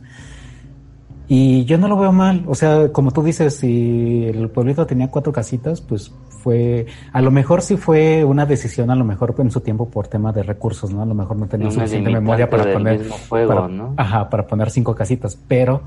Y 1.26 1.64
yo 1.64 1.78
no 1.78 1.88
lo 1.88 1.96
veo 1.96 2.12
mal, 2.12 2.44
o 2.46 2.54
sea, 2.54 2.92
como 2.92 3.10
tú 3.10 3.22
dices, 3.22 3.56
si 3.56 4.26
el 4.26 4.50
pueblito 4.50 4.86
tenía 4.86 5.10
cuatro 5.10 5.32
casitas, 5.32 5.80
pues 5.80 6.12
fue, 6.28 6.84
a 7.12 7.22
lo 7.22 7.30
mejor 7.30 7.62
sí 7.62 7.78
fue 7.78 8.24
una 8.24 8.44
decisión, 8.44 8.90
a 8.90 8.94
lo 8.94 9.06
mejor 9.06 9.34
en 9.38 9.50
su 9.50 9.60
tiempo 9.60 9.88
por 9.88 10.06
tema 10.06 10.32
de 10.32 10.42
recursos, 10.42 10.92
¿no? 10.92 11.00
A 11.00 11.06
lo 11.06 11.14
mejor 11.14 11.38
no 11.38 11.46
tenía 11.46 11.70
suficiente 11.70 12.10
memoria 12.10 12.50
para 12.50 12.70
poner, 12.70 13.00
ajá, 13.96 14.28
para 14.28 14.46
poner 14.46 14.70
cinco 14.70 14.94
casitas, 14.94 15.38
pero, 15.48 15.80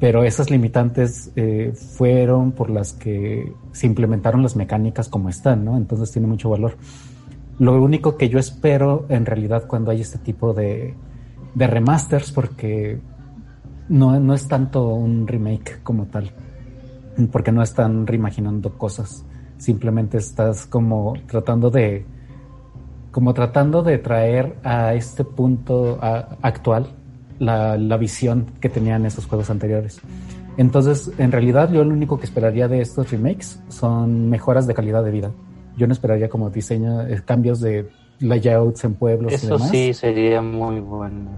pero 0.00 0.24
esas 0.24 0.50
limitantes 0.50 1.30
eh, 1.36 1.72
fueron 1.72 2.50
por 2.50 2.68
las 2.68 2.92
que 2.92 3.52
se 3.70 3.86
implementaron 3.86 4.42
las 4.42 4.56
mecánicas 4.56 5.08
como 5.08 5.28
están, 5.28 5.64
¿no? 5.64 5.76
Entonces 5.76 6.10
tiene 6.10 6.26
mucho 6.26 6.50
valor. 6.50 6.76
Lo 7.60 7.80
único 7.80 8.16
que 8.16 8.28
yo 8.28 8.40
espero 8.40 9.06
en 9.10 9.26
realidad 9.26 9.68
cuando 9.68 9.92
hay 9.92 10.00
este 10.00 10.18
tipo 10.18 10.52
de, 10.52 10.94
de 11.54 11.66
remasters, 11.68 12.32
porque 12.32 12.98
no, 13.88 14.18
no 14.20 14.34
es 14.34 14.48
tanto 14.48 14.88
un 14.94 15.26
remake 15.26 15.82
como 15.82 16.06
tal, 16.06 16.30
porque 17.30 17.52
no 17.52 17.62
están 17.62 18.06
reimaginando 18.06 18.76
cosas 18.76 19.24
simplemente 19.58 20.18
estás 20.18 20.66
como 20.66 21.14
tratando 21.26 21.70
de 21.70 22.04
como 23.10 23.32
tratando 23.32 23.82
de 23.82 23.98
traer 23.98 24.56
a 24.62 24.94
este 24.94 25.24
punto 25.24 25.98
actual 26.00 26.88
la, 27.38 27.78
la, 27.78 27.96
visión 27.96 28.46
que 28.60 28.68
tenían 28.68 29.06
esos 29.06 29.24
juegos 29.26 29.48
anteriores. 29.48 30.00
Entonces, 30.58 31.10
en 31.16 31.32
realidad, 31.32 31.72
yo 31.72 31.82
lo 31.82 31.94
único 31.94 32.18
que 32.18 32.26
esperaría 32.26 32.68
de 32.68 32.82
estos 32.82 33.10
remakes 33.10 33.58
son 33.68 34.28
mejoras 34.28 34.66
de 34.66 34.74
calidad 34.74 35.02
de 35.02 35.10
vida. 35.10 35.30
Yo 35.78 35.86
no 35.86 35.94
esperaría 35.94 36.28
como 36.28 36.50
diseño, 36.50 37.06
eh, 37.06 37.22
cambios 37.24 37.60
de 37.60 37.88
layouts 38.20 38.84
en 38.84 38.94
pueblos 38.94 39.32
Eso 39.32 39.46
y 39.46 39.50
demás. 39.50 39.70
sí 39.70 39.94
sería 39.94 40.42
muy 40.42 40.80
bueno. 40.80 41.30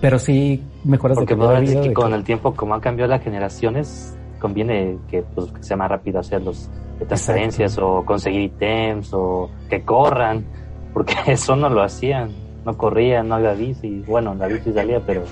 Pero 0.00 0.18
sí 0.18 0.62
mejoras 0.84 1.18
de 1.18 1.26
calidad 1.26 1.54
de 1.54 1.60
vida. 1.60 1.82
Que 1.82 1.92
con 1.92 2.12
el 2.12 2.24
tiempo, 2.24 2.54
como 2.54 2.74
han 2.74 2.80
cambiado 2.80 3.10
las 3.10 3.22
generaciones, 3.22 4.16
conviene 4.38 4.98
que, 5.08 5.22
pues, 5.22 5.50
que 5.52 5.62
sea 5.62 5.76
más 5.76 5.90
rápido 5.90 6.20
hacer 6.20 6.42
los 6.42 6.70
transferencias 7.06 7.78
o 7.78 8.04
conseguir 8.04 8.42
ítems 8.42 9.12
o 9.12 9.50
que 9.68 9.82
corran, 9.82 10.44
porque 10.92 11.14
eso 11.26 11.56
no 11.56 11.68
lo 11.68 11.82
hacían. 11.82 12.30
No 12.64 12.76
corrían, 12.76 13.28
no 13.28 13.36
había 13.36 13.52
bici. 13.52 14.02
Bueno, 14.08 14.34
la 14.34 14.48
bici 14.48 14.72
salía, 14.72 15.00
pero. 15.06 15.22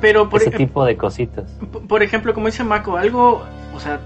Pero 0.00 0.28
por 0.28 0.42
ese 0.42 0.50
tipo 0.50 0.84
de 0.84 0.96
cositas. 0.96 1.48
Por 1.86 2.02
ejemplo, 2.02 2.34
como 2.34 2.46
dice 2.46 2.64
Mako, 2.64 2.96
algo. 2.96 3.44
O 3.76 3.78
sea, 3.78 4.00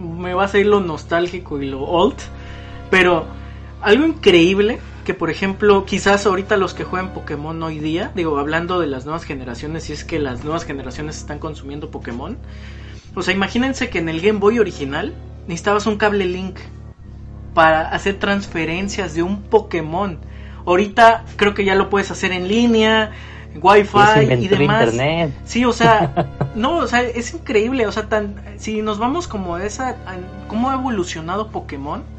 me 0.00 0.32
va 0.32 0.44
a 0.44 0.48
salir 0.48 0.66
lo 0.66 0.80
nostálgico 0.80 1.60
y 1.60 1.66
lo 1.66 1.82
old. 1.82 2.16
Pero 2.90 3.26
algo 3.86 4.04
increíble 4.04 4.80
que, 5.04 5.14
por 5.14 5.30
ejemplo, 5.30 5.84
quizás 5.84 6.26
ahorita 6.26 6.56
los 6.56 6.74
que 6.74 6.82
juegan 6.82 7.14
Pokémon 7.14 7.62
hoy 7.62 7.78
día, 7.78 8.10
digo, 8.16 8.36
hablando 8.36 8.80
de 8.80 8.88
las 8.88 9.04
nuevas 9.04 9.22
generaciones, 9.22 9.84
si 9.84 9.92
es 9.92 10.02
que 10.02 10.18
las 10.18 10.42
nuevas 10.42 10.64
generaciones 10.64 11.18
están 11.18 11.38
consumiendo 11.38 11.88
Pokémon, 11.92 12.36
o 13.14 13.22
sea, 13.22 13.32
imagínense 13.32 13.88
que 13.88 14.00
en 14.00 14.08
el 14.08 14.20
Game 14.20 14.40
Boy 14.40 14.58
original 14.58 15.14
necesitabas 15.46 15.86
un 15.86 15.98
cable 15.98 16.24
Link 16.24 16.58
para 17.54 17.88
hacer 17.90 18.18
transferencias 18.18 19.14
de 19.14 19.22
un 19.22 19.42
Pokémon. 19.42 20.18
Ahorita 20.66 21.24
creo 21.36 21.54
que 21.54 21.64
ya 21.64 21.76
lo 21.76 21.88
puedes 21.88 22.10
hacer 22.10 22.32
en 22.32 22.48
línea, 22.48 23.12
Wi-Fi 23.62 24.34
y 24.40 24.48
demás. 24.48 24.88
Internet. 24.88 25.32
Sí, 25.44 25.64
o 25.64 25.72
sea, 25.72 26.26
no, 26.56 26.78
o 26.78 26.88
sea, 26.88 27.02
es 27.02 27.32
increíble, 27.32 27.86
o 27.86 27.92
sea, 27.92 28.08
tan 28.08 28.42
si 28.56 28.82
nos 28.82 28.98
vamos 28.98 29.28
como 29.28 29.58
esa 29.58 29.94
cómo 30.48 30.70
ha 30.70 30.74
evolucionado 30.74 31.52
Pokémon. 31.52 32.15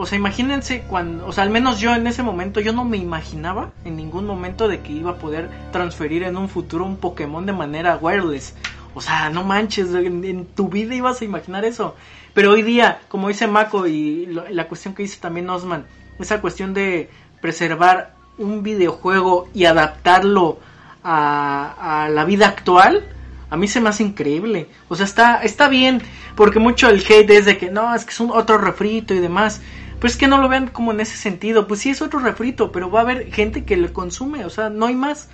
O 0.00 0.06
sea, 0.06 0.16
imagínense 0.16 0.82
cuando, 0.82 1.26
o 1.26 1.32
sea, 1.32 1.42
al 1.42 1.50
menos 1.50 1.80
yo 1.80 1.92
en 1.92 2.06
ese 2.06 2.22
momento 2.22 2.60
yo 2.60 2.72
no 2.72 2.84
me 2.84 2.96
imaginaba 2.96 3.72
en 3.84 3.96
ningún 3.96 4.26
momento 4.26 4.68
de 4.68 4.78
que 4.80 4.92
iba 4.92 5.10
a 5.10 5.18
poder 5.18 5.50
transferir 5.72 6.22
en 6.22 6.36
un 6.36 6.48
futuro 6.48 6.86
un 6.86 6.96
Pokémon 6.96 7.44
de 7.44 7.52
manera 7.52 7.98
wireless. 8.00 8.54
O 8.94 9.00
sea, 9.00 9.28
no 9.28 9.42
manches, 9.42 9.92
en, 9.94 10.46
tu 10.46 10.68
vida 10.68 10.94
ibas 10.94 11.20
a 11.20 11.24
imaginar 11.24 11.64
eso. 11.64 11.96
Pero 12.32 12.52
hoy 12.52 12.62
día, 12.62 13.00
como 13.08 13.26
dice 13.26 13.48
Mako 13.48 13.88
y 13.88 14.26
la 14.26 14.68
cuestión 14.68 14.94
que 14.94 15.02
dice 15.02 15.18
también 15.20 15.50
Osman, 15.50 15.84
esa 16.20 16.40
cuestión 16.40 16.74
de 16.74 17.10
preservar 17.40 18.14
un 18.38 18.62
videojuego 18.62 19.48
y 19.52 19.64
adaptarlo 19.64 20.58
a, 21.02 22.08
la 22.10 22.24
vida 22.24 22.46
actual, 22.46 23.04
a 23.50 23.56
mí 23.56 23.66
se 23.66 23.80
me 23.80 23.88
hace 23.88 24.04
increíble. 24.04 24.68
O 24.88 24.94
sea, 24.94 25.06
está, 25.06 25.42
está 25.42 25.68
bien, 25.68 26.02
porque 26.36 26.60
mucho 26.60 26.88
el 26.88 27.04
hate 27.08 27.30
es 27.30 27.46
de 27.46 27.58
que 27.58 27.70
no, 27.70 27.94
es 27.94 28.04
que 28.04 28.10
es 28.10 28.20
un 28.20 28.30
otro 28.30 28.58
refrito 28.58 29.14
y 29.14 29.18
demás. 29.18 29.60
Pero 30.00 30.08
es 30.08 30.16
que 30.16 30.28
no 30.28 30.38
lo 30.38 30.48
vean 30.48 30.68
como 30.68 30.92
en 30.92 31.00
ese 31.00 31.16
sentido. 31.16 31.66
Pues 31.66 31.80
sí 31.80 31.90
es 31.90 32.02
otro 32.02 32.20
refrito, 32.20 32.70
pero 32.72 32.90
va 32.90 33.00
a 33.00 33.02
haber 33.02 33.32
gente 33.32 33.64
que 33.64 33.76
lo 33.76 33.92
consume. 33.92 34.44
O 34.44 34.50
sea, 34.50 34.70
no 34.70 34.86
hay 34.86 34.94
más. 34.94 35.28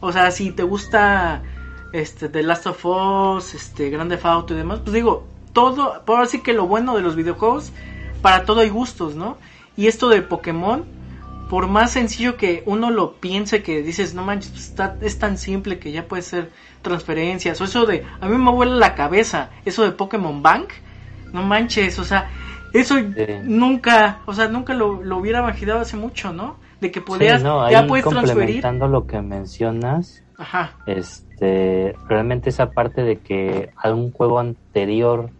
O 0.00 0.12
sea, 0.12 0.30
si 0.30 0.50
te 0.50 0.62
gusta 0.62 1.42
este 1.92 2.28
The 2.28 2.42
Last 2.42 2.66
of 2.66 2.84
Us, 2.84 3.54
este 3.54 3.90
Grande 3.90 4.18
Auto 4.22 4.54
y 4.54 4.56
demás, 4.56 4.80
pues 4.80 4.92
digo, 4.94 5.26
todo, 5.52 6.02
por 6.04 6.20
así 6.20 6.40
que 6.40 6.52
lo 6.52 6.66
bueno 6.66 6.96
de 6.96 7.02
los 7.02 7.16
videojuegos, 7.16 7.72
para 8.22 8.44
todo 8.44 8.60
hay 8.60 8.68
gustos, 8.68 9.14
¿no? 9.14 9.38
Y 9.76 9.86
esto 9.86 10.08
de 10.08 10.22
Pokémon, 10.22 10.84
por 11.48 11.66
más 11.66 11.92
sencillo 11.92 12.36
que 12.36 12.62
uno 12.66 12.90
lo 12.90 13.14
piense, 13.14 13.62
que 13.62 13.82
dices, 13.82 14.14
no 14.14 14.22
manches, 14.22 14.50
pues 14.50 14.68
está, 14.68 14.96
es 15.00 15.18
tan 15.18 15.38
simple 15.38 15.78
que 15.78 15.92
ya 15.92 16.06
puede 16.06 16.22
ser 16.22 16.50
transferencias, 16.82 17.60
o 17.60 17.64
eso 17.64 17.86
de, 17.86 18.04
a 18.20 18.28
mí 18.28 18.36
me 18.36 18.50
vuela 18.50 18.76
la 18.76 18.94
cabeza, 18.94 19.50
eso 19.64 19.82
de 19.82 19.92
Pokémon 19.92 20.42
Bank, 20.42 20.70
no 21.32 21.42
manches, 21.42 21.98
o 21.98 22.04
sea, 22.04 22.30
eso 22.72 22.96
nunca, 23.44 24.20
o 24.26 24.32
sea, 24.32 24.48
nunca 24.48 24.74
lo, 24.74 25.02
lo, 25.02 25.18
hubiera 25.18 25.40
imaginado 25.40 25.80
hace 25.80 25.96
mucho, 25.96 26.32
¿no? 26.32 26.56
De 26.80 26.90
que 26.90 27.00
podías, 27.00 27.42
ya 27.42 27.86
puedes 27.86 28.06
transferir. 28.06 28.64
lo 28.64 29.06
que 29.06 29.20
mencionas, 29.20 30.22
Ajá. 30.38 30.76
este, 30.86 31.94
realmente 32.08 32.50
esa 32.50 32.70
parte 32.70 33.02
de 33.02 33.18
que 33.18 33.70
algún 33.76 34.12
juego 34.12 34.38
anterior, 34.38 35.30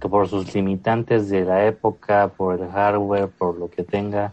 que 0.00 0.08
por 0.08 0.28
sus 0.28 0.54
limitantes 0.54 1.28
de 1.28 1.44
la 1.44 1.66
época, 1.66 2.28
por 2.36 2.60
el 2.60 2.70
hardware, 2.70 3.28
por 3.28 3.58
lo 3.58 3.70
que 3.70 3.84
tenga, 3.84 4.32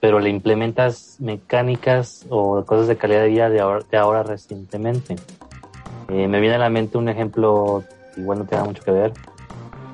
pero 0.00 0.20
le 0.20 0.28
implementas 0.28 1.16
mecánicas 1.18 2.26
o 2.28 2.62
cosas 2.64 2.88
de 2.88 2.96
calidad 2.96 3.22
de 3.22 3.28
vida 3.28 3.48
de 3.48 3.60
ahora, 3.60 3.84
de 3.90 3.96
ahora 3.96 4.22
recientemente. 4.22 5.16
Eh, 6.08 6.28
me 6.28 6.40
viene 6.40 6.56
a 6.56 6.58
la 6.58 6.68
mente 6.68 6.98
un 6.98 7.08
ejemplo, 7.08 7.82
igual 8.16 8.40
no 8.40 8.44
tiene 8.44 8.64
mucho 8.64 8.82
que 8.82 8.90
ver, 8.90 9.12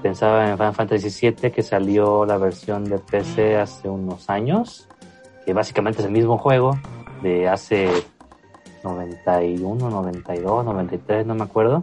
pensaba 0.02 0.48
en 0.48 0.56
Final 0.56 0.74
Fantasy 0.74 1.30
VII 1.30 1.50
que 1.50 1.62
salió 1.62 2.24
la 2.24 2.38
versión 2.38 2.84
de 2.84 2.98
PC 2.98 3.56
hace 3.56 3.88
unos 3.88 4.28
años, 4.30 4.88
que 5.44 5.52
básicamente 5.52 6.00
es 6.00 6.06
el 6.06 6.12
mismo 6.12 6.38
juego 6.38 6.78
de 7.22 7.48
hace 7.48 7.88
91, 8.84 9.90
92, 9.90 10.64
93, 10.64 11.26
no 11.26 11.34
me 11.34 11.44
acuerdo, 11.44 11.82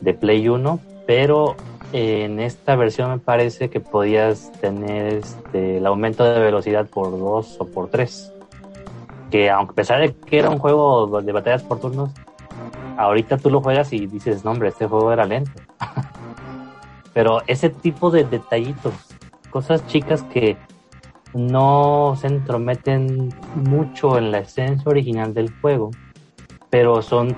de 0.00 0.14
Play 0.14 0.48
1, 0.48 0.80
pero 1.06 1.56
en 1.92 2.40
esta 2.40 2.74
versión 2.76 3.10
me 3.10 3.18
parece 3.18 3.70
que 3.70 3.80
podías 3.80 4.50
tener 4.60 5.14
este, 5.14 5.78
el 5.78 5.86
aumento 5.86 6.24
de 6.24 6.40
velocidad 6.40 6.86
por 6.88 7.10
2 7.10 7.56
o 7.60 7.66
por 7.66 7.88
3. 7.88 8.32
Que 9.30 9.50
aunque 9.50 9.72
a 9.72 9.74
pesar 9.74 10.00
de 10.00 10.14
que 10.14 10.38
era 10.38 10.50
un 10.50 10.58
juego 10.58 11.20
de 11.20 11.32
batallas 11.32 11.62
por 11.62 11.80
turnos, 11.80 12.10
ahorita 12.96 13.38
tú 13.38 13.50
lo 13.50 13.60
juegas 13.60 13.92
y 13.92 14.06
dices, 14.06 14.44
no 14.44 14.52
hombre, 14.52 14.68
este 14.68 14.86
juego 14.86 15.12
era 15.12 15.24
lento. 15.24 15.52
Pero 17.16 17.40
ese 17.46 17.70
tipo 17.70 18.10
de 18.10 18.24
detallitos, 18.24 18.92
cosas 19.48 19.86
chicas 19.86 20.22
que 20.24 20.58
no 21.32 22.14
se 22.20 22.26
entrometen 22.26 23.32
mucho 23.54 24.18
en 24.18 24.30
la 24.30 24.40
esencia 24.40 24.90
original 24.90 25.32
del 25.32 25.50
juego, 25.62 25.92
pero 26.68 27.00
son 27.00 27.34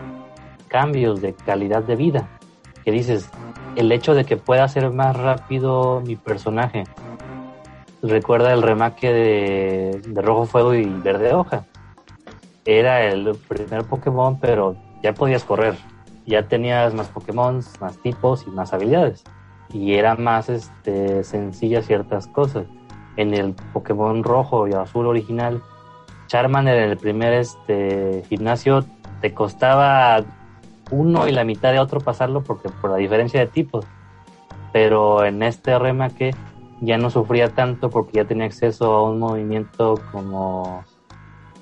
cambios 0.67 1.21
de 1.21 1.33
calidad 1.33 1.85
de 1.85 1.95
vida. 1.95 2.29
Que 2.85 2.91
dices, 2.91 3.31
el 3.77 3.93
hecho 3.93 4.17
de 4.17 4.25
que 4.25 4.37
pueda 4.37 4.67
ser 4.67 4.91
más 4.91 5.17
rápido 5.17 6.03
mi 6.05 6.17
personaje. 6.17 6.83
Recuerda 8.03 8.53
el 8.55 8.63
remake 8.63 9.13
de, 9.13 10.01
de 10.09 10.23
Rojo 10.23 10.47
Fuego 10.47 10.75
y 10.75 10.87
Verde 10.87 11.35
Hoja. 11.35 11.67
Era 12.65 13.05
el 13.05 13.31
primer 13.47 13.85
Pokémon, 13.85 14.41
pero 14.41 14.75
ya 15.05 15.15
podías 15.15 15.45
correr. 15.45 15.77
Ya 16.27 16.49
tenías 16.49 16.95
más 16.95 17.07
Pokémon, 17.07 17.63
más 17.81 17.97
tipos 17.99 18.45
y 18.45 18.51
más 18.51 18.73
habilidades 18.73 19.23
y 19.73 19.95
era 19.95 20.15
más 20.17 20.49
este, 20.49 21.25
sencilla 21.25 21.83
ciertas 21.83 22.27
cosas. 22.27 22.67
En 23.17 23.35
el 23.35 23.55
Pokémon 23.73 24.23
rojo 24.23 24.69
y 24.69 24.73
azul 24.73 25.07
original, 25.07 25.63
Charmander 26.27 26.77
en 26.77 26.91
el 26.91 26.97
primer 26.97 27.33
este, 27.33 28.23
gimnasio 28.29 28.85
te 29.21 29.35
costaba 29.35 30.25
uno 30.91 31.27
y 31.27 31.33
la 31.33 31.45
mitad 31.45 31.73
de 31.73 31.81
otro 31.81 32.01
pasarlo 32.01 32.43
porque 32.43 32.69
por 32.69 32.91
la 32.91 32.97
diferencia 32.97 33.41
de 33.41 33.47
tipos. 33.47 33.85
Pero 34.73 35.25
en 35.25 35.43
este 35.43 35.79
remake 35.79 36.35
ya 36.81 36.97
no 36.99 37.11
sufría 37.11 37.49
tanto 37.49 37.91
porque 37.91 38.19
ya 38.19 38.25
tenía 38.25 38.47
acceso 38.47 38.93
a 38.95 39.11
un 39.11 39.19
movimiento 39.19 40.01
como 40.13 40.85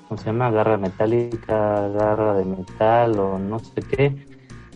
¿cómo 0.07 0.17
se 0.19 0.27
llama? 0.27 0.51
garra 0.51 0.77
metálica, 0.77 1.87
garra 1.89 2.35
de 2.35 2.45
metal 2.45 3.19
o 3.19 3.39
no 3.39 3.59
sé 3.59 3.81
qué, 3.81 4.25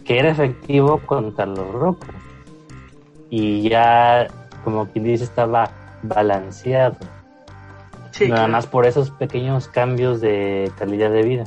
que 0.03 0.19
era 0.19 0.31
efectivo 0.31 0.99
contra 1.05 1.45
los 1.45 1.71
rocos 1.71 2.09
y 3.31 3.67
ya, 3.67 4.27
como 4.63 4.87
quien 4.89 5.05
dice, 5.05 5.23
estaba 5.23 5.71
balanceado. 6.03 6.97
Nada 8.27 8.47
más 8.47 8.67
por 8.67 8.85
esos 8.85 9.09
pequeños 9.09 9.69
cambios 9.69 10.19
de 10.19 10.69
calidad 10.77 11.09
de 11.09 11.23
vida. 11.23 11.43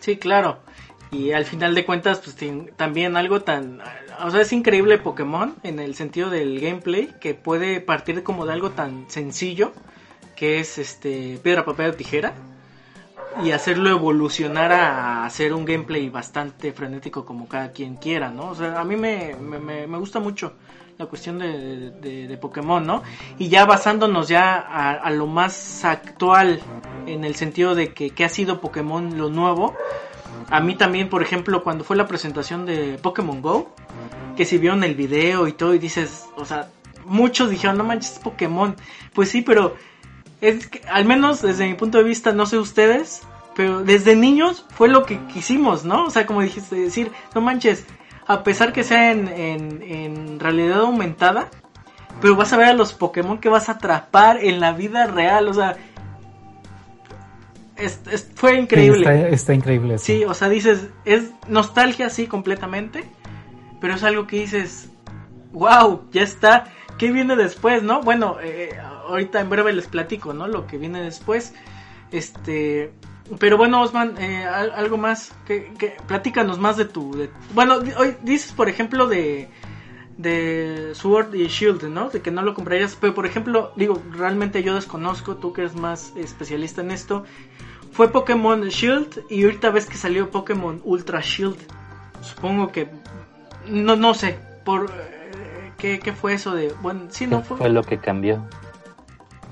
Sí, 0.00 0.16
claro. 0.16 0.58
Y 1.12 1.32
al 1.32 1.44
final 1.44 1.74
de 1.74 1.84
cuentas, 1.84 2.18
pues 2.18 2.36
también 2.76 3.16
algo 3.16 3.42
tan... 3.42 3.80
O 4.24 4.30
sea, 4.30 4.40
es 4.40 4.52
increíble 4.52 4.98
Pokémon 4.98 5.54
en 5.62 5.78
el 5.78 5.94
sentido 5.94 6.28
del 6.28 6.60
gameplay, 6.60 7.14
que 7.20 7.34
puede 7.34 7.80
partir 7.80 8.24
como 8.24 8.44
de 8.44 8.54
algo 8.54 8.70
tan 8.70 9.08
sencillo, 9.08 9.72
que 10.34 10.58
es 10.58 10.78
este 10.78 11.38
piedra, 11.42 11.64
papel 11.64 11.90
o 11.90 11.94
tijera 11.94 12.34
y 13.44 13.50
hacerlo 13.50 13.90
evolucionar 13.90 14.72
a 14.72 15.24
hacer 15.24 15.54
un 15.54 15.64
gameplay 15.64 16.08
bastante 16.08 16.72
frenético 16.72 17.24
como 17.24 17.48
cada 17.48 17.72
quien 17.72 17.96
quiera, 17.96 18.30
¿no? 18.30 18.50
O 18.50 18.54
sea, 18.54 18.80
a 18.80 18.84
mí 18.84 18.96
me, 18.96 19.34
me, 19.36 19.86
me 19.86 19.98
gusta 19.98 20.20
mucho 20.20 20.54
la 20.98 21.06
cuestión 21.06 21.38
de, 21.38 21.90
de, 21.90 22.36
Pokémon, 22.38 22.86
¿no? 22.86 23.02
Y 23.38 23.48
ya 23.48 23.64
basándonos 23.64 24.28
ya 24.28 24.56
a, 24.58 25.10
lo 25.10 25.26
más 25.26 25.84
actual, 25.84 26.60
en 27.06 27.24
el 27.24 27.34
sentido 27.34 27.74
de 27.74 27.92
que, 27.92 28.10
que 28.10 28.24
ha 28.24 28.28
sido 28.28 28.60
Pokémon 28.60 29.16
lo 29.16 29.28
nuevo, 29.30 29.74
a 30.50 30.60
mí 30.60 30.74
también, 30.74 31.08
por 31.08 31.22
ejemplo, 31.22 31.62
cuando 31.62 31.82
fue 31.84 31.96
la 31.96 32.06
presentación 32.06 32.66
de 32.66 32.98
Pokémon 33.00 33.40
Go, 33.40 33.74
que 34.36 34.44
si 34.44 34.58
vieron 34.58 34.84
el 34.84 34.94
video 34.94 35.48
y 35.48 35.52
todo 35.52 35.74
y 35.74 35.78
dices, 35.78 36.26
o 36.36 36.44
sea, 36.44 36.68
muchos 37.04 37.50
dijeron, 37.50 37.78
no 37.78 37.84
manches, 37.84 38.18
Pokémon. 38.22 38.76
Pues 39.14 39.30
sí, 39.30 39.42
pero 39.42 39.76
es 40.42 40.66
que, 40.66 40.82
al 40.90 41.06
menos 41.06 41.40
desde 41.40 41.66
mi 41.66 41.74
punto 41.74 41.98
de 41.98 42.04
vista, 42.04 42.32
no 42.32 42.44
sé 42.46 42.58
ustedes, 42.58 43.22
pero 43.54 43.82
desde 43.82 44.16
niños 44.16 44.66
fue 44.70 44.88
lo 44.88 45.06
que 45.06 45.18
quisimos, 45.32 45.84
¿no? 45.84 46.06
O 46.06 46.10
sea, 46.10 46.26
como 46.26 46.42
dijiste, 46.42 46.76
decir, 46.76 47.12
no 47.34 47.40
manches, 47.40 47.86
a 48.26 48.42
pesar 48.42 48.72
que 48.72 48.82
sea 48.82 49.12
en, 49.12 49.28
en, 49.28 50.40
realidad 50.40 50.80
aumentada, 50.80 51.48
pero 52.20 52.34
vas 52.34 52.52
a 52.52 52.56
ver 52.56 52.66
a 52.66 52.74
los 52.74 52.92
Pokémon 52.92 53.38
que 53.38 53.48
vas 53.48 53.68
a 53.68 53.72
atrapar 53.72 54.38
en 54.42 54.58
la 54.58 54.72
vida 54.72 55.06
real, 55.06 55.48
o 55.48 55.54
sea, 55.54 55.76
fue 58.34 58.58
increíble. 58.58 59.32
está, 59.32 59.54
increíble. 59.54 59.98
Sí. 59.98 60.24
o 60.24 60.34
sea, 60.34 60.48
dices, 60.48 60.88
es 61.04 61.30
nostalgia, 61.46 62.10
sí, 62.10 62.26
completamente, 62.26 63.04
pero 63.80 63.94
es 63.94 64.02
algo 64.02 64.26
que 64.26 64.40
dices, 64.40 64.90
wow, 65.52 66.02
ya 66.10 66.22
está, 66.22 66.64
¿qué 67.02 67.10
viene 67.10 67.34
después, 67.34 67.82
no? 67.82 68.00
Bueno, 68.00 68.36
eh, 68.40 68.78
ahorita 69.08 69.40
en 69.40 69.50
breve 69.50 69.72
les 69.72 69.88
platico, 69.88 70.32
¿no? 70.34 70.46
Lo 70.46 70.68
que 70.68 70.78
viene 70.78 71.02
después. 71.02 71.52
Este, 72.12 72.92
pero 73.40 73.56
bueno, 73.56 73.82
Osman, 73.82 74.16
eh, 74.18 74.44
algo 74.44 74.98
más, 74.98 75.34
que, 75.44 75.96
platícanos 76.06 76.60
más 76.60 76.76
de 76.76 76.84
tu, 76.84 77.28
bueno, 77.54 77.80
hoy 77.98 78.14
dices 78.22 78.52
por 78.52 78.68
ejemplo 78.68 79.08
de 79.08 79.48
de 80.16 80.92
Sword 80.94 81.34
y 81.34 81.48
Shield, 81.48 81.88
¿no? 81.88 82.08
De 82.08 82.22
que 82.22 82.30
no 82.30 82.42
lo 82.42 82.54
comprarías, 82.54 82.96
pero 83.00 83.14
por 83.14 83.26
ejemplo, 83.26 83.72
digo, 83.74 84.00
realmente 84.12 84.62
yo 84.62 84.76
desconozco, 84.76 85.38
tú 85.38 85.52
que 85.52 85.62
eres 85.62 85.74
más 85.74 86.12
especialista 86.14 86.82
en 86.82 86.92
esto, 86.92 87.24
fue 87.90 88.12
Pokémon 88.12 88.62
Shield 88.68 89.24
y 89.28 89.42
ahorita 89.42 89.70
ves 89.70 89.86
que 89.86 89.96
salió 89.96 90.30
Pokémon 90.30 90.80
Ultra 90.84 91.20
Shield. 91.20 91.58
Supongo 92.20 92.70
que 92.70 92.88
no 93.66 93.96
no 93.96 94.14
sé, 94.14 94.38
por 94.64 94.84
eh, 94.84 95.11
¿qué, 95.82 95.98
¿qué, 95.98 96.12
fue 96.12 96.34
eso 96.34 96.54
de, 96.54 96.72
bueno, 96.80 97.02
sí 97.08 97.26
no 97.26 97.42
fue 97.42 97.68
lo 97.68 97.82
que 97.82 97.98
cambió. 97.98 98.40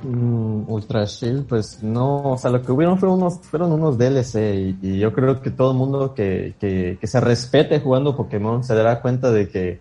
Mm, 0.04 0.70
Ultra 0.70 1.04
Shield, 1.04 1.46
pues 1.46 1.82
no, 1.82 2.32
o 2.32 2.38
sea, 2.38 2.50
lo 2.50 2.62
que 2.62 2.72
hubieron 2.72 2.98
fueron 2.98 3.18
unos, 3.18 3.40
fueron 3.40 3.72
unos 3.72 3.98
DLC 3.98 4.76
y, 4.80 4.98
yo 4.98 5.12
creo 5.12 5.42
que 5.42 5.50
todo 5.50 5.72
el 5.72 5.76
mundo 5.76 6.14
que, 6.14 6.54
que, 6.58 7.06
se 7.06 7.20
respete 7.20 7.80
jugando 7.80 8.16
Pokémon 8.16 8.62
se 8.62 8.74
dará 8.74 9.02
cuenta 9.02 9.30
de 9.32 9.48
que, 9.48 9.80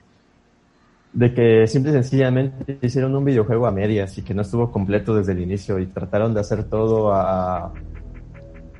de 1.13 1.33
que 1.33 1.67
simple 1.67 1.91
y 1.91 1.93
sencillamente 1.93 2.79
hicieron 2.81 3.15
un 3.15 3.23
videojuego 3.23 3.67
a 3.67 3.71
medias 3.71 4.17
y 4.17 4.23
que 4.23 4.33
no 4.33 4.41
estuvo 4.41 4.71
completo 4.71 5.15
desde 5.15 5.33
el 5.33 5.39
inicio 5.39 5.79
y 5.79 5.85
trataron 5.85 6.33
de 6.33 6.41
hacer 6.41 6.63
todo 6.65 7.13
a, 7.13 7.71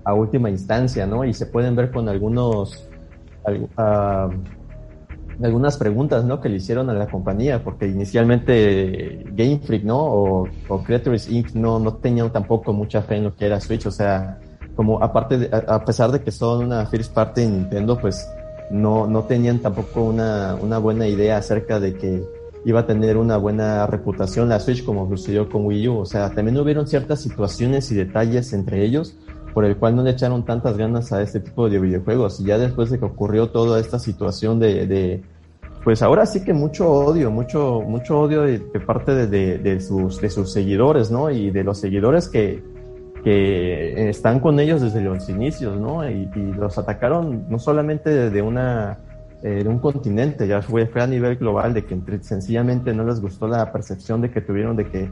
a 0.04 0.14
última 0.14 0.50
instancia, 0.50 1.06
¿no? 1.06 1.24
Y 1.24 1.34
se 1.34 1.46
pueden 1.46 1.76
ver 1.76 1.92
con 1.92 2.10
algunos, 2.10 2.90
algunas 5.42 5.78
preguntas 5.78 6.26
¿no? 6.26 6.42
que 6.42 6.50
le 6.50 6.58
hicieron 6.58 6.90
a 6.90 6.94
la 6.94 7.08
compañía, 7.08 7.64
porque 7.64 7.88
inicialmente 7.88 9.24
Game 9.32 9.60
Freak 9.60 9.84
¿no? 9.84 10.00
o, 10.00 10.84
Creators 10.86 11.30
Inc. 11.30 11.54
No, 11.54 11.80
no 11.80 11.96
tenían 11.96 12.32
tampoco 12.32 12.74
mucha 12.74 13.02
fe 13.02 13.18
en 13.18 13.26
lo 13.26 13.36
que 13.36 13.46
era 13.46 13.60
Switch, 13.60 13.86
o 13.86 13.92
sea, 13.92 14.40
como 14.76 15.02
aparte 15.02 15.38
de, 15.38 15.50
a, 15.52 15.84
pesar 15.86 16.12
de 16.12 16.22
que 16.22 16.32
son 16.32 16.66
una 16.66 16.86
first 16.86 17.14
party 17.14 17.42
de 17.42 17.48
Nintendo, 17.48 17.98
pues 17.98 18.28
no, 18.72 19.08
no 19.08 19.24
tenían 19.24 19.60
tampoco 19.60 20.04
una, 20.04 20.56
una 20.56 20.78
buena 20.78 21.08
idea 21.08 21.38
acerca 21.38 21.80
de 21.80 21.96
que 21.96 22.24
iba 22.66 22.82
a 22.82 22.86
tener 22.86 23.18
una 23.18 23.38
buena 23.38 23.88
reputación 23.88 24.50
la 24.50 24.60
Switch 24.60 24.84
como 24.84 25.08
sucedió 25.10 25.50
con 25.50 25.66
Wii 25.66 25.88
U. 25.88 25.98
O 26.00 26.06
sea, 26.06 26.30
también 26.30 26.58
hubieron 26.58 26.88
ciertas 26.88 27.22
situaciones 27.22 27.92
y 27.92 27.96
detalles 27.96 28.54
entre 28.54 28.84
ellos 28.84 29.16
por 29.54 29.66
el 29.66 29.78
cual 29.78 29.96
no 29.96 30.04
le 30.04 30.12
echaron 30.12 30.46
tantas 30.46 30.78
ganas 30.78 31.12
a 31.12 31.22
este 31.22 31.40
tipo 31.40 31.70
de 31.70 31.80
videojuegos. 31.80 32.40
Y 32.40 32.46
ya 32.46 32.58
después 32.58 32.90
de 32.90 33.00
que 33.00 33.06
ocurrió 33.06 33.50
toda 33.50 33.80
esta 33.80 34.00
situación 34.00 34.60
de, 34.60 34.88
de 34.88 35.24
pues 35.84 36.02
ahora 36.02 36.26
sí 36.26 36.44
que 36.44 36.54
mucho 36.54 36.90
odio, 36.90 37.32
mucho, 37.32 37.82
mucho 37.86 38.20
odio 38.20 38.44
de, 38.44 38.60
parte 38.80 39.14
de, 39.28 39.58
de, 39.58 39.80
sus, 39.80 40.20
de 40.20 40.30
sus 40.30 40.52
seguidores, 40.52 41.10
¿no? 41.10 41.30
Y 41.32 41.52
de 41.52 41.64
los 41.64 41.80
seguidores 41.80 42.28
que, 42.28 42.62
que 43.24 44.10
están 44.10 44.40
con 44.40 44.60
ellos 44.60 44.82
desde 44.82 45.02
los 45.02 45.30
inicios, 45.30 45.80
¿no? 45.80 46.10
Y, 46.10 46.30
y 46.36 46.54
los 46.54 46.78
atacaron 46.78 47.46
no 47.50 47.60
solamente 47.60 48.10
desde 48.10 48.42
una 48.42 49.00
eh, 49.42 49.64
de 49.64 49.70
un 49.70 49.80
continente, 49.80 50.46
ya 50.50 50.62
fue, 50.62 50.86
fue 50.88 51.02
a 51.02 51.08
nivel 51.08 51.38
global, 51.38 51.74
de 51.74 51.86
que 51.86 51.98
sencillamente 52.22 52.94
no 52.94 53.06
les 53.06 53.22
gustó 53.22 53.48
la 53.48 53.72
percepción 53.72 54.20
de 54.20 54.32
que 54.32 54.42
tuvieron 54.42 54.76
de 54.76 54.90
que 54.90 55.10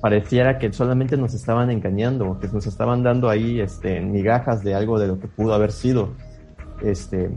pareciera 0.00 0.58
que 0.58 0.72
solamente 0.72 1.16
nos 1.16 1.34
estaban 1.34 1.70
engañando, 1.70 2.38
que 2.40 2.48
nos 2.48 2.66
estaban 2.66 3.02
dando 3.02 3.28
ahí 3.28 3.60
este, 3.60 4.00
migajas 4.00 4.62
de 4.62 4.74
algo 4.74 4.98
de 4.98 5.08
lo 5.08 5.18
que 5.18 5.28
pudo 5.28 5.54
haber 5.54 5.72
sido. 5.72 6.14
Este, 6.82 7.30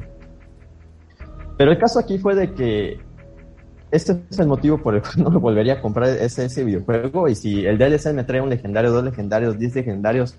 pero 1.57 1.71
el 1.71 1.77
caso 1.77 1.99
aquí 1.99 2.17
fue 2.17 2.35
de 2.35 2.53
que 2.53 2.99
este 3.91 4.23
es 4.29 4.39
el 4.39 4.47
motivo 4.47 4.79
por 4.79 4.95
el 4.95 5.01
cual 5.01 5.13
no 5.23 5.29
me 5.29 5.37
volvería 5.37 5.73
a 5.73 5.81
comprar 5.81 6.09
ese, 6.09 6.45
ese 6.45 6.63
videojuego. 6.63 7.27
Y 7.27 7.35
si 7.35 7.65
el 7.65 7.77
DLC 7.77 8.13
me 8.13 8.23
trae 8.23 8.41
un 8.41 8.49
legendario, 8.49 8.91
dos 8.91 9.03
legendarios, 9.03 9.59
diez 9.59 9.75
legendarios, 9.75 10.35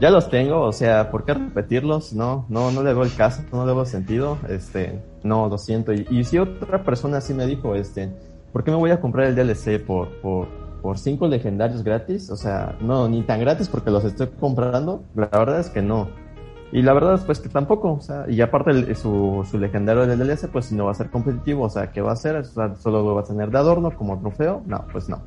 ya 0.00 0.10
los 0.10 0.28
tengo, 0.28 0.62
o 0.62 0.72
sea, 0.72 1.10
¿por 1.10 1.24
qué 1.24 1.34
repetirlos? 1.34 2.12
No, 2.12 2.46
no, 2.48 2.70
no 2.70 2.82
le 2.82 2.92
doy 2.92 3.06
el 3.06 3.14
caso, 3.14 3.42
no 3.52 3.64
le 3.64 3.72
doy 3.72 3.86
sentido, 3.86 4.38
este, 4.48 5.00
no, 5.22 5.48
lo 5.48 5.58
siento. 5.58 5.92
Y, 5.92 6.24
si 6.24 6.38
otra 6.38 6.82
persona 6.82 7.18
así 7.18 7.32
me 7.32 7.46
dijo, 7.46 7.74
este, 7.74 8.10
¿por 8.52 8.64
qué 8.64 8.70
me 8.70 8.76
voy 8.76 8.90
a 8.90 9.00
comprar 9.00 9.28
el 9.28 9.36
DLC 9.36 9.84
por, 9.84 10.20
por, 10.20 10.48
por 10.84 10.98
cinco 10.98 11.26
legendarios 11.28 11.82
gratis? 11.82 12.28
O 12.28 12.36
sea, 12.36 12.76
no, 12.82 13.08
ni 13.08 13.22
tan 13.22 13.40
gratis 13.40 13.70
porque 13.70 13.90
los 13.90 14.04
estoy 14.04 14.26
comprando, 14.38 15.02
la 15.14 15.30
verdad 15.32 15.58
es 15.60 15.70
que 15.70 15.80
no. 15.80 16.10
Y 16.72 16.82
la 16.82 16.92
verdad 16.92 17.14
es 17.14 17.22
pues 17.22 17.40
que 17.40 17.48
tampoco, 17.48 17.94
o 17.94 18.00
sea, 18.02 18.26
y 18.28 18.42
aparte 18.42 18.94
su, 18.94 19.46
su 19.50 19.58
legendario 19.58 20.06
del 20.06 20.18
DLC 20.18 20.50
pues 20.52 20.70
no 20.72 20.84
va 20.84 20.90
a 20.90 20.94
ser 20.94 21.08
competitivo, 21.08 21.64
o 21.64 21.70
sea, 21.70 21.90
¿qué 21.90 22.02
va 22.02 22.10
a 22.10 22.12
hacer? 22.12 22.36
O 22.36 22.44
sea, 22.44 22.76
solo 22.76 23.02
lo 23.02 23.14
va 23.14 23.22
a 23.22 23.24
tener 23.24 23.50
de 23.50 23.56
adorno 23.56 23.96
como 23.96 24.20
trofeo, 24.20 24.60
no, 24.66 24.84
pues 24.92 25.08
no. 25.08 25.22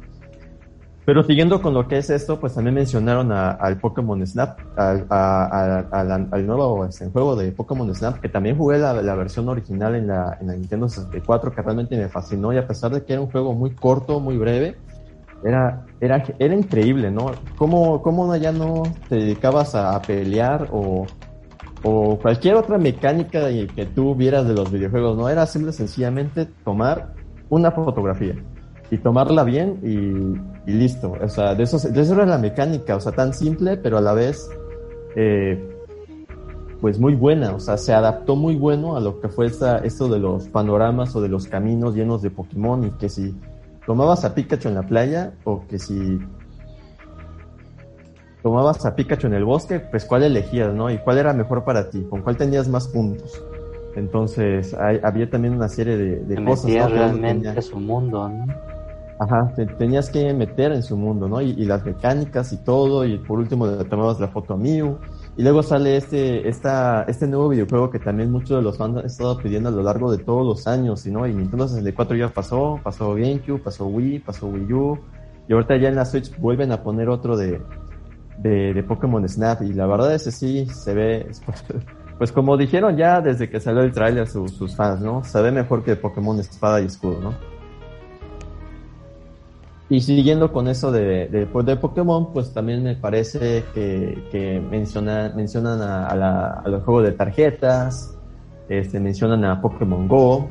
Pero 1.05 1.23
siguiendo 1.23 1.59
con 1.59 1.73
lo 1.73 1.87
que 1.87 1.97
es 1.97 2.11
esto, 2.11 2.39
pues 2.39 2.53
también 2.53 2.75
mencionaron 2.75 3.31
al 3.31 3.79
Pokémon 3.79 4.27
Snap, 4.27 4.59
al, 4.77 6.45
nuevo 6.45 6.85
este, 6.85 7.09
juego 7.09 7.35
de 7.35 7.51
Pokémon 7.51 7.95
Snap, 7.95 8.19
que 8.19 8.29
también 8.29 8.57
jugué 8.59 8.77
la, 8.77 9.15
versión 9.15 9.49
original 9.49 9.95
en 9.95 10.05
la, 10.05 10.37
en 10.39 10.47
la 10.47 10.53
Nintendo 10.53 10.87
64, 10.87 11.51
que 11.51 11.61
realmente 11.63 11.97
me 11.97 12.09
fascinó 12.09 12.53
y 12.53 12.57
a 12.57 12.67
pesar 12.67 12.91
de 12.91 13.03
que 13.03 13.13
era 13.13 13.23
un 13.23 13.31
juego 13.31 13.55
muy 13.55 13.71
corto, 13.71 14.19
muy 14.19 14.37
breve, 14.37 14.75
era, 15.47 15.85
era, 16.01 16.23
era 16.39 16.53
increíble, 16.53 17.09
¿no? 17.09 17.31
¿Cómo, 17.57 18.01
cómo 18.01 18.35
ya 18.35 18.51
no 18.51 18.83
te 19.07 19.15
dedicabas 19.15 19.75
a, 19.75 20.01
pelear 20.01 20.67
o, 20.71 21.05
o 21.83 22.19
cualquier 22.19 22.55
otra 22.55 22.77
mecánica 22.77 23.47
que 23.73 23.85
tú 23.85 24.13
vieras 24.13 24.45
de 24.47 24.53
los 24.53 24.69
videojuegos, 24.69 25.17
¿no? 25.17 25.29
Era 25.29 25.45
simple 25.45 25.71
sencillamente 25.71 26.47
tomar 26.65 27.13
una 27.49 27.71
fotografía 27.71 28.35
y 28.91 28.97
tomarla 28.97 29.45
bien 29.45 29.79
y, 29.83 30.69
listo. 30.69 31.13
O 31.21 31.29
sea, 31.29 31.55
de 31.55 31.63
eso, 31.63 31.77
de 31.77 32.01
eso 32.01 32.13
era 32.13 32.25
la 32.25 32.37
mecánica, 32.37 32.97
o 32.97 32.99
sea, 32.99 33.13
tan 33.13 33.33
simple, 33.33 33.77
pero 33.77 33.97
a 33.97 34.01
la 34.01 34.13
vez, 34.13 34.49
eh, 35.15 35.65
pues 36.81 36.99
muy 36.99 37.15
buena, 37.15 37.55
o 37.55 37.59
sea, 37.61 37.77
se 37.77 37.93
adaptó 37.93 38.35
muy 38.35 38.55
bueno 38.55 38.97
a 38.97 38.99
lo 38.99 39.21
que 39.21 39.29
fue 39.29 39.45
esta, 39.45 39.77
esto 39.79 40.09
de 40.09 40.19
los 40.19 40.49
panoramas 40.49 41.15
o 41.15 41.21
de 41.21 41.29
los 41.29 41.47
caminos 41.47 41.95
llenos 41.95 42.21
de 42.21 42.31
Pokémon 42.31 42.83
y 42.83 42.91
que 42.91 43.07
si 43.07 43.33
tomabas 43.87 44.25
a 44.25 44.35
Pikachu 44.35 44.67
en 44.67 44.75
la 44.75 44.83
playa 44.83 45.31
o 45.45 45.65
que 45.65 45.79
si 45.79 46.19
tomabas 48.43 48.85
a 48.85 48.95
Pikachu 48.95 49.27
en 49.27 49.33
el 49.33 49.45
bosque, 49.45 49.79
pues 49.79 50.03
cuál 50.03 50.23
elegías, 50.23 50.73
¿no? 50.73 50.91
Y 50.91 50.97
cuál 50.99 51.17
era 51.17 51.33
mejor 51.33 51.63
para 51.63 51.89
ti, 51.89 52.05
con 52.09 52.21
cuál 52.21 52.35
tenías 52.35 52.67
más 52.67 52.89
puntos. 52.89 53.41
Entonces, 53.95 54.75
había 54.75 55.29
también 55.29 55.55
una 55.55 55.69
serie 55.69 55.97
de, 55.97 56.17
de 56.17 56.45
cosas. 56.45 56.69
¿no? 56.69 56.87
realmente 56.89 57.61
su 57.61 57.79
mundo, 57.79 58.29
¿no? 58.29 58.45
Ajá, 59.19 59.51
te 59.55 59.65
tenías 59.65 60.11
que 60.11 60.31
meter 60.33 60.73
en 60.73 60.83
su 60.83 60.95
mundo, 60.95 61.27
¿no? 61.27 61.41
Y, 61.41 61.65
las 61.65 61.83
mecánicas 61.83 62.53
y 62.53 62.57
todo, 62.57 63.05
y 63.05 63.17
por 63.17 63.39
último 63.39 63.65
le 63.65 63.83
tomabas 63.85 64.19
la 64.19 64.27
foto 64.27 64.53
a 64.53 64.57
Mew. 64.57 64.99
Y 65.37 65.43
luego 65.43 65.61
sale 65.61 65.97
este, 65.97 66.49
esta, 66.49 67.03
este 67.03 67.27
nuevo 67.27 67.49
videojuego 67.49 67.91
que 67.91 67.99
también 67.99 68.31
muchos 68.31 68.57
de 68.57 68.63
los 68.63 68.75
fans 68.75 68.97
han 68.97 69.05
estado 69.05 69.37
pidiendo 69.37 69.69
a 69.69 69.71
lo 69.71 69.83
largo 69.83 70.11
de 70.11 70.17
todos 70.23 70.43
los 70.43 70.65
años, 70.65 71.05
¿no? 71.05 71.27
Y 71.27 71.33
Nintendo 71.35 71.67
64 71.67 72.17
ya 72.17 72.29
pasó, 72.29 72.79
pasó 72.83 73.13
GameCube, 73.13 73.59
pasó 73.59 73.85
Wii, 73.85 74.19
pasó 74.19 74.47
Wii 74.47 74.73
U, 74.73 74.97
y 75.47 75.53
ahorita 75.53 75.77
ya 75.77 75.89
en 75.89 75.95
la 75.95 76.05
Switch 76.05 76.35
vuelven 76.39 76.71
a 76.71 76.81
poner 76.81 77.07
otro 77.07 77.37
de, 77.37 77.61
de, 78.39 78.73
de 78.73 78.83
Pokémon 78.83 79.29
Snap, 79.29 79.61
y 79.61 79.73
la 79.73 79.85
verdad 79.85 80.15
es 80.15 80.23
que 80.23 80.31
sí, 80.31 80.65
se 80.73 80.95
ve, 80.95 81.27
pues 82.17 82.31
como 82.31 82.57
dijeron 82.57 82.97
ya 82.97 83.21
desde 83.21 83.47
que 83.47 83.59
salió 83.59 83.83
el 83.83 83.91
tráiler 83.91 84.27
sus 84.27 84.75
fans, 84.75 85.01
¿no? 85.01 85.23
Se 85.23 85.39
ve 85.39 85.51
mejor 85.51 85.83
que 85.83 85.95
Pokémon 85.95 86.39
Espada 86.39 86.81
y 86.81 86.85
Escudo, 86.85 87.21
¿no? 87.21 87.56
Y 89.89 90.01
siguiendo 90.01 90.51
con 90.51 90.67
eso 90.67 90.91
de, 90.91 91.27
de, 91.27 91.45
pues, 91.45 91.65
de, 91.65 91.77
Pokémon, 91.77 92.33
pues 92.33 92.53
también 92.53 92.83
me 92.83 92.95
parece 92.95 93.63
que, 93.73 94.27
que 94.31 94.59
menciona, 94.59 95.31
mencionan 95.33 95.81
a, 95.81 96.13
la, 96.13 96.47
a, 96.65 96.67
los 96.67 96.83
juegos 96.83 97.05
de 97.05 97.13
tarjetas, 97.13 98.17
este, 98.67 98.99
mencionan 98.99 99.45
a 99.45 99.61
Pokémon 99.61 100.09
Go, 100.09 100.49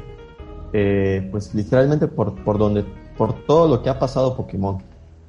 eh, 0.73 1.29
pues 1.31 1.55
literalmente 1.55 2.09
por, 2.09 2.35
por, 2.45 2.57
donde, 2.57 2.85
por 3.19 3.45
todo 3.45 3.69
lo 3.69 3.83
que 3.83 3.91
ha 3.91 3.99
pasado 3.99 4.35
Pokémon, 4.35 4.79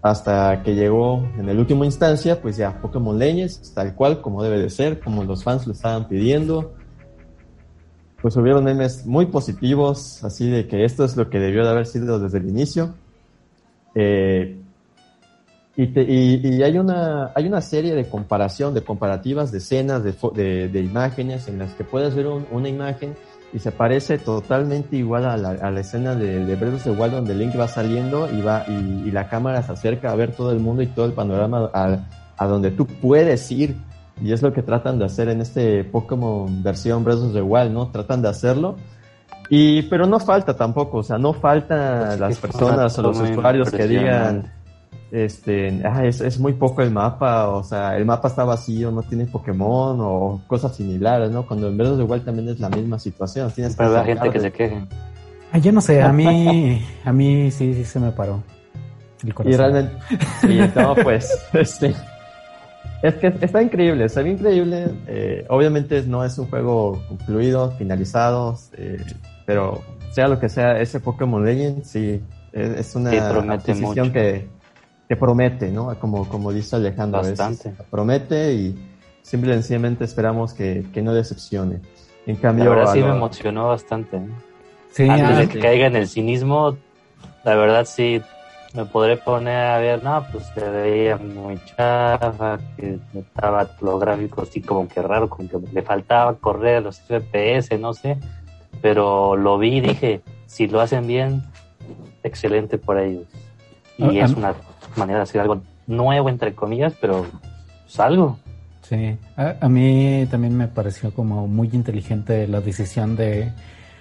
hasta 0.01 0.63
que 0.63 0.73
llegó 0.73 1.27
en 1.37 1.49
el 1.49 1.59
último 1.59 1.83
instancia, 1.83 2.41
pues 2.41 2.55
ya 2.55 2.79
Pokémon 2.81 3.19
Legends, 3.19 3.73
tal 3.73 3.93
cual, 3.93 4.21
como 4.21 4.41
debe 4.41 4.57
de 4.57 4.69
ser, 4.69 5.01
como 5.01 5.25
los 5.25 5.43
fans 5.43 5.67
lo 5.67 5.73
estaban 5.73 6.07
pidiendo. 6.07 6.75
Pues 8.21 8.37
hubieron 8.37 8.63
memes 8.63 9.05
muy 9.05 9.25
positivos, 9.25 10.23
así 10.23 10.49
de 10.49 10.65
que 10.65 10.85
esto 10.85 11.03
es 11.03 11.17
lo 11.17 11.29
que 11.29 11.39
debió 11.39 11.65
de 11.65 11.71
haber 11.71 11.85
sido 11.85 12.19
desde 12.19 12.37
el 12.37 12.47
inicio 12.47 12.93
eh, 13.99 14.55
y, 15.75 16.47
y, 16.47 16.63
hay, 16.63 16.77
una, 16.77 17.31
hay 17.33 17.47
una 17.47 17.61
serie 17.61 17.95
de 17.95 18.05
comparación, 18.05 18.75
de 18.75 18.81
comparativas 18.83 19.51
de 19.51 19.57
escenas, 19.57 20.03
de, 20.03 20.69
de, 20.69 20.81
imágenes 20.81 21.47
en 21.47 21.57
las 21.57 21.73
que 21.73 21.83
puedes 21.83 22.13
ver 22.13 22.27
una 22.27 22.69
imagen 22.69 23.15
y 23.53 23.59
se 23.59 23.71
parece 23.71 24.19
totalmente 24.19 24.97
igual 24.97 25.25
a 25.25 25.35
la, 25.35 25.49
a 25.49 25.71
la 25.71 25.79
escena 25.79 26.13
de, 26.13 26.45
de 26.45 26.55
Breath 26.55 26.75
of 26.75 26.83
the 26.83 26.89
Wild 26.91 27.13
donde 27.13 27.33
Link 27.33 27.57
va 27.59 27.67
saliendo 27.67 28.29
y 28.31 28.41
va 28.41 28.65
y, 28.67 29.09
la 29.09 29.29
cámara 29.29 29.63
se 29.63 29.71
acerca 29.71 30.11
a 30.11 30.15
ver 30.15 30.35
todo 30.35 30.51
el 30.51 30.59
mundo 30.59 30.83
y 30.83 30.87
todo 30.87 31.05
el 31.05 31.13
panorama 31.13 31.69
a, 31.73 31.99
a, 32.37 32.47
donde 32.47 32.71
tú 32.71 32.85
puedes 32.85 33.51
ir 33.51 33.77
y 34.21 34.33
es 34.33 34.41
lo 34.41 34.53
que 34.53 34.61
tratan 34.61 34.99
de 34.99 35.05
hacer 35.05 35.29
en 35.29 35.41
este 35.41 35.83
Pokémon 35.83 36.61
versión 36.61 37.03
Breath 37.03 37.19
of 37.19 37.33
the 37.33 37.41
Wild, 37.41 37.71
¿no? 37.71 37.89
Tratan 37.89 38.21
de 38.21 38.29
hacerlo 38.29 38.77
y, 39.49 39.83
pero 39.83 40.05
no 40.05 40.19
falta 40.19 40.55
tampoco, 40.55 40.97
o 40.97 41.03
sea, 41.03 41.17
no 41.17 41.33
falta 41.33 42.05
pues 42.07 42.19
las 42.19 42.37
personas 42.37 42.99
o 42.99 43.01
los 43.01 43.19
usuarios 43.19 43.71
que 43.71 43.87
digan, 43.87 44.51
este, 45.11 45.81
ah, 45.85 46.05
es, 46.05 46.19
es, 46.19 46.37
muy 46.37 46.53
poco 46.53 46.81
el 46.81 46.91
mapa, 46.91 47.47
o 47.49 47.63
sea, 47.63 47.95
el 47.95 48.05
mapa 48.05 48.27
está 48.27 48.43
vacío, 48.43 48.91
no 48.91 49.03
tiene 49.03 49.25
Pokémon 49.25 49.97
o 50.01 50.41
cosas 50.47 50.75
similares, 50.75 51.31
¿no? 51.31 51.45
Cuando 51.45 51.67
en 51.67 51.77
verdad 51.77 51.97
igual 51.97 52.21
también 52.21 52.49
es 52.49 52.59
la 52.59 52.69
misma 52.69 52.99
situación. 52.99 53.49
Tienes 53.51 53.75
Pero 53.75 53.93
la 53.93 54.03
gente 54.03 54.29
que 54.29 54.39
se 54.39 54.51
queje. 54.51 54.85
yo 55.61 55.71
no 55.71 55.79
sé, 55.79 56.01
a 56.01 56.11
mí, 56.11 56.85
a 57.05 57.13
mí 57.13 57.51
sí, 57.51 57.73
sí 57.73 57.85
se 57.85 57.99
me 57.99 58.11
paró. 58.11 58.43
El 59.23 59.33
corazón. 59.33 59.53
Y 59.53 59.57
realmente, 59.57 59.93
sí, 60.41 60.59
no, 60.75 60.93
pues, 60.95 61.47
este, 61.53 61.95
es 63.01 63.15
que 63.15 63.27
está 63.27 63.61
increíble, 63.61 64.05
está 64.05 64.21
bien 64.21 64.35
increíble. 64.35 64.89
Eh, 65.07 65.45
obviamente 65.49 66.03
no 66.03 66.23
es 66.25 66.37
un 66.37 66.47
juego 66.47 67.01
concluido, 67.07 67.71
finalizado, 67.71 68.57
eh, 68.73 68.97
pero 69.47 69.81
sea 70.11 70.27
lo 70.27 70.39
que 70.39 70.49
sea, 70.49 70.77
ese 70.79 70.99
Pokémon 70.99 71.43
Legends 71.43 71.89
sí 71.89 72.21
es, 72.51 72.95
una 72.95 73.11
adquisición 73.53 74.11
que, 74.11 74.45
que, 75.07 75.15
promete, 75.15 75.71
¿no? 75.71 75.97
Como, 75.99 76.27
como 76.27 76.51
dice 76.51 76.75
Alejandro, 76.75 77.21
Bastante. 77.21 77.73
promete 77.89 78.53
y 78.53 78.91
simplemente 79.21 80.03
esperamos 80.03 80.53
que, 80.53 80.85
que, 80.93 81.01
no 81.01 81.13
decepcione. 81.13 81.79
En 82.25 82.35
cambio, 82.35 82.65
la 82.65 82.71
verdad 82.71 82.93
sí 82.93 82.99
me 82.99 83.09
emocionó 83.09 83.69
bastante. 83.69 84.17
¿eh? 84.17 84.27
Sí, 84.91 85.07
Antes 85.07 85.37
de 85.37 85.43
ah, 85.43 85.47
que 85.47 85.59
caiga 85.59 85.87
en 85.87 85.95
el 85.95 86.09
cinismo, 86.09 86.75
la 87.45 87.55
verdad 87.55 87.85
sí 87.85 88.21
me 88.73 88.83
podré 88.83 89.15
poner 89.15 89.65
a 89.65 89.77
ver, 89.77 90.03
no, 90.03 90.25
pues 90.29 90.43
se 90.53 90.69
veía 90.69 91.15
muy 91.15 91.57
chafa, 91.63 92.59
que 92.75 92.99
estaba 93.13 93.69
los 93.79 93.99
gráficos 94.01 94.49
así 94.49 94.61
como 94.61 94.89
que 94.89 95.01
raro, 95.01 95.29
como 95.29 95.47
que 95.47 95.57
le 95.71 95.81
faltaba 95.83 96.35
correr 96.35 96.83
los 96.83 96.99
FPS, 96.99 97.79
no 97.79 97.93
sé 97.93 98.17
pero 98.81 99.35
lo 99.35 99.57
vi 99.57 99.77
y 99.77 99.81
dije, 99.81 100.21
si 100.45 100.67
lo 100.67 100.81
hacen 100.81 101.07
bien, 101.07 101.43
excelente 102.23 102.77
por 102.77 102.99
ellos. 102.99 103.25
Y 103.97 104.19
ah, 104.19 104.25
es 104.25 104.33
una 104.33 104.53
manera 104.95 105.19
de 105.19 105.23
hacer 105.23 105.41
algo 105.41 105.61
nuevo, 105.87 106.29
entre 106.29 106.53
comillas, 106.53 106.93
pero 106.99 107.25
es 107.87 107.99
algo. 107.99 108.37
Sí, 108.83 109.17
a, 109.35 109.67
mí 109.67 110.25
también 110.31 110.55
me 110.55 110.67
pareció 110.67 111.13
como 111.13 111.45
muy 111.47 111.69
inteligente 111.73 112.47
la 112.47 112.61
decisión 112.61 113.17
de, 113.17 113.51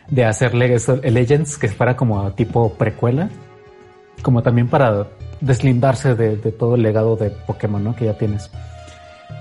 de 0.08 0.24
hacer 0.24 0.54
Legends 0.54 1.58
que 1.58 1.68
fuera 1.68 1.96
como 1.96 2.30
tipo 2.32 2.72
precuela. 2.74 3.28
como 4.22 4.42
también 4.42 4.68
para 4.68 5.08
deslindarse 5.40 6.14
de, 6.14 6.36
todo 6.52 6.76
el 6.76 6.82
legado 6.82 7.16
de 7.16 7.30
Pokémon, 7.30 7.82
¿no? 7.82 7.96
Que 7.96 8.06
ya 8.06 8.14
tienes. 8.16 8.50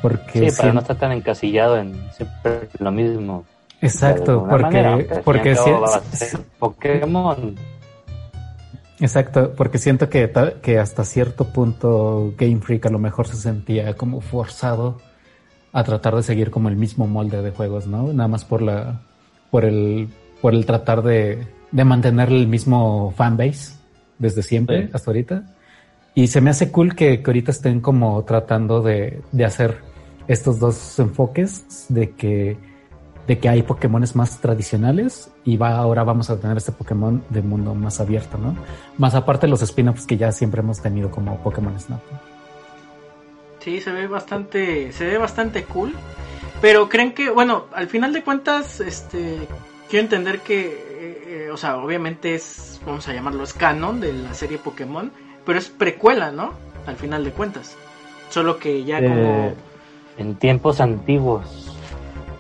Porque 0.02 0.50
sí, 0.50 0.58
para 0.58 0.74
no 0.74 0.80
estar 0.80 0.98
tan 0.98 1.12
encasillado 1.12 1.78
en 1.78 1.94
siempre 2.12 2.68
lo 2.80 2.92
mismo. 2.92 3.46
Exacto, 3.82 4.46
porque, 4.50 5.22
porque 5.24 5.56
si, 5.56 6.38
Pokémon. 6.60 7.56
Exacto, 9.00 9.54
porque 9.56 9.78
siento 9.78 10.10
que, 10.10 10.32
que 10.62 10.80
hasta 10.80 11.04
cierto 11.04 11.46
punto 11.46 12.34
Game 12.38 12.62
Freak 12.62 12.86
a 12.86 12.90
lo 12.90 13.00
mejor 13.00 13.28
se 13.28 13.36
sentía 13.36 13.94
como 13.96 14.22
forzado 14.22 14.98
a 15.74 15.84
tratar 15.84 16.16
de 16.16 16.24
seguir 16.24 16.52
como 16.52 16.70
el 16.70 16.78
mismo 16.78 17.06
molde 17.06 17.42
de 17.42 17.52
juegos, 17.52 17.86
¿no? 17.86 18.14
Nada 18.14 18.30
más 18.30 18.46
por 18.46 18.62
la, 18.62 19.02
por 19.52 19.66
el, 19.66 20.08
por 20.42 20.54
el 20.54 20.66
tratar 20.66 21.04
de, 21.04 21.46
de 21.72 21.84
mantener 21.84 22.30
el 22.30 22.48
mismo 22.48 23.14
fanbase 23.18 23.76
desde 24.18 24.42
siempre 24.42 24.90
hasta 24.94 25.12
ahorita. 25.12 25.44
Y 26.14 26.28
se 26.28 26.40
me 26.40 26.50
hace 26.50 26.72
cool 26.72 26.96
que, 26.96 27.22
que 27.22 27.30
ahorita 27.30 27.52
estén 27.52 27.82
como 27.82 28.24
tratando 28.24 28.82
de, 28.82 29.22
de 29.34 29.44
hacer 29.44 29.80
estos 30.30 30.60
dos 30.60 30.98
enfoques 30.98 31.88
de 31.90 32.12
que 32.12 32.58
de 33.28 33.40
que 33.40 33.50
hay 33.50 33.64
Pokémones 33.64 34.16
más 34.16 34.40
tradicionales 34.40 35.32
y 35.44 35.58
va 35.58 35.76
ahora 35.78 36.04
vamos 36.04 36.30
a 36.30 36.40
tener 36.40 36.58
este 36.58 36.72
Pokémon 36.72 37.24
de 37.30 37.42
mundo 37.42 37.74
más 37.74 38.00
abierto, 38.00 38.38
¿no? 38.38 38.56
Más 38.98 39.16
aparte 39.16 39.48
de 39.48 39.52
los 39.52 39.62
spin-offs 39.62 40.06
que 40.06 40.18
ya 40.18 40.32
siempre 40.32 40.62
hemos 40.62 40.82
tenido 40.82 41.10
como 41.10 41.38
Pokémon 41.40 41.80
Snap. 41.80 42.02
Sí, 43.60 43.82
se 43.82 43.92
ve 43.92 44.08
bastante, 44.08 44.92
se 44.92 45.06
ve 45.06 45.18
bastante 45.18 45.64
cool. 45.64 45.94
Pero 46.62 46.88
creen 46.88 47.14
que, 47.14 47.30
bueno, 47.30 47.66
al 47.74 47.88
final 47.88 48.14
de 48.14 48.24
cuentas, 48.24 48.80
este, 48.80 49.48
quiero 49.90 50.04
entender 50.04 50.40
que, 50.40 50.68
eh, 50.68 51.24
eh, 51.28 51.50
o 51.52 51.58
sea, 51.58 51.78
obviamente 51.78 52.36
es, 52.36 52.80
vamos 52.86 53.08
a 53.08 53.14
llamarlo, 53.14 53.44
es 53.44 53.54
canon 53.54 54.00
de 54.00 54.14
la 54.14 54.34
serie 54.34 54.58
Pokémon, 54.58 55.12
pero 55.46 55.60
es 55.60 55.70
precuela, 55.70 56.32
¿no? 56.32 56.54
Al 56.86 56.96
final 56.96 57.24
de 57.24 57.32
cuentas. 57.32 57.76
Solo 58.30 58.58
que 58.58 58.84
ya 58.84 59.02
como... 59.02 59.48
Eh, 59.48 59.56
en 60.18 60.36
tiempos 60.36 60.80
antiguos 60.80 61.75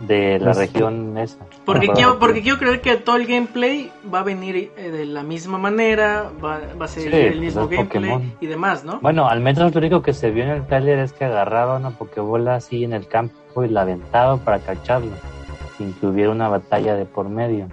de 0.02 0.40
la 0.40 0.54
región 0.54 1.18
esa. 1.18 1.38
Porque 1.66 1.88
quiero, 1.88 2.20
porque 2.20 2.42
quiero 2.42 2.58
creer 2.58 2.82
que 2.82 2.96
todo 2.98 3.16
el 3.16 3.26
gameplay 3.26 3.92
va 4.14 4.20
a 4.20 4.24
venir 4.24 4.72
eh, 4.78 4.92
de 4.92 5.06
la 5.06 5.24
misma 5.24 5.58
manera, 5.58 6.32
va, 6.44 6.60
a 6.80 6.88
ser 6.88 7.14
el 7.14 7.40
mismo 7.40 7.68
gameplay 7.68 8.36
y 8.40 8.48
demás, 8.48 8.84
¿no? 8.84 9.00
Bueno, 9.02 9.28
al 9.28 9.42
menos 9.42 9.74
lo 9.74 9.80
único 9.80 10.02
que 10.02 10.14
se 10.14 10.32
vio 10.32 10.44
en 10.44 10.50
el 10.50 10.66
trailer 10.66 11.00
es 11.00 11.14
que 11.14 11.26
agarraba 11.26 11.78
una 11.78 11.92
pokebola 11.92 12.56
así 12.56 12.84
en 12.84 12.94
el 12.94 13.08
campo 13.08 13.64
y 13.64 13.70
la 13.70 13.82
aventaba 13.82 14.38
para 14.38 14.60
cacharlo, 14.60 15.12
sin 15.78 15.94
que 15.94 16.08
hubiera 16.08 16.32
una 16.32 16.50
batalla 16.50 16.96
de 16.96 17.06
por 17.06 17.30
medio. 17.30 17.68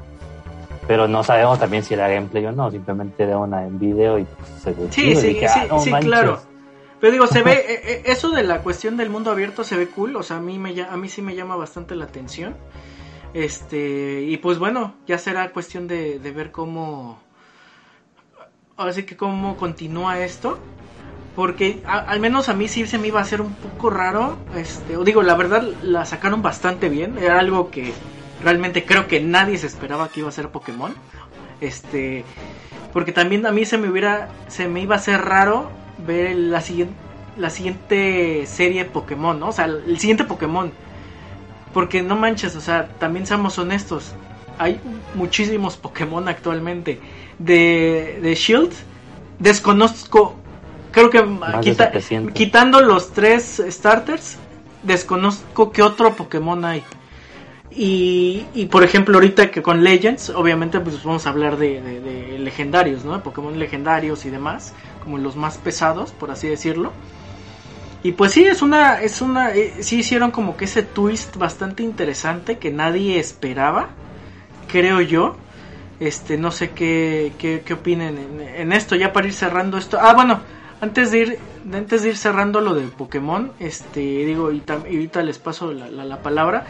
Pero 0.86 1.06
no 1.06 1.22
sabemos 1.22 1.58
también 1.58 1.84
si 1.84 1.94
era 1.94 2.08
gameplay 2.08 2.44
o 2.46 2.52
no, 2.52 2.70
simplemente 2.70 3.22
era 3.22 3.38
una 3.38 3.64
en 3.64 3.78
video 3.78 4.18
y 4.18 4.26
se 4.60 4.72
ve. 4.72 4.88
Sí, 4.90 5.14
sí, 5.14 5.38
sí, 5.38 5.44
ah, 5.46 5.78
sí, 5.78 5.90
claro. 5.90 6.51
Pero 7.02 7.14
digo, 7.14 7.26
se 7.26 7.42
ve, 7.42 7.52
eh, 7.68 7.80
eh, 7.82 8.02
eso 8.06 8.30
de 8.30 8.44
la 8.44 8.62
cuestión 8.62 8.96
del 8.96 9.10
mundo 9.10 9.32
abierto 9.32 9.64
se 9.64 9.76
ve 9.76 9.88
cool, 9.88 10.14
o 10.14 10.22
sea, 10.22 10.36
a 10.36 10.40
mí, 10.40 10.60
me, 10.60 10.80
a 10.80 10.96
mí 10.96 11.08
sí 11.08 11.20
me 11.20 11.34
llama 11.34 11.56
bastante 11.56 11.96
la 11.96 12.04
atención. 12.04 12.54
Este, 13.34 14.22
y 14.22 14.36
pues 14.36 14.60
bueno, 14.60 14.94
ya 15.04 15.18
será 15.18 15.50
cuestión 15.50 15.88
de, 15.88 16.18
ver 16.18 16.52
cómo, 16.52 17.18
ahora 18.76 18.92
sí 18.92 19.02
que 19.02 19.16
cómo 19.16 19.56
continúa 19.56 20.20
esto. 20.20 20.60
Porque 21.34 21.82
al 21.86 22.20
menos 22.20 22.48
a 22.48 22.54
mí 22.54 22.68
sí 22.68 22.86
se 22.86 22.98
me 22.98 23.08
iba 23.08 23.18
a 23.18 23.22
hacer 23.22 23.40
un 23.40 23.54
poco 23.54 23.90
raro. 23.90 24.36
Este, 24.54 24.96
o 24.96 25.02
digo, 25.02 25.22
la 25.22 25.34
verdad 25.34 25.62
la 25.82 26.04
sacaron 26.04 26.40
bastante 26.40 26.88
bien. 26.88 27.18
Era 27.18 27.40
algo 27.40 27.70
que 27.70 27.92
realmente 28.44 28.84
creo 28.84 29.08
que 29.08 29.20
nadie 29.20 29.58
se 29.58 29.66
esperaba 29.66 30.08
que 30.08 30.20
iba 30.20 30.28
a 30.28 30.32
ser 30.32 30.50
Pokémon. 30.50 30.94
Este, 31.60 32.24
porque 32.92 33.10
también 33.10 33.44
a 33.46 33.50
mí 33.50 33.64
se 33.64 33.78
me 33.78 33.88
hubiera, 33.88 34.28
se 34.46 34.68
me 34.68 34.82
iba 34.82 34.94
a 34.94 34.98
hacer 34.98 35.22
raro 35.22 35.81
ver 36.06 36.36
la 36.36 36.60
siguiente, 36.60 36.94
la 37.36 37.50
siguiente 37.50 38.44
serie 38.46 38.84
Pokémon, 38.84 39.38
¿no? 39.38 39.48
O 39.48 39.52
sea, 39.52 39.66
el 39.66 39.98
siguiente 39.98 40.24
Pokémon. 40.24 40.72
Porque 41.72 42.02
no 42.02 42.16
manches, 42.16 42.54
o 42.56 42.60
sea, 42.60 42.88
también 42.98 43.26
seamos 43.26 43.58
honestos. 43.58 44.12
Hay 44.58 44.78
muchísimos 45.14 45.76
Pokémon 45.76 46.28
actualmente. 46.28 47.00
De, 47.38 48.20
de 48.22 48.34
Shield, 48.34 48.72
desconozco. 49.38 50.36
Creo 50.90 51.08
que 51.08 51.24
quitando 52.34 52.82
los 52.82 53.12
tres 53.12 53.62
starters, 53.66 54.36
desconozco 54.82 55.72
qué 55.72 55.82
otro 55.82 56.14
Pokémon 56.14 56.64
hay. 56.64 56.84
Y, 57.74 58.46
y, 58.54 58.66
por 58.66 58.84
ejemplo, 58.84 59.14
ahorita 59.14 59.50
que 59.50 59.62
con 59.62 59.82
Legends, 59.82 60.30
obviamente, 60.30 60.78
pues 60.80 61.02
vamos 61.02 61.26
a 61.26 61.30
hablar 61.30 61.56
de, 61.56 62.38
legendarios, 62.38 63.04
¿no? 63.04 63.22
Pokémon 63.22 63.58
legendarios 63.58 64.26
y 64.26 64.30
demás 64.30 64.74
como 65.02 65.16
los 65.18 65.36
más 65.36 65.56
pesados, 65.58 66.12
por 66.12 66.30
así 66.30 66.48
decirlo. 66.48 66.92
Y 68.02 68.12
pues 68.12 68.32
sí, 68.32 68.44
es 68.44 68.62
una, 68.62 69.00
es 69.00 69.20
una, 69.22 69.54
eh, 69.54 69.74
sí 69.80 70.00
hicieron 70.00 70.32
como 70.32 70.56
que 70.56 70.64
ese 70.64 70.82
twist 70.82 71.36
bastante 71.36 71.82
interesante 71.82 72.58
que 72.58 72.70
nadie 72.70 73.18
esperaba, 73.18 73.90
creo 74.70 75.00
yo. 75.00 75.36
Este, 76.00 76.36
no 76.36 76.50
sé 76.50 76.70
qué, 76.70 77.32
qué, 77.38 77.72
opinen 77.72 78.40
en, 78.56 78.72
esto, 78.72 78.96
ya 78.96 79.12
para 79.12 79.28
ir 79.28 79.32
cerrando 79.32 79.78
esto. 79.78 79.98
Ah, 80.00 80.14
bueno, 80.14 80.40
antes 80.80 81.12
de 81.12 81.18
ir, 81.18 81.38
antes 81.72 82.02
de 82.02 82.08
ir 82.08 82.16
cerrando 82.16 82.60
lo 82.60 82.74
de 82.74 82.82
Pokémon, 82.88 83.52
este, 83.60 84.00
digo, 84.00 84.50
y, 84.50 84.62
ahorita 84.66 85.22
les 85.22 85.38
paso 85.38 85.72
la, 85.72 85.88
la 85.88 86.20
palabra. 86.20 86.66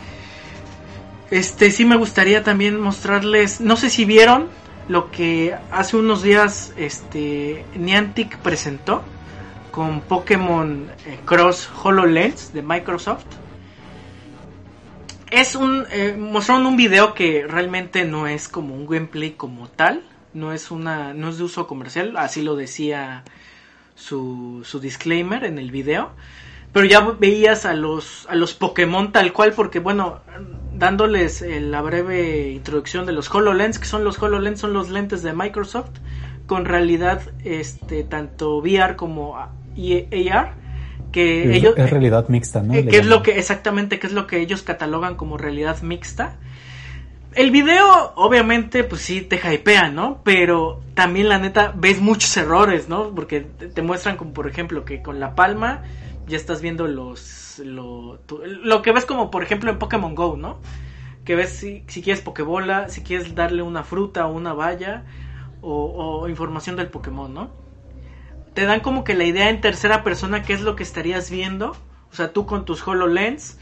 Este, 1.33 1.71
sí 1.71 1.87
me 1.87 1.97
gustaría 1.97 2.45
también 2.45 2.79
mostrarles, 2.79 3.63
no 3.63 3.77
sé 3.77 3.89
si 3.89 4.05
vieron, 4.05 4.49
lo 4.87 5.11
que 5.11 5.57
hace 5.71 5.97
unos 5.97 6.23
días 6.23 6.75
este 6.77 7.65
Niantic 7.75 8.37
presentó 8.41 9.03
con 9.71 10.03
Pokémon 10.03 10.91
eh, 11.07 11.19
Cross 11.25 11.71
HoloLens 11.83 12.53
de 12.53 12.61
Microsoft. 12.61 13.25
Es 15.31 15.55
un 15.55 15.87
eh, 15.91 16.15
mostraron 16.19 16.67
un 16.67 16.77
video 16.77 17.15
que 17.15 17.47
realmente 17.49 18.05
no 18.05 18.27
es 18.27 18.47
como 18.47 18.75
un 18.75 18.87
gameplay 18.87 19.31
como 19.31 19.69
tal, 19.69 20.03
no 20.35 20.53
es 20.53 20.71
una 20.71 21.15
no 21.15 21.31
es 21.31 21.39
de 21.39 21.45
uso 21.45 21.67
comercial, 21.67 22.15
así 22.19 22.43
lo 22.43 22.57
decía 22.57 23.25
su, 23.95 24.61
su 24.67 24.81
disclaimer 24.81 25.45
en 25.45 25.59
el 25.59 25.71
video 25.71 26.11
pero 26.73 26.87
ya 26.87 27.01
veías 27.01 27.67
a 27.67 27.75
los 27.75 28.27
a 28.29 28.35
los 28.35 28.55
Pokémon 28.55 29.13
tal 29.13 29.33
cual 29.33 29.53
porque 29.53 29.79
bueno 29.79 30.21
dándoles 30.77 31.43
eh, 31.43 31.61
la 31.61 31.81
breve 31.83 32.51
introducción 32.51 33.07
de 33.07 33.13
los 33.13 33.33
HoloLens 33.33 33.79
que 33.79 33.87
son 33.87 34.05
los 34.05 34.23
HoloLens 34.23 34.61
son 34.61 34.73
los 34.73 34.91
lentes 34.91 35.23
de 35.23 35.33
Microsoft 35.33 35.91
con 36.47 36.65
realidad 36.65 37.23
este 37.45 38.05
tanto 38.05 38.59
VR 38.59 38.97
como 38.97 39.37
AR 39.37 40.55
que 41.13 41.55
ellos 41.55 41.75
es 41.77 41.91
realidad 41.91 42.29
mixta 42.29 42.63
¿no? 42.63 42.75
Eh, 42.75 42.87
que 42.87 42.99
es 42.99 43.07
lo 43.07 43.23
que 43.23 43.39
exactamente 43.39 43.99
que 43.99 44.07
es 44.07 44.13
lo 44.13 44.27
que 44.27 44.41
ellos 44.41 44.63
catalogan 44.63 45.15
como 45.15 45.37
realidad 45.37 45.83
mixta 45.83 46.37
el 47.35 47.51
video, 47.51 48.13
obviamente, 48.17 48.85
pues 48.85 49.03
sí 49.03 49.23
te 49.23 49.37
hypea, 49.37 49.89
¿no? 49.89 50.21
Pero 50.23 50.83
también, 50.95 51.29
la 51.29 51.39
neta, 51.39 51.73
ves 51.75 52.01
muchos 52.01 52.37
errores, 52.37 52.89
¿no? 52.89 53.15
Porque 53.15 53.41
te 53.41 53.83
muestran, 53.83 54.17
como 54.17 54.33
por 54.33 54.49
ejemplo, 54.49 54.85
que 54.85 55.03
con 55.03 55.19
la 55.19 55.35
palma 55.35 55.83
ya 56.27 56.37
estás 56.37 56.61
viendo 56.61 56.87
los 56.87 57.59
lo, 57.65 58.19
lo, 58.45 58.83
que 58.83 58.93
ves 58.93 59.05
como 59.05 59.31
por 59.31 59.43
ejemplo 59.43 59.71
en 59.71 59.79
Pokémon 59.79 60.15
Go, 60.15 60.37
¿no? 60.37 60.59
Que 61.25 61.35
ves 61.35 61.51
si, 61.51 61.85
si 61.87 62.03
quieres 62.03 62.23
Pokébola, 62.23 62.89
si 62.89 63.03
quieres 63.03 63.35
darle 63.35 63.63
una 63.63 63.85
fruta 63.85 64.27
o 64.27 64.33
una 64.33 64.53
valla 64.53 65.05
o, 65.61 66.29
información 66.29 66.77
del 66.77 66.89
Pokémon, 66.89 67.33
¿no? 67.33 67.51
Te 68.55 68.65
dan 68.65 68.81
como 68.81 69.05
que 69.05 69.15
la 69.15 69.25
idea 69.25 69.49
en 69.49 69.61
tercera 69.61 70.03
persona 70.03 70.43
qué 70.43 70.53
es 70.53 70.63
lo 70.63 70.77
que 70.77 70.83
estarías 70.83 71.31
viendo, 71.31 71.77
o 72.11 72.15
sea, 72.15 72.33
tú 72.33 72.47
con 72.47 72.65
tus 72.65 72.87
HoloLens. 72.87 73.59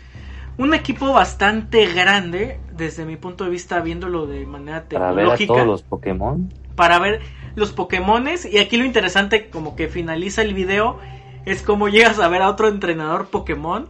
Un 0.58 0.74
equipo 0.74 1.12
bastante 1.12 1.86
grande, 1.86 2.60
desde 2.72 3.04
mi 3.04 3.16
punto 3.16 3.44
de 3.44 3.50
vista, 3.50 3.80
viéndolo 3.80 4.26
de 4.26 4.44
manera 4.46 4.84
tecnológica. 4.88 5.24
Para 5.26 5.36
ver 5.36 5.46
todos 5.46 5.66
los 5.66 5.82
Pokémon. 5.82 6.52
Para 6.74 6.98
ver 6.98 7.20
los 7.54 7.72
Pokémones. 7.72 8.44
Y 8.44 8.58
aquí 8.58 8.76
lo 8.76 8.84
interesante, 8.84 9.48
como 9.48 9.76
que 9.76 9.88
finaliza 9.88 10.42
el 10.42 10.52
video 10.52 10.98
es 11.44 11.62
como 11.62 11.88
llegas 11.88 12.18
a 12.18 12.28
ver 12.28 12.42
a 12.42 12.48
otro 12.48 12.68
entrenador 12.68 13.28
Pokémon 13.28 13.88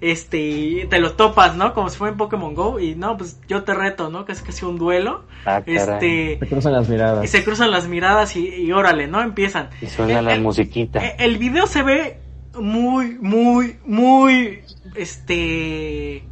este 0.00 0.38
y 0.38 0.86
te 0.86 0.98
lo 0.98 1.12
topas, 1.12 1.56
¿no? 1.56 1.72
Como 1.72 1.88
si 1.88 1.96
fuera 1.96 2.12
en 2.12 2.18
Pokémon 2.18 2.54
Go 2.54 2.78
y 2.78 2.94
no, 2.94 3.16
pues 3.16 3.40
yo 3.48 3.62
te 3.64 3.72
reto, 3.74 4.10
¿no? 4.10 4.24
Que 4.24 4.32
es 4.32 4.42
casi 4.42 4.64
un 4.64 4.76
duelo. 4.76 5.24
Ah, 5.46 5.62
este 5.64 6.38
se 6.38 6.46
cruzan 6.46 6.72
las 6.72 6.88
miradas. 6.88 7.24
Y 7.24 7.28
se 7.28 7.44
cruzan 7.44 7.70
las 7.70 7.88
miradas 7.88 8.36
y, 8.36 8.70
órale, 8.72 9.06
¿no? 9.06 9.22
Empiezan. 9.22 9.70
Y 9.80 9.86
suena 9.86 10.20
la 10.20 10.38
musiquita. 10.38 11.00
El, 11.00 11.38
video 11.38 11.66
se 11.66 11.82
ve 11.82 12.20
muy 12.58 13.16
muy 13.20 13.78
muy 13.86 14.60
este 14.94 16.24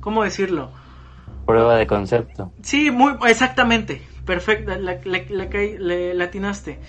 ¿cómo 0.00 0.24
decirlo? 0.24 0.70
Prueba 1.46 1.76
de 1.76 1.86
concepto. 1.86 2.52
Sí, 2.62 2.90
muy 2.90 3.14
exactamente. 3.26 4.02
Perfecto, 4.26 4.74
le, 4.74 5.00
le, 5.04 5.78
le, 5.78 6.14
le 6.14 6.24
atinaste. 6.24 6.80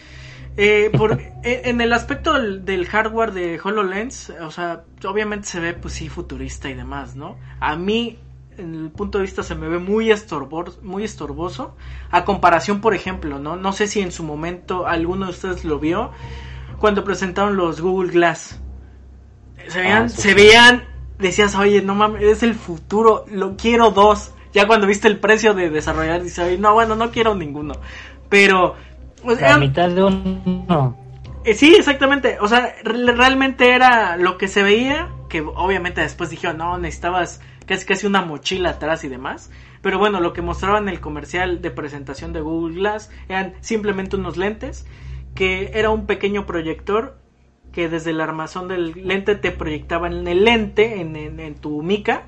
Eh, 0.60 0.90
por, 0.98 1.22
eh, 1.44 1.62
en 1.66 1.82
el 1.82 1.94
aspecto 1.94 2.34
del, 2.34 2.86
hardware 2.88 3.32
de 3.32 3.60
HoloLens, 3.64 4.32
o 4.42 4.50
sea, 4.50 4.84
obviamente 5.08 5.48
se 5.48 5.60
ve 5.60 5.74
pues 5.74 5.94
sí 5.94 6.10
futurista 6.10 6.68
y 6.68 6.74
demás, 6.74 7.16
¿no? 7.16 7.38
A 7.60 7.76
mí 7.76 8.18
en 8.58 8.74
el 8.74 8.90
punto 8.90 9.20
de 9.20 9.24
vista 9.24 9.44
se 9.44 9.54
me 9.54 9.68
ve 9.70 9.78
muy, 9.78 10.12
estorbor, 10.12 10.82
muy 10.84 11.04
estorboso. 11.04 11.76
A 12.10 12.26
comparación, 12.26 12.82
por 12.82 12.96
ejemplo, 12.96 13.38
¿no? 13.38 13.56
No 13.56 13.72
sé 13.72 13.88
si 13.88 14.02
en 14.02 14.12
su 14.12 14.24
momento 14.24 14.88
alguno 14.88 15.26
de 15.26 15.32
ustedes 15.32 15.64
lo 15.64 15.78
vio. 15.80 16.12
Cuando 16.80 17.04
presentaron 17.04 17.56
los 17.56 17.80
Google 17.82 18.12
Glass. 18.12 18.60
Se 19.68 19.80
veían, 19.80 20.06
Ah, 20.06 20.10
sí, 20.10 20.22
se 20.22 20.34
veían, 20.34 20.86
decías, 21.20 21.56
oye, 21.56 21.82
no 21.84 21.94
mames, 21.94 22.24
es 22.24 22.42
el 22.42 22.56
futuro, 22.56 23.26
lo 23.30 23.58
quiero 23.58 23.92
dos. 23.92 24.32
Ya 24.54 24.66
cuando 24.66 24.88
viste 24.88 25.08
el 25.08 25.20
precio 25.20 25.54
de 25.54 25.70
desarrollar, 25.70 26.24
dices, 26.24 26.40
"Oye, 26.40 26.58
no, 26.58 26.74
bueno, 26.74 26.96
no 26.96 27.12
quiero 27.12 27.36
ninguno. 27.36 27.76
Pero, 28.30 28.76
pues, 29.24 29.42
La 29.42 29.58
mitad 29.58 29.90
de 29.90 30.04
uno. 30.04 30.96
eh, 31.44 31.54
sí, 31.54 31.76
exactamente. 31.76 32.38
O 32.42 32.48
sea, 32.48 32.76
re- 32.84 33.12
realmente 33.14 33.72
era 33.74 34.18
lo 34.18 34.38
que 34.38 34.48
se 34.48 34.64
veía, 34.64 35.10
que 35.30 35.42
obviamente 35.42 36.02
después 36.02 36.30
dijeron, 36.30 36.58
no, 36.58 36.78
necesitabas 36.78 37.42
casi 37.66 37.86
casi 37.86 38.08
una 38.08 38.22
mochila 38.22 38.72
atrás 38.72 39.04
y 39.04 39.10
demás. 39.10 39.50
Pero 39.82 40.00
bueno, 40.00 40.20
lo 40.20 40.34
que 40.34 40.42
mostraban 40.42 40.84
en 40.84 40.90
el 40.90 41.00
comercial 41.00 41.62
de 41.62 41.72
presentación 41.72 42.34
de 42.34 42.42
Google 42.42 42.76
Glass 42.76 43.10
eran 43.30 43.54
simplemente 43.62 44.16
unos 44.16 44.36
lentes, 44.38 44.86
que 45.36 45.72
era 45.76 45.90
un 45.92 46.06
pequeño 46.08 46.46
proyector 46.46 47.18
que 47.72 47.90
desde 47.90 48.10
el 48.12 48.22
armazón 48.22 48.68
del 48.68 48.94
lente 49.08 49.36
te 49.36 49.52
proyectaba 49.52 50.08
en 50.08 50.28
el 50.28 50.44
lente, 50.46 51.00
en, 51.00 51.16
en- 51.16 51.40
en 51.40 51.56
tu 51.56 51.84
mica, 51.84 52.24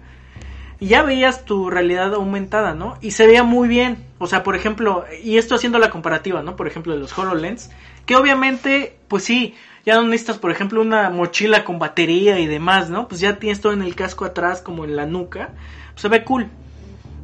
y 0.80 0.88
ya 0.88 1.02
veías 1.04 1.46
tu 1.46 1.70
realidad 1.70 2.14
aumentada, 2.14 2.74
¿no? 2.74 2.98
Y 3.02 3.12
se 3.12 3.28
veía 3.28 3.44
muy 3.44 3.68
bien. 3.68 4.06
O 4.18 4.28
sea, 4.28 4.44
por 4.44 4.56
ejemplo, 4.56 5.06
y 5.24 5.38
esto 5.38 5.56
haciendo 5.56 5.80
la 5.80 5.90
comparativa, 5.90 6.42
¿no? 6.42 6.56
Por 6.56 6.68
ejemplo, 6.68 6.94
de 6.94 7.00
los 7.00 7.18
HoloLens, 7.18 7.70
que 8.06 8.16
obviamente, 8.16 8.96
pues 9.08 9.24
sí, 9.24 9.56
ya 9.86 9.96
no 9.96 10.04
necesitas, 10.04 10.38
por 10.38 10.52
ejemplo, 10.52 10.82
una 10.82 11.10
mochila 11.10 11.64
con 11.66 11.80
batería 11.80 12.40
y 12.40 12.48
demás, 12.48 12.90
¿no? 12.90 13.08
Pues 13.08 13.20
ya 13.22 13.38
tienes 13.40 13.60
todo 13.62 13.74
en 13.74 13.82
el 13.82 13.96
casco 13.96 14.26
atrás, 14.26 14.62
como 14.62 14.86
en 14.86 14.96
la 14.96 15.06
nuca. 15.06 15.50
Pues 15.92 16.02
se 16.02 16.08
ve 16.08 16.24
cool. 16.24 16.48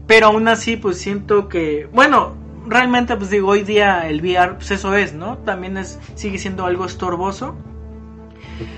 Pero 0.07 0.27
aún 0.27 0.47
así, 0.47 0.75
pues 0.77 0.99
siento 0.99 1.47
que, 1.49 1.87
bueno, 1.93 2.33
realmente, 2.67 3.15
pues 3.15 3.29
digo, 3.29 3.49
hoy 3.49 3.63
día 3.63 4.07
el 4.09 4.19
VR, 4.21 4.55
pues 4.55 4.71
eso 4.71 4.95
es, 4.95 5.13
¿no? 5.13 5.37
También 5.39 5.77
es, 5.77 5.99
sigue 6.15 6.37
siendo 6.37 6.65
algo 6.65 6.85
estorboso. 6.85 7.55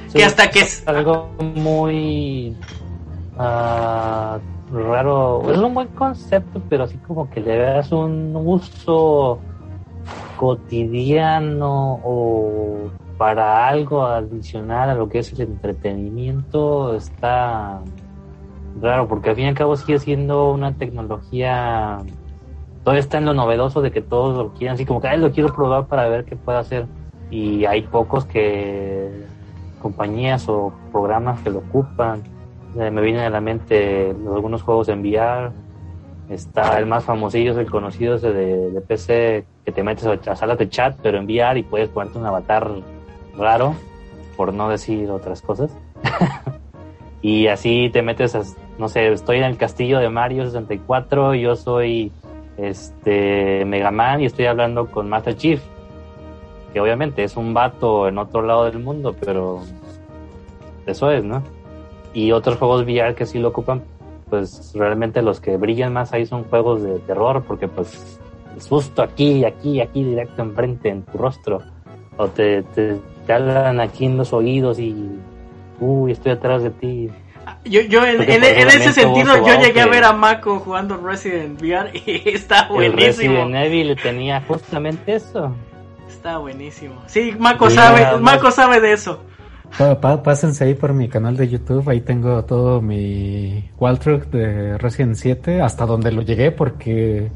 Sí, 0.08 0.18
Que 0.20 0.26
hasta 0.26 0.50
que 0.50 0.62
es- 0.62 0.84
algo 0.88 1.32
muy 1.40 2.56
ah, 3.38 4.40
raro. 4.72 5.52
Es 5.52 5.58
un 5.58 5.74
buen 5.74 5.88
concepto, 5.90 6.62
pero 6.70 6.84
así 6.86 6.98
como 6.98 7.30
que 7.30 7.42
le 7.42 7.58
veas 7.58 7.92
un 7.92 8.34
uso 8.36 9.40
cotidiano 10.38 12.00
o 12.04 12.90
para 13.18 13.68
algo 13.68 14.06
adicional 14.06 14.92
a 14.92 14.94
lo 14.96 15.10
que 15.10 15.20
es 15.20 15.34
el 15.34 15.42
entretenimiento 15.42 16.94
está 16.96 17.82
raro, 18.80 19.08
porque 19.08 19.32
al 19.32 19.36
fin 19.36 19.46
y 19.46 19.48
al 19.50 19.56
cabo 19.56 19.76
sigue 19.76 20.00
siendo 20.00 20.52
una 20.52 20.74
tecnología. 20.74 21.98
Todavía 22.84 23.02
está 23.02 23.18
en 23.18 23.26
lo 23.26 23.34
novedoso 23.34 23.82
de 23.82 23.92
que 23.92 24.02
todos 24.02 24.38
lo 24.38 24.54
quieren, 24.54 24.76
así 24.76 24.86
como 24.86 25.02
que 25.02 25.08
"Ay, 25.08 25.20
lo 25.20 25.32
quiero 25.32 25.54
probar 25.54 25.88
para 25.88 26.08
ver 26.08 26.26
qué 26.26 26.36
puede 26.36 26.60
hacer. 26.60 26.86
Y 27.32 27.66
hay 27.66 27.82
pocos 27.82 28.26
que 28.26 29.26
compañías 29.82 30.48
o 30.48 30.72
programas 30.92 31.42
que 31.42 31.50
lo 31.50 31.60
ocupan. 31.60 32.22
Me 32.78 33.02
vienen 33.02 33.24
a 33.24 33.30
la 33.30 33.42
mente 33.42 34.10
algunos 34.10 34.62
juegos 34.62 34.90
en 34.90 35.02
VR. 35.02 35.52
Está 36.30 36.78
el 36.78 36.86
más 36.86 37.06
famosillo, 37.06 37.60
el 37.60 37.70
conocido 37.70 38.16
ese 38.16 38.32
de, 38.34 38.72
de 38.72 38.82
PC, 38.82 39.46
que 39.66 39.72
te 39.72 39.84
metes 39.84 40.06
a, 40.06 40.32
a 40.32 40.36
salas 40.36 40.58
de 40.58 40.70
chat, 40.70 40.98
pero 41.02 41.18
en 41.18 41.26
VR 41.26 41.60
y 41.60 41.64
puedes 41.64 41.90
ponerte 41.90 42.18
un 42.18 42.26
avatar 42.26 42.70
raro, 43.38 43.76
por 44.36 44.54
no 44.54 44.70
decir 44.70 45.10
otras 45.10 45.42
cosas. 45.42 45.72
y 47.22 47.48
así 47.48 47.90
te 47.92 48.02
metes, 48.02 48.36
a, 48.36 48.42
no 48.78 48.90
sé, 48.90 49.12
estoy 49.12 49.38
en 49.38 49.46
el 49.46 49.58
castillo 49.58 50.00
de 50.00 50.10
Mario 50.10 50.46
64, 50.46 51.34
yo 51.36 51.56
soy 51.56 52.12
este 52.58 53.64
Mega 53.66 53.92
Man 53.92 54.22
y 54.22 54.26
estoy 54.26 54.46
hablando 54.46 54.88
con 54.88 55.08
Master 55.08 55.36
Chief 55.36 55.62
que 56.74 56.82
obviamente 56.82 57.24
es 57.24 57.38
un 57.38 57.54
vato 57.54 58.08
en 58.08 58.18
otro 58.18 58.42
lado 58.42 58.66
del 58.66 58.80
mundo, 58.80 59.16
pero 59.20 59.62
eso 60.86 61.12
es, 61.12 61.24
¿no? 61.24 61.42
Y 62.18 62.32
otros 62.32 62.58
juegos 62.58 62.82
VR 62.82 63.14
que 63.14 63.28
sí 63.28 63.38
lo 63.38 63.50
ocupan, 63.50 63.84
pues 64.28 64.72
realmente 64.74 65.22
los 65.22 65.40
que 65.40 65.56
brillan 65.56 65.94
más 65.94 66.14
ahí 66.14 66.26
son 66.26 66.46
juegos 66.46 66.82
de 66.82 66.98
terror, 67.02 67.44
porque 67.48 67.68
pues 67.68 68.20
el 68.56 68.60
susto 68.60 69.04
aquí, 69.04 69.46
aquí, 69.46 69.82
aquí, 69.82 70.04
directo 70.04 70.42
enfrente, 70.42 70.90
en 70.90 71.04
tu 71.04 71.16
rostro, 71.16 71.62
o 72.18 72.28
te, 72.28 72.64
te, 72.64 72.98
te 73.28 73.34
hablan 73.34 73.80
aquí 73.80 74.06
en 74.06 74.18
los 74.18 74.34
oídos 74.34 74.80
y, 74.80 74.96
uy, 75.80 76.12
estoy 76.12 76.32
atrás 76.32 76.64
de 76.64 76.72
ti. 76.72 77.12
Yo, 77.66 77.82
yo 77.82 78.04
en, 78.04 78.20
ese 78.28 78.94
sentido, 78.94 79.40
vos 79.40 79.48
yo 79.48 79.60
llegué 79.60 79.82
a 79.82 79.86
ver 79.86 80.04
a 80.04 80.12
Mako 80.12 80.58
jugando 80.58 80.98
Resident 80.98 81.62
VR 81.62 81.92
y 81.94 82.30
está 82.30 82.64
El 82.64 82.94
buenísimo. 82.94 83.44
Resident 83.46 83.56
Evil 83.58 83.96
tenía 84.02 84.42
justamente 84.42 85.14
eso. 85.18 85.54
Está 86.10 86.40
buenísimo. 86.40 86.96
Sí, 87.06 87.36
Mako 87.38 87.70
Sí, 87.70 87.76
sabe. 87.76 88.18
Mako 88.18 88.50
sabe 88.50 88.82
de 88.82 88.94
eso. 88.94 89.22
Pa- 89.78 90.00
pa- 90.00 90.24
pásense 90.24 90.64
ahí 90.64 90.74
por 90.76 90.94
mi 90.94 91.08
canal 91.08 91.36
de 91.38 91.48
YouTube, 91.50 91.88
ahí 91.90 92.02
tengo 92.02 92.44
todo 92.46 92.82
mi 92.82 93.70
walkthrough 93.80 94.26
de 94.32 94.78
Resident 94.78 95.16
7, 95.16 95.62
hasta 95.62 95.86
donde 95.86 96.12
lo 96.12 96.22
llegué 96.22 96.52
porque 96.52 97.30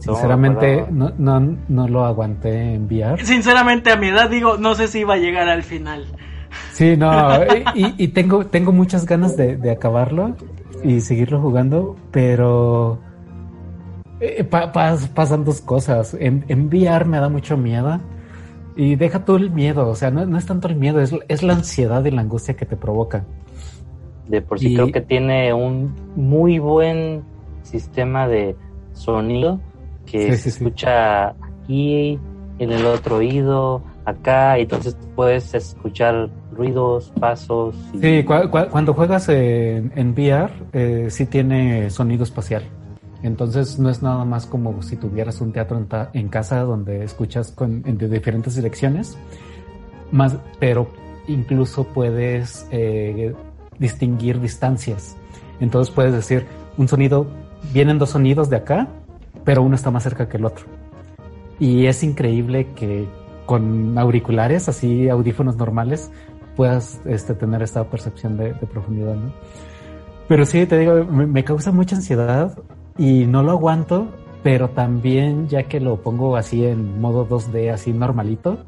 sinceramente 0.00 0.86
no, 0.90 1.12
no, 1.18 1.56
no 1.68 1.88
lo 1.88 2.04
aguanté 2.04 2.74
en 2.74 2.86
VR. 2.86 3.24
Sinceramente, 3.24 3.92
a 3.92 3.96
mi 3.96 4.08
edad 4.08 4.28
digo, 4.30 4.56
no 4.56 4.74
sé 4.74 4.88
si 4.88 5.00
iba 5.00 5.14
a 5.14 5.18
llegar 5.18 5.48
al 5.48 5.62
final. 5.62 6.04
Sí, 6.72 6.96
no, 6.96 7.10
y, 7.74 7.94
y 7.96 8.08
tengo, 8.08 8.46
tengo 8.46 8.72
muchas 8.72 9.06
ganas 9.06 9.36
de, 9.36 9.56
de 9.56 9.70
acabarlo 9.70 10.36
y 10.82 11.00
seguirlo 11.00 11.40
jugando, 11.40 11.96
pero 12.10 12.98
eh, 14.20 14.42
pa- 14.44 14.72
pas- 14.72 15.08
pasan 15.08 15.44
dos 15.44 15.60
cosas. 15.60 16.16
En, 16.18 16.44
en 16.48 16.66
VR 16.68 17.04
me 17.04 17.18
da 17.18 17.28
mucho 17.28 17.56
miedo 17.56 18.00
y 18.76 18.96
deja 18.96 19.24
todo 19.24 19.36
el 19.36 19.50
miedo, 19.50 19.88
o 19.88 19.94
sea, 19.94 20.10
no, 20.10 20.26
no 20.26 20.36
es 20.38 20.46
tanto 20.46 20.68
el 20.68 20.76
miedo, 20.76 21.00
es, 21.00 21.14
es 21.28 21.42
la 21.42 21.52
ansiedad 21.54 22.04
y 22.04 22.10
la 22.10 22.22
angustia 22.22 22.54
que 22.54 22.66
te 22.66 22.76
provoca. 22.76 23.24
De 24.28 24.40
por 24.40 24.58
sí 24.58 24.72
Y- 24.72 24.74
creo 24.74 24.90
que 24.92 25.00
tiene 25.00 25.52
un 25.52 25.94
muy 26.16 26.58
buen 26.58 27.22
sistema 27.62 28.26
de 28.26 28.56
sonido 28.94 29.60
que 30.06 30.18
Sí, 30.18 30.30
se 30.32 30.36
sí, 30.36 30.50
sí. 30.50 30.64
escucha 30.64 31.28
aquí, 31.28 32.18
en 32.58 32.70
el 32.72 32.84
otro 32.86 33.16
oído, 33.16 33.82
acá, 34.04 34.58
y 34.58 34.62
entonces 34.62 34.96
puedes 35.16 35.54
escuchar 35.54 36.28
ruidos, 36.52 37.12
pasos. 37.20 37.74
y- 37.94 37.98
Sí, 37.98 38.06
cua- 38.24 38.48
cua- 38.50 38.68
cuando 38.70 38.94
juegas 38.94 39.28
en, 39.28 39.92
en 39.96 40.10
VR, 40.12 40.50
eh, 40.72 41.06
sí 41.10 41.26
tiene 41.26 41.90
sonido 41.90 42.22
espacial. 42.24 42.62
Entonces 43.24 43.78
no 43.78 43.88
es 43.88 44.02
nada 44.02 44.24
más 44.26 44.44
como 44.44 44.82
si 44.82 44.96
tuvieras 44.96 45.40
un 45.40 45.50
teatro 45.50 45.78
en, 45.78 45.86
ta- 45.86 46.10
en 46.12 46.28
casa 46.28 46.60
donde 46.60 47.02
escuchas 47.04 47.52
con, 47.52 47.82
en 47.86 47.96
de 47.96 48.06
diferentes 48.08 48.54
direcciones, 48.54 49.16
más, 50.12 50.36
pero 50.60 50.88
incluso 51.26 51.84
puedes 51.84 52.66
eh, 52.70 53.34
distinguir 53.78 54.40
distancias. 54.40 55.16
Entonces 55.58 55.92
puedes 55.94 56.12
decir, 56.12 56.44
un 56.76 56.86
sonido, 56.86 57.26
vienen 57.72 57.98
dos 57.98 58.10
sonidos 58.10 58.50
de 58.50 58.56
acá, 58.56 58.88
pero 59.42 59.62
uno 59.62 59.74
está 59.74 59.90
más 59.90 60.02
cerca 60.02 60.28
que 60.28 60.36
el 60.36 60.44
otro. 60.44 60.66
Y 61.58 61.86
es 61.86 62.04
increíble 62.04 62.68
que 62.76 63.08
con 63.46 63.96
auriculares, 63.96 64.68
así 64.68 65.08
audífonos 65.08 65.56
normales, 65.56 66.10
puedas 66.56 67.00
este, 67.06 67.34
tener 67.34 67.62
esta 67.62 67.84
percepción 67.88 68.36
de, 68.36 68.52
de 68.52 68.66
profundidad, 68.66 69.14
¿no? 69.14 69.32
Pero 70.28 70.44
sí, 70.44 70.66
te 70.66 70.78
digo, 70.78 71.04
me, 71.04 71.26
me 71.26 71.42
causa 71.42 71.72
mucha 71.72 71.96
ansiedad 71.96 72.56
y 72.98 73.26
no 73.26 73.42
lo 73.42 73.52
aguanto, 73.52 74.08
pero 74.42 74.70
también 74.70 75.48
ya 75.48 75.64
que 75.64 75.80
lo 75.80 76.02
pongo 76.02 76.36
así 76.36 76.64
en 76.64 77.00
modo 77.00 77.28
2D, 77.28 77.72
así 77.72 77.92
normalito, 77.92 78.64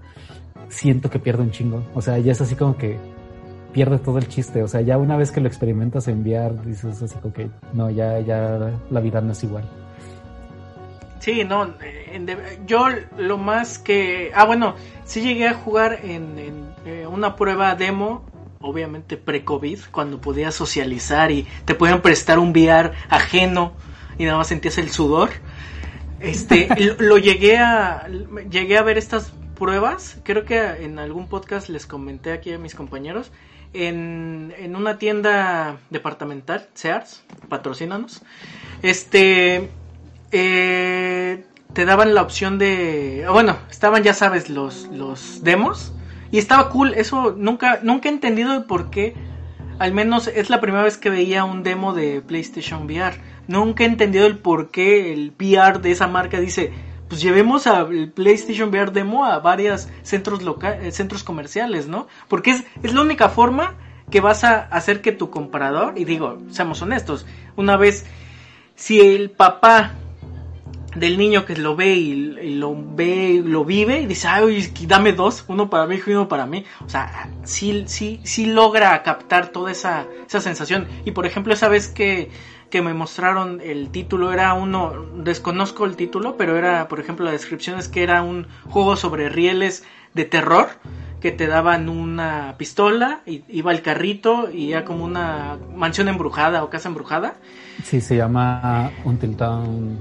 siento 0.68 1.10
que 1.10 1.18
pierdo 1.18 1.42
un 1.42 1.50
chingo. 1.50 1.82
O 1.94 2.02
sea, 2.02 2.18
ya 2.18 2.32
es 2.32 2.40
así 2.40 2.56
como 2.56 2.76
que 2.76 2.98
pierde 3.72 3.98
todo 3.98 4.18
el 4.18 4.26
chiste. 4.26 4.62
O 4.62 4.68
sea, 4.68 4.80
ya 4.80 4.96
una 4.98 5.16
vez 5.16 5.30
que 5.30 5.40
lo 5.40 5.48
experimentas 5.48 6.08
en 6.08 6.22
VR, 6.22 6.54
dices 6.64 7.02
así 7.02 7.14
como 7.16 7.34
que 7.34 7.50
no, 7.74 7.90
ya, 7.90 8.20
ya 8.20 8.72
la 8.90 9.00
vida 9.00 9.20
no 9.20 9.32
es 9.32 9.44
igual. 9.44 9.64
Sí, 11.20 11.44
no, 11.44 11.74
en 12.12 12.26
yo 12.66 12.86
lo 13.18 13.36
más 13.36 13.78
que... 13.78 14.30
Ah, 14.34 14.44
bueno, 14.44 14.76
sí 15.04 15.20
llegué 15.20 15.48
a 15.48 15.54
jugar 15.54 16.00
en, 16.04 16.38
en, 16.38 16.74
eh, 16.86 17.06
una 17.06 17.36
prueba 17.36 17.74
demo, 17.74 18.24
obviamente 18.60 19.16
pre-COVID, 19.16 19.80
cuando 19.90 20.20
podías 20.20 20.54
socializar 20.54 21.30
y 21.30 21.46
te 21.64 21.74
podían 21.74 22.00
prestar 22.00 22.38
un 22.38 22.50
VR 22.50 22.92
ajeno 23.08 23.72
y 24.18 24.24
nada 24.24 24.38
más 24.38 24.48
sentías 24.48 24.78
el 24.78 24.90
sudor. 24.90 25.30
Este, 26.20 26.68
lo, 26.78 26.94
lo 26.98 27.18
llegué 27.18 27.58
a 27.58 28.08
llegué 28.50 28.78
a 28.78 28.82
ver 28.82 28.98
estas 28.98 29.32
pruebas, 29.56 30.18
creo 30.22 30.44
que 30.44 30.60
en 30.84 30.98
algún 30.98 31.28
podcast 31.28 31.68
les 31.68 31.86
comenté 31.86 32.32
aquí 32.32 32.52
a 32.52 32.58
mis 32.58 32.74
compañeros, 32.74 33.32
en, 33.72 34.54
en 34.58 34.76
una 34.76 34.98
tienda 34.98 35.78
departamental, 35.90 36.68
Sears, 36.74 37.22
patrocínanos. 37.48 38.22
Este, 38.82 39.70
eh, 40.32 41.44
te 41.72 41.84
daban 41.84 42.14
la 42.14 42.22
opción 42.22 42.58
de, 42.58 43.26
bueno, 43.30 43.56
estaban 43.70 44.02
ya 44.02 44.14
sabes 44.14 44.48
los 44.48 44.86
los 44.88 45.42
demos 45.42 45.92
y 46.30 46.38
estaba 46.38 46.70
cool, 46.70 46.94
eso 46.94 47.34
nunca 47.36 47.80
nunca 47.82 48.08
he 48.08 48.12
entendido 48.12 48.54
el 48.54 48.64
por 48.64 48.90
qué 48.90 49.14
al 49.78 49.92
menos 49.92 50.26
es 50.26 50.48
la 50.48 50.60
primera 50.60 50.82
vez 50.82 50.96
que 50.96 51.10
veía 51.10 51.44
un 51.44 51.62
demo 51.62 51.92
de 51.92 52.22
PlayStation 52.22 52.84
VR. 52.84 53.20
Nunca 53.48 53.84
he 53.84 53.86
entendido 53.86 54.26
el 54.26 54.38
por 54.38 54.70
qué 54.70 55.12
el 55.12 55.32
VR 55.38 55.80
de 55.80 55.92
esa 55.92 56.06
marca 56.06 56.40
dice, 56.40 56.72
pues 57.08 57.20
llevemos 57.20 57.66
al 57.66 58.10
PlayStation 58.10 58.70
VR 58.70 58.92
demo 58.92 59.24
a 59.24 59.38
varios 59.38 59.88
centros 60.02 60.42
locales, 60.42 60.94
centros 60.94 61.22
comerciales, 61.22 61.86
¿no? 61.86 62.08
Porque 62.28 62.50
es, 62.50 62.64
es 62.82 62.92
la 62.92 63.02
única 63.02 63.28
forma 63.28 63.74
que 64.10 64.20
vas 64.20 64.44
a 64.44 64.60
hacer 64.60 65.00
que 65.00 65.12
tu 65.12 65.30
comprador, 65.30 65.94
y 65.96 66.04
digo, 66.04 66.38
seamos 66.50 66.80
honestos, 66.82 67.26
una 67.56 67.76
vez, 67.76 68.06
si 68.74 69.00
el 69.00 69.30
papá 69.30 69.94
del 70.96 71.18
niño 71.18 71.44
que 71.44 71.56
lo 71.56 71.76
ve 71.76 71.94
y, 71.94 72.14
lo 72.56 72.74
ve, 72.76 73.42
lo 73.44 73.64
vive 73.64 74.00
y 74.00 74.06
dice, 74.06 74.28
ay, 74.28 74.72
dame 74.86 75.12
dos, 75.12 75.44
uno 75.48 75.68
para 75.68 75.86
mi 75.86 75.96
hijo 75.96 76.10
y 76.10 76.14
uno 76.14 76.28
para 76.28 76.46
mí. 76.46 76.64
O 76.84 76.88
sea, 76.88 77.28
sí, 77.44 77.84
sí 77.86 78.46
logra 78.46 79.02
captar 79.02 79.48
toda 79.48 79.70
esa, 79.70 80.06
esa 80.26 80.40
sensación. 80.40 80.88
Y 81.04 81.10
por 81.10 81.26
ejemplo, 81.26 81.52
esa 81.52 81.68
vez 81.68 81.88
que, 81.88 82.30
que 82.76 82.82
me 82.82 82.92
mostraron 82.92 83.62
el 83.64 83.88
título, 83.88 84.34
era 84.34 84.52
uno, 84.52 84.92
desconozco 85.24 85.86
el 85.86 85.96
título, 85.96 86.36
pero 86.36 86.58
era, 86.58 86.88
por 86.88 87.00
ejemplo, 87.00 87.24
la 87.24 87.32
descripción 87.32 87.78
es 87.78 87.88
que 87.88 88.02
era 88.02 88.20
un 88.20 88.48
juego 88.68 88.96
sobre 88.96 89.30
rieles 89.30 89.82
de 90.12 90.26
terror 90.26 90.68
que 91.22 91.32
te 91.32 91.46
daban 91.46 91.88
una 91.88 92.56
pistola 92.58 93.20
y 93.24 93.44
iba 93.48 93.72
el 93.72 93.80
carrito 93.80 94.50
y 94.52 94.72
era 94.72 94.84
como 94.84 95.06
una 95.06 95.56
mansión 95.74 96.08
embrujada 96.08 96.62
o 96.64 96.68
casa 96.68 96.90
embrujada. 96.90 97.36
Sí, 97.82 98.02
se 98.02 98.14
llama 98.14 98.90
Until 99.06 99.34
Dawn 99.38 99.96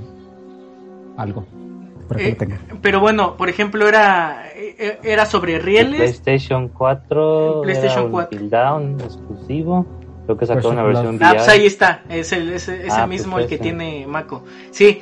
algo. 1.16 1.48
Eh, 2.18 2.38
pero 2.82 3.00
bueno, 3.00 3.38
por 3.38 3.48
ejemplo, 3.48 3.88
era 3.88 4.50
eh, 4.54 5.00
era 5.02 5.26
sobre 5.26 5.60
rieles. 5.60 5.96
PlayStation 5.96 6.68
4. 6.68 7.62
PlayStation 7.64 8.12
4. 8.12 8.50
Down 8.50 9.00
exclusivo. 9.00 9.86
Creo 10.26 10.38
que 10.38 10.46
sacó 10.46 10.70
una 10.70 10.84
versión 10.84 11.20
Ah, 11.22 11.34
pues 11.36 11.48
ahí 11.48 11.66
está. 11.66 12.04
Es 12.10 12.32
el, 12.32 12.52
ese, 12.52 12.88
ah, 12.90 12.96
pues 12.96 13.08
mismo 13.08 13.40
el 13.40 13.48
que 13.48 13.58
tiene 13.58 14.06
Mako. 14.08 14.44
Sí. 14.72 15.02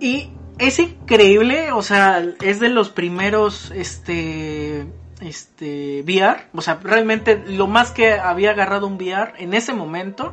Y 0.00 0.30
es 0.58 0.78
increíble, 0.78 1.72
o 1.72 1.82
sea, 1.82 2.24
es 2.42 2.60
de 2.60 2.68
los 2.68 2.90
primeros 2.90 3.70
este 3.72 4.86
este 5.20 6.02
VR, 6.02 6.46
o 6.54 6.62
sea, 6.62 6.78
realmente 6.80 7.42
lo 7.48 7.66
más 7.66 7.90
que 7.90 8.12
había 8.12 8.50
agarrado 8.50 8.86
un 8.86 8.94
VR 8.94 9.32
en 9.38 9.52
ese 9.52 9.72
momento 9.72 10.32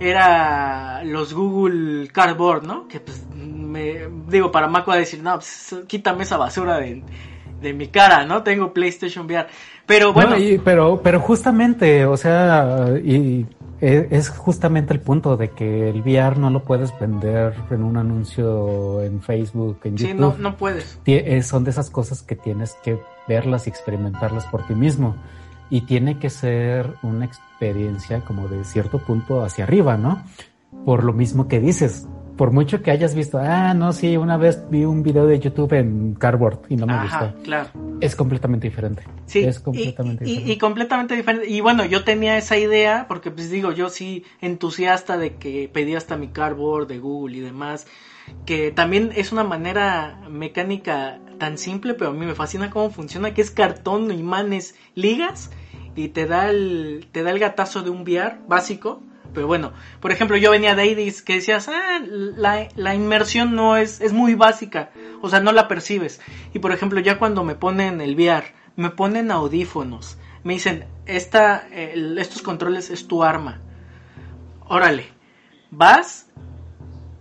era 0.00 1.02
los 1.04 1.34
Google 1.34 2.08
Cardboard, 2.08 2.64
¿no? 2.64 2.88
Que 2.88 3.00
pues 3.00 3.26
me 3.34 4.08
digo, 4.28 4.50
para 4.50 4.68
Mac 4.68 4.88
va 4.88 4.94
a 4.94 4.98
decir, 4.98 5.22
no, 5.22 5.34
pues, 5.34 5.74
quítame 5.86 6.22
esa 6.22 6.36
basura 6.36 6.78
de, 6.78 7.02
mi 7.60 7.88
cara, 7.88 8.24
¿no? 8.24 8.42
Tengo 8.42 8.72
PlayStation 8.72 9.26
VR. 9.26 9.48
Pero 9.86 10.12
bueno. 10.12 10.36
pero, 10.64 11.00
pero 11.02 11.20
justamente, 11.20 12.04
o 12.04 12.16
sea, 12.16 12.88
y 13.02 13.46
e, 13.80 14.08
es 14.10 14.28
justamente 14.28 14.92
el 14.92 15.00
punto 15.00 15.36
de 15.36 15.50
que 15.50 15.88
el 15.90 16.00
VR 16.02 16.38
no 16.38 16.50
lo 16.50 16.64
puedes 16.64 16.98
vender 16.98 17.54
en 17.70 17.84
un 17.84 17.96
anuncio 17.96 19.02
en 19.02 19.22
Facebook, 19.22 19.78
en 19.84 19.96
YouTube. 19.96 20.12
Sí, 20.12 20.18
no, 20.18 20.34
no 20.38 20.56
puedes. 20.56 21.00
Eh, 21.06 21.42
son 21.42 21.64
de 21.64 21.70
esas 21.70 21.90
cosas 21.90 22.22
que 22.22 22.34
tienes 22.34 22.76
que 22.82 22.98
verlas 23.28 23.66
y 23.66 23.70
experimentarlas 23.70 24.46
por 24.46 24.66
ti 24.66 24.74
mismo. 24.74 25.16
Y 25.70 25.82
tiene 25.82 26.18
que 26.18 26.30
ser 26.30 26.94
una 27.02 27.26
experiencia 27.26 28.20
como 28.20 28.48
de 28.48 28.64
cierto 28.64 28.98
punto 28.98 29.44
hacia 29.44 29.64
arriba, 29.64 29.96
¿no? 29.96 30.24
Por 30.84 31.04
lo 31.04 31.12
mismo 31.12 31.46
que 31.46 31.60
dices, 31.60 32.08
por 32.38 32.52
mucho 32.52 32.82
que 32.82 32.92
hayas 32.92 33.16
visto, 33.16 33.38
ah, 33.38 33.74
no, 33.74 33.92
sí, 33.92 34.16
una 34.16 34.36
vez 34.36 34.62
vi 34.70 34.84
un 34.84 35.02
video 35.02 35.26
de 35.26 35.40
YouTube 35.40 35.72
en 35.72 36.14
Cardboard 36.14 36.60
y 36.68 36.76
no 36.76 36.86
me 36.86 36.92
Ajá, 36.94 37.26
gustó. 37.26 37.42
Claro. 37.42 37.68
Es 38.00 38.14
completamente 38.14 38.68
diferente. 38.68 39.02
Sí, 39.26 39.40
es 39.40 39.58
completamente 39.58 40.24
y, 40.24 40.28
diferente. 40.28 40.52
Y, 40.52 40.58
completamente 40.58 41.16
diferente. 41.16 41.48
Y 41.50 41.60
bueno, 41.60 41.84
yo 41.84 42.04
tenía 42.04 42.38
esa 42.38 42.56
idea, 42.56 43.06
porque 43.08 43.32
pues 43.32 43.50
digo, 43.50 43.72
yo 43.72 43.90
sí 43.90 44.24
entusiasta 44.40 45.18
de 45.18 45.34
que 45.34 45.68
pedí 45.70 45.96
hasta 45.96 46.16
mi 46.16 46.28
Cardboard 46.28 46.86
de 46.86 47.00
Google 47.00 47.36
y 47.36 47.40
demás, 47.40 47.88
que 48.46 48.70
también 48.70 49.10
es 49.16 49.32
una 49.32 49.42
manera 49.42 50.20
mecánica 50.30 51.18
tan 51.38 51.58
simple, 51.58 51.94
pero 51.94 52.10
a 52.10 52.12
mí 52.14 52.24
me 52.24 52.36
fascina 52.36 52.70
cómo 52.70 52.90
funciona, 52.90 53.34
que 53.34 53.42
es 53.42 53.50
cartón, 53.50 54.12
imanes, 54.12 54.76
ligas, 54.94 55.50
y 55.96 56.08
te 56.10 56.26
da 56.26 56.50
el, 56.50 57.08
te 57.10 57.24
da 57.24 57.32
el 57.32 57.40
gatazo 57.40 57.82
de 57.82 57.90
un 57.90 58.02
VR 58.02 58.38
básico 58.46 59.02
pero 59.34 59.46
bueno, 59.46 59.72
por 60.00 60.12
ejemplo, 60.12 60.36
yo 60.36 60.50
venía 60.50 60.74
de 60.74 60.82
Aidis 60.82 61.22
que 61.22 61.34
decías, 61.34 61.68
ah, 61.68 62.00
la, 62.00 62.94
inmersión 62.94 63.54
no 63.54 63.76
es, 63.76 64.00
es 64.00 64.12
muy 64.12 64.34
básica, 64.34 64.90
o 65.20 65.28
sea, 65.28 65.40
no 65.40 65.52
la 65.52 65.68
percibes. 65.68 66.20
Y 66.54 66.58
por 66.58 66.72
ejemplo, 66.72 67.00
ya 67.00 67.18
cuando 67.18 67.44
me 67.44 67.54
ponen 67.54 68.00
el 68.00 68.14
VR, 68.14 68.54
me 68.76 68.90
ponen 68.90 69.30
audífonos, 69.30 70.18
me 70.44 70.54
dicen, 70.54 70.86
esta, 71.06 71.66
estos 71.68 72.42
controles 72.42 72.90
es 72.90 73.06
tu 73.06 73.22
arma. 73.24 73.60
Órale, 74.66 75.06
vas, 75.70 76.26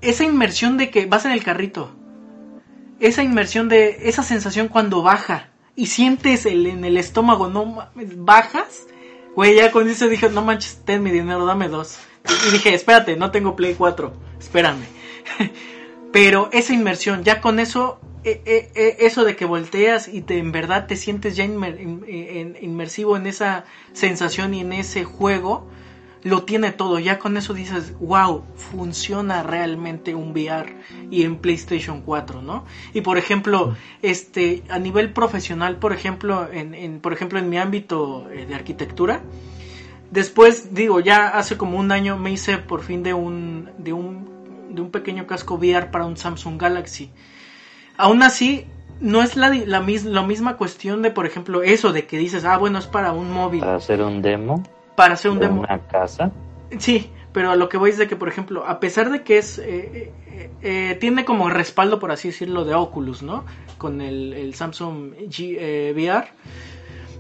esa 0.02 0.24
inmersión 0.24 0.78
de 0.78 0.90
que 0.90 1.06
vas 1.06 1.26
en 1.26 1.32
el 1.32 1.44
carrito, 1.44 1.92
esa 3.00 3.24
inmersión 3.24 3.70
de, 3.70 4.10
esa 4.10 4.24
sensación 4.24 4.68
cuando 4.68 5.02
baja 5.02 5.50
y 5.76 5.88
sientes 5.88 6.46
el, 6.46 6.66
en 6.66 6.86
el 6.86 6.98
estómago, 6.98 7.48
no 7.48 7.90
bajas 8.16 8.88
Güey, 9.38 9.56
ya 9.56 9.72
con 9.72 9.88
eso 9.88 10.10
dije, 10.10 10.30
no 10.30 10.42
manches, 10.42 10.82
ten 10.84 11.04
mi 11.04 11.12
dinero, 11.12 11.46
dame 11.46 11.68
dos. 11.68 12.00
Y 12.48 12.52
dije, 12.54 12.74
espérate, 12.74 13.16
no 13.18 13.30
tengo 13.30 13.56
Play 13.56 13.76
4, 13.76 14.12
espérame. 14.40 14.88
Pero 16.12 16.50
esa 16.52 16.74
inmersión, 16.74 17.24
ya 17.24 17.40
con 17.40 17.60
eso, 17.60 18.00
e, 18.24 18.42
e, 18.48 18.72
e, 18.74 19.06
eso 19.06 19.26
de 19.26 19.36
que 19.36 19.46
volteas 19.46 20.08
y 20.08 20.22
te, 20.22 20.40
en 20.40 20.52
verdad 20.52 20.88
te 20.88 20.96
sientes 20.96 21.36
ya 21.36 21.44
inmersivo 21.44 23.16
en 23.16 23.28
esa 23.28 23.66
sensación 23.94 24.56
y 24.56 24.62
en 24.62 24.74
ese 24.74 25.04
juego, 25.04 25.70
lo 26.28 26.44
tiene 26.44 26.72
todo. 26.72 27.00
Ya 27.00 27.20
con 27.20 27.38
eso 27.38 27.54
dices, 27.54 27.94
wow, 28.00 28.44
funciona 28.56 29.44
realmente 29.44 30.14
un 30.14 30.32
VR 30.32 30.76
y 31.10 31.24
en 31.24 31.38
PlayStation 31.38 32.02
4, 32.02 32.42
¿no? 32.42 32.66
Y 32.94 33.02
por 33.02 33.18
ejemplo, 33.18 33.76
este, 34.02 34.64
a 34.70 34.78
nivel 34.78 35.14
profesional, 35.14 35.78
por 35.78 35.94
ejemplo, 35.94 36.48
en, 36.52 37.00
por 37.00 37.14
ejemplo, 37.14 37.40
en 37.40 37.50
mi 37.50 37.58
ámbito 37.58 38.30
eh, 38.30 38.46
de 38.46 38.56
arquitectura, 38.56 39.22
después, 40.12 40.74
digo, 40.74 41.00
ya 41.00 41.30
hace 41.30 41.58
como 41.58 41.78
un 41.78 41.92
año 41.92 42.18
me 42.18 42.32
hice 42.32 42.58
por 42.58 42.82
fin 42.82 43.04
de 43.04 43.14
un, 43.14 43.70
de 43.78 43.94
un, 43.94 44.28
de 44.72 44.82
un 44.82 44.92
pequeño 44.92 45.28
casco 45.28 45.56
VR 45.56 45.92
para 45.92 46.06
un 46.06 46.18
Samsung 46.18 46.60
Galaxy. 46.60 47.10
Aún 47.96 48.22
así, 48.22 48.66
no 49.00 49.24
es 49.24 49.38
la, 49.38 49.50
la, 49.50 49.82
la 50.04 50.24
misma 50.24 50.58
cuestión 50.58 51.02
de, 51.02 51.12
por 51.12 51.26
ejemplo, 51.26 51.64
eso 51.64 51.94
de 51.94 52.06
que 52.06 52.18
dices, 52.18 52.44
ah, 52.44 52.58
bueno, 52.58 52.80
es 52.80 52.88
para 52.88 53.14
un 53.14 53.32
móvil. 53.32 53.62
Para 53.62 53.76
hacer 53.76 54.02
un 54.02 54.22
demo 54.22 54.64
para 54.98 55.14
hacer 55.14 55.30
un 55.30 55.40
demo. 55.40 55.62
¿Una 55.62 55.78
casa? 55.88 56.32
Sí, 56.80 57.12
pero 57.32 57.52
a 57.52 57.56
lo 57.56 57.70
que 57.70 57.78
voy 57.78 57.92
es 57.92 58.00
de 58.00 58.08
que, 58.08 58.16
por 58.16 58.30
ejemplo, 58.30 58.66
a 58.66 58.80
pesar 58.80 59.12
de 59.12 59.22
que 59.22 59.38
es. 59.38 59.60
Eh, 59.60 60.12
eh, 60.26 60.50
eh, 60.64 60.98
tiene 61.00 61.24
como 61.24 61.52
respaldo, 61.52 62.00
por 62.00 62.12
así 62.12 62.30
decirlo, 62.30 62.66
de 62.66 62.74
Oculus, 62.74 63.22
¿no? 63.22 63.46
Con 63.78 64.02
el, 64.02 64.56
Samsung 64.56 65.14
G, 65.30 65.94
VR. 65.94 66.28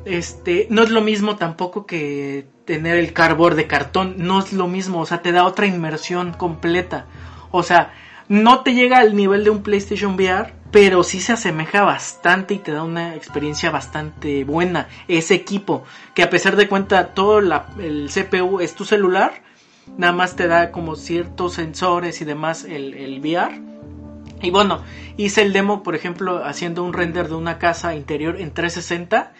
Este, 0.05 0.65
no 0.71 0.81
es 0.81 0.89
lo 0.89 1.01
mismo 1.01 1.35
tampoco 1.35 1.85
que 1.85 2.47
tener 2.65 2.97
el 2.97 3.13
cardboard 3.13 3.55
de 3.55 3.67
cartón. 3.67 4.15
No 4.17 4.39
es 4.39 4.53
lo 4.53 4.67
mismo, 4.67 5.01
o 5.01 5.05
sea, 5.05 5.21
te 5.21 5.31
da 5.31 5.43
otra 5.45 5.67
inmersión 5.67 6.33
completa. 6.33 7.05
O 7.51 7.61
sea, 7.61 7.93
no 8.27 8.61
te 8.61 8.73
llega 8.73 8.97
al 8.97 9.15
nivel 9.15 9.43
de 9.43 9.51
un 9.51 9.61
PlayStation 9.61 10.15
VR, 10.15 10.51
pero 10.71 11.03
sí 11.03 11.21
se 11.21 11.33
asemeja 11.33 11.83
bastante 11.83 12.55
y 12.55 12.59
te 12.59 12.71
da 12.71 12.83
una 12.83 13.15
experiencia 13.15 13.71
bastante 13.71 14.43
buena 14.43 14.87
ese 15.07 15.35
equipo, 15.35 15.83
que 16.13 16.23
a 16.23 16.29
pesar 16.29 16.55
de 16.55 16.67
cuenta 16.67 17.13
todo 17.13 17.39
el 17.39 18.09
CPU 18.13 18.59
es 18.59 18.75
tu 18.75 18.85
celular, 18.85 19.43
nada 19.97 20.13
más 20.13 20.35
te 20.35 20.47
da 20.47 20.71
como 20.71 20.95
ciertos 20.95 21.53
sensores 21.53 22.21
y 22.21 22.25
demás 22.25 22.65
el, 22.65 23.19
VR. 23.21 23.61
Y 24.41 24.51
bueno, 24.51 24.83
hice 25.15 25.41
el 25.41 25.53
demo, 25.53 25.81
por 25.81 25.95
ejemplo, 25.95 26.45
haciendo 26.45 26.83
un 26.83 26.93
render 26.93 27.27
de 27.27 27.35
una 27.35 27.57
casa 27.57 27.95
interior 27.95 28.39
en 28.39 28.53
360 28.53 29.33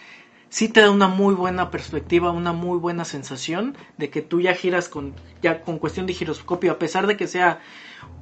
sí 0.49 0.70
te 0.70 0.82
da 0.82 0.91
una 0.91 1.10
muy 1.10 1.36
buena 1.36 1.72
perspectiva, 1.72 2.32
una 2.32 2.54
muy 2.54 2.80
buena 2.80 3.06
sensación 3.06 3.78
de 3.98 4.10
que 4.10 4.22
tú 4.22 4.40
ya 4.40 4.54
giras 4.54 4.88
con, 4.90 5.14
ya 5.41 5.62
con 5.62 5.78
cuestión 5.78 6.06
de 6.06 6.14
giroscopio, 6.14 6.72
a 6.72 6.80
pesar 6.80 7.06
de 7.06 7.18
que 7.18 7.28
sea 7.28 7.60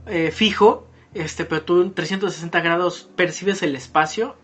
eh, 0.07 0.32
fijo, 0.32 0.88
este, 1.15 1.45
pero 1.45 1.63
tú 1.63 1.81
en 1.81 1.93
360 1.93 2.59
grados 2.59 3.09
percibes 3.15 3.63
el 3.63 3.75
espacio, 3.75 4.35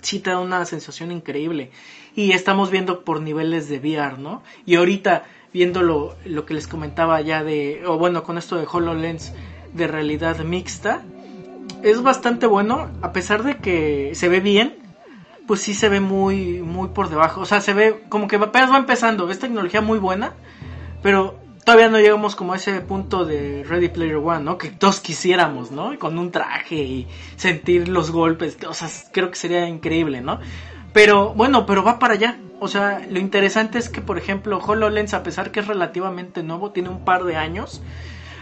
sí 0.00 0.20
te 0.20 0.30
da 0.30 0.38
una 0.38 0.64
sensación 0.64 1.10
increíble. 1.10 1.72
Y 2.14 2.32
estamos 2.32 2.70
viendo 2.70 3.04
por 3.04 3.20
niveles 3.20 3.68
de 3.68 3.78
VR, 3.78 4.18
¿no? 4.18 4.42
Y 4.64 4.76
ahorita, 4.76 5.24
viendo 5.52 5.82
lo, 5.82 6.16
que 6.46 6.54
les 6.54 6.68
comentaba 6.68 7.20
ya 7.20 7.42
de, 7.42 7.82
o 7.84 7.98
bueno, 7.98 8.22
con 8.22 8.38
esto 8.38 8.56
de 8.56 8.66
HoloLens 8.70 9.32
de 9.74 9.86
realidad 9.86 10.38
mixta, 10.38 11.02
es 11.82 12.00
bastante 12.02 12.46
bueno, 12.46 12.90
a 13.02 13.12
pesar 13.12 13.42
de 13.42 13.56
que 13.56 14.12
se 14.14 14.28
ve 14.28 14.40
bien, 14.40 14.76
pues 15.48 15.60
sí 15.60 15.74
se 15.74 15.88
ve 15.88 15.98
muy, 15.98 16.62
muy 16.62 16.88
por 16.90 17.08
debajo. 17.08 17.40
O 17.40 17.44
sea, 17.44 17.60
se 17.60 17.72
ve 17.72 18.04
como 18.08 18.28
que 18.28 18.36
apenas 18.36 18.70
va 18.70 18.78
empezando. 18.78 19.28
Es 19.30 19.40
tecnología 19.40 19.80
muy 19.80 19.98
buena, 19.98 20.34
pero 21.02 21.40
todavía 21.70 21.88
no 21.88 22.00
llegamos 22.00 22.34
como 22.34 22.52
a 22.52 22.56
ese 22.56 22.80
punto 22.80 23.24
de 23.24 23.62
Ready 23.62 23.90
Player 23.90 24.16
One, 24.16 24.42
¿no? 24.42 24.58
Que 24.58 24.70
todos 24.70 24.98
quisiéramos, 24.98 25.70
¿no? 25.70 25.96
Con 26.00 26.18
un 26.18 26.32
traje 26.32 26.74
y 26.74 27.06
sentir 27.36 27.86
los 27.86 28.10
golpes, 28.10 28.58
o 28.68 28.74
sea, 28.74 28.88
creo 29.12 29.30
que 29.30 29.36
sería 29.36 29.68
increíble, 29.68 30.20
¿no? 30.20 30.40
Pero 30.92 31.32
bueno, 31.32 31.66
pero 31.66 31.84
va 31.84 32.00
para 32.00 32.14
allá. 32.14 32.40
o 32.58 32.66
sea, 32.66 33.06
lo 33.08 33.20
interesante 33.20 33.78
es 33.78 33.88
que, 33.88 34.00
por 34.00 34.18
ejemplo, 34.18 34.58
HoloLens, 34.58 35.14
a 35.14 35.22
pesar 35.22 35.52
que 35.52 35.60
es 35.60 35.68
relativamente 35.68 36.42
nuevo, 36.42 36.72
tiene 36.72 36.88
un 36.88 37.04
par 37.04 37.22
de 37.22 37.36
años, 37.36 37.80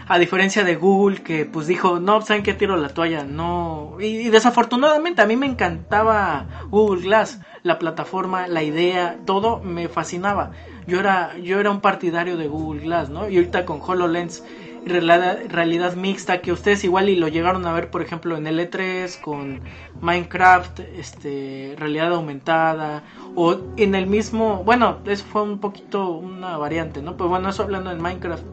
a 0.07 0.17
diferencia 0.17 0.63
de 0.63 0.75
Google 0.75 1.21
que 1.21 1.45
pues 1.45 1.67
dijo, 1.67 1.99
no, 1.99 2.23
¿saben 2.23 2.41
qué 2.41 2.55
tiro 2.55 2.77
la 2.77 2.89
toalla? 2.89 3.23
No. 3.23 3.97
Y, 3.99 4.29
desafortunadamente 4.29 5.21
a 5.21 5.27
mí 5.27 5.35
me 5.35 5.45
encantaba 5.45 6.47
Google 6.71 7.03
Glass, 7.03 7.41
la 7.61 7.77
plataforma, 7.77 8.47
la 8.47 8.63
idea, 8.63 9.19
todo 9.27 9.59
me 9.59 9.87
fascinaba. 9.87 10.49
Yo 10.89 10.99
era, 10.99 11.37
yo 11.37 11.59
era 11.59 11.71
un 11.71 11.81
partidario 11.81 12.35
de 12.37 12.47
Google 12.47 12.81
Glass, 12.81 13.09
¿no? 13.09 13.29
Y 13.29 13.37
ahorita 13.37 13.65
con 13.65 13.79
HoloLens, 13.81 14.43
realidad, 14.85 15.39
realidad 15.47 15.95
mixta, 15.95 16.41
que 16.41 16.51
ustedes 16.51 16.83
igual 16.83 17.09
y 17.09 17.15
lo 17.15 17.27
llegaron 17.27 17.65
a 17.65 17.73
ver, 17.73 17.89
por 17.91 18.01
ejemplo, 18.01 18.35
en 18.35 18.47
el 18.47 18.59
E3 18.59 19.21
con 19.21 19.61
Minecraft, 20.01 20.79
este, 20.97 21.75
realidad 21.77 22.13
aumentada, 22.13 23.03
o 23.35 23.57
en 23.77 23.95
el 23.95 24.07
mismo, 24.07 24.63
bueno, 24.65 24.99
eso 25.05 25.23
fue 25.25 25.43
un 25.43 25.59
poquito 25.59 26.09
una 26.09 26.57
variante, 26.57 27.01
¿no? 27.01 27.15
Pues 27.15 27.29
bueno, 27.29 27.49
eso 27.49 27.63
hablando 27.63 27.91
en 27.91 28.01
Minecraft 28.01 28.43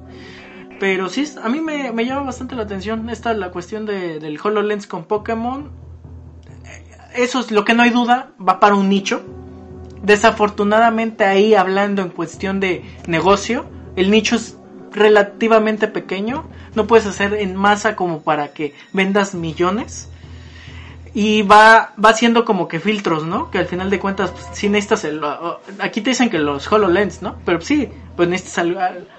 pero 0.78 1.08
sí, 1.08 1.24
a 1.42 1.48
mí 1.48 1.60
me, 1.60 2.04
llama 2.04 2.22
bastante 2.22 2.54
la 2.54 2.62
atención 2.62 3.08
esta 3.08 3.32
la 3.34 3.50
cuestión 3.50 3.86
de, 3.86 4.18
del 4.18 4.38
HoloLens 4.42 4.86
con 4.86 5.04
Pokémon. 5.04 5.70
Eso 7.14 7.40
es 7.40 7.50
lo 7.50 7.64
que 7.64 7.74
no 7.74 7.82
hay 7.82 7.90
duda, 7.90 8.32
va 8.46 8.60
para 8.60 8.74
un 8.74 8.88
nicho. 8.88 9.22
Desafortunadamente 10.06 11.24
ahí 11.24 11.54
hablando 11.54 12.00
en 12.00 12.10
cuestión 12.10 12.60
de 12.60 12.84
negocio, 13.08 13.66
el 13.96 14.12
nicho 14.12 14.36
es 14.36 14.56
relativamente 14.92 15.88
pequeño. 15.88 16.48
No 16.76 16.86
puedes 16.86 17.06
hacer 17.06 17.34
en 17.34 17.56
masa 17.56 17.96
como 17.96 18.22
para 18.22 18.52
que 18.52 18.72
vendas 18.92 19.34
millones 19.34 20.08
y 21.12 21.42
va, 21.42 21.92
va 22.02 22.10
haciendo 22.10 22.44
como 22.44 22.68
que 22.68 22.78
filtros, 22.78 23.26
¿no? 23.26 23.50
Que 23.50 23.58
al 23.58 23.66
final 23.66 23.90
de 23.90 23.98
cuentas, 23.98 24.30
pues, 24.30 24.46
sí 24.52 24.68
necesitas 24.68 25.02
el... 25.06 25.20
Aquí 25.80 26.02
te 26.02 26.10
dicen 26.10 26.30
que 26.30 26.38
los 26.38 26.70
HoloLens, 26.70 27.22
¿no? 27.22 27.38
Pero 27.44 27.60
sí, 27.60 27.88
pues 28.14 28.28
necesitas 28.28 28.64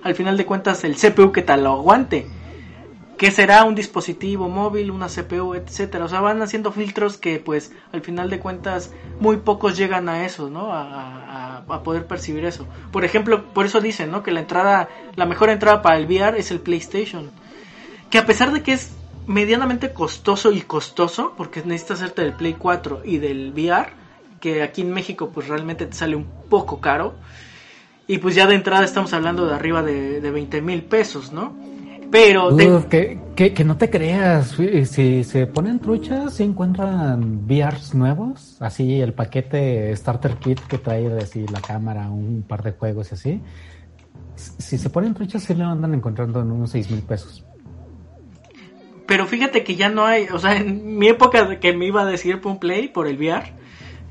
al, 0.04 0.16
final 0.16 0.38
de 0.38 0.46
cuentas 0.46 0.86
el 0.86 0.96
CPU 0.96 1.34
que 1.34 1.42
te 1.42 1.58
lo 1.58 1.74
aguante. 1.74 2.30
Que 3.18 3.32
será 3.32 3.64
un 3.64 3.74
dispositivo 3.74 4.48
móvil, 4.48 4.92
una 4.92 5.08
CPU, 5.08 5.56
etcétera. 5.56 6.06
O 6.06 6.08
sea, 6.08 6.22
van 6.22 6.42
haciendo 6.42 6.72
filtros 6.72 7.18
que, 7.18 7.40
pues, 7.40 7.72
al 7.92 8.02
final 8.02 8.30
de 8.30 8.40
cuentas, 8.40 8.94
muy 9.20 9.38
pocos 9.38 9.76
llegan 9.76 10.08
a 10.08 10.26
eso, 10.26 10.50
¿no? 10.50 10.70
A 10.72 11.82
poder 11.84 12.06
percibir 12.06 12.46
eso. 12.46 12.68
Por 12.92 13.06
ejemplo, 13.06 13.46
por 13.54 13.66
eso 13.66 13.82
dicen, 13.82 14.12
¿no? 14.12 14.24
Que 14.24 14.32
la 14.32 14.42
entrada, 14.42 14.90
la 15.16 15.26
mejor 15.26 15.50
entrada 15.50 15.82
para 15.82 15.98
el 15.98 16.06
VR 16.06 16.38
es 16.38 16.52
el 16.52 16.60
PlayStation. 16.60 17.32
Que 18.10 18.20
a 18.20 18.26
pesar 18.26 18.52
de 18.54 18.62
que 18.62 18.74
es 18.74 18.92
medianamente 19.28 19.92
costoso 19.94 20.52
y 20.52 20.62
costoso, 20.62 21.34
porque 21.38 21.62
necesitas 21.64 22.02
hacerte 22.02 22.22
del 22.24 22.34
Play 22.34 22.54
4 22.54 23.02
y 23.04 23.18
del 23.18 23.52
VR, 23.52 23.90
que 24.40 24.64
aquí 24.64 24.82
en 24.82 24.94
México 24.94 25.30
pues 25.34 25.48
realmente 25.48 25.86
te 25.86 25.94
sale 25.94 26.16
un 26.16 26.26
poco 26.50 26.80
caro. 26.80 27.16
Y 28.08 28.20
pues 28.20 28.36
ya 28.36 28.48
de 28.48 28.56
entrada 28.56 28.86
estamos 28.86 29.14
hablando 29.14 29.46
de 29.46 29.54
arriba 29.54 29.84
de, 29.84 30.22
de 30.22 30.32
20 30.32 30.62
mil 30.62 30.84
pesos, 30.84 31.34
¿no? 31.34 31.54
Pero... 32.12 32.56
que, 32.88 33.20
que, 33.36 33.64
no 33.64 33.78
te 33.78 33.90
creas, 33.90 34.58
si 34.86 35.24
se 35.24 35.48
ponen 35.48 35.80
truchas, 35.80 36.34
si 36.34 36.44
encuentran 36.44 37.46
VRs 37.48 37.94
nuevos, 37.94 38.58
así 38.60 39.02
el 39.02 39.14
paquete 39.14 39.96
Starter 39.96 40.36
Kit 40.36 40.60
que 40.62 40.78
trae 40.78 41.08
así 41.18 41.46
la 41.48 41.62
cámara, 41.62 42.10
un 42.10 42.44
par 42.48 42.64
de 42.64 42.72
juegos 42.72 43.12
y 43.12 43.16
así. 43.16 43.42
Si 44.36 44.78
se 44.78 44.90
ponen 44.90 45.14
truchas, 45.14 45.44
sí 45.44 45.54
le 45.54 45.64
andan 45.64 45.94
encontrando 45.94 46.42
en 46.42 46.52
unos 46.52 46.72
6 46.72 46.92
mil 46.92 47.02
pesos. 47.02 47.44
Pero 49.08 49.26
fíjate 49.26 49.64
que 49.64 49.76
ya 49.76 49.90
no 49.90 50.06
hay, 50.06 50.28
o 50.34 50.38
sea, 50.38 50.58
en 50.58 50.98
mi 50.98 51.08
época 51.08 51.46
de 51.46 51.60
que 51.60 51.74
me 51.74 51.86
iba 51.86 52.02
a 52.02 52.06
decir 52.06 52.42
play 52.60 52.90
por 52.90 53.08
el 53.08 53.18
VR, 53.18 53.54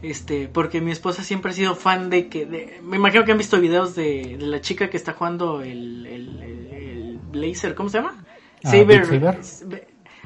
este, 0.03 0.49
porque 0.49 0.81
mi 0.81 0.91
esposa 0.91 1.23
siempre 1.23 1.51
ha 1.51 1.55
sido 1.55 1.75
fan 1.75 2.11
de 2.11 2.29
que, 2.29 2.81
me 2.83 2.97
imagino 2.97 3.25
que 3.25 3.33
han 3.33 3.39
visto 3.39 3.61
videos 3.61 3.95
de, 3.95 4.37
la 4.39 4.61
chica 4.61 4.91
que 4.91 4.97
está 4.97 5.13
jugando 5.13 5.63
el, 5.63 6.07
el, 6.07 7.19
Blazer, 7.31 7.75
¿cómo 7.75 7.89
se 7.91 7.99
llama? 7.99 8.25
Ah, 8.65 8.71
Saber. 8.71 9.07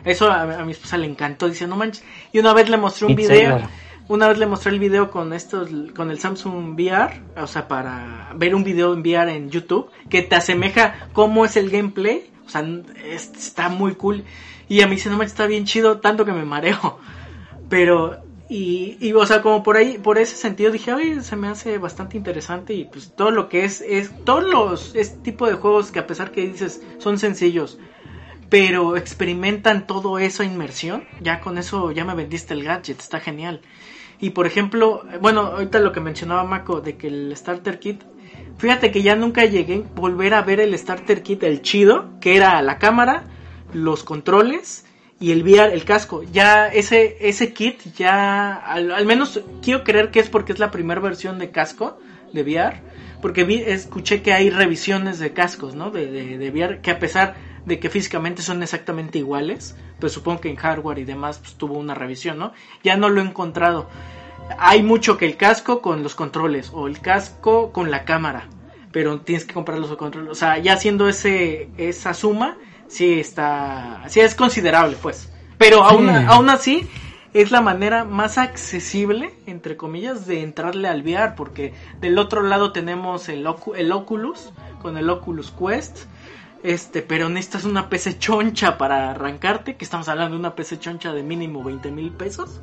Eso 0.04 0.30
a, 0.30 0.64
mi 0.64 0.72
esposa 0.72 0.96
le 0.96 1.06
encantó, 1.06 1.48
dice, 1.48 1.66
no 1.66 1.76
manches. 1.76 2.04
Y 2.32 2.38
una 2.38 2.54
vez 2.54 2.68
le 2.68 2.76
mostré 2.76 3.06
un 3.06 3.16
video, 3.16 3.60
una 4.08 4.28
vez 4.28 4.38
le 4.38 4.46
mostré 4.46 4.72
el 4.72 4.78
video 4.78 5.10
con 5.10 5.32
estos, 5.32 5.68
con 5.94 6.10
el 6.10 6.18
Samsung 6.18 6.74
VR, 6.74 7.20
o 7.36 7.46
sea, 7.46 7.68
para 7.68 8.32
ver 8.34 8.54
un 8.54 8.64
video 8.64 8.94
en 8.94 9.00
VR 9.00 9.34
en 9.34 9.50
YouTube, 9.50 9.90
que 10.08 10.22
te 10.22 10.36
asemeja 10.36 11.08
cómo 11.12 11.44
es 11.44 11.56
el 11.56 11.70
gameplay, 11.70 12.30
o 12.46 12.48
sea, 12.48 12.64
está 13.04 13.68
muy 13.68 13.94
cool. 13.94 14.24
Y 14.68 14.82
a 14.82 14.86
mí 14.86 14.98
se 14.98 15.10
no 15.10 15.16
me 15.16 15.24
está 15.24 15.46
bien 15.46 15.64
chido, 15.64 15.98
tanto 15.98 16.24
que 16.24 16.32
me 16.32 16.44
mareo. 16.44 16.98
Pero, 17.68 18.22
y, 18.52 19.12
o 19.12 19.24
sea, 19.26 19.42
como 19.42 19.62
por 19.62 19.76
ahí, 19.76 19.96
por 19.96 20.18
ese 20.18 20.34
sentido 20.34 20.72
dije, 20.72 20.92
oye, 20.92 21.22
se 21.22 21.36
me 21.36 21.46
hace 21.46 21.78
bastante 21.78 22.16
interesante 22.16 22.74
y 22.74 22.84
pues 22.84 23.12
todo 23.14 23.30
lo 23.30 23.48
que 23.48 23.64
es, 23.64 23.80
es, 23.80 24.10
todos 24.24 24.42
los, 24.42 24.96
este 24.96 25.18
tipo 25.18 25.46
de 25.46 25.54
juegos 25.54 25.92
que 25.92 26.00
a 26.00 26.06
pesar 26.08 26.32
que 26.32 26.48
dices 26.48 26.82
son 26.98 27.20
sencillos, 27.20 27.78
pero 28.48 28.96
experimentan 28.96 29.86
todo 29.86 30.18
eso 30.18 30.42
inmersión, 30.42 31.04
ya 31.20 31.38
con 31.38 31.58
eso 31.58 31.92
ya 31.92 32.04
me 32.04 32.16
vendiste 32.16 32.52
el 32.52 32.64
gadget, 32.64 32.98
está 32.98 33.20
genial. 33.20 33.60
Y 34.18 34.30
por 34.30 34.48
ejemplo, 34.48 35.04
bueno, 35.20 35.42
ahorita 35.42 35.78
lo 35.78 35.92
que 35.92 36.00
mencionaba 36.00 36.42
Mako 36.42 36.80
de 36.80 36.96
que 36.96 37.06
el 37.06 37.36
Starter 37.36 37.78
Kit, 37.78 38.02
fíjate 38.58 38.90
que 38.90 39.02
ya 39.02 39.14
nunca 39.14 39.44
llegué 39.44 39.84
a 39.86 39.94
volver 39.94 40.34
a 40.34 40.42
ver 40.42 40.58
el 40.58 40.76
Starter 40.76 41.22
Kit, 41.22 41.44
el 41.44 41.62
chido, 41.62 42.18
que 42.20 42.34
era 42.34 42.60
la 42.62 42.78
cámara, 42.78 43.22
los 43.72 44.02
controles 44.02 44.86
y 45.20 45.32
el 45.32 45.42
VR, 45.42 45.74
el 45.74 45.84
casco. 45.84 46.22
Ya 46.32 46.66
ese, 46.68 47.18
ese 47.20 47.52
kit 47.52 47.94
ya, 47.94 48.56
al, 48.56 49.04
menos 49.04 49.40
quiero 49.62 49.84
creer 49.84 50.10
que 50.10 50.18
es 50.18 50.30
porque 50.30 50.52
es 50.54 50.58
la 50.58 50.70
primera 50.70 51.00
versión 51.00 51.38
de 51.38 51.50
casco 51.50 52.00
de 52.32 52.42
VR. 52.42 52.80
Porque 53.20 53.44
vi, 53.44 53.56
escuché 53.56 54.22
que 54.22 54.32
hay 54.32 54.48
revisiones 54.48 55.18
de 55.18 55.34
cascos, 55.34 55.74
¿no? 55.74 55.90
De, 55.90 56.06
de, 56.10 56.50
VR, 56.50 56.80
que 56.80 56.90
a 56.90 56.98
pesar 56.98 57.36
de 57.66 57.78
que 57.78 57.90
físicamente 57.90 58.40
son 58.40 58.62
exactamente 58.62 59.18
iguales, 59.18 59.76
pues 59.98 60.12
supongo 60.12 60.40
que 60.40 60.48
en 60.48 60.56
hardware 60.56 61.00
y 61.00 61.04
demás 61.04 61.38
pues, 61.38 61.52
tuvo 61.54 61.78
una 61.78 61.94
revisión, 61.94 62.38
¿no? 62.38 62.54
Ya 62.82 62.96
no 62.96 63.10
lo 63.10 63.20
he 63.20 63.24
encontrado. 63.24 63.90
Hay 64.58 64.82
mucho 64.82 65.18
que 65.18 65.26
el 65.26 65.36
casco 65.36 65.82
con 65.82 66.02
los 66.02 66.14
controles 66.14 66.70
o 66.72 66.88
el 66.88 67.00
casco 67.00 67.72
con 67.72 67.90
la 67.90 68.06
cámara, 68.06 68.48
pero 68.90 69.20
tienes 69.20 69.44
que 69.44 69.52
comprar 69.52 69.78
los 69.78 69.94
controles. 69.96 70.30
O 70.30 70.34
sea, 70.34 70.56
ya 70.56 70.72
haciendo 70.72 71.06
ese, 71.06 71.68
esa 71.76 72.14
suma, 72.14 72.56
sí 72.90 73.20
está, 73.20 74.02
sí 74.08 74.20
es 74.20 74.34
considerable, 74.34 74.96
pues. 75.00 75.32
Pero 75.56 75.84
aún, 75.84 76.08
aún 76.08 76.50
así 76.50 76.88
es 77.32 77.50
la 77.50 77.60
manera 77.60 78.04
más 78.04 78.38
accesible, 78.38 79.32
entre 79.46 79.76
comillas, 79.76 80.26
de 80.26 80.42
entrarle 80.42 80.88
al 80.88 81.02
VR, 81.02 81.34
porque 81.36 81.72
del 82.00 82.18
otro 82.18 82.42
lado 82.42 82.72
tenemos 82.72 83.28
el, 83.28 83.46
el 83.76 83.92
Oculus, 83.92 84.52
con 84.82 84.96
el 84.96 85.08
Oculus 85.08 85.52
Quest, 85.52 86.06
este, 86.62 87.02
pero 87.02 87.28
necesitas 87.28 87.64
una 87.64 87.88
PC 87.88 88.18
choncha 88.18 88.76
para 88.76 89.10
arrancarte, 89.10 89.76
que 89.76 89.84
estamos 89.84 90.08
hablando 90.08 90.34
de 90.34 90.40
una 90.40 90.54
PC 90.54 90.78
choncha 90.78 91.12
de 91.12 91.22
mínimo 91.22 91.62
20 91.62 91.90
mil 91.92 92.10
pesos, 92.10 92.60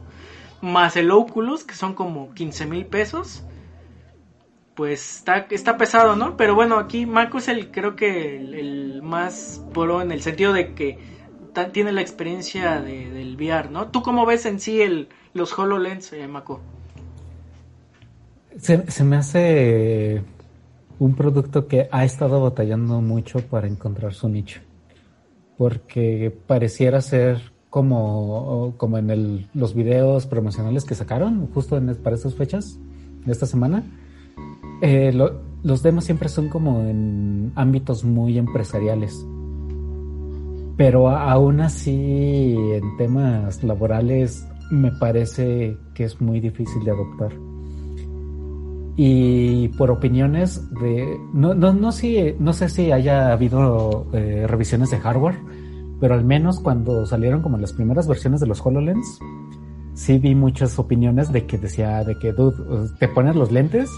más 0.62 0.98
el 0.98 1.12
Oculus, 1.12 1.64
que 1.64 1.76
son 1.76 1.94
como 1.94 2.34
15 2.34 2.66
mil 2.66 2.86
pesos, 2.86 3.44
pues 4.78 5.18
está, 5.18 5.48
está 5.50 5.76
pesado, 5.76 6.16
¿no? 6.16 6.38
Pero 6.38 6.54
bueno, 6.54 6.78
aquí 6.78 7.08
Mako 7.08 7.40
es 7.40 7.48
el, 7.48 7.72
creo 7.72 7.96
que 7.96 8.38
el, 8.38 9.02
más 9.02 9.66
pro 9.74 10.04
en 10.04 10.12
el 10.12 10.22
sentido 10.22 10.54
de 10.54 10.76
que 10.76 11.00
tiene 11.74 11.92
la 11.92 12.02
experiencia 12.02 12.80
de, 12.80 13.10
del 13.10 13.36
VR, 13.36 13.72
¿no? 13.72 13.88
¿Tú 13.88 14.04
cómo 14.04 14.28
ves 14.28 14.46
en 14.46 14.60
sí 14.60 14.80
el, 14.80 15.10
los 15.34 15.58
HoloLens, 15.58 16.14
eh, 16.14 16.28
Mako? 16.28 16.62
Se, 18.60 18.90
se, 18.92 19.04
me 19.04 19.16
hace 19.16 20.22
un 21.00 21.16
producto 21.16 21.68
que 21.68 21.90
ha 21.92 22.06
estado 22.06 22.40
batallando 22.44 23.02
mucho 23.02 23.40
para 23.40 23.66
encontrar 23.66 24.14
su 24.14 24.30
nicho. 24.30 24.62
Porque 25.58 26.32
pareciera 26.46 27.02
ser 27.02 27.52
como, 27.72 28.76
como 28.78 29.00
en 29.00 29.10
el, 29.10 29.50
los 29.56 29.74
videos 29.74 30.28
promocionales 30.28 30.86
que 30.86 30.94
sacaron 30.94 31.48
justo 31.48 31.78
en, 31.78 31.96
para 31.96 32.16
estas 32.16 32.36
fechas 32.36 32.78
de 33.26 33.32
esta 33.32 33.48
semana 33.48 33.84
eh, 34.82 35.12
los 35.64 35.84
demos 35.84 36.06
siempre 36.06 36.30
son 36.30 36.50
como 36.50 36.82
en 36.82 37.52
ámbitos 37.56 38.04
muy 38.04 38.38
empresariales. 38.38 39.26
Pero 40.78 41.10
aún 41.10 41.60
así, 41.62 42.56
en 42.56 42.98
temas 42.98 43.64
laborales, 43.64 44.48
me 44.70 44.92
parece 44.92 45.76
que 45.96 46.04
es 46.04 46.22
muy 46.22 46.40
difícil 46.40 46.84
de 46.84 46.92
adoptar. 46.92 47.32
Y 48.96 49.70
por 49.70 49.92
opiniones 49.92 50.70
de... 50.82 51.20
No, 51.34 51.54
no, 51.54 51.74
no, 51.74 51.92
si, 51.92 52.36
no 52.40 52.54
sé 52.54 52.70
si 52.70 52.92
haya 52.92 53.32
habido 53.32 54.08
eh, 54.14 54.46
revisiones 54.48 54.92
de 54.92 55.00
hardware, 55.00 55.38
pero 56.00 56.14
al 56.14 56.24
menos 56.24 56.60
cuando 56.60 57.06
salieron 57.06 57.42
como 57.42 57.58
las 57.58 57.74
primeras 57.74 58.08
versiones 58.08 58.40
de 58.40 58.48
los 58.48 58.64
HoloLens, 58.64 59.20
sí 59.94 60.20
vi 60.20 60.36
muchas 60.36 60.78
opiniones 60.78 61.32
de 61.32 61.46
que 61.46 61.58
decía 61.58 62.04
de 62.04 62.18
que, 62.20 62.34
te 63.00 63.08
pones 63.08 63.36
los 63.36 63.52
lentes 63.52 63.90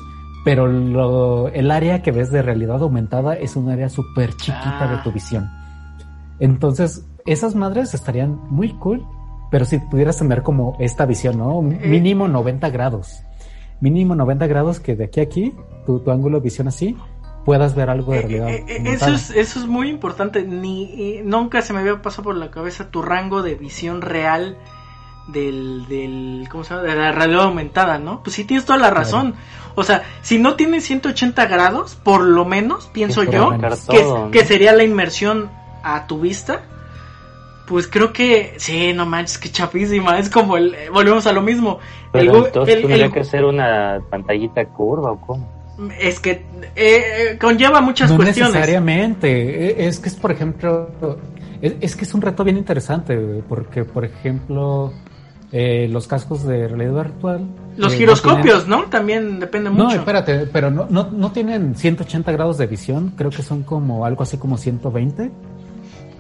pero 0.45 0.68
lo, 0.68 1.48
el 1.49 1.70
área 1.72 2.02
que 2.02 2.11
ves 2.11 2.32
de 2.32 2.41
realidad 2.41 2.82
aumentada 2.82 3.36
es 3.36 3.56
un 3.56 3.70
área 3.70 3.90
súper 3.90 4.34
chiquita 4.36 4.88
de 4.90 4.98
tu 5.03 5.10
ah. 5.10 5.14
visión. 5.14 5.49
Entonces, 6.40 7.06
esas 7.26 7.56
madres 7.56 7.94
estarían 7.94 8.40
muy 8.49 8.70
cool, 8.74 9.06
pero 9.52 9.66
si 9.66 9.80
pudieras 9.80 10.18
tener 10.18 10.41
como 10.44 10.78
esta 10.80 11.06
visión, 11.06 11.38
¿no? 11.38 11.61
Eh. 11.72 11.80
Mínimo 11.88 12.28
90 12.28 12.70
grados. 12.70 13.24
mínimo 13.82 14.16
90 14.16 14.48
grados 14.48 14.80
que 14.80 14.95
de 14.95 15.06
aquí 15.06 15.20
a 15.20 15.24
aquí, 15.24 15.53
tu, 15.86 15.99
tu 16.02 16.11
ángulo 16.11 16.38
de 16.40 16.44
visión 16.44 16.68
así, 16.68 16.98
puedas 17.45 17.76
ver 17.76 17.90
algo 17.90 18.14
de 18.14 18.20
Eh, 18.20 18.22
realidad. 18.22 18.49
eh, 18.49 18.66
eh, 18.68 18.82
eso, 18.86 19.11
es, 19.11 19.30
eso 19.32 19.60
es 19.60 19.68
muy 19.68 19.90
importante. 19.90 20.44
Ni 20.44 21.18
eh, 21.18 21.22
nunca 21.26 21.61
se 21.61 21.74
me 21.74 21.80
había 21.80 22.02
pasado 22.02 22.24
por 22.24 22.36
la 22.36 22.52
cabeza 22.52 22.90
tu 22.91 23.02
rango 23.02 23.41
de 23.41 23.56
visión 23.56 24.02
real 24.02 24.57
del, 25.31 25.85
del 25.88 26.47
¿cómo 26.49 26.64
se 26.64 26.73
llama? 26.73 26.88
de 26.88 26.95
la 26.95 27.11
realidad 27.11 27.43
aumentada, 27.43 27.97
¿no? 27.99 28.22
Pues 28.23 28.35
sí 28.35 28.43
tienes 28.45 28.65
toda 28.65 28.80
la 28.80 28.89
razón. 28.89 29.35
O 29.76 29.84
sea, 29.84 30.03
si 30.22 30.39
no 30.39 30.56
tienes 30.56 30.84
180 30.85 31.45
grados, 31.45 31.95
por 31.95 32.22
lo 32.22 32.43
menos 32.45 32.88
pienso 32.93 33.23
yo 33.23 33.51
que, 33.51 33.68
Todo, 34.01 34.26
¿no? 34.26 34.31
que 34.31 34.43
sería 34.45 34.73
la 34.73 34.84
inmersión 34.84 35.49
a 35.84 36.06
tu 36.07 36.19
vista. 36.19 36.61
Pues 37.68 37.88
creo 37.88 38.11
que 38.11 38.56
sí, 38.57 38.93
no 38.93 39.06
manches, 39.06 39.38
que 39.38 39.49
chapísima. 39.51 40.18
Es 40.18 40.30
como 40.30 40.57
el, 40.57 40.73
eh, 40.73 40.89
volvemos 40.91 41.27
a 41.27 41.31
lo 41.34 41.41
mismo. 41.41 41.80
El 42.14 42.27
Pero 42.27 42.34
gu- 42.34 42.45
entonces 42.47 42.76
el- 42.76 42.81
tendría 42.81 43.06
el- 43.06 43.11
que 43.11 43.23
ser 43.23 43.45
una 43.45 44.01
pantallita 44.10 44.65
curva 44.65 45.11
o 45.11 45.22
cómo. 45.22 45.47
es 45.99 46.19
que 46.19 46.31
eh, 46.31 46.43
eh, 46.76 47.38
conlleva 47.39 47.80
muchas 47.80 48.10
no 48.10 48.18
cuestiones. 48.18 48.53
necesariamente. 48.53 49.84
E- 49.84 49.88
Es 49.88 49.99
que 49.99 50.10
es, 50.10 50.15
por 50.15 50.31
ejemplo, 50.31 50.89
es, 51.61 51.76
es 51.80 51.95
que 51.95 52.06
es 52.06 52.14
un 52.15 52.22
reto 52.22 52.43
bien 52.43 52.57
interesante, 52.57 53.15
porque, 53.47 53.85
por 53.85 54.03
ejemplo, 54.03 54.91
eh, 55.51 55.88
los 55.91 56.07
cascos 56.07 56.43
de 56.43 56.67
realidad 56.67 57.03
virtual. 57.05 57.47
Los 57.77 57.91
eh, 57.93 57.95
no 57.95 57.99
giroscopios, 57.99 58.67
¿no? 58.67 58.84
También 58.85 59.39
depende 59.39 59.69
tienen- 59.69 59.77
No, 59.77 59.85
mucho. 59.85 59.97
espérate, 59.97 60.45
pero 60.51 60.69
no, 60.69 60.85
no, 60.89 61.09
no 61.11 61.31
tienen 61.31 61.76
180 61.76 62.31
grados 62.31 62.57
de 62.57 62.67
visión, 62.67 63.13
creo 63.15 63.31
que 63.31 63.41
son 63.41 63.63
como 63.63 64.05
algo 64.05 64.23
así 64.23 64.38
como 64.38 64.57
120, 64.57 65.31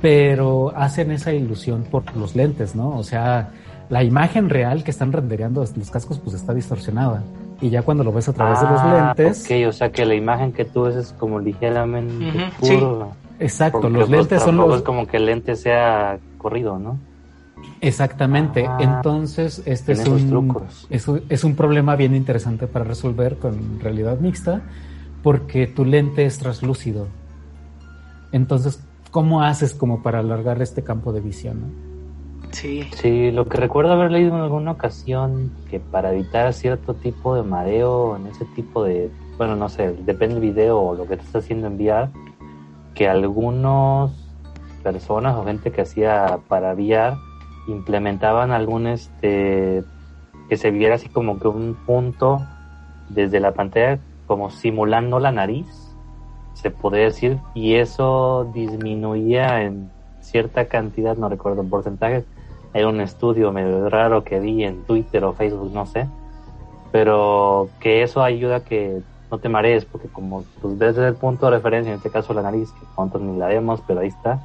pero 0.01 0.71
hacen 0.75 1.11
esa 1.11 1.33
ilusión 1.33 1.83
por 1.83 2.15
los 2.15 2.35
lentes, 2.35 2.75
¿no? 2.75 2.97
O 2.97 3.03
sea, 3.03 3.49
la 3.89 4.03
imagen 4.03 4.49
real 4.49 4.83
que 4.83 4.91
están 4.91 5.11
rendereando 5.11 5.61
los 5.75 5.91
cascos 5.91 6.19
pues 6.19 6.35
está 6.35 6.53
distorsionada. 6.53 7.23
Y 7.61 7.69
ya 7.69 7.81
cuando 7.81 8.05
lo 8.05 8.13
ves 8.13 8.29
a 8.29 8.33
través 8.33 8.61
de 8.61 8.67
los 8.67 8.79
Ah, 8.79 9.13
lentes, 9.17 9.43
Ok, 9.45 9.67
o 9.67 9.71
sea 9.73 9.91
que 9.91 10.05
la 10.05 10.15
imagen 10.15 10.53
que 10.53 10.63
tú 10.63 10.83
ves 10.83 10.95
es 10.95 11.11
como 11.19 11.39
ligeramente 11.39 12.49
curva. 12.59 13.09
exacto, 13.37 13.81
Porque, 13.81 13.97
los 13.97 14.07
pues, 14.07 14.17
lentes 14.19 14.41
son 14.43 14.55
los... 14.57 14.75
es 14.77 14.81
como 14.83 15.05
que 15.05 15.17
el 15.17 15.25
lente 15.25 15.55
sea 15.57 16.17
corrido, 16.37 16.79
¿no? 16.79 16.97
Exactamente. 17.81 18.65
Ah, 18.67 18.77
Entonces, 18.79 19.63
este 19.65 19.93
es 19.93 20.05
un, 20.05 20.55
es, 20.89 21.07
un, 21.07 21.21
es 21.29 21.43
un 21.43 21.55
problema 21.55 21.95
bien 21.95 22.15
interesante 22.15 22.67
para 22.67 22.85
resolver 22.85 23.37
con 23.37 23.79
realidad 23.79 24.19
mixta, 24.19 24.61
porque 25.23 25.67
tu 25.67 25.85
lente 25.85 26.25
es 26.25 26.37
translúcido. 26.39 27.07
Entonces, 28.31 28.83
¿cómo 29.11 29.41
haces 29.43 29.73
como 29.73 30.03
para 30.03 30.19
alargar 30.19 30.61
este 30.61 30.83
campo 30.83 31.13
de 31.13 31.21
visión? 31.21 31.61
no? 31.61 31.89
Sí. 32.51 32.89
Sí, 32.95 33.31
lo 33.31 33.47
que 33.47 33.57
recuerdo 33.57 33.93
haber 33.93 34.11
leído 34.11 34.35
en 34.35 34.41
alguna 34.41 34.71
ocasión 34.71 35.51
que 35.69 35.79
para 35.79 36.13
evitar 36.13 36.51
cierto 36.53 36.95
tipo 36.95 37.35
de 37.35 37.43
mareo 37.43 38.15
en 38.17 38.27
ese 38.27 38.43
tipo 38.55 38.83
de, 38.83 39.09
bueno, 39.37 39.55
no 39.55 39.69
sé, 39.69 39.95
depende 40.05 40.35
del 40.35 40.43
video 40.43 40.79
o 40.79 40.95
lo 40.95 41.07
que 41.07 41.15
te 41.15 41.23
está 41.23 41.39
haciendo 41.39 41.67
enviar, 41.67 42.09
que 42.95 43.07
algunos 43.07 44.11
personas 44.83 45.35
o 45.35 45.45
gente 45.45 45.71
que 45.71 45.81
hacía 45.81 46.39
para 46.47 46.73
VR 46.73 47.17
implementaban 47.71 48.51
algún 48.51 48.87
este 48.87 49.83
que 50.49 50.57
se 50.57 50.71
viera 50.71 50.95
así 50.95 51.09
como 51.09 51.39
que 51.39 51.47
un 51.47 51.75
punto 51.85 52.41
desde 53.09 53.39
la 53.39 53.53
pantalla 53.53 53.99
como 54.25 54.49
simulando 54.49 55.19
la 55.19 55.31
nariz 55.31 55.67
se 56.53 56.71
podría 56.71 57.05
decir 57.05 57.37
y 57.53 57.75
eso 57.75 58.49
disminuía 58.53 59.63
en 59.63 59.89
cierta 60.21 60.65
cantidad 60.65 61.15
no 61.17 61.29
recuerdo 61.29 61.61
en 61.61 61.69
porcentajes. 61.69 62.25
Era 62.73 62.87
un 62.87 63.01
estudio 63.01 63.51
medio 63.51 63.89
raro 63.89 64.23
que 64.23 64.39
vi 64.39 64.63
en 64.63 64.83
Twitter 64.83 65.23
o 65.23 65.33
Facebook 65.33 65.71
no 65.73 65.85
sé. 65.85 66.07
Pero 66.91 67.69
que 67.79 68.03
eso 68.03 68.21
ayuda 68.21 68.57
a 68.57 68.63
que 68.63 69.01
no 69.31 69.37
te 69.37 69.49
marees 69.49 69.85
porque 69.85 70.07
como 70.07 70.43
pues 70.61 70.77
desde 70.79 71.07
el 71.07 71.15
punto 71.15 71.45
de 71.45 71.51
referencia 71.53 71.91
en 71.91 71.97
este 71.97 72.09
caso 72.09 72.33
la 72.33 72.41
nariz 72.41 72.71
que 72.71 72.85
cuántos 72.95 73.21
ni 73.21 73.37
la 73.37 73.47
vemos 73.47 73.79
pero 73.85 73.99
ahí 73.99 74.07
está 74.07 74.39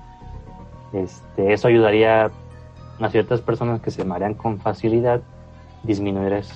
este 0.92 1.54
eso 1.54 1.68
ayudaría 1.68 2.30
a 3.00 3.10
ciertas 3.10 3.40
personas 3.42 3.80
que 3.80 3.90
se 3.90 4.04
marean 4.04 4.34
con 4.34 4.58
facilidad 4.60 5.20
disminuir 5.82 6.32
eso 6.34 6.54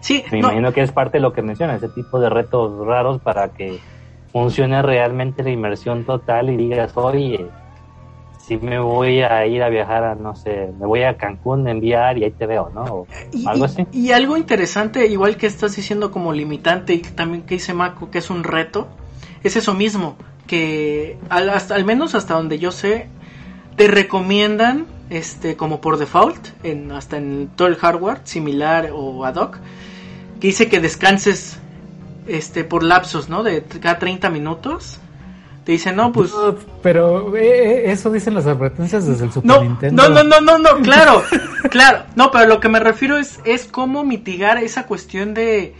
Sí, 0.00 0.24
me 0.32 0.40
no, 0.40 0.48
imagino 0.48 0.72
que 0.72 0.82
es 0.82 0.92
parte 0.92 1.18
de 1.18 1.22
lo 1.22 1.32
que 1.32 1.42
menciona, 1.42 1.76
ese 1.76 1.88
tipo 1.88 2.18
de 2.18 2.28
retos 2.28 2.84
raros 2.86 3.20
para 3.20 3.50
que 3.50 3.78
funcione 4.32 4.82
realmente 4.82 5.42
la 5.44 5.50
inmersión 5.50 6.04
total 6.04 6.50
y 6.50 6.56
digas, 6.56 6.96
oye, 6.96 7.50
si 8.38 8.56
me 8.56 8.80
voy 8.80 9.20
a 9.20 9.46
ir 9.46 9.62
a 9.62 9.68
viajar 9.68 10.02
a, 10.02 10.14
no 10.16 10.34
sé, 10.34 10.72
me 10.78 10.86
voy 10.86 11.02
a 11.04 11.16
Cancún 11.16 11.68
enviar 11.68 12.18
y 12.18 12.24
ahí 12.24 12.32
te 12.32 12.46
veo, 12.46 12.70
¿no? 12.74 12.82
O 12.82 13.08
y, 13.32 13.46
algo 13.46 13.64
y- 13.64 13.66
así. 13.66 13.86
y 13.92 14.10
algo 14.12 14.36
interesante, 14.36 15.06
igual 15.06 15.36
que 15.36 15.46
estás 15.46 15.76
diciendo 15.76 16.10
como 16.10 16.32
limitante 16.32 16.94
y 16.94 16.98
también 16.98 17.42
que 17.42 17.54
dice 17.54 17.74
Mako 17.74 18.10
que 18.10 18.18
es 18.18 18.30
un 18.30 18.42
reto, 18.42 18.88
es 19.44 19.54
eso 19.56 19.74
mismo, 19.74 20.16
que 20.48 21.18
al, 21.28 21.50
hasta, 21.50 21.74
al 21.76 21.84
menos 21.84 22.14
hasta 22.16 22.34
donde 22.34 22.58
yo 22.58 22.72
sé, 22.72 23.06
te 23.76 23.88
recomiendan, 23.88 24.86
este, 25.10 25.56
como 25.56 25.80
por 25.80 25.98
default, 25.98 26.48
en, 26.62 26.92
hasta 26.92 27.16
en 27.16 27.50
todo 27.56 27.68
el 27.68 27.76
hardware, 27.76 28.20
similar 28.24 28.90
o 28.92 29.24
ad 29.24 29.36
hoc, 29.36 29.58
que 30.40 30.48
dice 30.48 30.68
que 30.68 30.80
descanses 30.80 31.58
este 32.26 32.64
por 32.64 32.82
lapsos, 32.82 33.28
¿no? 33.28 33.42
De 33.42 33.62
cada 33.62 33.98
30 33.98 34.30
minutos. 34.30 34.98
Te 35.64 35.72
dice, 35.72 35.92
no, 35.92 36.10
pues... 36.10 36.32
No, 36.32 36.56
pero 36.82 37.36
eh, 37.36 37.84
eh, 37.86 37.92
eso 37.92 38.10
dicen 38.10 38.34
las 38.34 38.46
advertencias 38.46 39.06
desde 39.06 39.26
el 39.26 39.32
Super 39.32 39.48
No, 39.48 39.62
Nintendo. 39.62 40.08
no, 40.08 40.24
no, 40.24 40.24
no, 40.24 40.40
no, 40.40 40.58
no, 40.58 40.70
claro, 40.82 41.22
claro, 41.70 42.04
no, 42.16 42.32
pero 42.32 42.46
lo 42.48 42.58
que 42.58 42.68
me 42.68 42.80
refiero 42.80 43.16
es, 43.16 43.38
es 43.44 43.66
cómo 43.66 44.02
mitigar 44.02 44.58
esa 44.58 44.86
cuestión 44.86 45.34
de, 45.34 45.72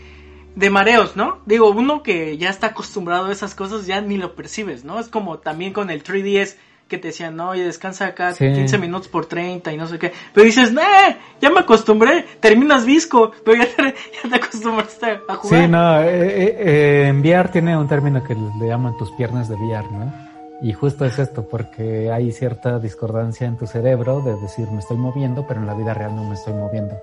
de 0.55 0.69
mareos, 0.69 1.17
¿no? 1.17 1.39
Digo, 1.45 1.69
uno 1.69 2.01
que 2.01 2.37
ya 2.37 2.49
está 2.49 2.67
acostumbrado 2.67 3.25
a 3.25 3.31
esas 3.33 3.55
cosas 3.55 3.85
ya 3.85 3.99
ni 3.99 4.15
lo 4.15 4.35
percibes, 4.35 4.85
¿no? 4.85 5.01
Es 5.01 5.09
como 5.09 5.39
también 5.39 5.73
con 5.73 5.89
el 5.89 6.01
3DS 6.01 6.55
que 6.87 6.97
te 6.97 7.07
decían, 7.09 7.35
no, 7.35 7.49
oye, 7.49 7.63
descansa 7.63 8.07
acá 8.07 8.33
Sí. 8.33 8.51
15 8.51 8.77
minutos 8.77 9.07
por 9.07 9.25
30 9.25 9.71
y 9.73 9.77
no 9.77 9.87
sé 9.87 9.97
qué. 9.97 10.11
Pero 10.33 10.45
dices, 10.45 10.71
nah, 10.71 11.15
ya 11.41 11.49
me 11.49 11.61
acostumbré, 11.61 12.25
terminas 12.39 12.85
visco, 12.85 13.31
pero 13.43 13.63
ya 13.63 13.67
te, 13.67 13.83
ya 14.23 14.29
te 14.29 14.35
acostumbraste 14.35 15.19
a 15.27 15.35
jugar. 15.35 15.61
Sí, 15.61 15.67
no, 15.67 16.01
eh, 16.01 16.07
eh, 16.07 16.55
eh, 16.59 17.07
en 17.07 17.21
VR 17.21 17.49
tiene 17.49 17.77
un 17.77 17.87
término 17.87 18.23
que 18.23 18.35
le 18.35 18.67
llaman 18.67 18.97
tus 18.97 19.11
piernas 19.11 19.49
de 19.49 19.55
VR, 19.55 19.91
¿no? 19.91 20.13
Y 20.61 20.71
justo 20.71 21.03
es 21.03 21.19
esto, 21.19 21.47
porque 21.49 22.09
hay 22.11 22.31
cierta 22.31 22.79
discordancia 22.79 23.47
en 23.47 23.57
tu 23.57 23.67
cerebro 23.67 24.21
de 24.21 24.35
decir 24.39 24.69
me 24.71 24.79
estoy 24.79 24.97
moviendo, 24.97 25.45
pero 25.45 25.59
en 25.59 25.67
la 25.67 25.73
vida 25.73 25.93
real 25.93 26.15
no 26.15 26.23
me 26.23 26.35
estoy 26.35 26.53
moviendo. 26.53 26.95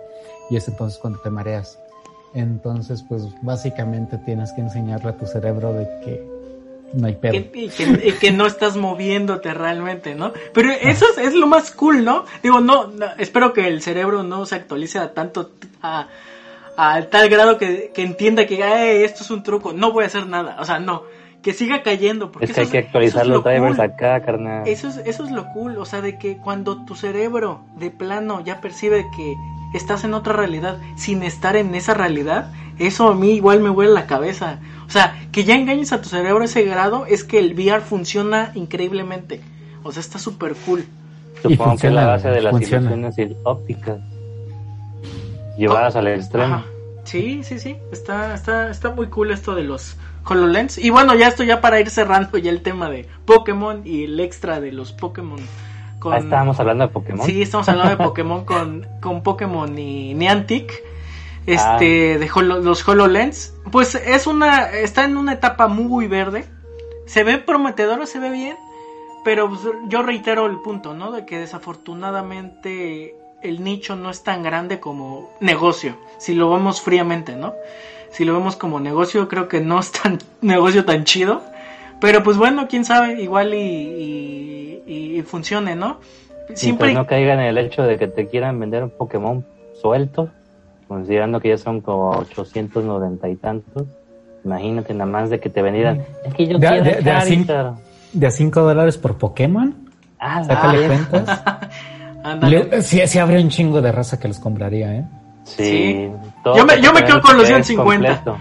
Y 0.49 0.57
es 0.57 0.67
entonces 0.69 0.99
cuando 0.99 1.21
te 1.21 1.31
mareas. 1.31 1.79
Entonces, 2.33 3.05
pues 3.09 3.29
básicamente 3.43 4.17
tienes 4.19 4.53
que 4.53 4.63
enseñarle 4.63 5.11
a 5.11 5.17
tu 5.17 5.27
cerebro 5.27 5.73
de 5.73 5.85
que 6.05 6.30
no 6.93 7.07
hay 7.07 7.15
pedo. 7.17 7.33
que, 7.33 7.51
y 7.55 7.69
que, 7.69 8.09
y 8.09 8.13
que 8.13 8.33
no 8.33 8.47
estás 8.47 8.77
moviéndote 8.77 9.53
realmente, 9.55 10.15
¿no? 10.15 10.33
Pero 10.53 10.71
eso 10.71 11.07
es, 11.11 11.19
es 11.19 11.35
lo 11.35 11.47
más 11.47 11.71
cool, 11.71 12.05
¿no? 12.05 12.25
Digo, 12.43 12.61
no, 12.61 12.89
no, 12.89 13.07
espero 13.19 13.53
que 13.53 13.69
el 13.69 13.83
cerebro 13.83 14.23
no 14.23 14.45
se 14.47 14.57
actualice 14.57 14.99
a 14.99 15.13
tanto, 15.15 15.51
a, 15.83 16.09
a 16.77 17.03
tal 17.07 17.29
grado 17.29 17.59
que, 17.59 17.91
que 17.95 18.03
entienda 18.03 18.47
que 18.47 18.63
"Ay, 18.63 19.03
esto 19.05 19.23
es 19.23 19.31
un 19.31 19.43
truco, 19.43 19.73
no 19.73 19.93
voy 19.93 20.05
a 20.05 20.09
hacer 20.09 20.27
nada, 20.27 20.57
o 20.61 20.65
sea, 20.65 20.79
no, 20.81 21.03
que 21.43 21.53
siga 21.53 21.83
cayendo. 21.83 22.31
Porque 22.33 22.47
Es 22.47 22.53
que 22.53 22.61
hay 22.63 22.67
que 22.69 22.79
actualizar 22.79 23.23
es 23.23 23.29
los 23.29 23.43
lo 23.45 23.51
drivers 23.51 23.77
cool. 23.77 23.85
acá, 23.85 24.21
carnal. 24.23 24.67
Eso 24.67 24.89
es, 24.89 24.97
eso 24.99 25.25
es 25.25 25.31
lo 25.31 25.47
cool, 25.53 25.79
o 25.79 25.85
sea, 25.85 26.01
de 26.03 26.19
que 26.19 26.37
cuando 26.39 26.85
tu 26.85 26.95
cerebro 26.97 27.63
de 27.77 27.91
plano 27.91 28.43
ya 28.45 28.61
percibe 28.61 29.05
que 29.17 29.35
estás 29.73 30.05
en 30.05 30.15
otra 30.15 30.33
realidad 30.33 30.79
sin 30.97 31.23
estar 31.23 31.57
en 31.57 31.75
esa 31.75 31.95
realidad, 31.95 32.53
eso 32.79 33.09
a 33.09 33.15
mí 33.15 33.31
igual 33.33 33.61
me 33.61 33.71
vuela 33.71 33.93
la 33.93 34.07
cabeza. 34.07 34.59
O 34.91 34.93
sea, 34.93 35.15
que 35.31 35.45
ya 35.45 35.55
engañes 35.55 35.93
a 35.93 36.03
tu 36.03 36.09
cerebro 36.09 36.43
a 36.43 36.47
ese 36.47 36.65
grado 36.65 37.07
es 37.07 37.23
que 37.23 37.39
el 37.39 37.55
VR 37.55 37.81
funciona 37.81 38.51
increíblemente. 38.57 39.41
O 39.85 39.93
sea, 39.93 40.01
está 40.01 40.19
súper 40.19 40.57
cool. 40.67 40.85
Y 41.45 41.55
Supongo 41.55 41.77
que 41.79 41.87
es 41.87 41.93
la 41.93 42.01
funciona, 42.03 42.07
base 42.07 42.29
de 42.31 42.43
las 42.43 42.51
funciona. 42.51 42.97
ilusiones 42.97 43.37
ópticas. 43.45 44.01
Llevadas 45.57 45.95
al 45.95 46.09
extremo. 46.09 46.57
Ajá. 46.57 46.65
Sí, 47.05 47.45
sí, 47.45 47.61
sí. 47.61 47.77
Está, 47.93 48.35
está, 48.35 48.69
está 48.69 48.91
muy 48.91 49.07
cool 49.07 49.31
esto 49.31 49.55
de 49.55 49.63
los 49.63 49.97
HoloLens. 50.25 50.77
Y 50.77 50.91
bueno, 50.91 51.15
ya 51.15 51.29
esto 51.29 51.45
ya 51.45 51.61
para 51.61 51.79
ir 51.79 51.89
cerrando 51.89 52.37
ya 52.39 52.51
el 52.51 52.63
tema 52.63 52.91
de 52.91 53.07
Pokémon 53.27 53.83
y 53.85 54.03
el 54.07 54.19
extra 54.19 54.61
de 54.61 54.73
los 54.73 54.91
Pokémon. 54.91 55.39
Con... 56.01 56.15
Ah, 56.15 56.19
estábamos 56.19 56.59
hablando 56.59 56.85
de 56.89 56.93
Pokémon. 56.93 57.25
Sí, 57.25 57.43
estamos 57.43 57.69
hablando 57.69 57.91
de 57.91 57.97
Pokémon 57.97 58.45
con, 58.45 58.89
con 59.01 59.23
Pokémon 59.23 59.79
y 59.79 60.15
Niantic. 60.15 60.83
Este, 61.47 62.19
de 62.19 62.29
Holo- 62.31 62.61
los 62.61 62.87
HoloLens. 62.87 63.55
Pues 63.73 63.95
es 63.95 64.27
una, 64.27 64.71
está 64.71 65.05
en 65.05 65.17
una 65.17 65.33
etapa 65.33 65.67
muy 65.69 66.07
verde. 66.07 66.45
Se 67.07 67.25
ve 67.25 67.39
prometedor, 67.39 68.07
se 68.07 68.19
ve 68.19 68.31
bien. 68.31 68.57
Pero 69.25 69.49
pues, 69.49 69.61
yo 69.89 70.03
reitero 70.03 70.47
el 70.47 70.61
punto, 70.61 70.95
¿no? 70.95 71.13
De 71.13 71.27
que 71.27 71.39
desafortunadamente 71.39 73.15
el 73.43 73.63
nicho 73.65 73.97
no 73.97 74.11
es 74.11 74.23
tan 74.23 74.43
grande 74.43 74.81
como 74.81 75.31
negocio. 75.41 75.97
Si 76.19 76.35
lo 76.35 76.51
vemos 76.51 76.81
fríamente, 76.81 77.37
¿no? 77.37 77.55
Si 78.11 78.25
lo 78.25 78.35
vemos 78.35 78.57
como 78.57 78.81
negocio, 78.81 79.29
creo 79.29 79.49
que 79.49 79.61
no 79.61 79.79
es 79.81 79.93
tan 79.93 80.19
negocio 80.41 80.85
tan 80.85 81.05
chido. 81.05 81.43
Pero 82.01 82.23
pues 82.23 82.37
bueno, 82.39 82.67
quién 82.69 82.85
sabe, 82.85 83.21
igual 83.23 83.53
y, 83.55 84.83
y, 84.87 85.19
y 85.19 85.23
funcione, 85.23 85.77
¿no? 85.77 86.01
Siempre 86.55 86.57
Siempre, 86.57 86.95
no 86.95 87.07
caiga 87.07 87.35
en 87.35 87.41
el 87.41 87.59
hecho 87.59 87.83
de 87.83 87.99
que 87.99 88.09
te 88.09 88.27
quieran 88.27 88.59
vender 88.59 88.83
un 88.83 88.91
Pokémon 88.91 89.47
suelto 89.81 90.31
considerando 90.91 91.39
que 91.41 91.51
ya 91.51 91.57
son 91.57 91.81
como 91.81 92.11
890 92.11 93.29
y 93.29 93.37
tantos. 93.37 93.85
Imagínate 94.45 94.93
nada 94.93 95.09
más 95.09 95.31
de 95.31 95.39
que 95.39 95.49
te 95.49 95.63
vendieran. 95.63 96.03
Es 96.25 96.35
que 96.35 96.49
yo 96.49 96.59
De- 96.59 96.67
quiero 96.67 96.85
de- 96.85 97.01
de 97.03 97.11
a 97.13 97.21
Charizard. 97.21 97.75
¿De 98.13 98.27
a 98.27 98.31
5 98.33 98.61
dólares 98.63 98.99
por 98.99 99.17
Pokémon? 99.17 99.89
Ah, 100.19 100.43
Sácale 100.43 100.85
ah, 100.85 100.89
cuentas. 100.89 101.43
Le- 102.51 102.83
sí, 102.83 103.01
sí 103.07 103.19
habría 103.21 103.41
un 103.41 103.51
chingo 103.51 103.81
de 103.81 103.93
raza 103.93 104.19
que 104.19 104.27
los 104.27 104.41
compraría, 104.41 104.93
¿eh? 104.97 105.05
Sí. 105.45 106.09
Yo 106.45 106.67
me- 106.67 106.75
te 106.75 106.83
yo 106.83 106.93
me 106.93 107.05
quedo 107.05 107.21
con 107.21 107.37
los 107.37 107.45
paquete 107.49 107.63
150. 107.65 108.09
completo. 108.25 108.39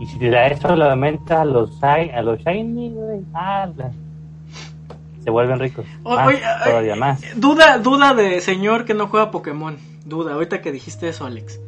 Y 0.00 0.06
si 0.06 0.26
a 0.26 0.46
eso 0.46 0.76
le 0.76 0.84
aumentas 0.88 1.38
a 1.40 1.44
los, 1.44 1.82
a 1.82 2.22
los 2.22 2.38
shiny, 2.38 2.90
güey, 2.90 3.20
ah, 3.34 3.68
se 5.24 5.30
vuelven 5.30 5.58
ricos. 5.58 5.84
Más, 6.04 6.26
oye, 6.28 6.40
todavía 6.64 6.94
más. 6.96 7.20
Duda, 7.36 7.78
duda 7.78 8.14
de 8.14 8.40
señor 8.40 8.84
que 8.84 8.94
no 8.94 9.08
juega 9.08 9.30
Pokémon. 9.30 9.76
Duda, 10.06 10.32
ahorita 10.34 10.62
que 10.62 10.72
dijiste 10.72 11.08
eso, 11.08 11.26
Alex. 11.26 11.60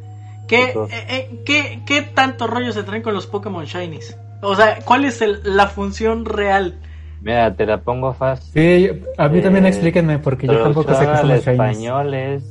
¿Qué, 0.52 0.70
eh, 0.90 1.06
eh, 1.08 1.40
¿qué, 1.46 1.80
qué 1.86 2.02
tanto 2.02 2.46
rollo 2.46 2.72
se 2.72 2.82
traen 2.82 3.02
con 3.02 3.14
los 3.14 3.26
Pokémon 3.26 3.64
Shinies? 3.64 4.18
O 4.42 4.54
sea, 4.54 4.80
¿cuál 4.84 5.04
es 5.06 5.22
el- 5.22 5.40
la 5.44 5.68
función 5.68 6.24
real? 6.26 6.78
Mira, 7.22 7.54
te 7.54 7.64
la 7.64 7.78
pongo 7.78 8.12
fácil. 8.12 8.52
Sí, 8.52 9.02
a 9.16 9.28
mí 9.28 9.40
también 9.40 9.64
Eh, 9.64 9.68
explíquenme, 9.68 10.18
porque 10.18 10.46
yo 10.46 10.62
tampoco 10.62 10.92
sé 10.94 11.06
qué 11.06 11.16
son 11.16 11.28
los 11.28 11.44
shinies. 11.44 11.48
español 11.78 12.14
es 12.14 12.42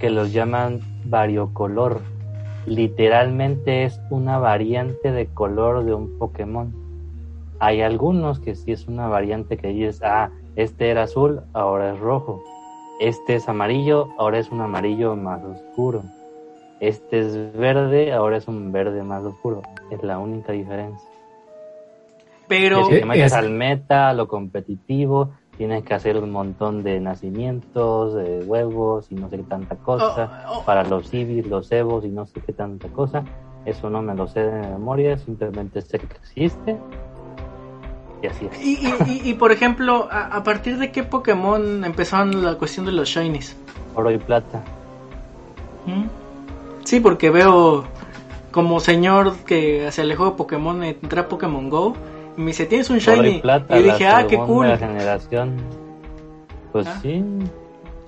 que 0.00 0.10
los 0.10 0.32
llaman 0.32 0.80
variocolor. 1.04 2.00
Literalmente 2.66 3.84
es 3.84 4.00
una 4.10 4.38
variante 4.38 5.12
de 5.12 5.26
color 5.26 5.84
de 5.84 5.94
un 5.94 6.18
Pokémon. 6.18 6.74
Hay 7.60 7.80
algunos 7.80 8.38
que 8.40 8.54
sí 8.54 8.72
es 8.72 8.86
una 8.86 9.08
variante 9.08 9.56
que 9.56 9.68
dices, 9.68 10.02
ah, 10.02 10.30
este 10.56 10.90
era 10.90 11.04
azul, 11.04 11.40
ahora 11.54 11.94
es 11.94 12.00
rojo. 12.00 12.42
Este 13.00 13.36
es 13.36 13.48
amarillo, 13.48 14.08
ahora 14.18 14.38
es 14.38 14.50
un 14.50 14.60
amarillo 14.60 15.16
más 15.16 15.40
oscuro. 15.44 16.02
Este 16.80 17.20
es 17.20 17.56
verde, 17.56 18.12
ahora 18.12 18.36
es 18.36 18.48
un 18.48 18.70
verde 18.72 19.02
más 19.02 19.24
oscuro. 19.24 19.62
Es 19.90 20.02
la 20.02 20.18
única 20.18 20.52
diferencia. 20.52 21.08
Pero, 22.48 22.84
si 22.84 23.00
te 23.00 23.06
metes 23.06 23.26
es- 23.26 23.32
al 23.32 23.50
meta, 23.50 24.10
a 24.10 24.12
lo 24.14 24.28
competitivo, 24.28 25.30
tienes 25.56 25.82
que 25.84 25.94
hacer 25.94 26.16
un 26.18 26.30
montón 26.30 26.82
de 26.82 27.00
nacimientos, 27.00 28.14
de 28.14 28.40
huevos 28.44 29.10
y 29.10 29.14
no 29.16 29.28
sé 29.30 29.38
qué 29.38 29.42
tanta 29.44 29.76
cosa. 29.76 30.44
Oh, 30.48 30.58
oh. 30.60 30.64
Para 30.64 30.84
los 30.84 31.08
civis, 31.08 31.46
los 31.46 31.72
evos 31.72 32.04
y 32.04 32.08
no 32.08 32.26
sé 32.26 32.40
qué 32.40 32.52
tanta 32.52 32.88
cosa. 32.88 33.24
Eso 33.64 33.90
no 33.90 34.00
me 34.02 34.14
lo 34.14 34.28
sé 34.28 34.40
de 34.44 34.68
memoria, 34.68 35.18
simplemente 35.18 35.80
sé 35.82 35.98
que 35.98 36.06
existe. 36.14 36.76
Y 38.22 38.26
así 38.28 38.46
es. 38.46 38.64
y, 38.64 38.74
y- 38.86 38.94
y- 39.26 39.30
y, 39.30 39.34
por 39.34 39.50
ejemplo, 39.50 40.08
a, 40.10 40.26
a 40.36 40.42
partir 40.44 40.78
de 40.78 40.92
qué 40.92 41.02
Pokémon 41.02 41.84
empezaron 41.84 42.44
la 42.44 42.54
cuestión 42.54 42.86
de 42.86 42.92
los 42.92 43.08
Shinies? 43.08 43.56
Oro 43.94 44.10
y 44.10 44.18
plata. 44.18 44.62
¿Mm? 45.86 46.04
Sí, 46.86 47.00
porque 47.00 47.30
veo 47.30 47.84
como 48.52 48.80
señor 48.80 49.36
que 49.44 49.90
se 49.92 50.02
alejó 50.02 50.26
de 50.26 50.30
Pokémon, 50.32 50.82
entré 50.82 51.20
a 51.20 51.28
Pokémon 51.28 51.68
Go 51.68 51.94
y 52.36 52.40
me 52.40 52.46
dice, 52.48 52.64
¿tienes 52.66 52.88
un 52.90 52.98
Shiny? 52.98 53.28
y 53.28 53.38
plata. 53.40 53.78
y 53.78 53.82
dije, 53.82 54.04
la 54.04 54.18
ah, 54.18 54.26
qué 54.26 54.38
cool. 54.38 54.76
generación. 54.78 55.56
Pues 56.72 56.86
Ah. 56.86 56.98
sí, 57.02 57.22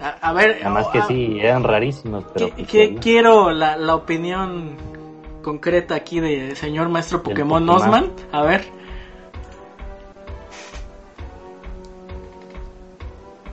A, 0.01 0.29
a 0.29 0.33
ver, 0.33 0.59
nada 0.63 0.71
más 0.71 0.87
que 0.89 0.99
ah, 1.01 1.05
sí, 1.09 1.39
eran 1.41 1.65
rarísimos, 1.65 2.25
pero 2.33 2.47
que- 2.47 2.53
pues, 2.53 2.69
que 2.69 2.87
sí. 2.89 2.97
quiero 3.01 3.51
la, 3.51 3.77
la 3.77 3.95
opinión 3.97 4.77
concreta 5.43 5.95
aquí 5.97 6.21
de 6.21 6.55
señor 6.55 6.89
maestro 6.89 7.23
Pokémon 7.23 7.67
Pokémon. 7.67 7.83
Osman. 8.05 8.13
A 8.33 8.43
ver. 8.43 8.63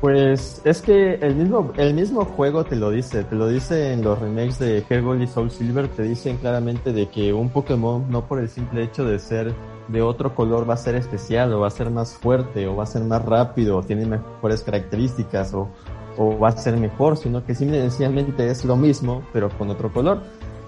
Pues 0.06 0.61
es 0.64 0.84
que 0.84 1.15
el 1.15 1.34
mismo, 1.36 1.72
el 1.77 1.95
mismo 1.95 2.26
juego 2.26 2.64
te 2.64 2.76
lo 2.76 2.91
dice, 2.91 3.23
te 3.23 3.34
lo 3.36 3.48
dice 3.48 3.91
en 3.91 4.03
los 4.03 4.19
remakes 4.19 4.60
de 4.60 4.84
Heart 4.88 5.19
y 5.19 5.26
Soul 5.26 5.49
Silver, 5.49 5.88
te 5.88 6.03
dicen 6.03 6.38
claramente 6.38 6.94
de 6.94 7.07
que 7.07 7.34
un 7.34 7.49
Pokémon 7.49 8.06
no 8.11 8.22
por 8.27 8.38
el 8.38 8.48
simple 8.48 8.84
hecho 8.84 9.03
de 9.03 9.18
ser 9.18 9.52
de 9.88 10.03
otro 10.03 10.36
color 10.36 10.69
va 10.69 10.76
a 10.76 10.77
ser 10.77 10.94
especial 10.94 11.52
o 11.53 11.61
va 11.61 11.68
a 11.68 11.72
ser 11.72 11.90
más 11.90 12.14
fuerte 12.14 12.68
o 12.68 12.76
va 12.76 12.84
a 12.84 12.86
ser 12.86 13.03
más 13.03 13.26
rápido 13.26 13.77
o 13.77 13.82
tiene 13.82 14.06
mejores 14.06 14.61
características 14.61 15.56
o, 15.56 15.69
o 16.18 16.38
va 16.38 16.49
a 16.49 16.52
ser 16.52 16.77
mejor, 16.77 17.18
sino 17.18 17.44
que 17.44 17.56
simplemente 17.56 18.48
es 18.48 18.64
lo 18.64 18.76
mismo 18.76 19.23
pero 19.34 19.49
con 19.49 19.72
otro 19.72 19.91
color. 19.91 20.19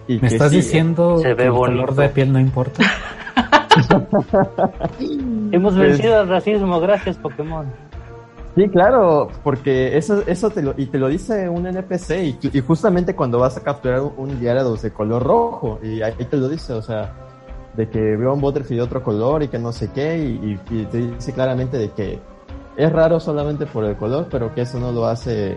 Y 0.08 0.16
¿Me 0.16 0.22
que 0.22 0.28
estás 0.28 0.50
sí, 0.50 0.58
diciendo 0.58 1.20
Se 1.20 1.30
ve 1.30 1.36
que 1.36 1.44
el 1.44 1.52
color 1.54 1.94
de 1.94 2.10
piel 2.10 2.34
no 2.34 2.40
importa? 2.40 2.84
Hemos 5.52 5.76
Pues- 5.76 5.90
vencido 5.90 6.22
al 6.22 6.28
racismo, 6.28 6.80
gracias 6.80 7.18
Pokémon. 7.18 7.87
Sí, 8.58 8.68
claro, 8.70 9.28
porque 9.44 9.96
eso, 10.00 10.24
eso 10.26 10.50
te 10.50 10.64
lo, 10.64 10.74
y 10.76 10.88
te 10.88 10.98
lo 10.98 11.10
dice 11.10 11.48
un 11.48 11.68
NPC 11.68 12.42
y, 12.42 12.60
justamente 12.62 13.16
cuando 13.16 13.38
vas 13.38 13.56
a 13.56 13.62
capturar 13.62 14.02
un, 14.02 14.40
Gyarados 14.40 14.82
de 14.82 14.92
color 14.92 15.22
rojo 15.22 15.80
y 15.84 16.02
ahí 16.02 16.26
te 16.28 16.38
lo 16.38 16.50
dice, 16.50 16.74
o 16.74 16.82
sea, 16.82 17.14
de 17.76 17.88
que 17.88 18.00
veo 18.00 18.34
un 18.34 18.42
Butterfree 18.42 18.78
de 18.78 18.82
otro 18.82 19.04
color 19.04 19.44
y 19.44 19.50
que 19.50 19.60
no 19.60 19.72
sé 19.72 19.92
qué 19.92 20.18
y, 20.18 20.58
te 20.88 20.98
dice 20.98 21.34
claramente 21.34 21.78
de 21.78 21.92
que 21.92 22.20
es 22.78 22.92
raro 22.92 23.20
solamente 23.20 23.68
por 23.68 23.86
el 23.86 23.96
color, 23.96 24.26
pero 24.32 24.52
que 24.56 24.62
eso 24.62 24.80
no 24.80 24.92
lo 24.92 25.06
hace 25.06 25.56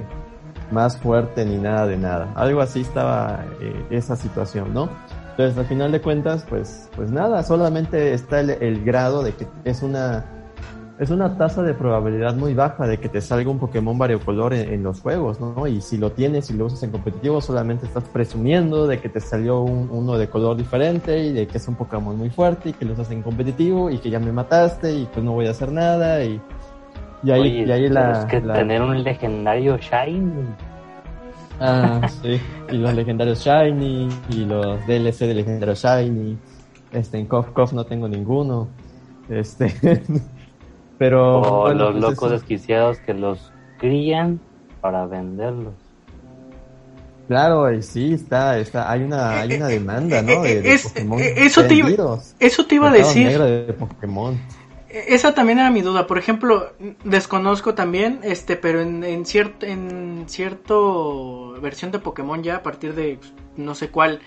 más 0.71 0.99
fuerte 0.99 1.47
ni 1.47 1.57
nada 1.57 1.87
de 1.87 1.97
nada. 1.97 2.31
Algo 2.35 2.61
así 2.61 2.83
estaba 2.83 3.47
eh, 3.63 3.87
esa 3.89 4.15
situación, 4.15 4.75
¿no? 4.75 4.91
Entonces, 5.31 5.57
al 5.57 5.65
final 5.65 5.91
de 5.91 6.03
cuentas, 6.03 6.45
pues, 6.51 6.91
pues 6.95 7.11
nada, 7.11 7.43
solamente 7.45 8.13
está 8.13 8.41
el 8.41 8.85
grado 8.85 9.23
de 9.23 9.33
que 9.33 9.47
es 9.65 9.83
una 9.83 10.40
es 11.01 11.11
una 11.11 11.37
tasa 11.39 11.63
de 11.63 11.73
probabilidad 11.75 12.37
muy 12.37 12.53
baja 12.55 12.87
de 12.87 12.99
que 12.99 13.09
te 13.09 13.21
salga 13.23 13.51
un 13.51 13.59
Pokémon 13.59 13.97
variocolor 13.99 14.53
en, 14.55 14.73
en 14.73 14.83
los 14.83 15.01
juegos, 15.01 15.41
¿no? 15.41 15.67
Y 15.67 15.81
si 15.81 15.97
lo 15.97 16.13
tienes 16.13 16.51
y 16.51 16.55
lo 16.55 16.67
usas 16.67 16.83
en 16.83 16.91
competitivo, 16.91 17.41
solamente 17.41 17.87
estás 17.87 18.05
presumiendo 18.05 18.87
de 18.87 19.01
que 19.01 19.09
te 19.09 19.19
salió 19.19 19.63
un- 19.63 19.89
uno 19.91 20.19
de 20.19 20.29
color 20.29 20.57
diferente 20.59 21.19
y 21.25 21.33
de 21.33 21.47
que 21.47 21.57
es 21.59 21.67
un 21.67 21.75
Pokémon 21.75 22.17
muy 22.17 22.29
fuerte 22.31 22.69
y 22.69 22.73
que 22.75 22.85
lo 22.85 22.93
usas 22.93 23.11
en 23.11 23.23
competitivo 23.23 23.89
y 23.91 23.99
que 23.99 24.11
ya 24.11 24.21
me 24.21 24.31
mataste 24.31 24.93
y 24.93 25.07
pues 25.13 25.25
no 25.25 25.33
voy 25.33 25.47
a 25.47 25.53
hacer 25.53 25.73
nada 25.73 26.23
y, 26.23 26.39
y 27.23 27.31
ahí, 27.31 27.41
Oye, 27.41 27.65
y 27.67 27.71
ahí 27.73 27.89
la, 27.89 28.13
es 28.13 28.25
que 28.27 28.41
la- 28.43 28.55
tener 28.55 28.83
un 28.83 29.03
legendario 29.03 29.79
Shiny. 29.79 30.45
Ah, 31.63 32.01
sí. 32.23 32.41
Y 32.71 32.77
los 32.77 32.95
legendarios 32.95 33.39
Shiny 33.45 34.09
y 34.31 34.45
los 34.45 34.87
DLC 34.87 35.27
de 35.27 35.35
legendarios 35.35 35.83
Shiny. 35.83 36.39
Este, 36.93 37.19
en 37.19 37.27
Cof 37.27 37.51
Cof 37.53 37.73
no 37.73 37.85
tengo 37.85 38.09
ninguno. 38.09 38.69
Este, 39.29 39.67
pero 41.01 41.41
O 41.41 41.61
bueno, 41.63 41.85
los 41.85 41.93
pues 41.93 42.03
locos 42.03 42.17
eso- 42.27 42.29
desquiciados 42.33 42.99
que 42.99 43.15
los 43.15 43.51
crían 43.79 44.39
para 44.83 45.07
venderlos. 45.07 45.73
Claro, 47.27 47.65
sí, 47.81 48.13
está, 48.13 48.59
está, 48.59 48.91
hay 48.91 49.03
una, 49.05 49.31
hay 49.41 49.55
una 49.55 49.69
demanda, 49.69 50.21
¿no? 50.21 50.43
De, 50.43 50.61
de 50.61 50.75
Es- 50.75 50.89
Pokémon 50.89 51.21
eh, 51.21 51.35
eso 51.39 51.65
te 51.65 51.75
iba-. 51.75 52.19
Eso 52.39 52.67
te 52.67 52.75
iba 52.75 52.91
a 52.91 52.93
decir. 52.93 53.29
negro 53.29 53.45
de 53.47 53.73
Pokémon. 53.73 54.39
Esa 54.91 55.33
también 55.33 55.61
era 55.61 55.71
mi 55.71 55.81
duda. 55.81 56.07
Por 56.07 56.19
ejemplo, 56.19 56.73
desconozco 57.05 57.75
también, 57.75 58.21
este, 58.25 58.57
pero 58.57 58.83
en, 58.83 59.03
en 59.05 59.25
cierto, 59.25 59.65
en 59.65 60.25
cierto 60.27 61.53
versión 61.63 61.93
de 61.93 62.01
Pokémon 62.01 62.43
ya 62.43 62.57
a 62.57 62.63
partir 62.63 62.95
de 62.95 63.19
no 63.57 63.75
sé 63.75 63.89
cuál 63.89 64.21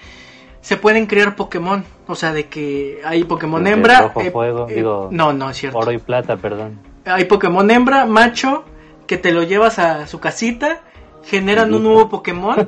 se 0.63 0.77
pueden 0.77 1.05
crear 1.05 1.35
Pokémon. 1.35 1.83
O 2.07 2.15
sea, 2.15 2.33
de 2.33 2.47
que 2.47 2.99
hay 3.05 3.23
Pokémon 3.25 3.63
De 3.63 3.71
hembra. 3.71 3.99
rojo 4.01 4.21
fuego, 4.31 4.65
digo, 4.65 5.09
no, 5.11 5.31
no 5.33 5.49
es 5.49 5.57
cierto. 5.57 5.77
Oro 5.77 5.91
y 5.91 5.97
plata, 5.99 6.37
perdón. 6.37 6.79
Hay 7.05 7.25
Pokémon 7.25 7.69
hembra, 7.69 8.05
macho, 8.05 8.63
que 9.07 9.17
te 9.17 9.31
lo 9.33 9.43
llevas 9.43 9.77
a 9.79 10.07
su 10.07 10.19
casita, 10.19 10.79
generan 11.23 11.73
un 11.73 11.83
nuevo 11.83 12.09
Pokémon. 12.09 12.67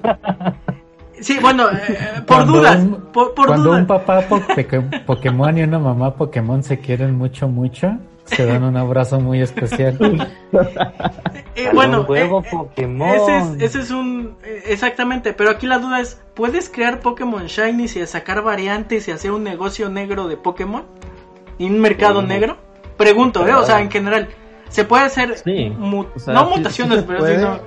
Sí, 1.19 1.38
bueno, 1.41 1.69
eh, 1.72 1.97
por 2.17 2.26
Cuando 2.26 2.53
dudas, 2.57 2.77
un- 2.84 3.01
por, 3.13 3.34
por 3.34 3.47
Cuando 3.47 3.69
dudas. 3.69 3.81
un 3.81 3.88
papá 3.88 4.22
po- 4.27 4.41
Pokémon 5.05 5.57
y 5.57 5.63
una 5.63 5.80
mamá 5.80 6.13
Pokémon 6.15 6.61
se 6.61 6.80
quieren 6.80 7.17
mucho, 7.17 7.47
mucho, 7.47 7.97
se 8.26 8.45
dan 8.45 8.64
un 8.64 8.76
abrazo 8.77 9.19
muy 9.19 9.41
especial. 9.41 9.97
Eh, 11.57 11.69
bueno, 11.73 12.02
un 12.02 12.10
huevo 12.11 12.41
eh, 12.41 12.47
eh, 12.47 12.52
Pokémon. 12.52 13.07
Ese 13.10 13.38
es, 13.38 13.45
ese 13.61 13.80
es 13.80 13.91
un. 13.91 14.35
eh, 14.43 14.64
Exactamente, 14.68 15.31
pero 15.31 15.49
aquí 15.52 15.68
la 15.68 15.80
duda 15.80 16.02
es: 16.02 16.22
¿puedes 16.34 16.69
crear 16.69 16.99
Pokémon 16.99 17.45
Shiny 17.45 17.85
y 17.85 17.88
sacar 17.88 18.43
variantes 18.43 19.07
y 19.07 19.11
hacer 19.11 19.31
un 19.31 19.43
negocio 19.45 19.88
negro 19.89 20.27
de 20.27 20.35
Pokémon? 20.35 20.84
¿Y 21.57 21.68
un 21.69 21.80
mercado 21.80 22.19
Sí. 22.22 22.27
negro? 22.27 22.57
Pregunto, 22.97 23.47
¿eh? 23.47 23.53
O 23.53 23.64
sea, 23.64 23.80
en 23.80 23.89
general. 23.89 24.27
¿Se 24.68 24.84
puede 24.84 25.03
hacer 25.06 25.38
Sí, 25.38 25.69
mu- 25.69 26.06
o 26.14 26.19
sea, 26.19 26.34
no 26.34 26.49
sí- 26.52 26.57
mutaciones, 26.57 26.95
sí 26.95 27.02
se 27.02 27.07
pero 27.07 27.19
puede. 27.19 27.38
sí 27.39 27.45
no. 27.45 27.60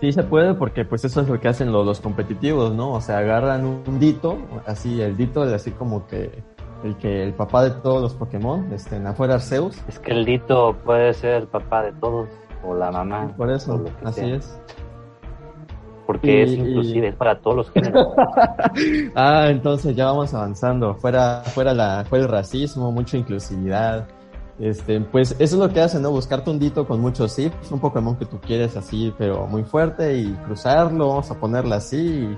Sí 0.00 0.12
se 0.12 0.22
puede 0.22 0.54
porque 0.54 0.84
pues 0.84 1.04
eso 1.06 1.20
es 1.22 1.28
lo 1.28 1.40
que 1.40 1.48
hacen 1.48 1.72
los, 1.72 1.86
los 1.86 2.00
competitivos, 2.00 2.74
¿no? 2.74 2.90
O 2.92 3.00
sea, 3.00 3.18
agarran 3.18 3.64
un 3.64 3.98
dito, 3.98 4.36
así 4.66 5.00
el 5.00 5.16
dito 5.16 5.42
así 5.42 5.70
como 5.70 6.06
que 6.06 6.42
el 6.84 6.96
que 6.98 7.22
el 7.24 7.34
papá 7.34 7.64
de 7.64 7.70
todos 7.82 8.00
los 8.02 8.14
Pokémon, 8.14 8.72
este, 8.72 8.96
afuera 9.06 9.34
Arceus, 9.34 9.76
Es 9.88 9.98
que 9.98 10.12
el 10.12 10.24
Dito 10.24 10.76
puede 10.84 11.12
ser 11.14 11.34
el 11.42 11.46
papá 11.48 11.82
de 11.82 11.92
todos, 11.94 12.28
o 12.64 12.74
la 12.74 12.90
mamá. 12.92 13.32
por 13.36 13.50
eso, 13.50 13.82
así 14.04 14.20
sea. 14.20 14.36
es. 14.36 14.60
Porque 16.06 16.40
Y- 16.40 16.42
es 16.42 16.52
inclusive, 16.52 17.08
es 17.08 17.14
para 17.16 17.38
todos 17.40 17.56
los 17.56 17.70
géneros. 17.70 18.08
Ah, 19.14 19.46
entonces 19.48 19.96
ya 19.96 20.06
vamos 20.06 20.34
avanzando. 20.34 20.94
Fuera, 20.96 21.42
fuera 21.46 21.72
la, 21.72 22.04
fuera 22.08 22.24
el 22.24 22.30
racismo, 22.30 22.92
mucha 22.92 23.16
inclusividad. 23.16 24.06
Este, 24.58 25.00
pues 25.00 25.32
eso 25.32 25.42
es 25.42 25.54
lo 25.54 25.68
que 25.70 25.80
hace, 25.80 25.98
¿no? 25.98 26.10
Buscar 26.10 26.44
tundito 26.44 26.86
con 26.86 27.00
muchos 27.00 27.34
zips, 27.34 27.72
un 27.72 27.80
Pokémon 27.80 28.16
que 28.16 28.24
tú 28.26 28.38
quieres 28.40 28.76
así, 28.76 29.12
pero 29.18 29.46
muy 29.46 29.64
fuerte 29.64 30.16
y 30.18 30.32
cruzarlo, 30.46 31.08
vamos 31.08 31.30
a 31.30 31.34
ponerla 31.40 31.76
así 31.76 32.36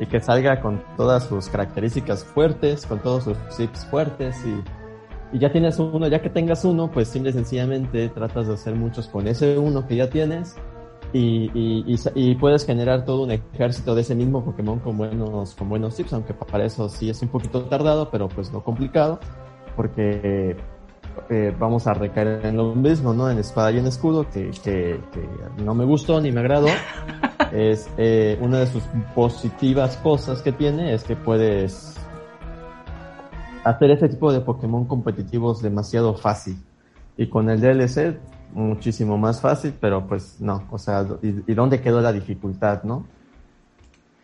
y, 0.00 0.06
que 0.06 0.20
salga 0.20 0.60
con 0.60 0.82
todas 0.96 1.24
sus 1.24 1.48
características 1.48 2.24
fuertes, 2.24 2.86
con 2.86 3.00
todos 3.00 3.24
sus 3.24 3.36
zips 3.50 3.86
fuertes 3.86 4.36
y, 4.44 5.36
y 5.36 5.38
ya 5.38 5.50
tienes 5.50 5.78
uno, 5.78 6.06
ya 6.08 6.20
que 6.20 6.30
tengas 6.30 6.64
uno, 6.64 6.90
pues 6.90 7.08
simple 7.08 7.30
y 7.30 7.32
sencillamente 7.32 8.08
tratas 8.08 8.48
de 8.48 8.54
hacer 8.54 8.74
muchos 8.74 9.08
con 9.08 9.26
ese 9.26 9.58
uno 9.58 9.86
que 9.86 9.96
ya 9.96 10.08
tienes 10.10 10.56
y, 11.12 11.50
y, 11.54 11.96
y, 12.14 12.34
puedes 12.34 12.66
generar 12.66 13.04
todo 13.04 13.22
un 13.22 13.30
ejército 13.30 13.94
de 13.94 14.02
ese 14.02 14.14
mismo 14.14 14.44
Pokémon 14.44 14.78
con 14.80 14.98
buenos, 14.98 15.54
con 15.54 15.68
buenos 15.68 15.96
tips, 15.96 16.12
aunque 16.12 16.34
para 16.34 16.64
eso 16.64 16.88
sí 16.88 17.08
es 17.08 17.22
un 17.22 17.28
poquito 17.28 17.62
tardado, 17.64 18.10
pero 18.10 18.28
pues 18.28 18.52
no 18.52 18.62
complicado, 18.62 19.18
porque 19.76 20.56
eh, 21.30 21.54
vamos 21.58 21.86
a 21.86 21.94
recaer 21.94 22.44
en 22.44 22.56
lo 22.56 22.74
mismo, 22.74 23.14
¿no? 23.14 23.30
En 23.30 23.38
espada 23.38 23.70
y 23.70 23.78
en 23.78 23.86
escudo, 23.86 24.28
que, 24.28 24.50
que, 24.62 25.00
que 25.12 25.62
no 25.62 25.74
me 25.74 25.84
gustó 25.84 26.20
ni 26.20 26.32
me 26.32 26.40
agradó. 26.40 26.68
es 27.52 27.88
eh, 27.96 28.38
una 28.40 28.58
de 28.58 28.66
sus 28.66 28.82
positivas 29.14 29.96
cosas 29.98 30.42
que 30.42 30.52
tiene 30.52 30.94
es 30.94 31.04
que 31.04 31.16
puedes 31.16 31.96
hacer 33.64 33.90
ese 33.90 34.08
tipo 34.08 34.32
de 34.32 34.40
Pokémon 34.40 34.86
competitivos 34.86 35.62
demasiado 35.62 36.14
fácil. 36.14 36.56
Y 37.16 37.28
con 37.28 37.48
el 37.50 37.60
DLC 37.60 38.18
muchísimo 38.52 39.18
más 39.18 39.40
fácil, 39.40 39.74
pero 39.80 40.06
pues 40.06 40.40
no, 40.40 40.66
o 40.70 40.78
sea, 40.78 41.04
¿y, 41.22 41.52
dónde 41.52 41.80
quedó 41.80 42.00
la 42.00 42.12
dificultad, 42.12 42.82
no? 42.84 43.06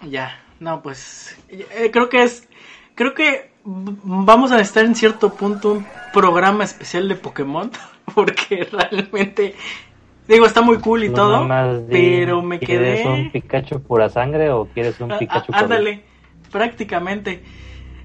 Ya, 0.09 0.39
no, 0.61 0.83
pues 0.83 1.37
eh, 1.49 1.91
creo 1.93 2.09
que 2.09 2.23
es, 2.23 2.49
creo 2.95 3.15
que 3.15 3.53
vamos 3.65 4.53
a 4.53 4.61
estar 4.61 4.85
en 4.85 4.95
cierto 4.95 5.35
punto 5.35 5.73
un 5.73 5.87
programa 6.13 6.65
especial 6.65 7.09
de 7.09 7.17
Pokémon, 7.17 7.71
porque 8.15 8.69
realmente, 8.71 9.55
digo, 10.29 10.47
está 10.47 10.63
muy 10.63 10.79
cool 10.79 11.05
y 11.05 11.11
todo, 11.11 11.47
pero 11.91 12.43
me 12.43 12.59
quedé... 12.59 13.03
¿Quieres 13.03 13.07
un 13.07 13.33
Pikachu 13.33 13.83
pura 13.83 14.09
sangre 14.09 14.51
o 14.51 14.67
quieres 14.67 15.01
un 15.01 15.17
Pikachu 15.19 15.53
Ándale, 15.55 16.03
prácticamente. 16.51 17.43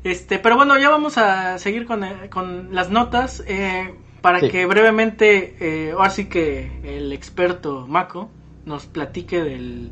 Este, 0.03 0.39
pero 0.39 0.55
bueno, 0.55 0.77
ya 0.77 0.89
vamos 0.89 1.17
a 1.17 1.57
seguir 1.57 1.85
con, 1.85 2.03
eh, 2.03 2.29
con 2.29 2.73
las 2.73 2.89
notas. 2.89 3.43
Eh, 3.47 3.93
para 4.21 4.41
que 4.41 4.65
brevemente, 4.65 5.55
eh, 5.59 5.91
ahora 5.91 6.09
sí 6.09 6.25
que 6.25 6.81
el 6.83 7.13
experto 7.13 7.85
Mako 7.87 8.29
nos 8.65 8.85
platique 8.85 9.41
del, 9.41 9.91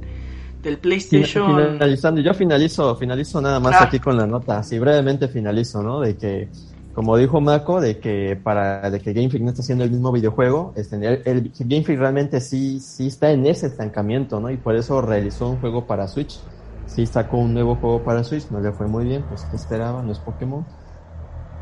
del 0.61 0.77
PlayStation. 0.77 1.73
Finalizando, 1.73 2.21
yo 2.21 2.33
finalizo, 2.33 2.95
finalizo 2.95 3.39
nada 3.39 3.59
más 3.59 3.75
ah. 3.75 3.83
aquí 3.85 3.99
con 3.99 4.17
la 4.17 4.25
nota, 4.25 4.59
así 4.59 4.79
brevemente 4.79 5.27
finalizo, 5.27 5.81
¿no? 5.81 6.01
De 6.01 6.17
que, 6.17 6.49
como 6.95 7.17
dijo 7.17 7.41
Mako, 7.41 7.81
de 7.81 7.99
que 7.99 8.39
para 8.41 8.89
de 8.89 8.99
que 8.99 9.13
Game 9.13 9.29
Freak 9.29 9.43
no 9.43 9.49
está 9.49 9.61
haciendo 9.61 9.83
el 9.83 9.91
mismo 9.91 10.11
videojuego, 10.11 10.73
este, 10.75 10.95
el, 10.95 11.21
el, 11.25 11.51
Game 11.59 11.83
Freak 11.83 11.99
realmente 11.99 12.39
sí, 12.39 12.79
sí 12.79 13.07
está 13.07 13.31
en 13.31 13.45
ese 13.45 13.67
estancamiento, 13.67 14.39
¿no? 14.39 14.49
Y 14.49 14.57
por 14.57 14.75
eso 14.75 15.01
realizó 15.01 15.49
un 15.49 15.57
juego 15.57 15.85
para 15.85 16.07
Switch. 16.07 16.39
Sí 16.87 17.05
sacó 17.05 17.37
un 17.37 17.53
nuevo 17.53 17.75
juego 17.75 18.03
para 18.03 18.23
Switch, 18.23 18.49
no 18.49 18.59
le 18.59 18.71
fue 18.71 18.87
muy 18.87 19.05
bien, 19.05 19.23
pues 19.27 19.43
que 19.43 19.55
esperaba, 19.55 20.01
no 20.01 20.11
es 20.11 20.19
Pokémon 20.19 20.65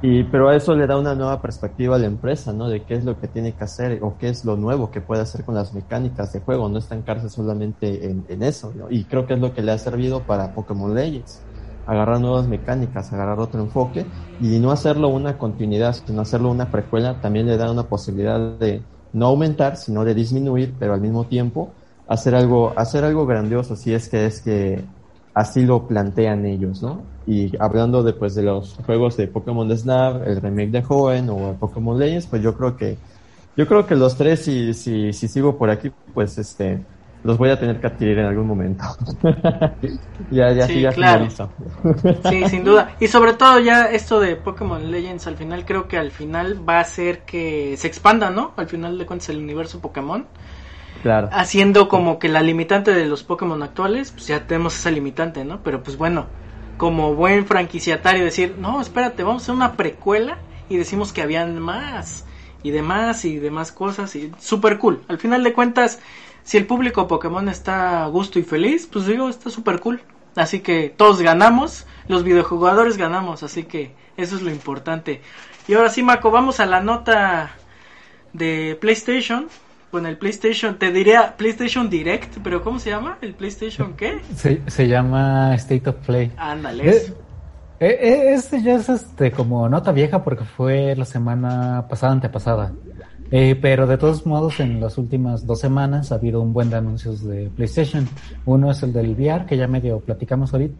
y, 0.06 0.26
pero 0.26 0.50
a 0.50 0.56
eso 0.58 0.76
le 0.76 0.86
da 0.86 0.98
una 0.98 1.16
nueva 1.16 1.42
perspectiva 1.42 1.96
a 1.96 1.98
la 1.98 2.08
empresa, 2.08 2.52
¿no? 2.52 2.68
De 2.68 2.84
qué 2.84 2.96
es 2.96 3.06
lo 3.06 3.18
que 3.22 3.30
tiene 3.30 3.54
que 3.54 3.64
hacer 3.64 4.00
o 4.02 4.18
qué 4.18 4.28
es 4.28 4.44
lo 4.44 4.58
nuevo 4.58 4.92
que 4.92 5.00
puede 5.00 5.22
hacer 5.22 5.46
con 5.46 5.56
las 5.56 5.74
mecánicas 5.74 6.34
de 6.34 6.42
juego, 6.42 6.68
no 6.68 6.78
estancarse 6.78 7.30
solamente 7.30 8.10
en, 8.10 8.26
en 8.28 8.44
eso, 8.44 8.74
¿no? 8.76 8.92
Y 8.92 9.06
creo 9.06 9.26
que 9.26 9.36
es 9.36 9.40
lo 9.40 9.54
que 9.54 9.62
le 9.62 9.72
ha 9.72 9.78
servido 9.78 10.22
para 10.24 10.54
Pokémon 10.54 10.94
Legends. 10.94 11.42
Agarrar 11.86 12.20
nuevas 12.20 12.48
mecánicas, 12.48 13.12
agarrar 13.12 13.40
otro 13.40 13.62
enfoque 13.62 14.06
y 14.40 14.60
no 14.60 14.72
hacerlo 14.72 15.10
una 15.10 15.38
continuidad, 15.38 15.94
sino 15.94 16.22
hacerlo 16.22 16.50
una 16.50 16.72
precuela, 16.72 17.20
también 17.22 17.48
le 17.48 17.58
da 17.58 17.72
una 17.72 17.84
posibilidad 17.84 18.40
de 18.58 18.82
no 19.12 19.28
aumentar, 19.28 19.78
sino 19.78 20.04
de 20.06 20.14
disminuir, 20.14 20.74
pero 20.80 20.94
al 20.94 21.02
mismo 21.02 21.26
tiempo 21.26 21.70
hacer 22.08 22.36
algo, 22.36 22.74
hacer 22.78 23.04
algo 23.04 23.26
grandioso, 23.26 23.76
si 23.76 23.94
es 23.94 24.10
que 24.10 24.26
es 24.26 24.42
que 24.42 24.84
así 25.34 25.66
lo 25.66 25.88
plantean 25.88 26.46
ellos, 26.46 26.82
¿no? 26.82 27.02
Y 27.26 27.56
hablando 27.60 28.04
de, 28.04 28.14
pues, 28.14 28.36
de 28.36 28.44
los 28.44 28.76
juegos 28.86 29.18
de 29.18 29.28
Pokémon 29.28 29.76
Snap, 29.76 30.28
el 30.28 30.42
remake 30.42 30.72
de 30.72 30.84
Joven 30.84 31.30
o 31.30 31.56
Pokémon 31.60 31.98
Legends, 31.98 32.28
pues 32.28 32.42
yo 32.42 32.56
creo 32.56 32.78
que, 32.78 32.98
yo 33.56 33.68
creo 33.68 33.86
que 33.86 33.96
los 33.96 34.16
tres, 34.16 34.42
si, 34.42 34.74
si, 34.74 35.14
si 35.14 35.28
sigo 35.28 35.58
por 35.58 35.70
aquí, 35.70 35.92
pues 36.14 36.38
este, 36.38 36.86
los 37.24 37.38
voy 37.38 37.50
a 37.50 37.60
tener 37.60 37.80
que 37.80 37.88
adquirir 37.88 38.20
en 38.20 38.26
algún 38.26 38.48
momento. 38.48 38.84
ya, 40.32 40.52
ya, 40.52 40.68
sí, 40.68 40.82
ya 40.82 40.92
claro. 40.92 41.28
sí, 42.30 42.50
sin 42.50 42.64
duda. 42.64 42.96
Y 43.00 43.08
sobre 43.08 43.34
todo 43.34 43.60
ya 43.60 43.86
esto 43.86 44.20
de 44.20 44.36
Pokémon 44.36 44.92
Legends 44.92 45.26
al 45.28 45.38
final 45.38 45.66
creo 45.66 45.88
que 45.88 45.98
al 45.98 46.12
final 46.12 46.68
va 46.68 46.78
a 46.78 46.82
hacer 46.82 47.20
que 47.20 47.76
se 47.78 47.88
expanda, 47.88 48.30
¿no? 48.30 48.54
Al 48.58 48.68
final 48.68 48.98
de 48.98 49.06
cuentas 49.06 49.30
el 49.30 49.38
universo 49.38 49.80
Pokémon. 49.80 50.28
Haciendo 51.32 51.90
como 51.90 52.18
que 52.18 52.30
la 52.30 52.42
limitante 52.42 52.94
de 52.94 53.06
los 53.06 53.24
Pokémon 53.24 53.62
actuales, 53.62 54.12
pues 54.12 54.28
ya 54.28 54.48
tenemos 54.48 54.76
esa 54.76 54.90
limitante, 54.90 55.44
¿no? 55.44 55.62
Pero 55.62 55.84
pues 55.84 55.98
bueno, 55.98 56.28
como 56.78 57.14
buen 57.14 57.46
franquiciatario 57.46 58.24
decir, 58.24 58.56
no, 58.58 58.80
espérate, 58.80 59.24
vamos 59.24 59.42
a 59.42 59.46
hacer 59.46 59.56
una 59.56 59.74
precuela 59.74 60.38
y 60.70 60.78
decimos 60.78 61.12
que 61.12 61.22
habían 61.22 61.60
más 61.60 62.26
y 62.64 62.72
demás 62.72 63.26
y 63.26 63.38
demás 63.38 63.72
cosas 63.72 64.16
y 64.16 64.32
super 64.40 64.80
cool. 64.80 65.04
Al 65.10 65.18
final 65.18 65.44
de 65.44 65.54
cuentas, 65.54 66.00
si 66.44 66.58
el 66.58 66.66
público 66.66 67.08
Pokémon 67.08 67.48
está 67.50 68.04
a 68.04 68.08
gusto 68.08 68.40
y 68.40 68.44
feliz, 68.44 68.88
pues 68.92 69.06
digo, 69.06 69.30
está 69.30 69.50
super 69.50 69.80
cool. 69.80 70.02
Así 70.36 70.62
que 70.62 70.94
todos 70.96 71.22
ganamos, 71.22 71.86
los 72.08 72.24
videojugadores 72.24 72.98
ganamos, 72.98 73.44
así 73.44 73.64
que 73.64 73.94
eso 74.18 74.36
es 74.36 74.42
lo 74.42 74.50
importante. 74.50 75.22
Y 75.68 75.76
ahora 75.76 75.90
sí, 75.90 76.04
Mako, 76.04 76.32
vamos 76.32 76.60
a 76.60 76.66
la 76.66 76.82
nota 76.82 77.52
de 78.34 78.78
PlayStation 78.82 79.48
con 79.92 80.08
el 80.08 80.18
PlayStation, 80.18 80.80
te 80.80 80.92
diría 80.92 81.38
PlayStation 81.38 81.88
Direct, 81.88 82.40
pero 82.44 82.64
¿cómo 82.64 82.80
se 82.80 82.90
llama? 82.90 83.20
¿El 83.22 83.36
PlayStation 83.36 83.94
qué? 83.94 84.22
Se, 84.36 84.62
se 84.66 84.88
llama 84.88 85.54
State 85.54 85.88
of 85.88 85.98
Play. 85.98 86.32
Ándale. 86.36 86.90
Eh, 87.80 87.98
eh, 88.02 88.34
este 88.34 88.64
ya 88.64 88.76
es 88.76 88.90
este 88.90 89.32
como 89.32 89.70
nota 89.70 89.92
vieja 89.92 90.24
porque 90.24 90.46
fue 90.46 90.96
la 90.96 91.06
semana 91.06 91.86
pasada, 91.90 92.14
antepasada. 92.14 92.72
Pero 93.30 93.88
de 93.88 93.98
todos 93.98 94.26
modos, 94.26 94.60
en 94.60 94.80
las 94.80 94.98
últimas 94.98 95.46
dos 95.46 95.60
semanas 95.60 96.12
ha 96.12 96.16
habido 96.16 96.42
un 96.42 96.54
buen 96.54 96.70
de 96.70 96.76
anuncios 96.76 97.24
de 97.24 97.50
PlayStation. 97.56 98.08
Uno 98.46 98.72
es 98.72 98.84
el 98.84 98.94
del 98.94 99.12
VR, 99.12 99.46
que 99.46 99.58
ya 99.58 99.68
medio 99.68 100.00
platicamos 100.00 100.54
ahorita. 100.54 100.76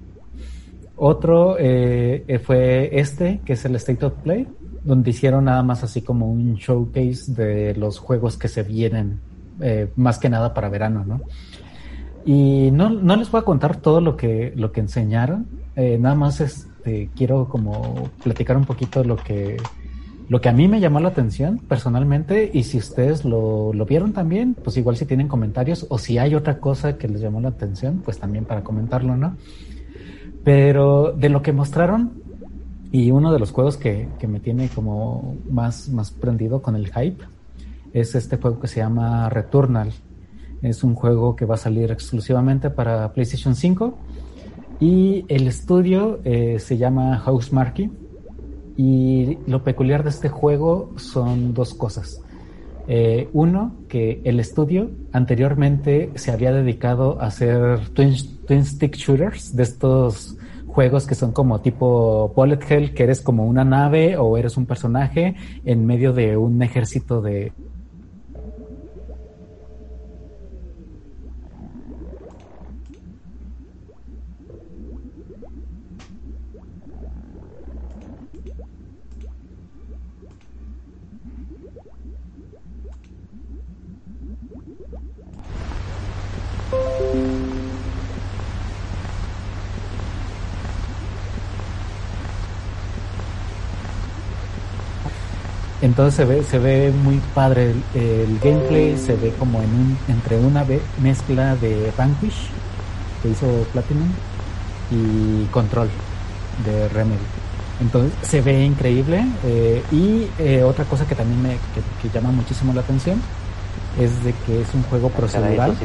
Otro 0.96 1.56
fue 1.56 2.90
este, 3.00 3.42
que 3.44 3.54
es 3.54 3.66
el 3.66 3.76
State 3.76 4.06
of 4.06 4.14
Play 4.24 4.48
donde 4.84 5.12
hicieron 5.12 5.46
nada 5.46 5.64
más 5.64 5.84
así 5.84 6.02
como 6.02 6.30
un 6.30 6.56
showcase 6.56 7.32
de 7.34 7.76
los 7.76 8.00
juegos 8.00 8.38
que 8.38 8.48
se 8.48 8.64
vienen, 8.64 9.20
eh, 9.62 9.92
más 9.96 10.20
que 10.20 10.30
nada 10.30 10.54
para 10.54 10.70
verano, 10.70 11.06
¿no? 11.06 11.22
Y 12.26 12.70
no, 12.72 12.90
no, 12.90 13.16
les 13.16 13.30
voy 13.32 13.42
a 13.42 13.44
contar 13.44 13.78
todo 13.78 14.02
lo 14.02 14.16
que, 14.16 14.54
lo 14.56 14.72
que 14.72 14.82
enseñaron, 14.82 15.48
eh, 15.76 15.98
nada 16.00 16.16
más 16.16 16.40
este, 16.42 17.10
quiero 17.16 17.48
como 17.50 18.10
platicar 18.24 18.58
un 18.58 18.66
poquito 18.66 19.04
lo 19.04 19.18
que, 19.18 19.58
lo 20.34 20.42
que 20.42 20.50
a 20.50 20.52
mí 20.52 20.68
me 20.68 20.80
llamó 20.80 21.00
la 21.00 21.10
atención 21.10 21.60
personalmente 21.60 22.50
y 22.52 22.64
si 22.64 22.80
ustedes 22.80 23.24
lo, 23.24 23.72
vieron 23.86 24.14
también, 24.14 24.56
pues 24.56 24.76
igual 24.78 24.98
si 24.98 25.06
tienen 25.06 25.28
comentarios 25.28 25.86
o 25.90 26.00
si 26.00 26.18
hay 26.18 26.34
otra 26.34 26.58
cosa 26.58 26.98
que 26.98 27.08
les 27.08 27.22
llamó 27.22 27.40
la 27.40 27.50
atención, 27.50 28.02
pues 28.04 28.18
también 28.18 28.44
para 28.44 28.64
comentarlo, 28.64 29.16
¿no? 29.16 29.38
Pero 30.44 31.12
de 31.12 31.30
lo 31.30 31.44
que 31.44 31.54
mostraron, 31.54 32.14
y 32.92 33.12
uno 33.12 33.32
de 33.32 33.38
los 33.38 33.52
juegos 33.52 33.78
que, 33.78 34.08
me 34.28 34.40
tiene 34.40 34.70
como 34.70 35.38
más, 35.52 35.90
más 35.90 36.10
prendido 36.10 36.64
con 36.64 36.76
el 36.76 36.92
hype 36.92 37.24
es 37.94 38.16
este 38.16 38.38
juego 38.38 38.60
que 38.60 38.68
se 38.68 38.80
llama 38.80 39.30
Returnal. 39.30 39.94
Es 40.64 40.84
un 40.84 40.96
juego 40.96 41.36
que 41.36 41.46
va 41.46 41.54
a 41.54 41.60
salir 41.60 41.92
exclusivamente 41.92 42.72
para 42.72 43.14
PlayStation 43.14 43.54
5 43.54 44.00
y 44.80 45.26
el 45.28 45.48
estudio 45.48 46.22
eh, 46.24 46.58
se 46.58 46.80
llama 46.80 47.20
Housemarque 47.20 47.92
y 48.78 49.38
lo 49.48 49.64
peculiar 49.64 50.04
de 50.04 50.10
este 50.10 50.30
juego 50.30 50.92
son 50.98 51.54
dos 51.54 51.74
cosas. 51.74 52.22
Eh, 52.88 53.30
uno, 53.32 53.76
que 53.88 54.22
el 54.26 54.40
estudio 54.40 54.92
anteriormente 55.14 56.12
se 56.16 56.32
había 56.32 56.52
dedicado 56.52 57.22
a 57.22 57.28
hacer 57.28 57.90
twin, 57.90 58.16
twin 58.46 58.66
stick 58.66 58.96
shooters 58.96 59.56
de 59.56 59.64
estos 59.64 60.38
juegos 60.68 61.06
que 61.06 61.16
son 61.16 61.32
como 61.32 61.62
tipo 61.62 62.34
Bullet 62.36 62.60
Hell, 62.68 62.94
que 62.94 63.04
eres 63.04 63.22
como 63.22 63.46
una 63.46 63.64
nave 63.64 64.18
o 64.18 64.38
eres 64.38 64.58
un 64.58 64.66
personaje 64.66 65.36
en 65.64 65.86
medio 65.86 66.14
de 66.14 66.36
un 66.36 66.62
ejército 66.62 67.22
de 67.22 67.54
Entonces 95.84 96.16
se 96.16 96.24
ve, 96.24 96.44
se 96.44 96.60
ve 96.60 96.94
muy 97.04 97.20
padre 97.36 97.74
el, 97.94 98.40
gameplay, 98.42 98.98
se 98.98 99.18
ve 99.18 99.34
como 99.38 99.62
en 99.62 99.70
un, 99.70 99.98
entre 100.08 100.38
una 100.38 100.66
mezcla 101.02 101.58
de 101.58 101.92
Vanquish 101.98 102.48
que 103.22 103.30
hizo 103.30 103.46
Platinum 103.74 104.08
y 104.92 105.46
Control 105.48 105.90
de 106.66 106.88
Remedy. 106.88 107.20
Entonces 107.82 108.14
se 108.22 108.40
ve 108.40 108.64
increíble 108.64 109.26
eh, 109.44 109.84
y 109.92 110.28
eh, 110.40 110.64
otra 110.64 110.86
cosa 110.86 111.06
que 111.06 111.16
también 111.16 111.42
me 111.42 111.58
que, 112.02 112.10
llama 112.10 112.32
muchísimo 112.32 112.72
la 112.72 112.80
atención 112.80 113.22
es 114.00 114.24
de 114.24 114.34
que 114.46 114.62
es 114.62 114.74
un 114.74 114.84
juego 114.84 115.12
ah, 115.14 115.18
procedural. 115.18 115.76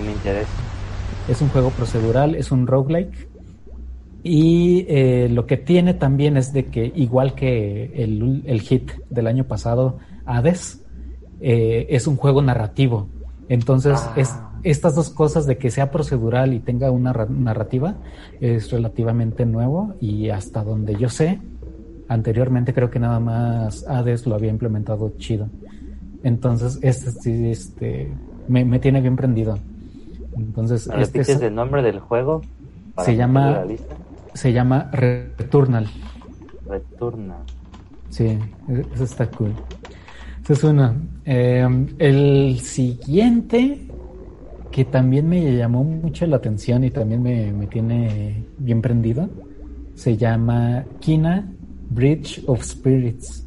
Es 1.26 1.42
un 1.42 1.48
juego 1.48 1.70
procedural, 1.70 2.36
es 2.36 2.52
un 2.52 2.68
roguelike 2.68 3.28
y 4.22 4.84
eh, 4.88 5.28
lo 5.30 5.46
que 5.46 5.56
tiene 5.56 5.94
también 5.94 6.36
es 6.36 6.52
de 6.52 6.66
que, 6.66 6.92
igual 6.94 7.34
que 7.34 7.92
el, 8.02 8.60
hit 8.60 8.90
del 9.10 9.26
año 9.26 9.44
pasado, 9.44 9.98
Hades, 10.26 10.84
eh, 11.40 11.86
es 11.90 12.06
un 12.06 12.16
juego 12.16 12.42
narrativo. 12.42 13.08
Entonces, 13.48 13.98
ah. 14.02 14.12
es, 14.16 14.34
estas 14.62 14.94
dos 14.94 15.10
cosas 15.10 15.46
de 15.46 15.56
que 15.56 15.70
sea 15.70 15.90
procedural 15.90 16.52
y 16.52 16.60
tenga 16.60 16.90
una 16.90 17.12
narrativa 17.28 17.96
es 18.40 18.70
relativamente 18.70 19.46
nuevo 19.46 19.94
y 20.00 20.30
hasta 20.30 20.64
donde 20.64 20.96
yo 20.96 21.08
sé, 21.08 21.40
anteriormente 22.08 22.74
creo 22.74 22.90
que 22.90 22.98
nada 22.98 23.20
más 23.20 23.86
Hades 23.86 24.26
lo 24.26 24.34
había 24.34 24.50
implementado 24.50 25.12
chido. 25.18 25.48
Entonces, 26.24 26.78
este 26.82 27.12
sí, 27.12 27.50
este, 27.50 28.12
me, 28.48 28.78
tiene 28.80 29.00
bien 29.00 29.14
prendido. 29.14 29.58
Entonces, 30.36 30.90
este 30.98 31.20
es 31.20 31.28
el 31.40 31.54
nombre 31.54 31.82
del 31.82 32.00
juego? 32.00 32.42
Se 33.04 33.14
llama 33.14 33.64
se 34.34 34.52
llama 34.52 34.90
Returnal. 34.92 35.86
Returnal. 36.66 37.42
Sí, 38.10 38.38
eso 38.94 39.04
está 39.04 39.30
cool. 39.30 39.54
Eso 40.42 40.52
es 40.52 40.64
uno. 40.64 40.94
Em, 41.24 41.88
el 41.98 42.60
siguiente 42.60 43.86
que 44.70 44.84
también 44.84 45.28
me 45.28 45.56
llamó 45.56 45.84
mucho 45.84 46.26
la 46.26 46.36
atención 46.36 46.84
y 46.84 46.90
también 46.90 47.22
me, 47.22 47.52
me 47.52 47.66
tiene 47.66 48.44
bien 48.58 48.80
prendido 48.82 49.28
se 49.98 50.16
llama 50.16 50.84
Kina 51.00 51.52
Bridge 51.90 52.44
of 52.46 52.62
Spirits. 52.62 53.44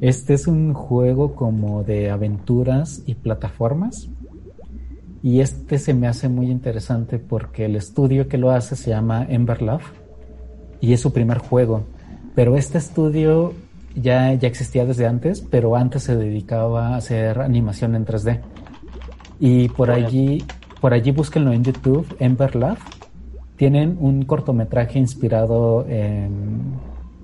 Este 0.00 0.32
es 0.32 0.46
un 0.46 0.72
juego 0.72 1.34
como 1.34 1.84
de 1.84 2.10
aventuras 2.10 3.02
y 3.04 3.14
plataformas 3.14 4.08
y 5.22 5.40
este 5.40 5.78
se 5.78 5.94
me 5.94 6.06
hace 6.06 6.28
muy 6.28 6.50
interesante 6.50 7.18
porque 7.18 7.64
el 7.64 7.76
estudio 7.76 8.28
que 8.28 8.38
lo 8.38 8.50
hace 8.50 8.76
se 8.76 8.90
llama 8.90 9.26
Ember 9.28 9.62
Love 9.62 9.84
y 10.80 10.92
es 10.92 11.00
su 11.00 11.12
primer 11.12 11.38
juego. 11.38 11.84
Pero 12.34 12.56
este 12.56 12.78
estudio 12.78 13.52
ya, 13.96 14.32
ya 14.34 14.46
existía 14.46 14.84
desde 14.84 15.06
antes, 15.06 15.40
pero 15.40 15.74
antes 15.74 16.04
se 16.04 16.16
dedicaba 16.16 16.88
a 16.88 16.96
hacer 16.96 17.40
animación 17.40 17.96
en 17.96 18.06
3D. 18.06 18.40
Y 19.40 19.68
por 19.70 19.90
allí, 19.90 20.44
por 20.80 20.94
allí 20.94 21.10
búsquenlo 21.10 21.52
en 21.52 21.64
YouTube, 21.64 22.06
Ember 22.20 22.54
Love. 22.54 22.78
Tienen 23.56 23.96
un 23.98 24.22
cortometraje 24.24 25.00
inspirado 25.00 25.84
en, 25.88 26.74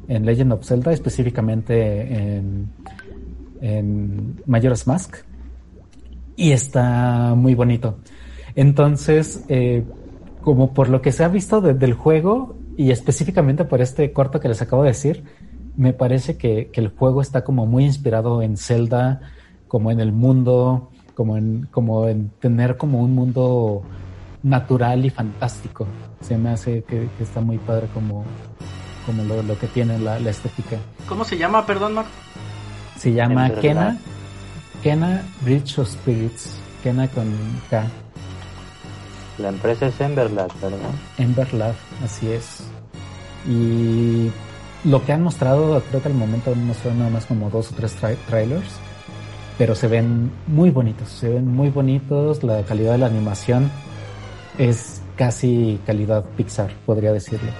en 0.08 0.26
Legend 0.26 0.52
of 0.52 0.64
Zelda, 0.64 0.92
específicamente 0.92 2.36
en, 2.36 2.68
en 3.60 4.42
Majora's 4.46 4.88
Mask 4.88 5.18
y 6.36 6.52
está 6.52 7.34
muy 7.36 7.54
bonito. 7.54 7.98
Entonces, 8.54 9.44
eh, 9.48 9.84
como 10.42 10.74
por 10.74 10.88
lo 10.88 11.02
que 11.02 11.12
se 11.12 11.24
ha 11.24 11.28
visto 11.28 11.60
del 11.60 11.94
juego 11.94 12.56
y 12.76 12.90
específicamente 12.90 13.64
por 13.64 13.80
este 13.80 14.12
corto 14.12 14.40
que 14.40 14.48
les 14.48 14.60
acabo 14.62 14.82
de 14.82 14.90
decir, 14.90 15.24
me 15.76 15.92
parece 15.92 16.36
que, 16.36 16.70
el 16.74 16.88
juego 16.88 17.20
está 17.20 17.42
como 17.42 17.66
muy 17.66 17.84
inspirado 17.84 18.42
en 18.42 18.56
Zelda, 18.56 19.20
como 19.68 19.90
en 19.90 20.00
el 20.00 20.12
mundo, 20.12 20.90
como 21.14 21.36
en, 21.36 21.66
como 21.70 22.06
en 22.08 22.30
tener 22.38 22.76
como 22.76 23.00
un 23.00 23.14
mundo 23.14 23.82
natural 24.42 25.04
y 25.04 25.10
fantástico. 25.10 25.86
Se 26.20 26.36
me 26.36 26.50
hace 26.50 26.84
que, 26.84 27.08
está 27.20 27.40
muy 27.40 27.58
padre 27.58 27.88
como, 27.92 28.24
como 29.06 29.24
lo, 29.24 29.58
que 29.58 29.66
tiene 29.68 29.98
la, 29.98 30.18
estética. 30.18 30.76
¿Cómo 31.08 31.24
se 31.24 31.36
llama, 31.36 31.66
perdón, 31.66 31.94
Marco? 31.94 32.10
Se 32.96 33.12
llama 33.12 33.50
Kena 33.50 33.98
Kena 34.84 35.22
Bridge 35.40 35.78
of 35.78 35.88
Spirits. 35.88 36.58
Kena 36.82 37.08
con 37.08 37.32
K. 37.70 37.86
La 39.38 39.48
empresa 39.48 39.86
es 39.86 39.98
Emberlab, 39.98 40.50
¿verdad? 40.60 40.90
Emberlab, 41.16 41.74
así 42.04 42.30
es. 42.30 42.64
Y 43.48 44.30
lo 44.84 45.02
que 45.02 45.14
han 45.14 45.22
mostrado, 45.22 45.82
creo 45.88 46.02
que 46.02 46.08
al 46.08 46.14
momento 46.14 46.52
han 46.52 46.66
mostrado 46.66 46.98
nada 46.98 47.08
más 47.08 47.24
como 47.24 47.48
dos 47.48 47.72
o 47.72 47.74
tres 47.74 47.96
trailers, 48.28 48.74
pero 49.56 49.74
se 49.74 49.88
ven 49.88 50.30
muy 50.48 50.68
bonitos, 50.68 51.08
se 51.08 51.30
ven 51.30 51.48
muy 51.48 51.70
bonitos, 51.70 52.44
la 52.44 52.62
calidad 52.64 52.92
de 52.92 52.98
la 52.98 53.06
animación 53.06 53.70
es 54.58 55.00
casi 55.16 55.80
calidad 55.86 56.26
Pixar, 56.36 56.70
podría 56.84 57.12
decirlo 57.12 57.50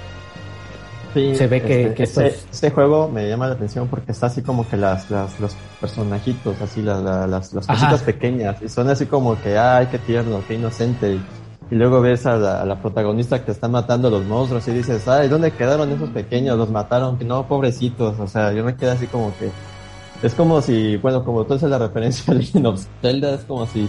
se 1.15 1.47
ve 1.47 1.63
que, 1.63 1.95
este, 2.03 2.27
este, 2.27 2.71
juego 2.71 3.09
me 3.09 3.29
llama 3.29 3.47
la 3.47 3.55
atención 3.55 3.87
porque 3.89 4.13
está 4.13 4.27
así 4.27 4.43
como 4.43 4.69
que 4.69 4.77
las, 4.77 5.11
las 5.11 5.39
los 5.39 5.55
personajitos, 5.81 6.61
así 6.61 6.83
las, 6.83 7.03
las, 7.03 7.53
las 7.53 7.67
cositas 7.67 8.03
pequeñas, 8.03 8.61
y 8.61 8.69
son 8.69 8.89
así 8.89 9.07
como 9.07 9.41
que, 9.41 9.57
ay, 9.57 9.87
qué 9.91 9.99
tierno, 9.99 10.43
qué 10.47 10.55
inocente. 10.55 11.15
Y, 11.71 11.75
luego 11.75 12.01
ves 12.01 12.27
a 12.27 12.37
la, 12.37 12.81
protagonista 12.81 13.45
que 13.45 13.53
están 13.53 13.73
matando 13.73 14.09
a 14.09 14.11
los 14.11 14.25
monstruos 14.25 14.67
y 14.69 14.73
dices, 14.73 15.09
ay, 15.09 15.29
¿dónde 15.29 15.53
quedaron 15.53 15.91
esos 15.91 16.11
pequeños? 16.11 16.59
Los 16.59 16.71
mataron, 16.71 17.17
que 17.17 17.25
no, 17.25 17.49
pobrecitos. 17.49 18.19
O 18.21 18.27
sea, 18.27 18.53
yo 18.53 18.63
me 18.65 18.77
quedé 18.77 18.91
así 18.91 19.07
como 19.07 19.33
que, 19.39 19.51
es 20.23 20.35
como 20.35 20.61
si, 20.61 20.97
bueno, 20.99 21.25
como 21.25 21.45
tú 21.45 21.55
haces 21.55 21.71
la 21.71 21.79
referencia 21.79 22.33
a 22.33 22.37
Legend 22.37 22.67
of 22.67 22.87
Zelda, 23.01 23.35
es 23.35 23.45
como 23.45 23.67
si 23.67 23.89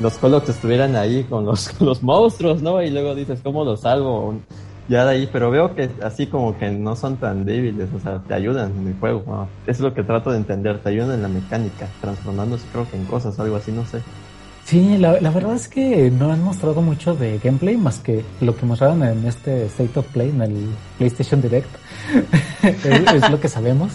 los 0.00 0.14
Colocs 0.14 0.48
estuvieran 0.48 0.96
ahí 0.96 1.24
con 1.24 1.44
los, 1.44 1.68
con 1.78 1.86
los 1.86 2.02
monstruos, 2.02 2.62
¿no? 2.62 2.82
Y 2.82 2.90
luego 2.90 3.14
dices, 3.14 3.40
¿cómo 3.42 3.64
los 3.64 3.80
salvo? 3.80 4.34
Ya 4.92 5.06
de 5.06 5.12
ahí, 5.12 5.28
pero 5.32 5.50
veo 5.50 5.74
que 5.74 5.88
así 6.02 6.26
como 6.26 6.58
que 6.58 6.70
no 6.70 6.94
son 6.94 7.16
tan 7.16 7.46
débiles, 7.46 7.88
o 7.94 7.98
sea, 7.98 8.18
te 8.18 8.34
ayudan 8.34 8.72
en 8.78 8.88
el 8.88 8.94
juego. 9.00 9.48
Es 9.66 9.80
lo 9.80 9.94
que 9.94 10.02
trato 10.02 10.30
de 10.30 10.36
entender, 10.36 10.80
te 10.80 10.90
ayudan 10.90 11.12
en 11.12 11.22
la 11.22 11.28
mecánica, 11.28 11.88
transformándose 12.02 12.66
creo 12.70 12.88
que 12.90 12.98
en 12.98 13.06
cosas, 13.06 13.40
algo 13.40 13.56
así, 13.56 13.72
no 13.72 13.86
sé. 13.86 14.02
Sí, 14.64 14.98
la, 14.98 15.18
verdad 15.18 15.54
es 15.54 15.66
que 15.66 16.10
no 16.10 16.30
han 16.30 16.44
mostrado 16.44 16.82
mucho 16.82 17.14
de 17.14 17.38
gameplay 17.38 17.76
más 17.76 18.00
que 18.00 18.22
lo 18.42 18.54
que 18.54 18.66
mostraron 18.66 19.02
en 19.02 19.26
este 19.26 19.64
State 19.64 19.98
of 19.98 20.06
Play, 20.12 20.28
en 20.28 20.42
el 20.42 20.68
PlayStation 20.98 21.40
Direct. 21.40 21.74
es, 22.62 23.30
lo 23.30 23.40
que 23.40 23.48
sabemos. 23.48 23.92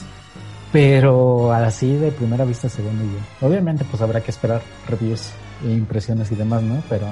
Pero 0.73 1.53
así 1.53 1.95
de 1.95 2.11
primera 2.11 2.43
vista 2.43 2.67
se 2.67 2.81
ve 2.81 2.91
muy. 2.91 3.07
Obviamente 3.39 3.85
pues 3.89 4.01
habrá 4.01 4.19
que 4.21 4.31
esperar 4.31 4.61
reviews 4.89 5.31
e 5.63 5.71
impresiones 5.71 6.29
y 6.31 6.35
demás, 6.35 6.61
¿no? 6.61 6.83
Pero 6.89 7.07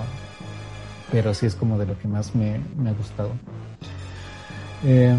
pero 1.12 1.34
sí 1.34 1.45
es 1.45 1.56
como 1.56 1.78
de 1.78 1.86
lo 1.86 1.98
que 1.98 2.07
más 2.07 2.36
me, 2.36 2.56
ha 2.56 2.94
gustado. 2.94 3.32
Eh, 4.86 5.18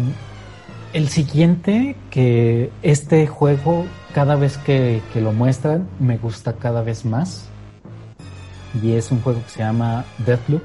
el 0.93 1.09
siguiente, 1.09 1.97
que 2.09 2.71
este 2.81 3.27
juego, 3.27 3.85
cada 4.13 4.35
vez 4.35 4.57
que, 4.57 5.01
lo 5.15 5.33
muestran, 5.33 5.87
me 5.99 6.17
gusta 6.17 6.53
cada 6.53 6.81
vez 6.81 7.03
más. 7.03 7.49
Y 8.81 8.93
es 8.93 9.11
un 9.11 9.21
juego 9.21 9.41
que 9.43 9.49
se 9.49 9.59
llama 9.59 10.05
Deathloop. 10.25 10.63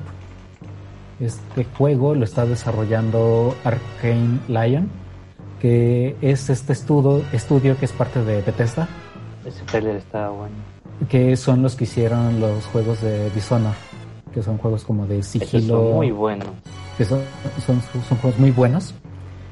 Este 1.21 1.65
juego 1.65 2.15
lo 2.15 2.25
está 2.25 2.47
desarrollando 2.47 3.57
Arcane 3.65 4.41
Lion, 4.49 4.89
que 5.61 6.17
es 6.21 6.49
este 6.49 6.73
estudio, 6.73 7.25
estudio 7.33 7.77
que 7.79 7.87
es 7.87 7.93
parte 7.93 8.25
de 8.25 8.43
Bethesda. 8.43 8.89
Ese 9.45 9.65
trailer 9.65 9.97
está 9.97 10.29
bueno. 10.29 10.55
Que 11.09 11.37
son 11.37 11.63
los 11.63 11.75
que 11.75 11.85
hicieron 11.85 12.41
los 12.41 12.65
juegos 12.67 13.03
de 13.03 13.31
Dishonored 13.31 13.75
que 14.33 14.43
son 14.43 14.59
juegos 14.59 14.85
como 14.85 15.07
de 15.07 15.23
sigilo. 15.23 15.93
muy 15.95 16.11
buenos. 16.11 16.49
Que 16.99 17.05
son, 17.05 17.21
son, 17.65 17.81
juegos 18.19 18.39
muy 18.39 18.51
buenos. 18.51 18.95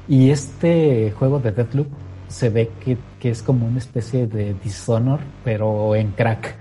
Y 0.07 0.29
este 0.29 1.11
juego 1.17 1.39
de 1.39 1.51
Deathloop 1.51 1.87
se 2.27 2.49
ve 2.49 2.71
que, 2.83 3.29
es 3.29 3.41
como 3.41 3.67
una 3.67 3.79
especie 3.79 4.27
de 4.27 4.55
Dishonor, 4.63 5.19
pero 5.43 5.95
en 5.95 6.11
crack. 6.11 6.55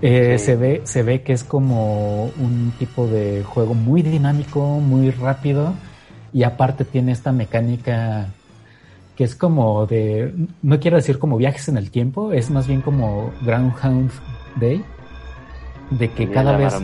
Eh, 0.00 0.38
se, 0.38 0.54
ve, 0.54 0.82
se 0.84 1.02
ve 1.02 1.22
que 1.22 1.32
es 1.32 1.42
como 1.42 2.24
un 2.38 2.72
tipo 2.78 3.06
de 3.06 3.42
juego 3.42 3.74
muy 3.74 4.02
dinámico, 4.02 4.60
muy 4.60 5.10
rápido, 5.10 5.74
y 6.32 6.44
aparte 6.44 6.84
tiene 6.84 7.12
esta 7.12 7.32
mecánica 7.32 8.28
que 9.18 9.24
es 9.24 9.34
como 9.34 9.84
de, 9.86 10.32
no 10.62 10.78
quiero 10.78 10.96
decir 10.96 11.18
como 11.18 11.36
viajes 11.36 11.68
en 11.68 11.76
el 11.76 11.90
tiempo, 11.90 12.32
es 12.32 12.50
más 12.50 12.68
bien 12.68 12.82
como 12.82 13.32
Groundhound 13.42 14.12
Day, 14.60 14.84
de 15.90 16.10
que 16.10 16.30
cada 16.30 16.56
vez 16.56 16.74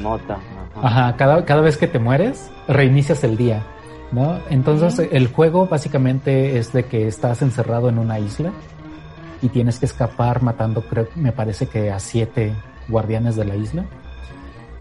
ajá. 0.83 1.17
cada, 1.17 1.45
cada 1.45 1.61
vez 1.61 1.77
que 1.77 1.87
te 1.87 1.99
mueres 1.99 2.51
reinicias 2.69 3.25
el 3.25 3.37
día 3.37 3.63
no 4.13 4.39
entonces 4.51 5.09
el 5.11 5.29
juego 5.29 5.67
básicamente 5.67 6.59
es 6.59 6.73
de 6.73 6.85
que 6.85 7.07
estás 7.07 7.43
encerrado 7.43 7.89
en 7.89 7.99
una 7.99 8.19
isla 8.19 8.53
y 9.43 9.49
tienes 9.49 9.79
que 9.79 9.87
escapar 9.87 10.43
matando 10.43 10.83
creo 10.83 11.09
me 11.15 11.33
parece 11.33 11.67
que 11.67 11.91
a 11.91 11.99
siete 11.99 12.55
guardianes 12.89 13.37
de 13.37 13.45
la 13.45 13.57
isla 13.57 13.85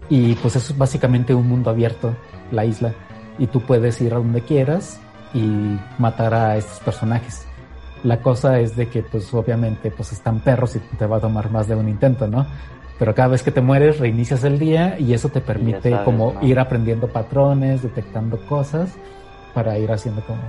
y 0.08 0.34
pues 0.34 0.56
eso 0.56 0.72
es 0.72 0.78
básicamente 0.78 1.34
un 1.34 1.48
mundo 1.48 1.70
abierto 1.70 2.14
la 2.50 2.64
isla 2.64 2.92
y 3.38 3.46
tú 3.46 3.60
puedes 3.60 4.00
ir 4.00 4.14
a 4.14 4.16
donde 4.16 4.42
quieras 4.42 5.00
y 5.32 5.78
matar 5.98 6.32
a 6.34 6.56
estos 6.56 6.78
personajes 6.80 7.46
La 8.04 8.20
cosa 8.20 8.60
es 8.60 8.76
de 8.76 8.88
que, 8.88 9.02
pues, 9.02 9.32
obviamente, 9.32 9.90
pues 9.90 10.12
están 10.12 10.40
perros 10.40 10.76
y 10.76 10.78
te 10.98 11.06
va 11.06 11.16
a 11.16 11.20
tomar 11.20 11.50
más 11.50 11.66
de 11.68 11.74
un 11.74 11.88
intento, 11.88 12.28
¿no? 12.28 12.46
Pero 12.98 13.14
cada 13.14 13.28
vez 13.28 13.42
que 13.42 13.50
te 13.50 13.60
mueres, 13.60 13.98
reinicias 13.98 14.44
el 14.44 14.58
día 14.58 14.98
y 14.98 15.14
eso 15.14 15.28
te 15.28 15.40
permite 15.40 15.90
sabes 15.90 16.04
como 16.04 16.34
ir 16.42 16.58
aprendiendo 16.58 17.08
patrones, 17.08 17.82
detectando 17.82 18.38
cosas 18.48 18.94
para 19.52 19.78
ir 19.78 19.90
haciendo 19.90 20.22
como... 20.22 20.40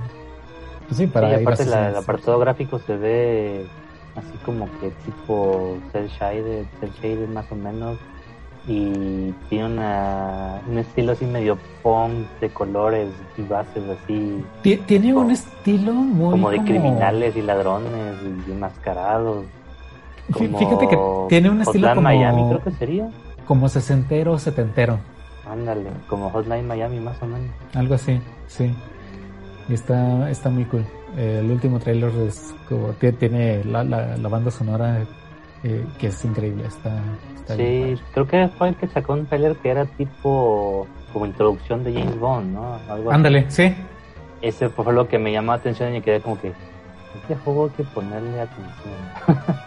Pues 0.86 0.98
sí, 0.98 1.06
para 1.08 1.28
sí, 1.28 1.34
ir 1.34 1.40
aparte 1.40 1.64
la- 1.66 1.88
el 1.88 1.96
apartado 1.96 2.38
gráfico 2.38 2.78
se 2.78 2.96
ve 2.96 3.66
así 4.14 4.38
como 4.44 4.66
que 4.80 4.90
tipo 5.04 5.76
cel 5.90 6.08
shaded, 6.08 6.64
cel 6.80 6.90
shaded 7.02 7.28
más 7.28 7.50
o 7.50 7.56
menos 7.56 7.98
y 8.68 9.32
tiene 9.48 9.66
una, 9.66 10.60
un 10.68 10.78
estilo 10.78 11.12
así 11.12 11.24
medio 11.24 11.56
punk 11.82 12.26
de 12.40 12.48
colores 12.50 13.08
y 13.36 13.42
bases 13.42 13.82
así. 14.04 14.44
Ti- 14.62 14.76
Tiene 14.86 15.14
un 15.14 15.30
estilo 15.32 15.92
muy 15.92 16.30
como 16.30 16.50
de 16.50 16.62
criminales 16.62 17.36
y 17.36 17.42
ladrones 17.42 18.14
y 18.46 18.50
enmascarados. 18.52 19.44
Como 20.32 20.58
Fíjate 20.58 20.88
que 20.88 20.98
tiene 21.28 21.50
un 21.50 21.60
estilo 21.62 21.88
Hotline 21.88 21.94
como, 21.94 22.08
Miami 22.08 22.48
creo 22.48 22.62
que 22.64 22.70
sería. 22.72 23.08
como 23.46 23.68
sesentero, 23.68 24.38
setentero, 24.38 24.98
Ándale, 25.48 25.90
como 26.08 26.30
Hotline 26.30 26.66
Miami 26.66 26.98
más 27.00 27.22
o 27.22 27.26
menos. 27.26 27.50
algo 27.74 27.94
así, 27.94 28.20
sí. 28.48 28.74
Y 29.68 29.74
está, 29.74 30.28
está 30.30 30.48
muy 30.50 30.64
cool. 30.64 30.84
Eh, 31.16 31.40
el 31.44 31.50
último 31.50 31.78
trailer 31.78 32.10
es 32.26 32.54
como, 32.68 32.88
tie- 32.94 33.16
tiene 33.16 33.62
la, 33.64 33.82
la, 33.84 34.16
la 34.16 34.28
banda 34.28 34.50
sonora 34.50 34.98
eh, 35.62 35.84
que 35.98 36.08
es 36.08 36.24
increíble, 36.24 36.66
está, 36.66 37.00
está 37.36 37.54
Sí, 37.56 37.94
creo 38.12 38.26
que 38.26 38.48
fue 38.58 38.68
el 38.70 38.76
que 38.76 38.86
sacó 38.88 39.12
un 39.14 39.26
trailer 39.26 39.56
que 39.56 39.70
era 39.70 39.84
tipo 39.86 40.86
como 41.12 41.26
introducción 41.26 41.82
de 41.84 41.94
James 41.94 42.18
Bond, 42.18 42.52
¿no? 42.52 42.74
Algo 42.88 43.10
así. 43.10 43.14
Ándale, 43.16 43.50
sí, 43.50 43.74
Ese 44.42 44.68
fue 44.68 44.92
lo 44.92 45.08
que 45.08 45.18
me 45.18 45.32
llamó 45.32 45.52
la 45.52 45.58
atención 45.58 45.94
y 45.94 46.00
quedé 46.02 46.20
como 46.20 46.38
que 46.40 46.52
este 47.22 47.34
juego 47.36 47.64
hay 47.64 47.70
que 47.70 47.84
ponerle 47.84 48.40
atención. 48.40 49.56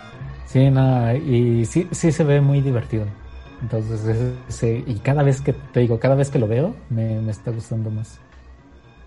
sí, 0.50 0.70
no, 0.72 1.14
y 1.16 1.66
sí, 1.66 1.88
sí 1.92 2.12
se 2.12 2.24
ve 2.24 2.42
muy 2.42 2.62
divertido. 2.62 3.06
Entonces, 3.62 4.36
y 4.64 5.00
cada 5.00 5.24
vez 5.24 5.42
que, 5.42 5.54
te 5.54 5.82
digo, 5.82 6.00
cada 6.00 6.16
vez 6.16 6.30
que 6.30 6.40
lo 6.40 6.48
veo, 6.48 6.76
me, 6.90 7.22
me 7.22 7.32
está 7.32 7.52
gustando 7.52 7.92
más. 7.92 8.20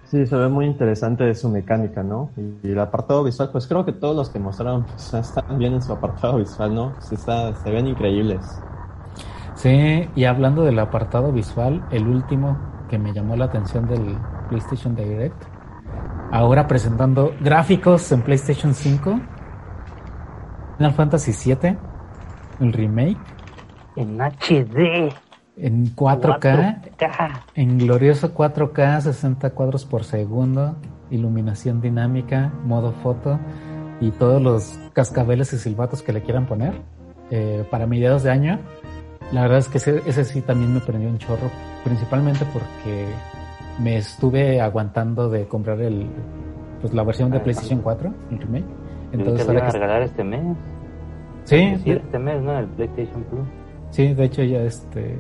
Sí, 0.05 0.27
se 0.27 0.37
ve 0.37 0.49
muy 0.49 0.67
interesante 0.67 1.35
su 1.35 1.49
mecánica, 1.49 2.03
¿no? 2.03 2.31
Y, 2.37 2.69
y 2.69 2.73
el 2.73 2.79
apartado 2.81 3.25
visual, 3.25 3.51
pues 3.51 3.67
creo 3.67 3.85
que 3.85 3.93
todos 3.93 4.15
los 4.15 4.31
que 4.31 4.39
mostraron 4.39 4.85
pues, 4.85 5.15
están 5.15 5.59
bien 5.59 5.75
en 5.75 5.83
su 5.83 5.93
apartado 5.93 6.37
visual, 6.39 6.75
¿no? 6.75 7.01
Se, 7.01 7.15
está, 7.15 7.55
se 7.55 7.71
ven 7.71 7.87
increíbles. 7.87 8.65
Sí, 9.55 10.11
y 10.15 10.25
hablando 10.25 10.65
del 10.65 10.79
apartado 10.79 11.33
visual, 11.33 11.87
el 11.91 12.09
último 12.09 12.59
que 12.89 12.99
me 12.99 13.13
llamó 13.15 13.37
la 13.37 13.47
atención 13.47 13.87
del 13.87 14.27
PlayStation 14.49 14.95
Direct, 14.95 15.45
ahora 16.31 16.67
presentando 16.67 17.37
gráficos 17.41 18.11
en 18.13 18.23
PlayStation 18.23 18.75
5, 18.75 19.32
Final 20.83 20.95
Fantasy 20.95 21.33
VII, 21.55 21.77
el 22.59 22.73
remake, 22.73 23.17
En 23.95 24.19
HD. 24.21 25.13
en 25.57 25.95
4K, 25.95 26.97
4K. 26.99 27.41
en 27.55 27.79
glorioso 27.79 28.35
4K, 28.35 29.01
60 29.03 29.51
cuadros 29.51 29.85
por 29.85 30.03
segundo, 30.03 30.75
iluminación 31.09 31.81
dinámica, 31.81 32.51
modo 32.65 32.91
foto 32.91 33.39
y 34.01 34.11
todos 34.11 34.43
los 34.43 34.77
cascabeles 34.93 35.53
y 35.53 35.59
silbatos 35.59 36.03
que 36.03 36.13
le 36.13 36.23
quieran 36.23 36.47
poner 36.47 36.73
eh, 37.31 37.65
para 37.71 37.87
mediados 37.87 38.25
de 38.25 38.33
año. 38.33 38.59
La 39.31 39.43
verdad 39.43 39.59
es 39.59 39.69
que 39.69 39.79
ese, 39.79 40.03
ese 40.07 40.25
sí 40.25 40.41
también 40.41 40.75
me 40.75 40.81
prendió 40.81 41.09
un 41.09 41.19
chorro, 41.19 41.49
principalmente 41.85 42.45
porque 42.53 43.07
me 43.81 43.99
estuve 43.99 44.61
aguantando 44.61 45.29
de 45.31 45.47
comprar 45.47 45.81
el 45.81 46.09
pues 46.81 46.93
la 46.93 47.05
versión 47.05 47.31
de 47.31 47.39
Ah, 47.39 47.43
PlayStation 47.45 47.81
4, 47.83 48.13
el 48.33 48.39
remake. 48.41 48.65
Entonces 49.13 49.47
ahora 49.47 49.67
que- 49.67 49.73
regalar 49.73 50.03
este 50.03 50.25
mes. 50.25 50.57
Sí, 51.45 51.77
Sí, 51.85 51.91
este 51.91 52.19
mes, 52.19 52.43
¿no? 52.43 52.59
El 52.59 52.67
PlayStation 52.69 53.23
Plus. 53.25 53.47
Sí, 53.91 54.15
de 54.15 54.25
hecho 54.25 54.43
ya 54.43 54.63
este 54.63 55.17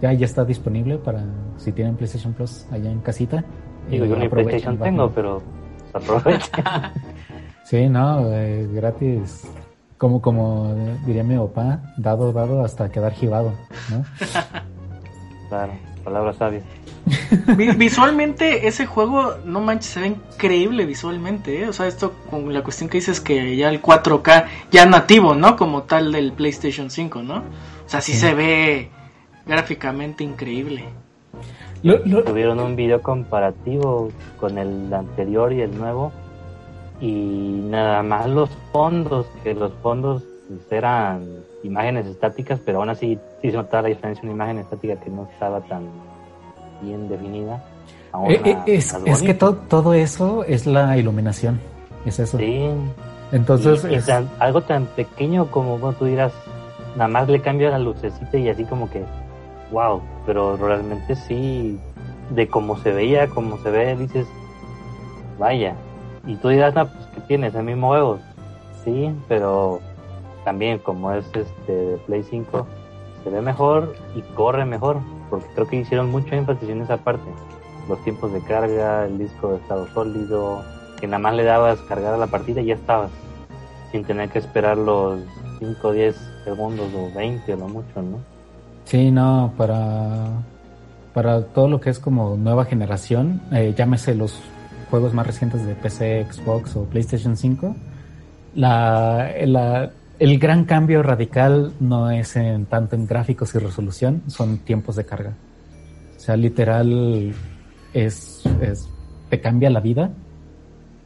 ya 0.00 0.12
ya 0.12 0.24
está 0.24 0.44
disponible 0.44 0.98
para 0.98 1.24
si 1.56 1.72
tienen 1.72 1.96
PlayStation 1.96 2.32
Plus 2.32 2.66
allá 2.70 2.90
en 2.90 3.00
casita. 3.00 3.44
Digo, 3.90 4.04
Eh, 4.04 4.08
yo 4.08 4.16
ni 4.16 4.28
PlayStation 4.28 4.78
tengo, 4.78 5.10
pero 5.10 5.42
aprovechen. 5.92 6.64
Sí, 7.64 7.88
no, 7.88 8.30
eh, 8.30 8.68
gratis. 8.72 9.48
Como 9.96 10.20
como 10.20 10.74
diría 11.06 11.24
mi 11.24 11.36
papá, 11.36 11.80
dado 11.96 12.30
dado 12.32 12.62
hasta 12.62 12.90
quedar 12.90 13.12
jibado, 13.12 13.52
¿no? 13.90 14.04
claro, 15.48 15.72
palabras 16.04 16.36
sabias. 16.36 16.62
Vi- 17.56 17.72
Visualmente, 17.72 18.66
ese 18.66 18.86
juego, 18.86 19.34
no 19.44 19.60
manches, 19.60 19.90
se 19.92 20.00
ve 20.00 20.06
increíble 20.08 20.86
visualmente, 20.86 21.62
¿eh? 21.62 21.68
O 21.68 21.72
sea, 21.72 21.86
esto 21.86 22.14
con 22.30 22.52
la 22.52 22.62
cuestión 22.62 22.88
que 22.88 22.98
dices 22.98 23.20
que 23.20 23.56
ya 23.56 23.68
el 23.68 23.82
4K, 23.82 24.46
ya 24.70 24.86
nativo, 24.86 25.34
¿no? 25.34 25.56
Como 25.56 25.82
tal 25.82 26.12
del 26.12 26.32
PlayStation 26.32 26.90
5, 26.90 27.22
¿no? 27.22 27.36
O 27.38 27.88
sea, 27.88 28.00
sí, 28.00 28.12
Sí. 28.12 28.18
se 28.18 28.34
ve 28.34 28.88
gráficamente 29.46 30.24
increíble. 30.24 30.84
Lo- 31.82 31.98
lo- 32.06 32.24
Tuvieron 32.24 32.58
un 32.60 32.74
video 32.76 33.02
comparativo 33.02 34.10
con 34.40 34.56
el 34.56 34.92
anterior 34.94 35.52
y 35.52 35.60
el 35.60 35.76
nuevo. 35.76 36.12
Y 37.00 37.60
nada 37.64 38.02
más 38.02 38.26
los 38.30 38.48
fondos, 38.72 39.26
que 39.42 39.52
los 39.52 39.72
fondos 39.82 40.22
eran 40.70 41.26
imágenes 41.62 42.06
estáticas, 42.06 42.60
pero 42.64 42.78
aún 42.78 42.88
así 42.88 43.18
sí 43.42 43.50
se 43.50 43.56
notaba 43.56 43.82
la 43.82 43.88
diferencia 43.88 44.22
una 44.22 44.32
imagen 44.32 44.58
estática 44.58 44.96
que 45.00 45.10
no 45.10 45.28
estaba 45.32 45.60
tan 45.62 45.82
bien 46.84 47.08
definida. 47.08 47.62
eh, 48.28 48.40
eh, 48.44 48.58
es, 48.66 49.22
que 49.22 49.34
to- 49.34 49.56
todo 49.68 49.92
eso 49.94 50.44
es 50.44 50.66
la 50.66 50.96
iluminación, 50.96 51.60
es 52.04 52.18
eso. 52.20 52.38
Sí, 52.38 52.68
Entonces, 53.32 53.84
y- 53.84 53.94
y 53.94 53.94
es- 53.96 54.06
tan- 54.06 54.28
algo 54.38 54.60
tan 54.62 54.86
pequeño 54.86 55.46
como 55.50 55.78
bueno, 55.78 55.96
tú 55.98 56.04
dirás, 56.04 56.32
nada 56.94 57.08
más 57.08 57.28
le 57.28 57.40
cambia 57.40 57.70
la 57.70 57.78
lucecita 57.80 58.36
y 58.38 58.48
así 58.48 58.64
como 58.64 58.88
que, 58.88 59.02
wow, 59.72 60.00
pero 60.26 60.56
realmente 60.56 61.16
sí, 61.16 61.76
de 62.30 62.46
cómo 62.48 62.76
se 62.78 62.92
veía, 62.92 63.26
como 63.28 63.58
se 63.58 63.70
ve, 63.70 63.96
dices, 63.96 64.26
vaya. 65.38 65.74
Y 66.26 66.36
tú 66.36 66.48
dirás, 66.48 66.74
no, 66.74 66.86
pues, 66.86 67.06
¿qué 67.14 67.20
tienes? 67.22 67.54
El 67.54 67.64
mismo 67.64 67.88
juego. 67.88 68.18
Sí, 68.84 69.10
pero 69.28 69.80
también 70.44 70.78
como 70.78 71.10
es 71.12 71.24
este 71.34 71.72
de 71.72 71.96
Play 72.06 72.22
5, 72.30 72.66
se 73.24 73.30
ve 73.30 73.40
mejor 73.40 73.94
y 74.14 74.20
corre 74.34 74.64
mejor, 74.64 74.98
porque 75.30 75.46
creo 75.54 75.66
que 75.66 75.76
hicieron 75.76 76.10
mucho 76.10 76.34
énfasis 76.34 76.68
en 76.68 76.82
esa 76.82 76.98
parte. 76.98 77.24
Los 77.88 78.02
tiempos 78.04 78.32
de 78.32 78.40
carga, 78.40 79.04
el 79.06 79.18
disco 79.18 79.50
de 79.52 79.56
estado 79.58 79.86
sólido, 79.92 80.62
que 81.00 81.06
nada 81.06 81.18
más 81.18 81.34
le 81.34 81.44
dabas 81.44 81.78
cargar 81.82 82.14
a 82.14 82.18
la 82.18 82.26
partida 82.28 82.60
y 82.60 82.66
ya 82.66 82.74
estabas, 82.74 83.10
sin 83.92 84.04
tener 84.04 84.30
que 84.30 84.38
esperar 84.38 84.78
los 84.78 85.20
5 85.58 85.88
o 85.88 85.92
10 85.92 86.16
segundos 86.44 86.86
o 86.94 87.14
20 87.14 87.52
o 87.52 87.56
lo 87.56 87.68
mucho, 87.68 88.02
¿no? 88.02 88.18
Sí, 88.84 89.10
no, 89.10 89.52
para, 89.56 90.28
para 91.12 91.42
todo 91.42 91.68
lo 91.68 91.80
que 91.80 91.90
es 91.90 91.98
como 91.98 92.36
nueva 92.36 92.64
generación, 92.64 93.40
eh, 93.52 93.74
llámese 93.76 94.14
los 94.14 94.40
juegos 94.90 95.12
más 95.14 95.26
recientes 95.26 95.66
de 95.66 95.74
PC, 95.74 96.26
Xbox 96.30 96.76
o 96.76 96.84
PlayStation 96.84 97.36
5, 97.36 97.74
la, 98.54 99.30
la- 99.46 99.90
el 100.18 100.38
gran 100.38 100.64
cambio 100.64 101.02
radical 101.02 101.72
no 101.80 102.10
es 102.10 102.36
en 102.36 102.66
tanto 102.66 102.96
en 102.96 103.06
gráficos 103.06 103.54
y 103.54 103.58
resolución, 103.58 104.22
son 104.28 104.58
tiempos 104.58 104.96
de 104.96 105.04
carga. 105.04 105.34
O 106.16 106.20
sea, 106.20 106.36
literal 106.36 107.34
es, 107.92 108.42
es 108.60 108.88
te 109.28 109.40
cambia 109.40 109.70
la 109.70 109.80
vida 109.80 110.12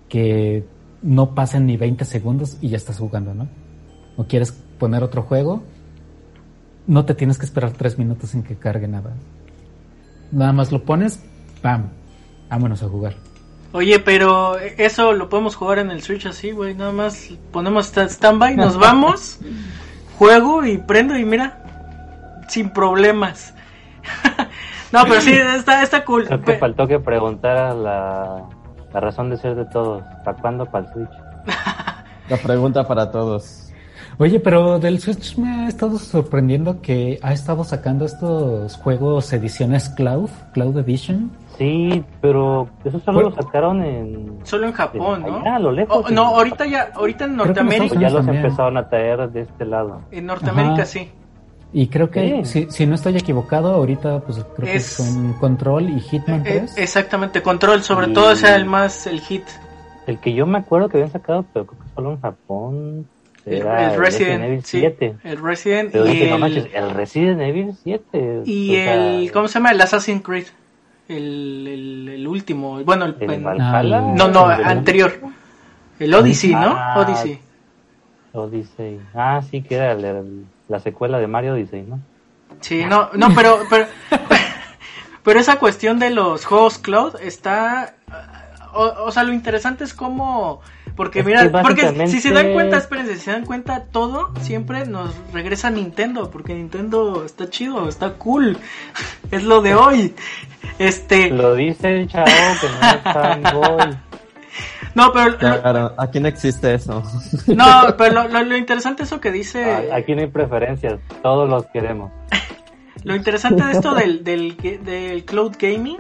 que 0.09 0.65
no 1.03 1.35
pasen 1.35 1.67
ni 1.67 1.77
20 1.77 2.05
segundos 2.05 2.59
y 2.61 2.69
ya 2.69 2.77
estás 2.77 2.99
jugando, 2.99 3.35
¿no? 3.35 3.49
O 4.17 4.25
quieres 4.25 4.53
poner 4.53 5.03
otro 5.03 5.23
juego, 5.23 5.63
no 6.87 7.05
te 7.05 7.15
tienes 7.15 7.39
que 7.39 7.45
esperar 7.45 7.73
tres 7.73 7.99
minutos 7.99 8.35
en 8.35 8.43
que 8.43 8.57
cargue 8.57 8.89
nada. 8.89 9.15
Nada 10.33 10.53
más 10.53 10.73
lo 10.73 10.85
pones, 10.85 11.23
¡pam! 11.63 11.89
Vámonos 12.49 12.83
a 12.83 12.89
jugar. 12.89 13.28
Oye, 13.73 13.99
pero 13.99 14.57
eso 14.59 15.13
lo 15.13 15.29
podemos 15.29 15.55
jugar 15.55 15.79
en 15.79 15.91
el 15.91 16.03
Switch 16.03 16.27
así, 16.27 16.53
güey. 16.53 16.75
Nada 16.75 16.93
más 16.93 17.29
ponemos 17.53 17.87
sta- 17.87 18.09
standby, 18.09 18.57
nos 18.57 18.79
vamos, 18.79 19.39
juego 20.19 20.65
y 20.65 20.79
prendo 20.79 21.17
y 21.17 21.25
mira, 21.25 21.63
sin 22.49 22.71
problemas. 22.71 23.53
no, 24.93 25.03
pero 25.05 25.21
sí, 25.21 25.33
está, 25.33 25.83
está 25.83 26.05
cool. 26.05 26.27
Creo 26.27 26.41
que 26.43 26.59
faltó 26.59 26.87
que 26.87 26.99
preguntara 26.99 27.75
la, 27.75 28.43
la 28.93 29.01
razón 29.01 29.29
de 29.31 29.37
ser 29.37 29.55
de 29.55 29.67
todos. 29.67 30.03
¿Para 30.25 30.37
cuándo 30.39 30.65
para 30.65 30.87
el 30.87 30.93
Switch? 30.95 31.11
La 32.31 32.37
pregunta 32.39 32.87
para 32.89 33.11
todos. 33.11 33.65
Oye, 34.19 34.41
pero 34.41 34.79
del 34.79 34.99
Switch 34.99 35.37
me 35.37 35.67
ha 35.67 35.69
estado 35.69 35.99
sorprendiendo 35.99 36.81
que 36.81 37.21
ha 37.23 37.33
estado 37.33 37.65
sacando 37.65 38.05
estos 38.07 38.77
juegos 38.77 39.33
ediciones 39.33 39.91
Cloud, 39.91 40.31
Cloud 40.55 40.79
Edition. 40.79 41.31
Sí, 41.59 42.05
pero 42.21 42.69
eso 42.85 43.01
solo 43.01 43.21
lo 43.23 43.33
sacaron 43.33 43.83
en... 43.83 44.39
Solo 44.45 44.67
en 44.69 44.73
Japón, 44.73 45.23
¿no? 45.27 45.41
Allá, 45.41 45.57
a 45.57 45.59
lo 45.59 45.73
lejos. 45.73 46.05
Oh, 46.07 46.11
no, 46.11 46.27
ahorita 46.27 46.65
ya, 46.67 46.93
ahorita 46.95 47.25
en 47.25 47.37
Norteamérica, 47.37 47.95
ya 48.01 48.11
los 48.11 48.25
también. 48.25 48.45
empezaron 48.45 48.77
a 48.77 48.89
traer 48.89 49.29
de 49.31 49.41
este 49.43 49.65
lado. 49.65 50.03
en 50.13 50.27
Norteamérica 50.27 50.75
Ajá. 50.75 50.85
sí. 50.87 51.11
Y 51.73 51.89
creo 51.89 52.11
que, 52.11 52.45
Sí. 52.45 52.65
si, 52.67 52.71
si 52.71 52.87
no 52.87 52.95
estoy 52.95 53.17
equivocado, 53.19 53.75
ahorita 53.75 54.21
pues 54.21 54.43
creo 54.57 54.69
Es- 54.69 54.97
que 54.97 55.03
son 55.03 55.33
Control 55.35 55.91
y 55.91 56.01
Hitman 56.01 56.41
Eh, 56.47 56.61
3. 56.61 56.79
exactamente, 56.79 57.43
control, 57.43 57.83
sobre 57.83 58.09
Y- 58.09 58.13
todo 58.15 58.31
ese 58.33 58.47
era 58.47 58.57
el 58.57 58.65
más 58.65 59.07
el 59.07 59.21
hit. 59.21 59.43
El 60.07 60.19
que 60.19 60.33
yo 60.33 60.47
me 60.47 60.59
acuerdo 60.59 60.89
que 60.89 60.97
habían 60.97 61.11
sacado, 61.13 61.45
pero 61.53 61.67
creo 61.67 61.81
que 61.83 61.89
solo 61.95 62.11
en 62.13 62.21
Japón, 62.23 63.07
El, 63.45 63.55
era 63.59 63.93
el 63.93 63.99
Resident, 64.01 64.45
Evil 64.45 64.65
sí, 64.65 64.79
7. 64.81 65.17
el 65.25 65.39
Resident 65.43 65.91
Pero 65.93 66.07
y 66.07 66.11
dije, 66.13 66.29
no 66.31 66.35
el, 66.37 66.41
manches, 66.41 66.67
el 66.73 66.91
Resident 66.91 67.41
Evil 67.43 67.75
7. 67.83 68.43
y 68.47 68.71
o 68.71 68.75
sea, 68.75 68.95
el 68.95 69.33
¿cómo 69.33 69.49
se 69.49 69.55
llama? 69.55 69.73
El 69.73 69.81
Assassin's 69.83 70.23
Creed. 70.23 70.47
El, 71.09 71.67
el, 71.67 72.09
el 72.11 72.29
último, 72.29 72.85
bueno, 72.85 73.07
el, 73.07 73.17
el 73.21 73.31
en- 73.31 73.45
Valhalla. 73.45 74.01
no, 74.01 74.29
no, 74.29 74.47
anterior. 74.47 75.19
El 75.99 76.15
Odyssey, 76.15 76.53
¿no? 76.53 76.75
Ah. 76.77 76.95
Odyssey. 76.99 77.41
Odyssey. 78.33 79.01
Ah, 79.15 79.41
sí, 79.51 79.63
que 79.63 79.75
era 79.77 79.97
la 80.69 80.81
secuela 80.81 81.19
de 81.19 81.27
Mario 81.27 81.55
Odyssey, 81.55 81.83
¿no? 81.83 81.99
Sí, 82.61 82.85
no, 82.85 83.11
no, 83.15 83.35
pero, 83.35 83.61
pero, 83.71 83.87
pero 85.23 85.41
esa 85.41 85.59
cuestión 85.59 85.99
de 85.99 86.11
los 86.11 86.45
juegos 86.45 86.79
cloud 86.79 87.17
está, 87.21 87.95
o, 88.75 88.85
o 89.07 89.11
sea, 89.13 89.25
lo 89.25 89.33
interesante 89.33 89.85
es 89.85 89.95
cómo, 89.95 90.61
porque 90.95 91.21
Es 91.21 91.27
mira, 91.27 91.43
que 91.43 91.49
porque 91.51 92.07
si 92.09 92.21
se 92.21 92.33
dan 92.33 92.53
cuenta, 92.53 92.77
espérense, 92.77 93.15
si 93.17 93.21
se 93.21 93.31
dan 93.33 93.45
cuenta, 93.47 93.85
todo 93.85 94.33
siempre 94.41 94.87
nos 94.87 95.15
regresa 95.33 95.69
a 95.69 95.71
Nintendo, 95.71 96.31
porque 96.31 96.55
Nintendo 96.55 97.25
está 97.25 97.49
chido, 97.49 97.89
está 97.89 98.15
cool, 98.15 98.59
es 99.31 99.43
lo 99.43 99.63
de 99.63 99.75
hoy. 99.75 100.15
Este, 100.79 101.31
Lo 101.31 101.55
dice 101.55 101.89
el 101.97 102.09
chavo 102.09 102.27
que 102.27 102.69
no 102.69 102.91
es 102.91 103.03
fanboy. 103.03 103.99
no, 104.95 105.13
pero, 105.13 105.31
lo- 105.31 105.39
Claro, 105.39 105.95
aquí 105.99 106.21
no 106.21 106.29
existe 106.29 106.75
eso. 106.75 107.03
no, 107.47 107.97
pero 107.97 108.15
lo, 108.23 108.29
lo- 108.29 108.43
lo 108.45 108.57
interesante 108.57 109.03
es 109.03 109.09
eso 109.09 109.21
que 109.21 109.33
dice, 109.33 109.65
Ah, 109.93 109.97
Aquí 109.97 110.15
no 110.15 110.21
hay 110.23 110.29
preferencias, 110.29 110.99
todos 111.23 111.49
los 111.49 111.67
queremos. 111.67 112.11
Lo 113.05 113.15
interesante 113.15 113.63
de 113.65 113.73
esto 113.73 113.95
del, 113.95 114.25
del, 114.25 114.57
del 114.57 115.25
cloud 115.25 115.55
gaming, 115.57 115.97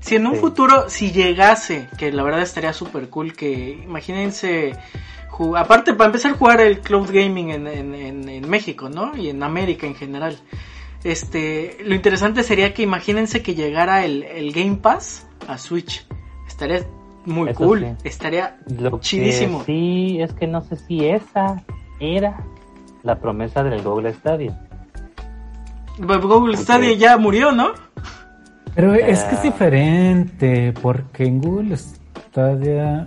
si 0.00 0.16
en 0.16 0.26
un 0.26 0.34
Sí. 0.34 0.40
futuro, 0.40 0.84
si 0.90 1.10
llegase, 1.10 1.88
que 1.96 2.12
la 2.12 2.22
verdad 2.22 2.42
estaría 2.42 2.74
súper 2.74 3.08
cool, 3.08 3.32
que 3.34 3.70
imagínense, 3.82 4.76
aparte 5.56 5.94
para 5.94 6.08
empezar 6.08 6.32
a 6.32 6.34
jugar 6.36 6.60
el 6.60 6.80
cloud 6.80 7.08
gaming 7.10 7.50
en, 7.52 7.66
en, 7.66 7.94
en, 7.94 8.28
en 8.28 8.48
México, 8.50 8.90
¿no? 8.90 9.16
Y 9.16 9.30
en 9.30 9.42
América 9.42 9.86
en 9.86 9.94
general. 9.94 10.38
Este, 11.06 11.78
lo 11.84 11.94
interesante 11.94 12.42
sería 12.42 12.74
que 12.74 12.82
imagínense 12.82 13.40
que 13.40 13.54
llegara 13.54 14.04
el, 14.04 14.24
el 14.24 14.52
Game 14.52 14.78
Pass 14.78 15.24
a 15.46 15.56
Switch. 15.56 16.04
Estaría 16.48 16.84
muy 17.24 17.50
Eso 17.50 17.58
cool, 17.58 17.80
sí. 17.80 18.08
estaría 18.08 18.56
Lo 18.76 18.98
Chidísimo. 18.98 19.60
que 19.60 19.64
sí 19.66 20.20
es 20.20 20.32
que 20.32 20.48
no 20.48 20.62
sé 20.62 20.74
si 20.74 21.06
esa 21.06 21.62
era 22.00 22.44
la 23.04 23.20
promesa 23.20 23.62
del 23.62 23.82
Google 23.82 24.12
Stadia. 24.14 24.60
Google 25.96 26.56
Stadia 26.56 26.92
ya 26.94 27.16
murió, 27.18 27.52
¿no? 27.52 27.68
Pero 28.74 28.92
es 28.92 29.22
que 29.22 29.36
es 29.36 29.42
diferente, 29.44 30.74
porque 30.82 31.24
en 31.24 31.40
Google 31.40 31.76
Stadia 31.76 33.06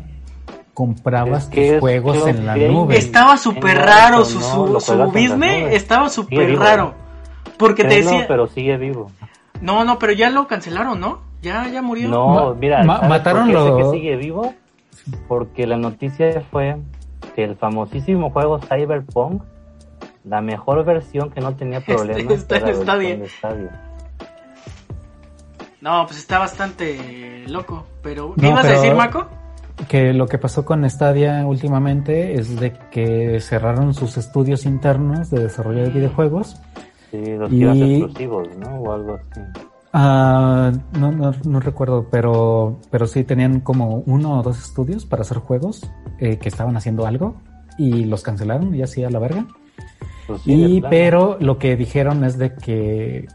comprabas 0.74 1.44
Es 1.44 1.50
que 1.50 1.72
tus 1.74 1.80
juegos 1.82 2.26
en 2.28 2.46
la 2.46 2.56
nube. 2.56 2.98
Estaba 2.98 3.36
súper 3.36 3.78
raro 3.78 4.24
su, 4.24 4.40
su, 4.40 4.80
su 4.80 4.98
business, 5.12 5.74
estaba 5.74 6.08
súper 6.08 6.58
raro. 6.58 7.09
Porque 7.60 7.84
te 7.84 7.90
Créelo, 7.90 8.10
decía, 8.12 8.26
pero 8.28 8.48
sigue 8.48 8.78
vivo. 8.78 9.12
no, 9.62 9.84
no, 9.84 10.00
pero 10.00 10.14
ya 10.14 10.32
lo 10.32 10.48
cancelaron, 10.48 11.00
¿no? 11.00 11.20
Ya, 11.44 11.68
ya 11.68 11.82
murió. 11.84 12.10
No, 12.10 12.56
mira, 12.56 12.84
ma- 12.84 12.96
¿sabes 12.96 13.10
mataron 13.10 13.44
por 13.44 13.52
qué 13.54 13.60
sé 13.62 13.70
lo- 13.70 13.78
que 13.78 13.98
sigue 13.98 14.16
vivo? 14.16 14.54
Porque 15.28 15.68
la 15.68 15.78
noticia 15.78 16.42
fue 16.50 16.78
que 17.36 17.44
el 17.44 17.56
famosísimo 17.56 18.32
juego 18.32 18.60
Cyberpunk, 18.60 19.44
la 20.26 20.42
mejor 20.42 20.84
versión 20.86 21.30
que 21.30 21.42
no 21.42 21.54
tenía 21.56 21.80
problemas, 21.86 22.34
está 22.34 22.58
en 22.58 22.66
de 23.20 23.28
Stadia. 23.30 23.82
No, 25.82 26.06
pues 26.06 26.20
está 26.20 26.40
bastante 26.40 27.44
loco. 27.48 27.86
Pero, 28.02 28.34
¿qué 28.36 28.42
No, 28.42 28.50
ibas 28.50 28.66
a 28.66 28.70
decir, 28.72 28.94
Marco? 28.96 29.28
Que 29.88 30.12
lo 30.14 30.28
que 30.28 30.38
pasó 30.38 30.66
con 30.66 30.88
Stadia 30.90 31.46
últimamente 31.48 32.34
es 32.34 32.60
de 32.60 32.74
que 32.92 33.40
cerraron 33.40 33.94
sus 33.94 34.18
estudios 34.18 34.66
internos 34.66 35.30
de 35.30 35.44
desarrollo 35.44 35.84
de 35.84 35.90
videojuegos. 35.90 36.58
Sí, 37.12 37.18
los 37.38 37.52
Y- 37.52 37.64
exclusivos, 37.96 38.48
¿no? 38.58 38.76
O 38.82 38.92
algo 38.94 39.16
así. 39.16 39.42
Ah, 39.92 40.72
no, 41.00 41.12
no, 41.12 41.32
no 41.46 41.60
recuerdo, 41.60 42.08
pero, 42.12 42.80
pero 42.92 43.08
sí 43.08 43.24
tenían 43.24 43.60
como 43.62 44.04
uno 44.06 44.40
o 44.40 44.44
dos 44.44 44.60
estudios 44.60 45.06
para 45.06 45.24
hacer 45.24 45.40
juegos 45.40 45.82
eh, 46.20 46.38
que 46.38 46.50
estaban 46.50 46.78
haciendo 46.78 47.08
algo 47.08 47.42
y 47.78 48.06
los 48.06 48.22
cancelaron 48.22 48.76
y 48.76 48.84
así 48.84 49.04
a 49.04 49.10
la 49.10 49.18
verga. 49.20 49.48
Pues 50.28 50.42
sí, 50.44 50.52
Y 50.76 50.82
pero 50.82 51.38
lo 51.40 51.58
que 51.58 51.76
dijeron 51.76 52.24
es 52.24 52.38
de 52.38 52.54
que 52.54 53.26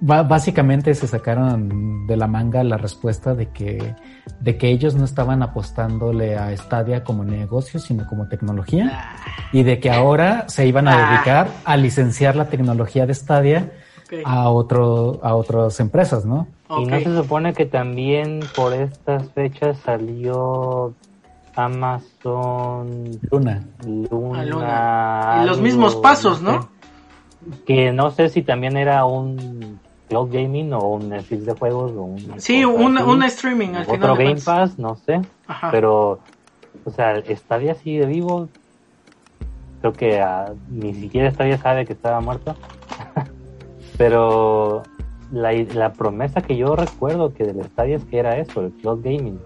básicamente 0.00 0.94
se 0.94 1.06
sacaron 1.06 2.06
de 2.06 2.16
la 2.16 2.26
manga 2.26 2.64
la 2.64 2.76
respuesta 2.78 3.34
de 3.34 3.48
que 3.50 3.94
de 4.40 4.56
que 4.56 4.68
ellos 4.68 4.94
no 4.94 5.04
estaban 5.04 5.42
apostándole 5.42 6.36
a 6.38 6.56
Stadia 6.56 7.04
como 7.04 7.24
negocio, 7.24 7.78
sino 7.80 8.06
como 8.06 8.26
tecnología 8.28 8.90
Ah, 8.92 9.16
y 9.52 9.62
de 9.62 9.78
que 9.80 9.90
ahora 9.90 10.48
se 10.48 10.66
iban 10.66 10.88
a 10.88 10.92
Ah. 10.94 11.10
dedicar 11.12 11.48
a 11.64 11.76
licenciar 11.76 12.36
la 12.36 12.46
tecnología 12.46 13.06
de 13.06 13.14
Stadia 13.14 13.72
a 14.24 14.48
otro 14.48 15.20
a 15.22 15.34
otras 15.34 15.78
empresas, 15.80 16.24
¿no? 16.24 16.46
Y 16.78 16.86
no 16.86 16.98
se 17.00 17.14
supone 17.16 17.52
que 17.52 17.66
también 17.66 18.40
por 18.56 18.72
estas 18.72 19.28
fechas 19.32 19.76
salió 19.84 20.94
Amazon 21.56 23.18
Luna. 23.30 23.62
Luna. 23.84 24.40
Ah, 24.40 24.44
Luna. 24.44 25.40
Y 25.42 25.46
los 25.46 25.60
mismos 25.60 25.96
pasos, 25.96 26.40
¿no? 26.40 26.68
Que 27.66 27.92
no 27.92 28.10
sé 28.10 28.28
si 28.28 28.42
también 28.42 28.76
era 28.76 29.04
un 29.04 29.79
cloud 30.10 30.30
gaming 30.32 30.72
o 30.74 30.80
un 30.88 31.08
Netflix 31.08 31.46
de 31.46 31.52
juegos 31.54 31.92
o 31.92 32.02
un 32.02 32.18
Sí, 32.40 32.64
un, 32.64 32.98
así. 32.98 33.08
un 33.08 33.22
streaming 33.22 33.68
al 33.68 33.82
otro 33.82 33.94
final. 33.94 34.18
de 34.18 34.24
Game. 34.24 34.40
Pass, 34.44 34.78
no 34.78 34.96
sé, 34.96 35.20
Ajá. 35.46 35.70
pero 35.70 36.18
o 36.84 36.90
sea, 36.90 37.22
Stadia 37.34 37.74
sigue 37.74 38.04
vivo. 38.06 38.48
Creo 39.80 39.92
que 39.94 40.20
ah, 40.20 40.52
ni 40.68 40.92
siquiera 40.94 41.30
Stadia 41.30 41.56
sabe 41.58 41.86
que 41.86 41.92
estaba 41.94 42.20
muerto. 42.20 42.54
pero 43.98 44.82
la, 45.32 45.52
la 45.52 45.92
promesa 45.92 46.40
que 46.42 46.56
yo 46.56 46.74
recuerdo 46.76 47.32
que 47.34 47.44
del 47.44 47.64
Stadia 47.66 47.96
es 47.96 48.04
que 48.04 48.18
era 48.18 48.36
eso, 48.38 48.60
el 48.60 48.72
cloud 48.72 49.00
gaming. 49.02 49.38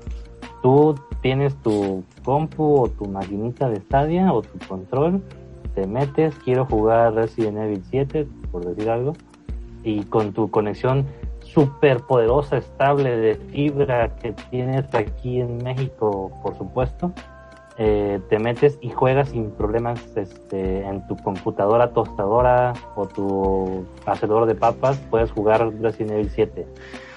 Tú 0.62 0.95
tienes 1.20 1.55
tu 1.62 2.05
compu 2.24 2.82
o 2.82 2.89
tu 2.89 3.07
maquinita 3.07 3.69
de 3.69 3.81
Stadia 3.81 4.32
o 4.32 4.41
tu 4.43 4.59
control, 4.66 5.23
te 5.74 5.86
metes, 5.86 6.35
quiero 6.45 6.65
jugar 6.65 7.12
Resident 7.15 7.59
Evil 7.59 7.82
7, 7.91 8.27
por 8.51 8.65
decir 8.65 8.89
algo, 8.89 9.12
y 9.85 10.02
con 10.05 10.32
tu 10.32 10.51
conexión 10.51 11.06
súper 11.40 12.01
poderosa, 12.01 12.56
estable 12.56 13.16
de 13.16 13.35
fibra 13.36 14.16
que 14.16 14.32
tienes 14.51 14.93
aquí 14.94 15.40
en 15.40 15.59
México, 15.59 16.32
por 16.43 16.56
supuesto, 16.59 17.12
eh, 17.77 18.20
te 18.28 18.39
metes 18.39 18.78
y 18.81 18.90
juegas 18.90 19.28
sin 19.31 19.51
problemas 19.51 20.01
este, 20.16 20.85
en 20.86 21.06
tu 21.06 21.16
computadora 21.16 21.90
tostadora 21.90 22.73
o 22.97 23.06
tu 23.06 23.85
hacedor 24.06 24.47
de 24.47 24.55
papas, 24.55 24.97
puedes 25.11 25.31
jugar 25.32 25.70
Resident 25.81 26.12
Evil 26.12 26.31
7 26.35 26.66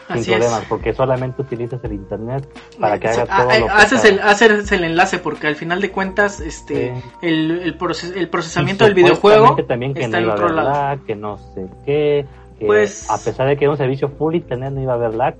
sin 0.07 0.15
Así 0.19 0.31
problemas, 0.31 0.61
es. 0.61 0.67
porque 0.69 0.93
solamente 0.93 1.41
utilizas 1.41 1.83
el 1.83 1.93
internet 1.93 2.47
para 2.79 2.97
que 2.97 3.07
haga 3.09 3.25
Ah, 3.29 3.41
todo 3.43 3.51
eh, 3.51 3.59
lo 3.59 3.65
que 3.65 3.71
haces, 3.73 4.01
sabe. 4.01 4.13
el, 4.13 4.19
haces 4.21 4.71
el 4.71 4.83
enlace 4.85 5.19
porque 5.19 5.47
al 5.47 5.55
final 5.55 5.81
de 5.81 5.91
cuentas 5.91 6.39
este 6.39 6.95
Sí. 6.95 7.01
el, 7.23 7.51
el, 7.59 7.77
proces- 7.77 8.15
el 8.15 8.29
procesamiento 8.29 8.85
Y 8.85 8.87
del 8.87 8.95
videojuego 8.95 9.55
también 9.67 9.93
que 9.93 10.05
está 10.05 10.19
no 10.21 10.27
en 10.27 10.31
otro 10.31 10.49
lado. 10.49 11.03
que 11.05 11.15
no 11.15 11.37
sé 11.37 11.67
qué, 11.85 12.25
que 12.59 12.65
Pues- 12.65 13.09
a 13.09 13.17
pesar 13.17 13.47
de 13.47 13.57
que 13.57 13.65
era 13.65 13.71
un 13.71 13.77
servicio 13.77 14.09
full 14.09 14.35
internet 14.35 14.71
no 14.73 14.81
iba 14.81 14.93
a 14.93 14.95
haber 14.95 15.13
lag. 15.13 15.35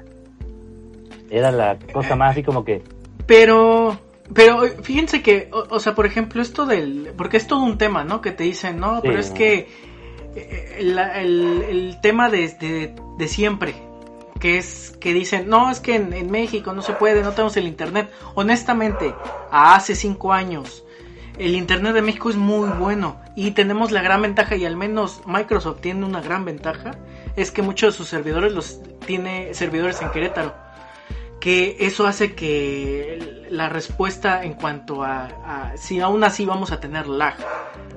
Era 1.30 1.52
la 1.52 1.78
cosa 1.92 2.16
más 2.16 2.32
así 2.32 2.44
como 2.44 2.64
que 2.64 2.82
Pero, 3.26 3.98
pero 4.34 4.62
fíjense 4.82 5.22
que, 5.22 5.50
o, 5.52 5.66
o 5.76 5.80
sea, 5.80 5.94
por 5.94 6.06
ejemplo, 6.06 6.42
esto 6.42 6.66
del, 6.66 7.12
porque 7.18 7.38
es 7.38 7.48
todo 7.48 7.64
un 7.64 7.78
tema, 7.78 8.04
¿no? 8.06 8.22
Que 8.22 8.32
te 8.32 8.44
dicen, 8.46 8.80
no, 8.80 9.02
pero 9.02 9.20
es 9.20 9.32
¿no? 9.32 9.36
que 9.36 9.68
eh, 10.36 10.78
la- 10.82 11.20
el, 11.22 11.64
el 11.64 12.02
tema 12.02 12.30
de, 12.30 12.48
de, 12.60 12.96
de 13.18 13.28
siempre, 13.28 13.76
que 14.40 14.58
es 14.58 14.96
que 15.02 15.14
dicen, 15.14 15.50
no, 15.50 15.70
es 15.72 15.80
que 15.82 15.96
en, 15.96 16.14
en 16.14 16.30
México 16.32 16.72
no 16.74 16.82
se 16.82 16.94
puede, 16.94 17.22
no 17.24 17.32
tenemos 17.32 17.58
el 17.58 17.68
internet. 17.68 18.10
Honestamente, 18.36 19.14
hace 19.52 19.96
cinco 19.96 20.32
años, 20.32 20.86
el 21.38 21.56
internet 21.56 21.94
de 21.94 22.02
México 22.04 22.30
es 22.30 22.36
muy 22.38 22.70
bueno 22.70 23.20
y 23.38 23.52
tenemos 23.52 23.92
la 23.92 24.02
gran 24.02 24.24
ventaja 24.24 24.56
y 24.56 24.66
al 24.66 24.76
menos 24.76 25.22
Microsoft 25.28 25.80
tiene 25.80 26.04
una 26.04 26.22
gran 26.22 26.44
ventaja 26.44 26.98
es 27.36 27.52
que 27.52 27.62
muchos 27.62 27.94
de 27.94 27.98
sus 28.00 28.08
servidores 28.08 28.52
los 28.52 28.82
tiene 29.06 29.54
servidores 29.54 30.02
en 30.02 30.10
Querétaro 30.10 30.56
que 31.40 31.78
eso 31.82 32.08
hace 32.08 32.34
que 32.34 33.46
la 33.52 33.70
respuesta 33.70 34.44
en 34.44 34.56
cuanto 34.56 35.04
a, 35.04 35.74
si 35.78 36.00
aún 36.00 36.24
así 36.24 36.48
vamos 36.48 36.72
a 36.72 36.80
tener 36.80 37.08
lag. 37.08 37.36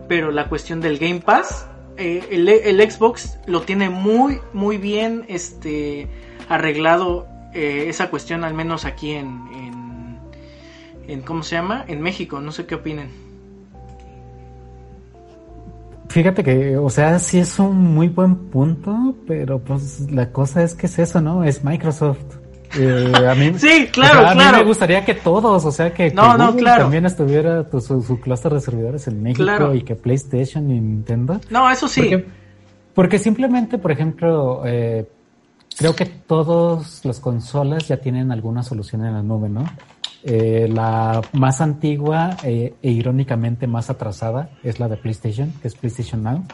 Pero 0.09 0.31
la 0.31 0.47
cuestión 0.51 0.83
del 0.83 0.99
Game 0.99 1.21
Pass 1.21 1.67
eh, 1.97 2.29
el, 2.31 2.91
Xbox 2.91 3.39
lo 3.47 3.62
tiene 3.62 3.89
muy 3.89 4.41
muy 4.53 4.77
bien 4.77 5.25
este 5.29 6.07
arreglado 6.51 7.27
eh, 7.55 7.87
esa 7.89 8.11
cuestión 8.11 8.45
al 8.45 8.53
menos 8.53 8.85
aquí 8.85 9.12
en 9.12 9.49
en 11.09 11.23
cómo 11.23 11.43
se 11.43 11.57
llama 11.57 11.85
en 11.89 12.03
México 12.03 12.41
no 12.41 12.53
sé 12.53 12.67
qué 12.67 12.77
opinen 12.77 13.30
Fíjate 16.11 16.43
que, 16.43 16.77
o 16.77 16.91
sea, 16.91 17.20
sí 17.20 17.39
es 17.39 17.57
un 17.61 17.95
muy 17.95 18.09
buen 18.09 18.35
punto, 18.35 19.15
pero 19.28 19.61
pues 19.61 20.11
la 20.11 20.32
cosa 20.32 20.65
es 20.65 20.74
que 20.74 20.87
es 20.87 20.99
eso, 20.99 21.20
¿no? 21.20 21.45
Es 21.45 21.62
Microsoft. 21.62 22.19
Eh, 22.77 23.12
a 23.28 23.32
mí, 23.37 23.53
sí, 23.59 23.87
claro, 23.93 24.27
a 24.27 24.32
claro. 24.32 24.57
mí 24.57 24.62
me 24.65 24.69
gustaría 24.69 25.05
que 25.05 25.15
todos, 25.15 25.65
o 25.65 25.70
sea, 25.70 25.95
que, 25.95 26.11
no, 26.11 26.32
que 26.32 26.39
no, 26.39 26.47
Google 26.49 26.62
claro. 26.62 26.82
también 26.82 27.07
estuviera 27.07 27.62
pues, 27.62 27.85
su, 27.85 28.03
su 28.03 28.19
clúster 28.19 28.53
de 28.53 28.61
servidores 28.61 29.07
en 29.07 29.23
México 29.23 29.45
Claro. 29.45 29.73
y 29.73 29.82
que 29.82 29.95
PlayStation 29.95 30.69
y 30.73 30.81
Nintendo. 30.81 31.41
No, 31.49 31.70
eso 31.70 31.87
sí. 31.87 32.01
Porque, 32.01 32.27
porque 32.93 33.19
simplemente, 33.20 33.78
por 33.78 33.93
ejemplo, 33.93 34.62
eh, 34.66 35.09
creo 35.78 35.95
que 35.95 36.07
todas 36.07 37.05
las 37.05 37.20
consolas 37.20 37.87
ya 37.87 37.99
tienen 37.99 38.32
alguna 38.32 38.65
solución 38.65 39.07
en 39.07 39.15
la 39.15 39.23
nube, 39.23 39.49
¿no? 39.49 39.65
Eh, 40.22 40.68
la 40.70 41.22
más 41.32 41.60
antigua 41.60 42.36
eh, 42.44 42.74
e 42.82 42.90
irónicamente 42.90 43.66
más 43.66 43.90
atrasada 43.90 44.51
es 44.62 44.78
la 44.78 44.88
de 44.88 44.97
PlayStation, 44.97 45.52
que 45.62 45.68
es 45.68 45.74
PlayStation 45.74 46.22
Now. 46.22 46.44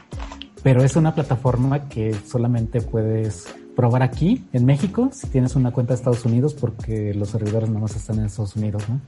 Pero 0.63 0.83
es 0.83 0.97
una 0.97 1.15
plataforma 1.15 1.89
que 1.89 2.15
solamente 2.15 2.81
puedes 2.81 3.55
probar 3.77 4.03
aquí, 4.03 4.47
en 4.53 4.65
México, 4.65 5.11
si 5.13 5.29
tienes 5.29 5.55
una 5.55 5.71
cuenta 5.71 5.93
de 5.93 5.99
Estados 5.99 6.25
Unidos, 6.25 6.55
porque 6.55 7.13
los 7.15 7.29
servidores 7.29 7.69
nada 7.69 7.81
más 7.81 7.95
están 7.95 8.19
en 8.19 8.25
Estados 8.25 8.57
Unidos, 8.57 8.89
¿no? 8.89 9.01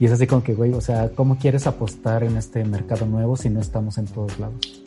Y 0.00 0.06
es 0.06 0.12
así 0.12 0.26
como 0.26 0.42
que, 0.42 0.54
güey, 0.54 0.72
o 0.72 0.80
sea, 0.80 1.10
¿cómo 1.10 1.36
quieres 1.36 1.66
apostar 1.66 2.24
en 2.24 2.36
este 2.36 2.64
mercado 2.64 3.06
nuevo 3.06 3.36
si 3.36 3.50
no 3.50 3.60
estamos 3.60 3.98
en 3.98 4.06
todos 4.06 4.38
lados? 4.40 4.81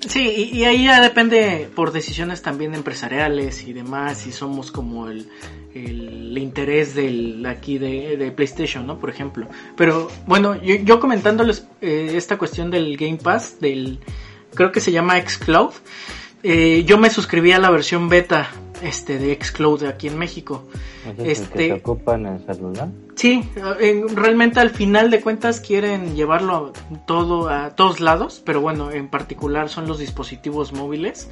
Sí, 0.00 0.50
y, 0.52 0.64
ahí 0.64 0.84
ya 0.84 1.00
depende 1.00 1.68
por 1.74 1.90
decisiones 1.90 2.40
también 2.40 2.74
empresariales 2.74 3.66
y 3.66 3.72
demás, 3.72 4.18
si 4.18 4.30
somos 4.30 4.70
como 4.70 5.08
el, 5.08 5.28
el 5.74 6.38
interés 6.38 6.94
del 6.94 7.44
aquí 7.46 7.78
de, 7.78 8.16
de 8.16 8.30
PlayStation, 8.30 8.86
¿no? 8.86 9.00
Por 9.00 9.10
ejemplo. 9.10 9.48
Pero 9.76 10.08
bueno, 10.26 10.54
yo, 10.62 10.76
yo 10.76 11.00
comentándoles 11.00 11.66
eh, 11.80 12.12
esta 12.14 12.38
cuestión 12.38 12.70
del 12.70 12.96
Game 12.96 13.16
Pass, 13.16 13.58
del 13.60 13.98
creo 14.54 14.70
que 14.70 14.80
se 14.80 14.92
llama 14.92 15.20
Xcloud, 15.20 15.72
eh, 16.44 16.84
yo 16.86 16.96
me 16.98 17.10
suscribí 17.10 17.50
a 17.50 17.58
la 17.58 17.70
versión 17.70 18.08
beta 18.08 18.50
este 18.82 19.18
de 19.18 19.38
Xcloud 19.40 19.84
aquí 19.84 20.08
en 20.08 20.18
México. 20.18 20.64
¿Ese 21.04 21.10
es 21.10 21.18
el 21.18 21.24
que 21.24 21.32
Este- 21.32 21.66
se 21.68 21.72
ocupa 21.74 22.14
en 22.14 22.26
el 22.26 22.46
celular? 22.46 22.88
Sí, 23.14 23.42
eh, 23.80 24.04
realmente 24.14 24.60
al 24.60 24.70
final 24.70 25.10
de 25.10 25.20
cuentas 25.20 25.60
quieren 25.60 26.14
llevarlo 26.14 26.72
a 26.92 27.06
todo 27.06 27.48
a 27.48 27.70
todos 27.74 28.00
lados, 28.00 28.42
pero 28.44 28.60
bueno, 28.60 28.90
en 28.92 29.08
particular 29.08 29.68
son 29.68 29.86
los 29.88 29.98
dispositivos 29.98 30.72
móviles. 30.72 31.28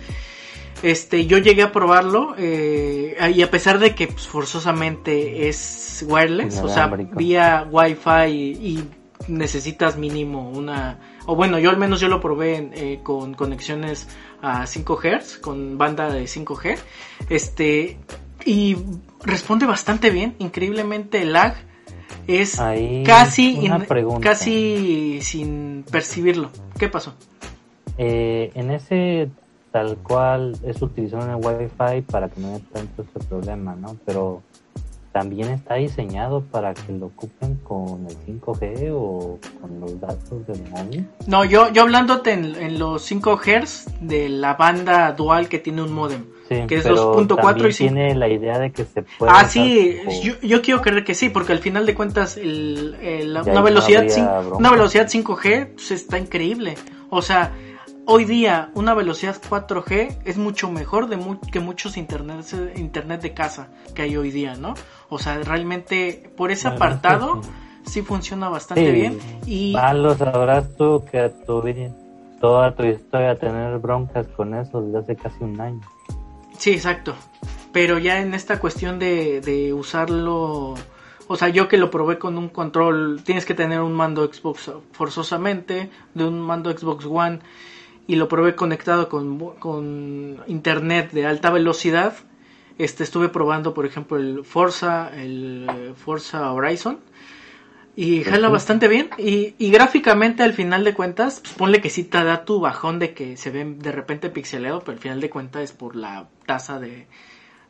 Este, 0.82 1.26
yo 1.26 1.38
llegué 1.38 1.62
a 1.62 1.72
probarlo 1.72 2.34
eh, 2.36 3.16
y 3.34 3.40
a 3.42 3.50
pesar 3.50 3.78
de 3.78 3.94
que 3.94 4.08
pues, 4.08 4.26
forzosamente 4.26 5.48
es 5.48 6.04
wireless, 6.06 6.58
o 6.60 6.68
sea, 6.68 6.86
vía 6.88 7.66
Wi-Fi 7.70 8.26
y, 8.28 8.68
y 8.78 8.84
necesitas 9.28 9.96
mínimo 9.96 10.50
una, 10.50 10.98
o 11.26 11.36
bueno, 11.36 11.58
yo 11.58 11.70
al 11.70 11.76
menos 11.76 12.00
yo 12.00 12.08
lo 12.08 12.20
probé 12.20 12.56
en, 12.56 12.70
eh, 12.74 13.00
con 13.02 13.34
conexiones 13.34 14.08
a 14.42 14.66
5 14.66 14.98
Hz, 15.02 15.38
con 15.38 15.76
banda 15.78 16.08
de 16.10 16.24
5G, 16.26 16.76
este, 17.28 17.98
y 18.44 18.76
responde 19.24 19.66
bastante 19.66 20.10
bien, 20.10 20.34
increíblemente 20.38 21.22
el 21.22 21.32
lag 21.32 21.54
es 22.26 22.58
Ahí, 22.60 23.02
casi, 23.04 23.56
in- 23.66 23.72
casi 24.20 25.18
sin 25.22 25.84
percibirlo. 25.90 26.50
¿Qué 26.78 26.88
pasó? 26.88 27.14
Eh, 27.98 28.50
en 28.54 28.70
ese 28.70 29.28
tal 29.72 29.96
cual 29.98 30.56
es 30.64 30.80
utilizado 30.82 31.24
en 31.24 31.30
el 31.30 31.36
Wi-Fi 31.36 32.02
para 32.02 32.28
que 32.28 32.40
no 32.40 32.48
haya 32.48 32.60
tanto 32.72 33.02
ese 33.02 33.26
problema, 33.26 33.74
¿no? 33.76 33.96
Pero 34.06 34.42
también 35.18 35.48
está 35.50 35.76
diseñado 35.76 36.42
para 36.42 36.74
que 36.74 36.92
lo 36.92 37.06
ocupen 37.06 37.54
con 37.64 38.06
el 38.06 38.16
5G 38.40 38.90
o 38.92 39.38
con 39.62 39.80
los 39.80 39.98
datos 39.98 40.46
del 40.46 40.62
móvil. 40.70 41.06
No, 41.26 41.42
yo, 41.46 41.72
yo 41.72 41.82
hablándote 41.82 42.32
en, 42.32 42.54
en 42.54 42.78
los 42.78 43.00
5 43.02 43.40
Hz 43.42 43.86
de 44.02 44.28
la 44.28 44.54
banda 44.54 45.12
dual 45.12 45.48
que 45.48 45.58
tiene 45.58 45.80
un 45.82 45.94
modem. 45.94 46.26
Sí, 46.50 46.56
Que 46.68 46.76
es 46.76 46.82
pero 46.82 47.14
2.4 47.16 47.22
y 47.24 47.26
también 47.26 47.72
cinco. 47.72 47.94
tiene 47.94 48.14
la 48.14 48.28
idea 48.28 48.58
de 48.58 48.70
que 48.72 48.84
se 48.84 49.02
puede. 49.02 49.32
Ah, 49.34 49.46
sí, 49.46 49.96
yo, 50.22 50.34
yo 50.42 50.60
quiero 50.60 50.82
creer 50.82 51.02
que 51.02 51.14
sí, 51.14 51.30
porque 51.30 51.52
al 51.52 51.60
final 51.60 51.86
de 51.86 51.94
cuentas 51.94 52.36
el, 52.36 52.94
el- 53.00 53.30
una, 53.30 53.42
no 53.54 53.62
velocidad 53.62 54.04
bronca. 54.04 54.56
una 54.58 54.70
velocidad 54.70 55.06
5G 55.08 55.68
pues, 55.76 55.90
está 55.92 56.18
increíble. 56.18 56.74
O 57.08 57.22
sea, 57.22 57.52
hoy 58.06 58.24
día 58.24 58.70
una 58.74 58.94
velocidad 58.94 59.36
4G 59.40 60.18
es 60.24 60.36
mucho 60.38 60.70
mejor 60.70 61.08
de 61.08 61.16
mu- 61.16 61.40
que 61.40 61.60
muchos 61.60 61.96
internet, 61.96 62.46
internet 62.76 63.20
de 63.20 63.34
casa 63.34 63.68
que 63.94 64.02
hay 64.02 64.16
hoy 64.16 64.30
día, 64.30 64.54
¿no? 64.56 64.74
O 65.08 65.18
sea, 65.18 65.38
realmente 65.38 66.30
por 66.36 66.50
ese 66.50 66.68
apartado 66.68 67.42
sí. 67.42 67.50
sí 67.86 68.02
funciona 68.02 68.48
bastante 68.48 68.86
Sí, 68.86 68.92
bien. 68.92 69.18
Y 69.46 69.72
Malo 69.72 70.16
sabrás 70.16 70.74
tú 70.76 71.04
que 71.10 71.20
a 71.20 71.32
tu 71.32 71.62
vida, 71.62 71.90
toda 72.40 72.74
tu 72.74 72.84
historia 72.84 73.38
tener 73.38 73.78
broncas 73.78 74.26
con 74.36 74.54
eso 74.54 74.80
desde 74.82 74.98
hace 74.98 75.16
casi 75.16 75.42
un 75.44 75.60
año. 75.60 75.80
Sí, 76.58 76.70
exacto. 76.72 77.14
Pero 77.72 77.98
ya 77.98 78.20
en 78.20 78.32
esta 78.34 78.58
cuestión 78.58 78.98
de, 78.98 79.40
de 79.42 79.74
usarlo, 79.74 80.74
o 81.28 81.36
sea, 81.36 81.48
yo 81.50 81.68
que 81.68 81.76
lo 81.76 81.90
probé 81.90 82.18
con 82.18 82.38
un 82.38 82.48
control, 82.48 83.20
tienes 83.22 83.44
que 83.44 83.52
tener 83.54 83.80
un 83.82 83.92
mando 83.92 84.24
Xbox 84.32 84.70
forzosamente, 84.92 85.90
de 86.14 86.24
un 86.24 86.40
mando 86.40 86.70
Xbox 86.76 87.04
One, 87.04 87.40
y 88.06 88.16
lo 88.16 88.28
probé 88.28 88.54
conectado 88.54 89.08
con, 89.08 89.38
con 89.58 90.42
internet 90.46 91.12
de 91.12 91.26
alta 91.26 91.50
velocidad. 91.50 92.14
Este, 92.78 93.04
estuve 93.04 93.28
probando, 93.30 93.74
por 93.74 93.86
ejemplo, 93.86 94.18
el 94.18 94.44
Forza, 94.44 95.10
el 95.16 95.66
eh, 95.68 95.92
Forza 95.96 96.52
Horizon. 96.52 96.98
Y 97.98 98.24
jala 98.24 98.48
bastante 98.50 98.88
bien. 98.88 99.08
Y, 99.16 99.54
y 99.58 99.70
gráficamente, 99.70 100.42
al 100.42 100.52
final 100.52 100.84
de 100.84 100.92
cuentas, 100.92 101.40
pues 101.40 101.54
ponle 101.54 101.80
que 101.80 101.88
sí 101.88 102.04
te 102.04 102.22
da 102.22 102.44
tu 102.44 102.60
bajón 102.60 102.98
de 102.98 103.14
que 103.14 103.36
se 103.38 103.50
ve 103.50 103.64
de 103.64 103.92
repente 103.92 104.28
pixeleado, 104.28 104.80
pero 104.80 104.92
al 104.96 105.02
final 105.02 105.20
de 105.20 105.30
cuentas 105.30 105.62
es 105.62 105.72
por 105.72 105.96
la 105.96 106.28
tasa 106.44 106.78
de, 106.78 107.06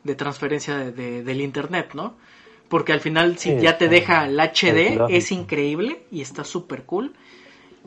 de 0.03 0.15
transferencia 0.15 0.77
de- 0.77 0.91
de- 0.91 1.23
del 1.23 1.41
internet, 1.41 1.91
¿no? 1.93 2.15
Porque 2.67 2.91
al 2.93 2.99
final, 2.99 3.37
si 3.37 3.51
Sí, 3.51 3.61
ya 3.61 3.77
te 3.77 3.87
deja 3.87 4.25
el 4.27 4.39
HD, 4.39 4.97
es 5.09 5.31
increíble 5.31 6.03
y 6.11 6.21
está 6.21 6.43
súper 6.43 6.83
cool. 6.83 7.13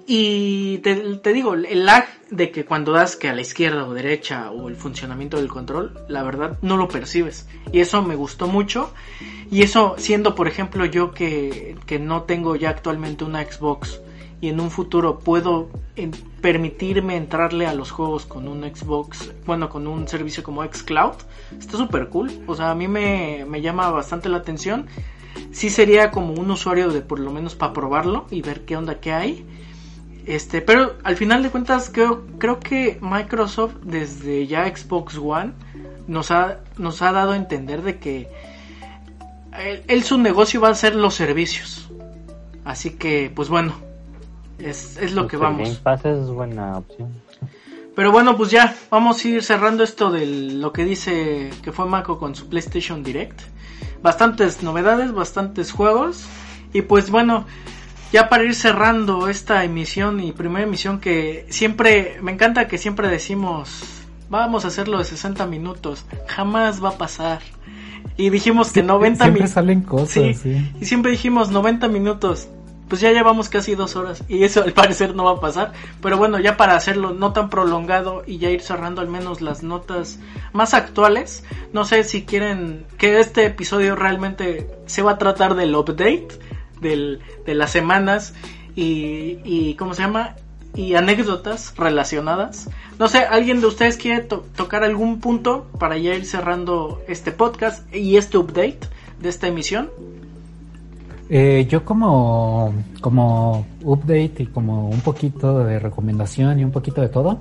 Y 0.06 0.78
te, 0.78 1.32
digo, 1.32 1.54
el 1.54 1.84
lag 1.86 2.06
de 2.30 2.50
que 2.50 2.64
cuando 2.64 2.92
das 2.92 3.16
que 3.16 3.28
a 3.28 3.34
la 3.34 3.40
izquierda 3.40 3.86
o 3.86 3.94
derecha 3.94 4.50
o 4.50 4.68
el 4.68 4.76
funcionamiento 4.76 5.36
del 5.36 5.48
control, 5.48 6.04
la 6.08 6.22
verdad 6.22 6.58
no 6.62 6.76
lo 6.76 6.88
percibes. 6.88 7.48
Y 7.72 7.80
eso 7.80 8.02
me 8.02 8.16
gustó 8.16 8.48
mucho. 8.48 8.92
Y 9.50 9.62
eso 9.62 9.94
siendo, 9.98 10.34
por 10.34 10.48
ejemplo, 10.48 10.84
yo 10.84 11.12
que, 11.12 11.76
que 11.86 11.98
no 11.98 12.22
tengo 12.22 12.56
ya 12.56 12.70
actualmente 12.70 13.24
una 13.24 13.44
Xbox 13.44 14.00
y 14.40 14.48
en 14.48 14.60
un 14.60 14.70
futuro 14.70 15.18
puedo 15.18 15.68
permitirme 16.40 17.16
entrarle 17.16 17.66
a 17.66 17.74
los 17.74 17.90
juegos 17.90 18.24
con 18.24 18.48
un 18.48 18.62
Xbox, 18.62 19.32
bueno, 19.44 19.68
con 19.68 19.86
un 19.86 20.08
servicio 20.08 20.42
como 20.42 20.64
Xcloud, 20.64 21.14
está 21.58 21.76
súper 21.76 22.08
cool. 22.08 22.30
O 22.46 22.54
sea, 22.54 22.70
a 22.70 22.74
mí 22.74 22.88
me, 22.88 23.44
me 23.46 23.60
llama 23.60 23.90
bastante 23.90 24.28
la 24.28 24.38
atención. 24.38 24.86
Sí 25.52 25.68
sería 25.68 26.10
como 26.10 26.32
un 26.32 26.50
usuario 26.50 26.88
de 26.88 27.02
por 27.02 27.20
lo 27.20 27.30
menos 27.30 27.54
para 27.54 27.72
probarlo 27.72 28.26
y 28.30 28.40
ver 28.40 28.64
qué 28.64 28.76
onda 28.76 29.00
que 29.00 29.12
hay. 29.12 29.44
Este, 30.26 30.60
pero 30.60 30.96
al 31.02 31.16
final 31.16 31.42
de 31.42 31.50
cuentas 31.50 31.90
creo, 31.92 32.26
creo 32.38 32.60
que 32.60 32.98
Microsoft 33.00 33.74
desde 33.82 34.46
ya 34.46 34.64
Xbox 34.64 35.16
One 35.16 35.52
nos 36.06 36.30
ha, 36.30 36.58
nos 36.76 37.02
ha 37.02 37.12
dado 37.12 37.32
a 37.32 37.36
entender 37.36 37.82
de 37.82 37.98
que 37.98 38.28
él, 39.58 39.82
él 39.88 40.02
su 40.02 40.18
negocio 40.18 40.60
va 40.60 40.68
a 40.68 40.74
ser 40.74 40.94
los 40.94 41.14
servicios. 41.14 41.88
Así 42.64 42.90
que, 42.90 43.32
pues 43.34 43.48
bueno, 43.48 43.74
es, 44.58 44.96
es 44.98 45.12
lo 45.12 45.26
que 45.26 45.38
Pues 45.38 45.48
el 45.48 45.56
vamos. 45.56 45.68
Game 45.68 45.80
Pass 45.82 46.04
es 46.04 46.26
buena 46.28 46.78
opción. 46.78 47.10
Pero 47.96 48.12
bueno, 48.12 48.36
pues 48.36 48.50
ya, 48.50 48.74
vamos 48.90 49.24
a 49.24 49.28
ir 49.28 49.42
cerrando 49.42 49.82
esto 49.82 50.10
de 50.10 50.26
lo 50.26 50.72
que 50.72 50.84
dice 50.84 51.50
que 51.62 51.72
fue 51.72 51.86
Mako 51.86 52.18
con 52.18 52.34
su 52.34 52.48
PlayStation 52.48 53.02
Direct. 53.02 53.40
Bastantes 54.02 54.62
novedades, 54.62 55.12
bastantes 55.12 55.72
juegos. 55.72 56.24
Y 56.72 56.82
pues 56.82 57.10
bueno, 57.10 57.46
ya 58.12 58.28
para 58.28 58.44
ir 58.44 58.54
cerrando 58.54 59.28
esta 59.28 59.64
emisión 59.64 60.20
y 60.20 60.32
primera 60.32 60.64
emisión 60.66 60.98
que 61.00 61.46
siempre, 61.50 62.18
me 62.22 62.32
encanta 62.32 62.66
que 62.68 62.78
siempre 62.78 63.08
decimos, 63.08 63.82
vamos 64.28 64.64
a 64.64 64.68
hacerlo 64.68 64.98
de 64.98 65.04
60 65.04 65.46
minutos. 65.46 66.04
Jamás 66.26 66.82
va 66.82 66.90
a 66.90 66.98
pasar. 66.98 67.40
Y 68.16 68.30
dijimos 68.30 68.72
que 68.72 68.82
90 68.82 69.24
Siempre 69.24 69.40
minutos. 69.42 69.54
salen 69.54 69.82
cosas, 69.82 70.12
Sí, 70.12 70.34
sí. 70.34 70.72
y 70.80 70.84
siempre 70.84 71.10
dijimos 71.12 71.50
90 71.50 71.88
minutos. 71.88 72.48
Pues 72.88 73.00
ya 73.00 73.12
llevamos 73.12 73.48
casi 73.48 73.76
dos 73.76 73.94
horas 73.94 74.24
y 74.28 74.42
eso 74.42 74.64
al 74.64 74.72
parecer 74.72 75.14
no 75.14 75.22
va 75.22 75.32
a 75.32 75.40
pasar. 75.40 75.72
Pero 76.02 76.18
bueno, 76.18 76.40
ya 76.40 76.56
para 76.56 76.74
hacerlo 76.74 77.12
no 77.14 77.32
tan 77.32 77.48
prolongado 77.48 78.24
y 78.26 78.38
ya 78.38 78.50
ir 78.50 78.62
cerrando 78.62 79.00
al 79.00 79.06
menos 79.06 79.40
las 79.40 79.62
notas 79.62 80.18
más 80.52 80.74
actuales. 80.74 81.44
No 81.72 81.84
sé 81.84 82.02
si 82.02 82.24
quieren 82.24 82.84
que 82.98 83.20
este 83.20 83.46
episodio 83.46 83.94
realmente 83.94 84.68
se 84.86 85.02
va 85.02 85.12
a 85.12 85.18
tratar 85.18 85.54
del 85.54 85.76
update 85.76 86.26
de 86.80 87.54
las 87.54 87.70
semanas 87.70 88.34
y, 88.76 89.38
y 89.44 89.74
¿cómo 89.78 89.94
se 89.94 90.02
llama? 90.02 90.36
Y 90.74 90.94
anécdotas 90.94 91.74
relacionadas. 91.76 92.68
No 92.98 93.08
sé, 93.08 93.18
¿alguien 93.18 93.60
de 93.60 93.66
ustedes 93.66 93.96
quiere 93.96 94.22
to- 94.22 94.44
tocar 94.56 94.84
algún 94.84 95.20
punto 95.20 95.66
para 95.78 95.98
ya 95.98 96.14
ir 96.14 96.24
cerrando 96.26 97.00
este 97.08 97.32
podcast 97.32 97.92
y 97.94 98.16
este 98.16 98.38
update 98.38 98.80
de 99.20 99.28
esta 99.28 99.48
emisión? 99.48 99.90
Eh, 101.28 101.66
yo 101.68 101.84
como, 101.84 102.74
como 103.00 103.66
update 103.82 104.34
y 104.42 104.46
como 104.46 104.88
un 104.88 105.00
poquito 105.00 105.60
de 105.64 105.78
recomendación 105.78 106.58
y 106.58 106.64
un 106.64 106.72
poquito 106.72 107.00
de 107.00 107.08
todo, 107.08 107.38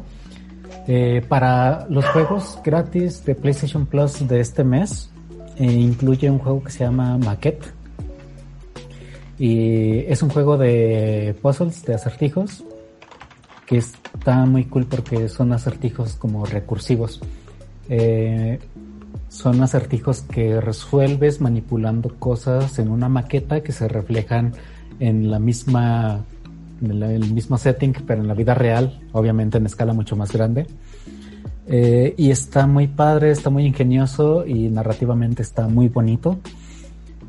eh, 0.88 1.24
para 1.28 1.88
los 1.90 2.06
juegos 2.06 2.60
gratis 2.64 3.26
de 3.26 3.36
PlayStation 3.36 3.86
Plus 3.86 4.28
de 4.28 4.40
este 4.40 4.64
mes, 4.64 5.10
eh, 5.58 5.66
incluye 5.66 6.30
un 6.30 6.40
juego 6.40 6.64
que 6.64 6.72
se 6.72 6.84
llama 6.84 7.18
Maquette. 7.18 7.74
Y 9.40 10.00
es 10.00 10.22
un 10.22 10.30
juego 10.30 10.58
de 10.58 11.36
puzzles, 11.42 11.84
de 11.86 11.96
acertijos, 11.96 12.64
que 13.66 13.78
está 13.78 14.46
muy 14.46 14.66
cool 14.66 14.86
porque 14.86 15.30
son 15.30 15.54
acertijos 15.54 16.16
como 16.16 16.46
recursivos. 16.46 17.22
Eh, 17.88 18.60
son 19.30 19.62
acertijos 19.62 20.22
que 20.22 20.60
resuelves 20.60 21.40
manipulando 21.40 22.10
cosas 22.18 22.80
en 22.80 22.90
una 22.90 23.10
maqueta 23.10 23.62
que 23.62 23.72
se 23.72 23.88
reflejan 23.88 24.54
en 25.00 25.32
la 25.32 25.40
misma 25.40 26.26
en 26.82 27.04
el 27.04 27.34
mismo 27.34 27.58
setting 27.58 27.94
pero 28.08 28.22
en 28.22 28.28
la 28.28 28.34
vida 28.34 28.54
real 28.54 29.00
obviamente 29.12 29.58
en 29.58 29.66
escala 29.66 29.94
mucho 29.94 30.16
más 30.16 30.32
grande 30.32 30.66
eh, 31.68 32.16
y 32.18 32.32
está 32.32 32.66
muy 32.66 32.88
padre 32.88 33.32
está 33.32 33.50
muy 33.50 33.66
ingenioso 33.66 34.46
y 34.46 34.70
narrativamente 34.70 35.44
está 35.44 35.68
muy 35.68 35.90
bonito 35.90 36.40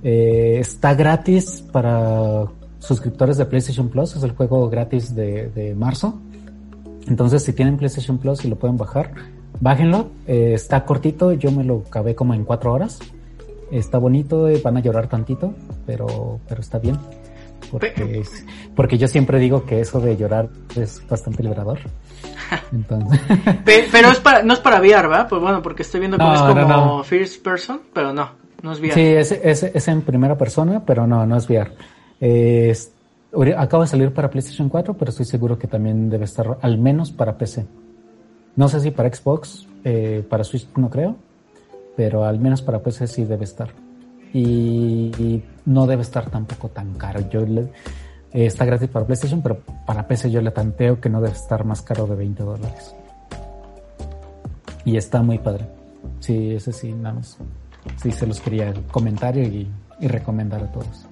eh, 0.02 0.58
está 0.60 0.94
gratis 0.94 1.64
para 1.72 2.46
suscriptores 2.78 3.36
de 3.36 3.44
PlayStation 3.44 3.88
Plus 3.88 4.16
es 4.16 4.22
el 4.22 4.32
juego 4.32 4.68
gratis 4.70 5.14
de, 5.14 5.48
de 5.50 5.74
marzo 5.74 6.18
entonces 7.06 7.42
si 7.42 7.52
tienen 7.52 7.76
PlayStation 7.76 8.18
Plus 8.18 8.44
y 8.44 8.48
lo 8.48 8.56
pueden 8.56 8.76
bajar 8.76 9.12
Bájenlo, 9.60 10.10
eh, 10.26 10.52
está 10.54 10.84
cortito, 10.86 11.32
yo 11.32 11.50
me 11.50 11.64
lo 11.64 11.84
acabé 11.86 12.14
como 12.14 12.32
en 12.32 12.44
cuatro 12.44 12.72
horas. 12.72 12.98
Está 13.70 13.98
bonito, 13.98 14.48
eh, 14.48 14.60
van 14.64 14.78
a 14.78 14.80
llorar 14.80 15.06
tantito, 15.06 15.54
pero, 15.86 16.40
pero 16.48 16.60
está 16.60 16.78
bien. 16.78 16.96
Porque, 17.70 18.22
porque 18.74 18.96
yo 18.96 19.06
siempre 19.06 19.38
digo 19.38 19.64
que 19.66 19.80
eso 19.80 20.00
de 20.00 20.16
llorar 20.16 20.48
es 20.74 21.06
bastante 21.06 21.42
liberador. 21.42 21.78
Entonces... 22.72 23.20
pero 23.64 24.08
es 24.08 24.18
para, 24.18 24.42
no 24.42 24.54
es 24.54 24.60
para 24.60 24.80
VR, 24.80 25.08
¿va? 25.08 25.28
Pues 25.28 25.42
bueno, 25.42 25.60
porque 25.60 25.82
estoy 25.82 26.00
viendo 26.00 26.16
que 26.16 26.24
es 26.24 26.40
como 26.40 27.04
first 27.04 27.44
person, 27.44 27.82
pero 27.92 28.14
no, 28.14 28.30
no 28.62 28.72
es 28.72 28.80
VR. 28.80 28.94
Sí, 28.94 29.34
es, 29.42 29.88
en 29.88 30.02
primera 30.02 30.36
persona, 30.36 30.84
pero 30.84 31.06
no, 31.06 31.26
no 31.26 31.36
es 31.36 31.48
VR. 31.48 31.70
acaba 33.56 33.84
de 33.84 33.88
salir 33.88 34.12
para 34.12 34.30
PlayStation 34.30 34.68
4, 34.68 34.94
pero 34.94 35.10
estoy 35.10 35.26
seguro 35.26 35.58
que 35.58 35.66
también 35.66 36.10
debe 36.10 36.24
estar 36.24 36.58
al 36.60 36.78
menos 36.78 37.10
para 37.10 37.36
PC. 37.38 37.66
No 38.56 38.68
sé 38.68 38.80
si 38.80 38.90
para 38.90 39.12
Xbox, 39.14 39.66
eh, 39.84 40.24
para 40.28 40.44
Switch 40.44 40.68
no 40.76 40.90
creo, 40.90 41.16
pero 41.96 42.24
al 42.24 42.38
menos 42.38 42.62
para 42.62 42.82
PC 42.82 43.06
sí 43.06 43.24
debe 43.24 43.44
estar. 43.44 43.70
Y, 44.32 45.42
no 45.66 45.86
debe 45.86 46.02
estar 46.02 46.30
tampoco 46.30 46.68
tan 46.68 46.94
caro. 46.94 47.20
Yo 47.30 47.40
eh, 47.42 47.68
está 48.32 48.64
gratis 48.64 48.88
para 48.88 49.06
PlayStation, 49.06 49.42
pero 49.42 49.60
para 49.86 50.06
PC 50.06 50.30
yo 50.30 50.40
le 50.40 50.50
tanteo 50.50 51.00
que 51.00 51.08
no 51.08 51.20
debe 51.20 51.34
estar 51.34 51.64
más 51.64 51.82
caro 51.82 52.06
de 52.06 52.16
20 52.16 52.42
dólares. 52.42 52.94
Y 54.84 54.96
está 54.96 55.22
muy 55.22 55.38
padre. 55.38 55.66
Sí, 56.20 56.52
ese 56.54 56.72
sí, 56.72 56.92
nada 56.92 57.14
más. 57.14 57.38
Sí, 58.00 58.12
se 58.12 58.26
los 58.26 58.40
quería 58.40 58.72
comentar 58.90 59.36
y, 59.36 59.70
y 60.00 60.08
recomendar 60.08 60.62
a 60.62 60.72
todos. 60.72 61.06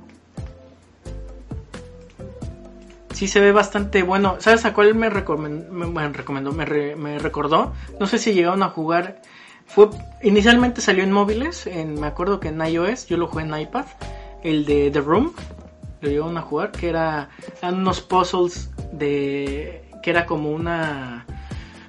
sí 3.18 3.26
se 3.26 3.40
ve 3.40 3.50
bastante 3.50 4.04
bueno. 4.04 4.36
¿Sabes 4.38 4.64
a 4.64 4.72
cuál 4.72 4.94
me, 4.94 5.10
recomendó? 5.10 5.72
Me, 5.72 6.08
recomendó, 6.10 6.52
me, 6.52 7.18
recordó. 7.18 7.72
No 7.98 8.06
sé 8.06 8.16
si 8.16 8.32
llegaron 8.32 8.62
a 8.62 8.68
jugar. 8.68 9.22
Fue 9.66 9.90
inicialmente 10.22 10.80
salió 10.80 11.02
en 11.02 11.10
móviles, 11.10 11.66
en, 11.66 12.00
me 12.00 12.06
acuerdo 12.06 12.38
que 12.38 12.48
en 12.48 12.64
iOS, 12.64 13.08
yo 13.08 13.16
lo 13.16 13.26
jugué 13.26 13.42
en 13.42 13.58
iPad, 13.58 13.86
el 14.44 14.64
de 14.64 14.92
The 14.92 15.00
Room, 15.00 15.32
lo 16.00 16.08
llegaron 16.08 16.38
a 16.38 16.42
jugar, 16.42 16.70
que 16.70 16.88
era 16.88 17.28
eran 17.60 17.80
unos 17.80 18.00
puzzles 18.00 18.70
de 18.92 19.82
que 20.00 20.10
era 20.10 20.24
como 20.24 20.52
una 20.52 21.26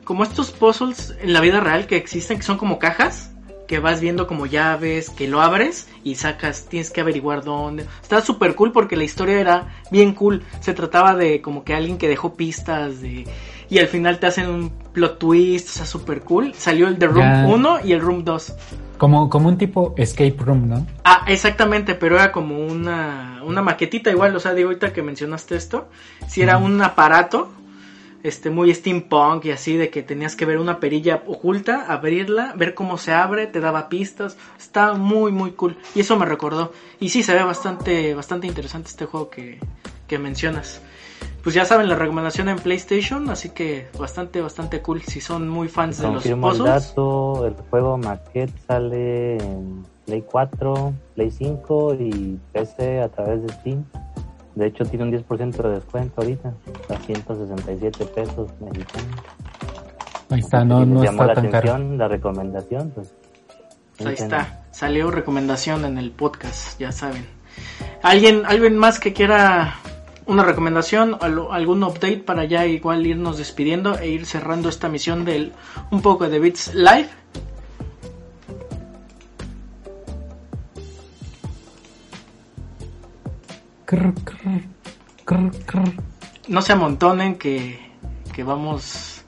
como 0.04 0.24
estos 0.24 0.50
puzzles 0.50 1.16
en 1.22 1.32
la 1.32 1.42
vida 1.42 1.60
real 1.60 1.86
que 1.86 1.96
existen, 1.96 2.38
que 2.38 2.44
son 2.44 2.58
como 2.58 2.80
cajas 2.80 3.32
que 3.70 3.78
vas 3.78 4.02
viendo 4.02 4.26
como 4.26 4.48
llaves, 4.48 5.12
que 5.12 5.28
lo 5.28 5.42
abres 5.42 5.88
y 6.04 6.16
sacas, 6.16 6.66
tienes 6.68 6.90
que 6.90 7.02
averiguar 7.02 7.44
dónde. 7.44 7.86
Está 8.02 8.20
súper 8.20 8.56
cool 8.56 8.72
porque 8.72 8.98
la 8.98 9.04
historia 9.04 9.40
era 9.40 9.68
bien 9.92 10.14
cool. 10.16 10.42
Se 10.60 10.74
trataba 10.74 11.16
de 11.16 11.40
como 11.40 11.64
que 11.64 11.76
alguien 11.76 12.00
que 12.00 12.08
dejó 12.08 12.34
pistas 12.34 13.00
de... 13.00 13.28
Y 13.70 13.78
al 13.78 13.86
final 13.86 14.18
te 14.18 14.26
hacen 14.26 14.50
un 14.50 14.72
plot 14.92 15.20
twist, 15.20 15.70
o 15.70 15.72
sea, 15.72 15.86
súper 15.86 16.22
cool. 16.22 16.56
Salió 16.56 16.88
el 16.88 16.98
de 16.98 17.06
Room 17.06 17.46
1 17.46 17.80
y 17.84 17.92
el 17.92 18.02
Room 18.02 18.24
2. 18.24 18.56
Como, 18.98 19.30
como 19.30 19.50
un 19.50 19.60
tipo 19.60 19.94
escape 19.98 20.36
room, 20.40 20.68
¿no? 20.68 20.88
Ah, 21.04 21.24
exactamente, 21.28 21.94
pero 21.94 22.16
era 22.16 22.32
como 22.32 22.58
una, 22.58 23.44
una 23.46 23.62
maquetita 23.62 24.10
igual, 24.10 24.36
o 24.36 24.40
sea, 24.40 24.56
digo 24.56 24.70
ahorita 24.70 24.94
que 24.94 25.04
mencionaste 25.04 25.56
esto, 25.56 25.90
si 26.28 26.42
era 26.42 26.58
un 26.58 26.82
aparato 26.82 27.52
este 28.24 28.50
muy 28.50 28.74
steampunk 28.74 29.46
y 29.46 29.52
así 29.52 29.78
de 29.78 29.90
que 29.90 30.04
tenías 30.04 30.36
que 30.36 30.46
ver 30.46 30.58
una 30.58 30.80
perilla 30.80 31.24
oculta, 31.28 31.86
abrirla, 31.88 32.54
ver 32.56 32.74
cómo 32.74 32.98
se 32.98 33.14
abre, 33.14 33.48
te 33.48 33.60
daba 33.60 33.90
pistas, 33.90 34.38
está 34.58 34.94
muy 34.94 35.32
muy 35.32 35.52
cool 35.52 35.78
y 35.96 36.02
eso 36.02 36.18
me 36.18 36.26
recordó 36.26 36.72
y 37.00 37.10
sí 37.10 37.24
se 37.24 37.34
ve 37.34 37.44
bastante 37.44 38.14
bastante 38.14 38.48
interesante 38.48 38.90
este 38.90 39.06
juego 39.06 39.30
que, 39.30 39.60
que 40.08 40.20
mencionas. 40.20 40.82
Pues 41.44 41.56
ya 41.56 41.64
saben 41.64 41.88
la 41.88 41.96
recomendación 41.96 42.50
en 42.50 42.58
PlayStation, 42.58 43.30
así 43.30 43.50
que 43.50 43.88
bastante 43.98 44.42
bastante 44.42 44.82
cool 44.82 45.02
si 45.02 45.22
son 45.22 45.48
muy 45.48 45.70
fans 45.70 46.00
de 46.00 46.08
los 46.08 46.24
puzzles. 46.24 46.60
el 46.60 46.66
dato, 46.66 47.48
el 47.48 47.54
juego 47.70 47.98
Maquette 47.98 48.54
sale 48.68 49.38
en 49.38 49.86
Play 50.06 50.24
4, 50.24 50.94
Play 51.16 51.32
5 51.32 51.94
y 51.94 52.40
PC 52.52 53.02
a 53.02 53.10
través 53.10 53.42
de 53.44 53.54
Steam. 53.54 53.86
De 54.56 54.68
hecho, 54.68 54.84
tiene 54.86 55.06
un 55.06 55.12
10% 55.12 55.62
de 55.62 55.70
descuento 55.70 56.22
ahorita, 56.22 56.54
a 56.90 56.98
167 56.98 58.06
pesos 58.06 58.50
mexicanos. 58.60 59.20
Ahí 60.32 60.40
está, 60.40 60.64
no, 60.64 60.86
no 60.86 61.04
está 61.04 61.26
la 61.26 61.34
tan 61.34 61.48
atención, 61.48 61.98
la 61.98 62.08
recomendación, 62.08 62.92
pues. 62.94 63.14
Ahí 64.06 64.14
está, 64.14 64.64
salió 64.72 65.12
recomendación 65.12 65.86
en 65.86 65.98
el 65.98 66.12
podcast, 66.12 66.80
ya 66.80 66.92
saben. 66.92 67.26
¿Alguien, 68.02 68.44
alguien 68.46 68.78
más 68.78 69.00
que 69.00 69.12
quiera 69.12 69.76
una 70.26 70.44
recomendación, 70.44 71.18
algún 71.20 71.84
update 71.84 72.20
para 72.20 72.46
ya 72.46 72.66
igual 72.66 73.06
irnos 73.06 73.38
despidiendo 73.38 73.98
e 73.98 74.10
ir 74.10 74.26
cerrando 74.26 74.70
esta 74.70 74.88
misión 74.88 75.26
del 75.26 75.54
un 75.92 76.02
poco 76.02 76.30
de 76.30 76.40
Bits 76.40 76.76
Live? 76.76 77.10
No 86.48 86.62
se 86.62 86.74
amontonen 86.74 87.38
que, 87.38 87.80
que 88.34 88.44
vamos... 88.44 89.24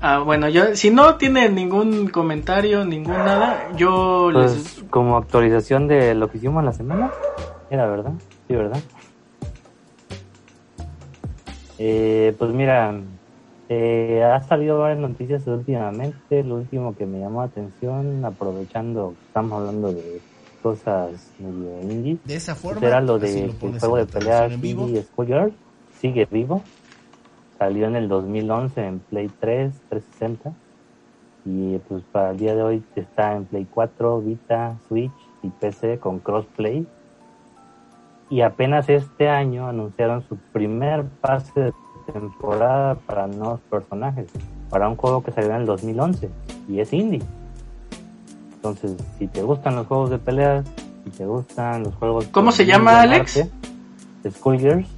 Ah, 0.00 0.20
bueno, 0.20 0.48
yo 0.48 0.76
si 0.76 0.90
no 0.90 1.16
tiene 1.16 1.48
ningún 1.48 2.08
comentario, 2.08 2.84
ningún 2.84 3.14
nada, 3.14 3.72
yo 3.76 4.30
pues, 4.32 4.54
les... 4.54 4.84
Como 4.90 5.16
actualización 5.16 5.88
de 5.88 6.14
lo 6.14 6.30
que 6.30 6.38
hicimos 6.38 6.62
la 6.62 6.72
semana, 6.72 7.10
era 7.68 7.86
verdad, 7.86 8.12
sí, 8.46 8.54
verdad. 8.54 8.80
Eh, 11.78 12.34
pues 12.38 12.52
mira, 12.52 12.94
eh, 13.68 14.22
ha 14.22 14.40
salido 14.42 14.78
varias 14.78 15.00
noticias 15.00 15.46
últimamente. 15.46 16.42
Lo 16.42 16.56
último 16.56 16.96
que 16.96 17.06
me 17.06 17.20
llamó 17.20 17.40
la 17.40 17.48
atención, 17.48 18.24
aprovechando, 18.24 19.14
estamos 19.26 19.60
hablando 19.60 19.92
de 19.92 20.20
cosas 20.62 21.32
medio 21.38 21.80
indie. 21.82 22.18
De 22.24 22.36
esa 22.36 22.54
forma, 22.54 22.86
era 22.86 23.00
lo 23.00 23.18
de 23.18 23.44
el 23.44 23.78
juego 23.78 23.96
de 23.96 24.06
pelea 24.06 24.48
Indie 24.48 25.02
Schoolyard 25.02 25.52
sigue 26.00 26.26
vivo. 26.30 26.62
Salió 27.58 27.86
en 27.86 27.96
el 27.96 28.08
2011 28.08 28.86
en 28.86 28.98
Play 29.00 29.30
3, 29.40 29.72
360 29.88 30.52
y 31.44 31.78
pues 31.78 32.02
para 32.12 32.30
el 32.30 32.36
día 32.36 32.54
de 32.54 32.62
hoy 32.62 32.82
está 32.94 33.34
en 33.34 33.46
Play 33.46 33.66
4, 33.72 34.20
Vita, 34.20 34.76
Switch 34.86 35.12
y 35.42 35.48
PC 35.48 35.98
con 35.98 36.18
crossplay. 36.18 36.86
Y 38.30 38.42
apenas 38.42 38.88
este 38.88 39.28
año 39.28 39.66
anunciaron 39.66 40.22
su 40.28 40.36
primer 40.36 41.04
pase 41.20 41.60
de 41.60 41.72
temporada 42.12 42.94
para 42.94 43.26
nuevos 43.26 43.60
personajes, 43.70 44.30
para 44.68 44.88
un 44.88 44.96
juego 44.96 45.22
que 45.22 45.32
salió 45.32 45.50
en 45.50 45.62
el 45.62 45.66
2011 45.66 46.28
y 46.68 46.80
es 46.80 46.92
indie. 46.92 47.22
Entonces, 48.58 48.96
si 49.20 49.28
te 49.28 49.40
gustan 49.42 49.76
los 49.76 49.86
juegos 49.86 50.10
de 50.10 50.18
peleas, 50.18 50.66
si 51.04 51.10
te 51.10 51.26
gustan 51.26 51.84
los 51.84 51.94
juegos... 51.94 52.26
¿Cómo 52.32 52.50
se 52.50 52.66
llama, 52.66 53.02
Alex? 53.02 53.46
Schoolgirls. 54.28 54.88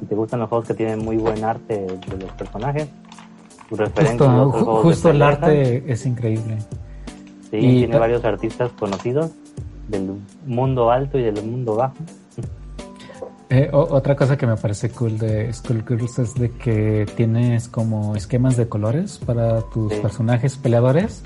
Si 0.00 0.06
te 0.06 0.14
gustan 0.16 0.40
los 0.40 0.48
juegos 0.48 0.66
que 0.66 0.74
tienen 0.74 0.98
muy 0.98 1.16
buen 1.16 1.44
arte 1.44 1.86
de 1.86 2.16
los 2.18 2.32
personajes, 2.32 2.88
justo, 3.70 4.50
justo 4.82 5.10
el 5.10 5.22
arte 5.22 5.84
es 5.86 6.04
increíble. 6.04 6.58
Sí, 7.52 7.60
tiene 7.60 7.98
varios 7.98 8.24
artistas 8.24 8.72
conocidos 8.72 9.30
del 9.86 10.10
mundo 10.44 10.90
alto 10.90 11.20
y 11.20 11.22
del 11.22 11.40
mundo 11.44 11.76
bajo. 11.76 11.94
Eh, 13.54 13.68
otra 13.70 14.16
cosa 14.16 14.38
que 14.38 14.46
me 14.46 14.56
parece 14.56 14.88
cool 14.88 15.18
de 15.18 15.52
Skullgirls 15.52 16.20
es 16.20 16.34
de 16.36 16.52
que 16.52 17.04
tienes 17.16 17.68
como 17.68 18.16
esquemas 18.16 18.56
de 18.56 18.66
colores 18.66 19.18
para 19.18 19.60
tus 19.60 19.92
personajes 19.96 20.56
peleadores 20.56 21.22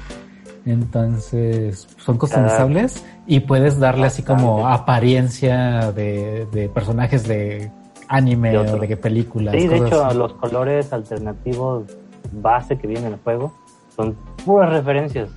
entonces 0.67 1.87
son 1.97 2.19
customizables 2.19 3.05
y 3.27 3.41
puedes 3.41 3.79
darle 3.79 4.07
así 4.07 4.23
como 4.23 4.67
apariencia 4.69 5.93
de, 5.93 6.71
personajes 6.75 7.27
de 7.27 7.71
anime 8.09 8.59
o 8.59 8.65
de 8.65 8.97
películas. 8.97 9.55
Sí, 9.55 9.67
de 9.67 9.79
hecho 9.79 10.13
los 10.15 10.33
colores 10.35 10.93
alternativos 10.93 11.85
base 12.33 12.77
que 12.77 12.87
vienen 12.87 13.07
en 13.07 13.13
el 13.15 13.19
juego 13.21 13.53
son 13.95 14.17
puras 14.45 14.71
referencias. 14.71 15.31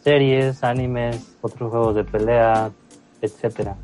series, 0.00 0.62
animes, 0.62 1.36
otros 1.40 1.70
juegos 1.70 1.94
de 1.94 2.04
pelea, 2.04 2.70
etcétera. 3.22 3.76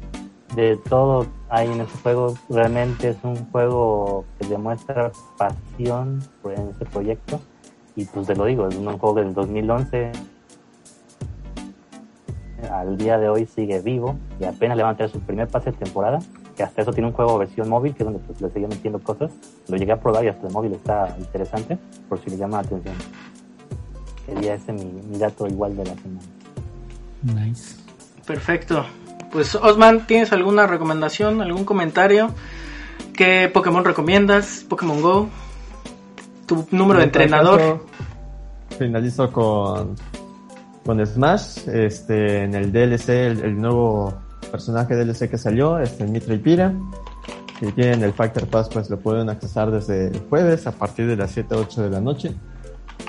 De 0.55 0.77
todo 0.89 1.27
hay 1.49 1.71
en 1.71 1.81
este 1.81 1.99
juego. 1.99 2.35
Realmente 2.49 3.11
es 3.11 3.17
un 3.23 3.37
juego 3.51 4.25
que 4.39 4.49
demuestra 4.49 5.13
pasión 5.39 6.23
en 6.45 6.69
este 6.69 6.85
proyecto. 6.87 7.41
Y 7.97 8.05
pues 8.05 8.27
te 8.27 8.35
lo 8.35 8.45
digo, 8.45 8.69
es 8.69 8.77
un 8.77 8.87
juego 8.99 9.15
del 9.15 9.33
2011. 9.33 10.13
Al 12.69 12.97
día 12.97 13.19
de 13.19 13.29
hoy 13.29 13.47
sigue 13.47 13.81
vivo 13.81 14.17
y 14.41 14.45
apenas 14.45 14.77
le 14.77 14.83
van 14.83 14.95
a 14.95 14.97
tener 14.97 15.11
su 15.11 15.21
primer 15.21 15.49
pase 15.49 15.71
de 15.71 15.79
temporada. 15.79 16.19
Que 16.57 16.63
hasta 16.63 16.83
eso 16.83 16.93
tiene 16.93 17.09
un 17.09 17.15
juego 17.15 17.39
versión 17.39 17.69
móvil, 17.69 17.95
que 17.95 18.03
es 18.03 18.05
donde 18.05 18.21
pues, 18.21 18.41
le 18.41 18.51
seguía 18.51 18.69
metiendo 18.69 18.99
cosas. 18.99 19.33
Lo 19.69 19.77
llegué 19.77 19.93
a 19.93 20.01
probar 20.01 20.25
y 20.25 20.29
hasta 20.29 20.47
el 20.47 20.53
móvil 20.53 20.73
está 20.75 21.17
interesante, 21.19 21.79
por 22.09 22.21
si 22.21 22.31
le 22.31 22.37
llama 22.37 22.61
la 22.61 22.69
atención. 22.69 22.95
Sería 24.27 24.55
ese 24.55 24.73
mi, 24.73 24.85
mi 24.85 25.19
dato 25.19 25.47
igual 25.47 25.77
de 25.77 25.85
la 25.85 25.95
semana. 25.95 26.27
Nice. 27.23 27.77
Perfecto. 28.27 28.85
Pues 29.33 29.55
Osman, 29.55 30.07
¿tienes 30.07 30.33
alguna 30.33 30.67
recomendación, 30.67 31.41
algún 31.41 31.65
comentario? 31.65 32.31
¿Qué 33.15 33.51
Pokémon 33.53 33.85
recomiendas? 33.85 34.65
Pokémon 34.69 35.01
Go. 35.01 35.29
Tu 36.47 36.67
número 36.71 36.99
de 36.99 37.07
entrenador. 37.07 37.87
Finalizo 38.79 39.31
con, 39.33 39.95
con 40.85 41.05
Smash, 41.05 41.69
este, 41.69 42.45
en 42.45 42.55
el 42.55 42.73
DLC, 42.73 43.09
el, 43.09 43.61
nuevo 43.61 44.15
personaje 44.51 44.97
DLC 44.97 45.31
que 45.31 45.39
salió, 45.39 45.79
este, 45.79 46.05
Mitra 46.07 46.35
y 46.35 46.39
Pira. 46.39 46.75
Si 47.59 47.71
tienen 47.73 48.03
el 48.03 48.13
Factor 48.15 48.47
Pass, 48.47 48.71
pues 48.71 48.89
lo 48.89 48.99
pueden 48.99 49.29
accesar 49.29 49.71
desde 49.71 50.09
el 50.09 50.21
jueves 50.21 50.67
a 50.67 50.73
partir 50.73 51.07
de 51.07 51.17
las 51.17 51.31
7 51.33 51.55
8 51.55 51.83
de 51.83 51.91
la 51.91 52.01
noche. 52.01 52.35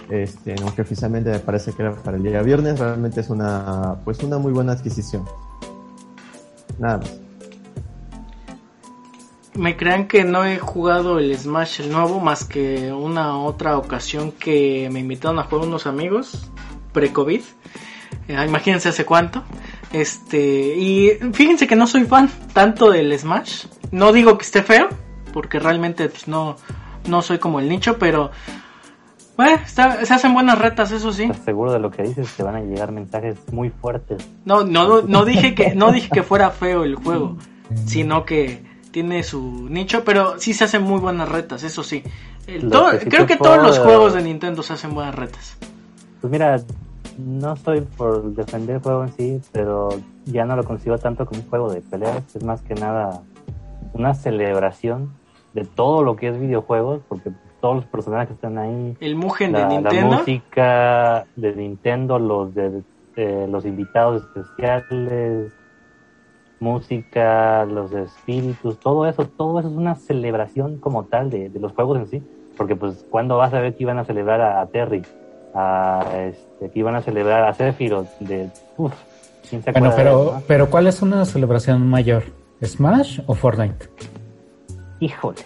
Este, 0.09 0.55
aunque 0.61 0.81
oficialmente 0.81 1.31
me 1.31 1.39
parece 1.39 1.71
que 1.71 1.83
era 1.83 1.95
para 1.95 2.17
el 2.17 2.23
día 2.23 2.41
viernes, 2.41 2.77
realmente 2.77 3.21
es 3.21 3.29
una, 3.29 3.95
pues 4.03 4.21
una 4.21 4.37
muy 4.37 4.51
buena 4.51 4.73
adquisición. 4.73 5.23
Nada 6.79 6.97
más. 6.97 7.19
Me 9.53 9.75
crean 9.77 10.07
que 10.07 10.23
no 10.23 10.45
he 10.45 10.57
jugado 10.59 11.19
el 11.19 11.37
Smash 11.37 11.81
el 11.81 11.91
nuevo 11.91 12.19
más 12.19 12.43
que 12.43 12.91
una 12.91 13.37
otra 13.39 13.77
ocasión 13.77 14.31
que 14.31 14.89
me 14.91 14.99
invitaron 14.99 15.39
a 15.39 15.43
jugar 15.43 15.67
unos 15.67 15.87
amigos 15.87 16.50
pre-COVID. 16.93 17.41
Eh, 18.27 18.45
imagínense 18.45 18.89
hace 18.89 19.05
cuánto. 19.05 19.43
Este, 19.93 20.75
y 20.77 21.11
fíjense 21.33 21.67
que 21.67 21.75
no 21.75 21.87
soy 21.87 22.03
fan 22.05 22.29
tanto 22.53 22.91
del 22.91 23.17
Smash. 23.17 23.65
No 23.91 24.11
digo 24.13 24.37
que 24.37 24.43
esté 24.45 24.63
feo, 24.63 24.87
porque 25.33 25.59
realmente 25.59 26.07
pues, 26.09 26.27
no, 26.27 26.55
no 27.07 27.21
soy 27.21 27.39
como 27.39 27.59
el 27.59 27.67
nicho, 27.69 27.97
pero 27.97 28.31
bueno, 29.37 29.59
está- 29.65 30.05
se 30.05 30.13
hacen 30.13 30.33
buenas 30.33 30.59
retas, 30.59 30.91
eso 30.91 31.11
sí. 31.11 31.23
¿Estás 31.23 31.43
seguro 31.45 31.73
de 31.73 31.79
lo 31.79 31.89
que 31.91 32.03
dices? 32.03 32.29
Te 32.37 32.43
van 32.43 32.55
a 32.55 32.61
llegar 32.61 32.91
mensajes 32.91 33.37
muy 33.51 33.69
fuertes. 33.69 34.27
No, 34.45 34.63
no, 34.63 35.01
no 35.01 35.25
dije 35.25 35.55
que, 35.55 35.73
no 35.75 35.91
dije 35.91 36.09
que 36.13 36.23
fuera 36.23 36.51
feo 36.51 36.83
el 36.83 36.95
juego, 36.95 37.37
sino 37.85 38.23
que 38.25 38.63
tiene 38.91 39.23
su 39.23 39.67
nicho, 39.69 40.03
pero 40.03 40.39
sí 40.39 40.53
se 40.53 40.65
hacen 40.65 40.83
muy 40.83 40.99
buenas 40.99 41.27
retas, 41.29 41.63
eso 41.63 41.81
sí. 41.83 42.03
El- 42.45 42.63
Lo 42.63 42.69
todo- 42.69 42.91
que 42.91 42.99
sí 42.99 43.05
creo 43.09 43.25
que 43.25 43.37
todos 43.37 43.57
los 43.63 43.79
juegos 43.79 44.13
de 44.13 44.21
Nintendo 44.21 44.61
se 44.63 44.73
hacen 44.73 44.93
buenas 44.93 45.15
retas. 45.15 45.57
Pues 46.21 46.31
mira, 46.31 46.61
no 47.17 47.53
estoy 47.53 47.81
por 47.81 48.33
defender 48.33 48.77
el 48.77 48.81
juego 48.81 49.03
en 49.03 49.11
sí, 49.13 49.41
pero 49.51 49.89
ya 50.25 50.45
no 50.45 50.55
lo 50.55 50.63
consigo 50.63 50.97
tanto 50.97 51.25
como 51.25 51.41
un 51.41 51.49
juego 51.49 51.73
de 51.73 51.81
peleas. 51.81 52.35
Es 52.35 52.43
más 52.43 52.61
que 52.61 52.75
nada 52.75 53.21
una 53.93 54.13
celebración 54.13 55.11
de 55.53 55.65
todo 55.65 56.03
lo 56.03 56.15
que 56.15 56.29
es 56.29 56.39
videojuegos, 56.39 57.01
porque 57.07 57.31
todos 57.59 57.75
los 57.77 57.85
personajes 57.85 58.29
que 58.29 58.33
están 58.35 58.57
ahí, 58.57 58.95
El 58.99 59.15
Mugen 59.15 59.51
la, 59.51 59.59
de 59.59 59.65
la 59.65 59.81
Nintendo, 59.81 60.17
música 60.17 61.25
de 61.35 61.55
Nintendo, 61.55 62.19
los 62.19 62.53
de 62.55 62.81
eh, 63.15 63.47
los 63.49 63.65
invitados 63.65 64.23
especiales, 64.23 65.51
música, 66.59 67.65
los 67.65 67.91
espíritus, 67.91 68.79
todo 68.79 69.05
eso, 69.05 69.25
todo 69.25 69.59
eso 69.59 69.69
es 69.69 69.75
una 69.75 69.95
celebración 69.95 70.77
como 70.77 71.05
tal 71.05 71.29
de, 71.29 71.49
de 71.49 71.59
los 71.59 71.73
juegos 71.73 71.99
en 71.99 72.07
sí, 72.07 72.23
porque 72.57 72.75
pues 72.75 73.05
cuando 73.09 73.37
vas 73.37 73.53
a 73.53 73.59
ver 73.59 73.75
que 73.75 73.83
iban 73.83 73.99
a 73.99 74.05
celebrar 74.05 74.41
a, 74.41 74.61
a 74.61 74.67
Terry, 74.67 75.01
a 75.53 76.05
este, 76.29 76.69
que 76.69 76.79
iban 76.79 76.95
a 76.95 77.01
celebrar 77.01 77.43
a 77.45 77.53
Sephiroth, 77.53 78.07
de 78.19 78.49
uf, 78.77 78.93
¿quién 79.49 79.63
se 79.63 79.71
Bueno, 79.71 79.89
acuerda 79.89 80.09
de 80.11 80.17
pero, 80.19 80.43
pero 80.47 80.69
¿cuál 80.69 80.87
es 80.87 81.01
una 81.01 81.25
celebración 81.25 81.87
mayor? 81.89 82.23
¿Smash 82.63 83.19
o 83.25 83.33
Fortnite? 83.35 83.89
Híjole, 84.99 85.39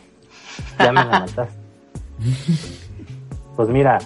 ya 0.80 0.92
me 0.92 1.06
la 1.06 1.20
mataste. 1.22 1.60
Pues 3.56 3.70
mira, 3.70 4.00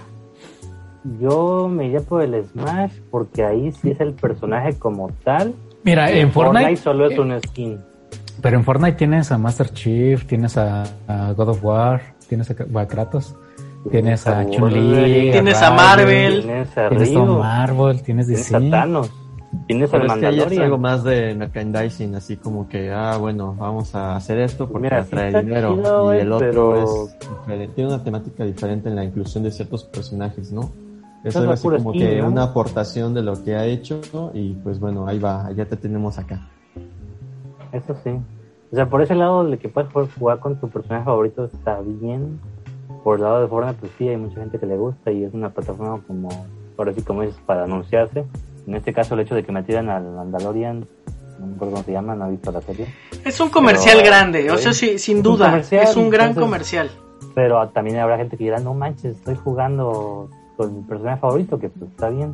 yo 1.19 1.67
me 1.67 1.85
iría 1.87 2.01
por 2.01 2.21
el 2.21 2.43
Smash 2.45 2.91
porque 3.09 3.43
ahí 3.43 3.71
sí 3.71 3.91
es 3.91 3.99
el 3.99 4.13
personaje 4.13 4.77
como 4.77 5.09
tal. 5.23 5.53
Mira, 5.83 6.11
en 6.11 6.31
Fortnite, 6.31 6.75
solo 6.77 7.07
es 7.07 7.13
eh, 7.13 7.19
un 7.19 7.41
skin. 7.41 7.79
pero 8.41 8.57
en 8.57 8.63
Fortnite 8.63 8.97
tienes 8.97 9.31
a 9.31 9.37
Master 9.37 9.69
Chief, 9.73 10.25
tienes 10.25 10.57
a, 10.57 10.83
a 11.07 11.31
God 11.33 11.49
of 11.49 11.63
War, 11.63 12.01
tienes 12.27 12.51
a, 12.51 12.79
a 12.79 12.87
Kratos, 12.87 13.35
tienes 13.91 14.27
a 14.27 14.45
Chun-Li, 14.49 15.31
Tienes 15.31 15.61
a 15.61 15.71
Marvel. 15.71 16.41
Tienes 16.41 16.77
a 16.77 16.89
tienes 16.89 17.15
a 17.15 17.23
Marvel, 17.25 18.01
tienes 18.03 18.27
tienes 18.27 18.53
a. 18.53 18.59
Thanos, 18.69 19.11
tienes 19.67 19.93
al 19.93 20.05
es 20.05 20.45
que 20.47 20.61
algo 20.61 20.77
más 20.77 21.03
de 21.03 21.33
merchandising, 21.35 22.15
así 22.15 22.37
como 22.37 22.67
que, 22.67 22.91
ah, 22.91 23.17
bueno, 23.17 23.55
vamos 23.57 23.95
a 23.95 24.15
hacer 24.15 24.39
esto 24.39 24.67
porque 24.67 24.83
Mira, 24.87 24.99
está 24.99 25.25
dinero. 25.41 25.75
chido, 25.75 26.15
y 26.15 26.17
el 26.19 26.31
otro 26.31 26.47
pero- 26.73 26.83
es 26.83 27.17
diferente, 27.39 27.73
tiene 27.75 27.93
una 27.93 28.03
temática 28.03 28.43
diferente 28.43 28.89
en 28.89 28.95
la 28.95 29.03
inclusión 29.03 29.43
de 29.43 29.51
ciertos 29.51 29.83
personajes, 29.85 30.51
¿no? 30.51 30.69
Es 31.23 31.35
Es 31.35 31.35
algo 31.35 31.51
así 31.51 31.67
como 31.67 31.89
skin, 31.91 32.01
que 32.01 32.21
¿no? 32.21 32.27
una 32.29 32.43
aportación 32.43 33.13
de 33.13 33.21
lo 33.21 33.43
que 33.43 33.53
ha 33.55 33.65
hecho 33.65 33.99
y 34.33 34.53
pues 34.53 34.79
bueno, 34.79 35.05
ahí 35.05 35.19
va, 35.19 35.51
ya 35.51 35.65
te 35.65 35.75
tenemos 35.75 36.17
acá. 36.17 36.47
Eso 37.73 37.95
sí. 38.03 38.11
O 38.71 38.75
sea, 38.75 38.87
por 38.87 39.01
ese 39.01 39.15
lado 39.15 39.43
de 39.43 39.57
que 39.57 39.67
puedes 39.67 40.13
jugar 40.13 40.39
con 40.39 40.55
tu 40.59 40.69
personaje 40.69 41.03
favorito 41.05 41.45
está 41.45 41.79
bien. 41.81 42.39
Por 43.03 43.17
el 43.17 43.23
lado 43.23 43.41
de 43.41 43.47
Fortnite, 43.47 43.77
pues 43.79 43.91
sí, 43.97 44.07
hay 44.07 44.17
mucha 44.17 44.39
gente 44.39 44.59
que 44.59 44.65
le 44.65 44.77
gusta 44.77 45.11
y 45.11 45.23
es 45.23 45.33
una 45.33 45.49
plataforma 45.49 45.99
como, 46.05 46.29
ahora 46.77 46.93
sí 46.93 47.01
como 47.01 47.21
dices, 47.21 47.39
para 47.45 47.63
anunciarse. 47.63 48.25
En 48.67 48.75
este 48.75 48.93
caso, 48.93 49.13
el 49.15 49.21
hecho 49.21 49.35
de 49.35 49.43
que 49.43 49.51
metieran 49.51 49.89
al 49.89 50.03
Mandalorian, 50.03 50.85
no 51.39 51.47
me 51.47 51.55
acuerdo 51.55 51.73
cómo 51.75 51.83
se 51.85 51.91
llama, 51.93 52.15
no 52.15 52.27
he 52.27 52.31
visto 52.31 52.51
la 52.51 52.61
serie. 52.61 52.87
es 53.25 53.39
un 53.39 53.49
comercial 53.49 53.97
Pero, 53.97 54.07
grande, 54.09 54.51
o 54.51 54.57
sea, 54.57 54.73
sí, 54.73 54.99
sin 54.99 55.17
es 55.17 55.17
un 55.17 55.23
duda, 55.23 55.45
comercial, 55.49 55.83
es 55.83 55.95
un 55.95 56.09
gran 56.09 56.27
entonces- 56.29 56.47
comercial. 56.49 56.91
Pero 57.35 57.69
también 57.69 57.97
habrá 57.97 58.17
gente 58.17 58.37
que 58.37 58.43
dirá, 58.43 58.59
no 58.59 58.73
manches, 58.73 59.15
estoy 59.17 59.35
jugando 59.35 60.29
con 60.57 60.75
mi 60.75 60.81
personaje 60.83 61.21
favorito, 61.21 61.57
que 61.59 61.69
pues 61.69 61.89
está 61.91 62.09
bien. 62.09 62.33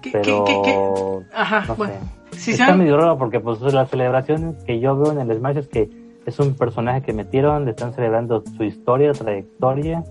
¿Qué- 0.00 0.10
Pero, 0.12 0.44
qué- 0.44 0.60
qué? 0.64 1.18
Ajá, 1.34 1.64
no 1.68 1.76
bueno. 1.76 1.92
sé. 2.30 2.38
Si 2.38 2.50
está 2.52 2.68
han- 2.72 2.78
medio 2.78 2.96
raro 2.96 3.18
porque 3.18 3.40
pues 3.40 3.60
las 3.60 3.90
celebraciones 3.90 4.54
que 4.64 4.80
yo 4.80 4.96
veo 4.96 5.12
en 5.12 5.20
el 5.30 5.36
Smash 5.38 5.58
es 5.58 5.68
que 5.68 5.90
es 6.26 6.38
un 6.38 6.54
personaje 6.54 7.02
que 7.02 7.12
metieron, 7.12 7.64
le 7.64 7.70
están 7.72 7.94
celebrando 7.94 8.42
su 8.56 8.64
historia, 8.64 9.12
trayectoria, 9.12 10.04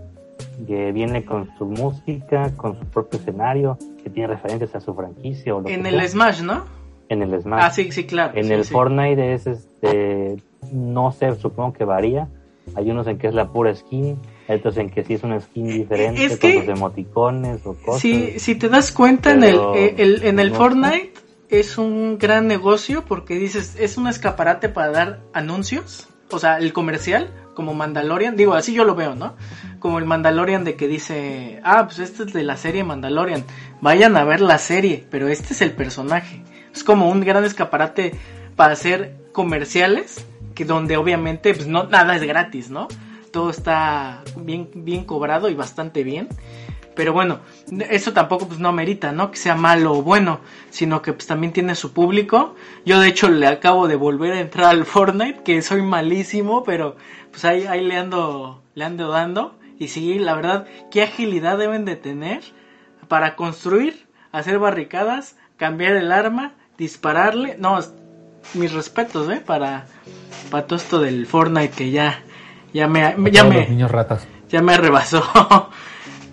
que 0.68 0.92
viene 0.92 1.24
con 1.26 1.50
su 1.58 1.66
música, 1.66 2.52
con 2.58 2.78
su 2.78 2.86
propio 2.86 3.20
escenario, 3.20 3.78
que 4.04 4.10
tiene 4.10 4.28
referencias 4.28 4.76
a 4.76 4.82
su 4.82 4.94
franquicia 4.94 5.56
o 5.56 5.62
lo 5.62 5.70
en 5.70 5.84
que 5.84 5.90
el 5.90 5.96
sea. 6.00 6.08
Smash, 6.10 6.42
¿no? 6.42 6.64
en 7.10 7.22
el 7.24 7.42
Smash. 7.42 7.62
Ah, 7.62 7.72
sí, 7.72 7.92
sí, 7.92 8.06
claro. 8.06 8.32
En 8.38 8.46
sí, 8.46 8.54
el 8.54 8.64
sí. 8.64 8.72
Fortnite 8.72 9.34
es 9.34 9.46
este, 9.46 10.38
no 10.72 11.12
sé, 11.12 11.36
supongo 11.36 11.74
que 11.74 11.84
varía. 11.84 12.30
Hay 12.76 12.90
unos 12.90 13.06
en 13.08 13.18
que 13.18 13.28
es 13.28 13.34
la 13.34 13.50
pura 13.50 13.76
skin, 13.76 14.18
hay 14.48 14.58
otros 14.60 14.78
en 14.78 14.90
que 14.90 15.04
sí 15.04 15.16
es 15.16 15.24
una 15.24 15.38
skin 15.42 15.66
diferente 15.68 16.24
es 16.24 16.38
con 16.38 16.52
que- 16.52 16.60
sus 16.62 16.70
emoticones 16.70 17.66
o 17.66 17.74
cosas. 17.74 18.00
Si, 18.02 18.40
si 18.40 18.56
te 18.56 18.70
das 18.70 18.94
cuenta 18.94 19.32
en 19.32 19.44
el, 19.44 19.60
eh, 19.76 19.96
el- 19.98 20.24
en 20.24 20.40
el 20.40 20.52
no 20.52 20.58
Fortnite 20.58 21.12
es 21.52 21.78
un 21.78 22.18
gran 22.18 22.48
negocio 22.48 23.04
porque 23.06 23.36
dices, 23.36 23.76
es 23.78 23.98
un 23.98 24.08
escaparate 24.08 24.70
para 24.70 24.92
dar 24.92 25.20
anuncios, 25.34 26.08
o 26.32 26.40
sea, 26.40 26.58
el 26.58 26.72
comercial, 26.72 27.30
como 27.54 27.74
Mandalorian, 27.74 28.38
digo, 28.38 28.54
así 28.54 28.74
yo 28.74 28.86
lo 28.86 28.96
veo, 28.96 29.16
¿no? 29.16 29.36
Como 29.80 30.00
el 30.00 30.06
Mandalorian 30.06 30.64
de 30.64 30.76
que 30.76 30.88
dice, 30.88 31.60
ah, 31.64 31.86
pues 31.86 32.00
este 32.00 32.24
es 32.24 32.34
de 32.34 32.44
la 32.44 32.56
serie 32.56 32.86
Mandalorian, 32.86 33.44
vayan 33.82 34.16
a 34.16 34.24
ver 34.24 34.40
la 34.40 34.58
serie, 34.58 35.06
pero 35.12 35.28
este 35.28 35.54
es 35.54 35.62
el 35.62 35.74
personaje. 35.74 36.42
Es 36.74 36.86
como 36.86 37.10
un 37.10 37.20
gran 37.20 37.44
escaparate 37.44 38.14
para 38.56 38.74
hacer 38.74 39.18
comerciales, 39.34 40.26
que 40.56 40.64
donde 40.64 40.96
obviamente 40.96 41.54
pues 41.54 41.68
no 41.68 41.84
nada 41.84 42.16
es 42.16 42.24
gratis, 42.24 42.70
¿no? 42.70 42.88
Todo 43.32 43.50
está 43.50 44.24
bien 44.38 44.70
bien 44.74 45.04
cobrado 45.04 45.50
y 45.50 45.56
bastante 45.56 46.04
bien. 46.04 46.30
Pero 46.96 47.14
bueno, 47.14 47.40
eso 47.90 48.12
tampoco 48.14 48.48
pues 48.48 48.60
no 48.60 48.70
amerita, 48.70 49.12
¿no? 49.12 49.32
Que 49.32 49.38
sea 49.38 49.56
malo 49.56 49.94
o 49.94 50.02
bueno, 50.04 50.42
sino 50.70 51.02
que 51.02 51.14
pues 51.14 51.26
también 51.26 51.54
tiene 51.54 51.76
su 51.76 51.94
público. 51.94 52.56
Yo 52.86 53.00
de 53.00 53.08
hecho 53.08 53.30
le 53.30 53.48
acabo 53.48 53.88
de 53.88 53.96
volver 53.96 54.34
a 54.34 54.40
entrar 54.42 54.72
al 54.72 54.86
Fortnite, 54.86 55.44
que 55.44 55.62
soy 55.62 55.82
malísimo, 55.82 56.64
pero 56.64 56.98
pues 57.32 57.46
ahí, 57.46 57.66
ahí 57.66 57.86
le 57.86 57.98
ando, 57.98 58.62
le 58.76 58.84
ando 58.86 59.10
dando. 59.10 59.58
Y 59.80 59.88
sí, 59.88 60.20
la 60.20 60.36
verdad, 60.36 60.68
qué 60.92 61.04
agilidad 61.04 61.58
deben 61.58 61.86
de 61.86 61.96
tener 61.96 62.42
para 63.08 63.36
construir, 63.36 64.06
hacer 64.32 64.60
barricadas, 64.60 65.38
cambiar 65.58 65.94
el 65.94 66.12
arma, 66.12 66.54
dispararle. 66.78 67.56
No, 67.58 67.80
mis 68.54 68.74
respetos, 68.74 69.30
¿eh? 69.30 69.42
Para, 69.44 69.86
para 70.50 70.68
todo 70.68 70.78
esto 70.78 71.00
del 71.00 71.26
Fortnite 71.26 71.74
que 71.74 71.90
ya, 71.90 72.22
ya 72.74 72.88
me, 72.88 73.16
ya 73.32 73.44
me, 73.44 73.68
niños 73.68 73.92
ratas. 73.92 74.28
ya 74.50 74.62
me 74.62 74.76
rebasó. 74.78 75.24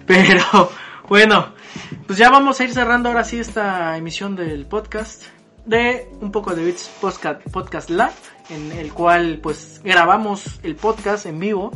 Pero 0.08 0.70
Bueno, 1.08 1.54
pues 2.06 2.18
ya 2.18 2.28
vamos 2.28 2.60
a 2.60 2.64
ir 2.64 2.72
cerrando 2.74 3.08
ahora 3.08 3.24
sí 3.24 3.38
esta 3.38 3.96
emisión 3.96 4.36
del 4.36 4.66
podcast 4.66 5.24
de 5.64 6.06
un 6.20 6.32
poco 6.32 6.54
de 6.54 6.66
Bits 6.66 6.90
Podcast, 7.00 7.40
podcast 7.50 7.88
Live, 7.88 8.12
en 8.50 8.72
el 8.72 8.92
cual 8.92 9.38
pues 9.42 9.80
grabamos 9.82 10.60
el 10.62 10.76
podcast 10.76 11.24
en 11.24 11.38
vivo, 11.38 11.72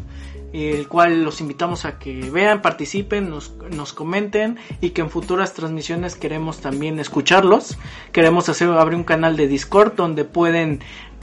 el 0.53 0.87
cual 0.87 1.25
los 1.25 1.41
invitamos 1.41 1.87
a 1.87 1.99
que 1.99 2.31
vean, 2.31 2.61
participen, 2.61 3.31
nos, 3.31 3.55
nos 3.71 3.95
comenten 3.95 4.59
y 4.83 4.91
que 4.91 5.01
en 5.01 5.09
futuras 5.09 5.55
transmisiones 5.55 6.15
queremos 6.15 6.61
también 6.61 7.01
escucharlos. 7.01 7.79
Queremos 8.13 8.51
hacer 8.51 8.69
abrir 8.69 8.97
un 8.97 9.05
canal 9.05 9.35
de 9.35 9.49
Discord 9.49 9.95
donde 9.95 10.25
pueden 10.25 10.81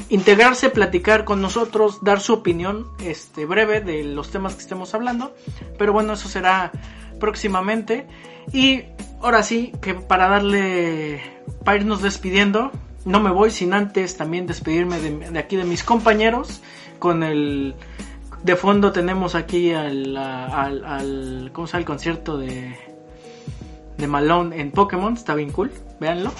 integrarse, 0.09 0.71
platicar 0.71 1.25
con 1.25 1.41
nosotros, 1.41 2.03
dar 2.03 2.21
su 2.21 2.33
opinión 2.33 2.87
este 3.03 3.45
breve 3.45 3.81
de 3.81 4.03
los 4.03 4.31
temas 4.31 4.55
que 4.55 4.61
estemos 4.61 4.95
hablando. 4.95 5.35
Pero 5.77 5.93
bueno, 5.93 6.13
eso 6.13 6.27
será 6.27 6.71
próximamente. 7.19 8.07
Y 8.53 8.83
ahora 9.21 9.43
sí, 9.43 9.73
que 9.81 9.93
para 9.93 10.27
darle, 10.27 11.21
para 11.63 11.77
irnos 11.77 12.01
despidiendo, 12.01 12.71
no 13.05 13.19
me 13.19 13.31
voy 13.31 13.51
sin 13.51 13.73
antes 13.73 14.17
también 14.17 14.47
despedirme 14.47 14.99
de, 14.99 15.39
aquí 15.39 15.55
de 15.55 15.65
mis 15.65 15.83
compañeros. 15.83 16.61
Con 16.97 17.23
el, 17.23 17.75
de 18.43 18.55
fondo 18.55 18.91
tenemos 18.91 19.35
aquí 19.35 19.71
al 19.71 20.13
¿cómo 21.53 21.67
se 21.67 21.73
llama? 21.73 21.79
El 21.79 21.85
concierto 21.85 22.37
de, 22.37 22.75
de 23.97 24.07
Malone 24.07 24.59
en 24.59 24.71
Pokémon, 24.71 25.13
está 25.13 25.35
bien 25.35 25.51
cool, 25.51 25.71
véanlo. 25.99 26.31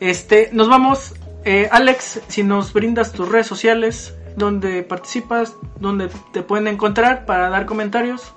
Este, 0.00 0.50
nos 0.52 0.68
vamos, 0.68 1.14
eh, 1.44 1.68
Alex, 1.70 2.20
si 2.28 2.42
nos 2.42 2.72
brindas 2.72 3.12
tus 3.12 3.28
redes 3.28 3.46
sociales, 3.46 4.14
donde 4.36 4.82
participas, 4.82 5.54
donde 5.78 6.10
te 6.32 6.42
pueden 6.42 6.66
encontrar 6.66 7.24
para 7.24 7.48
dar 7.48 7.66
comentarios. 7.66 8.34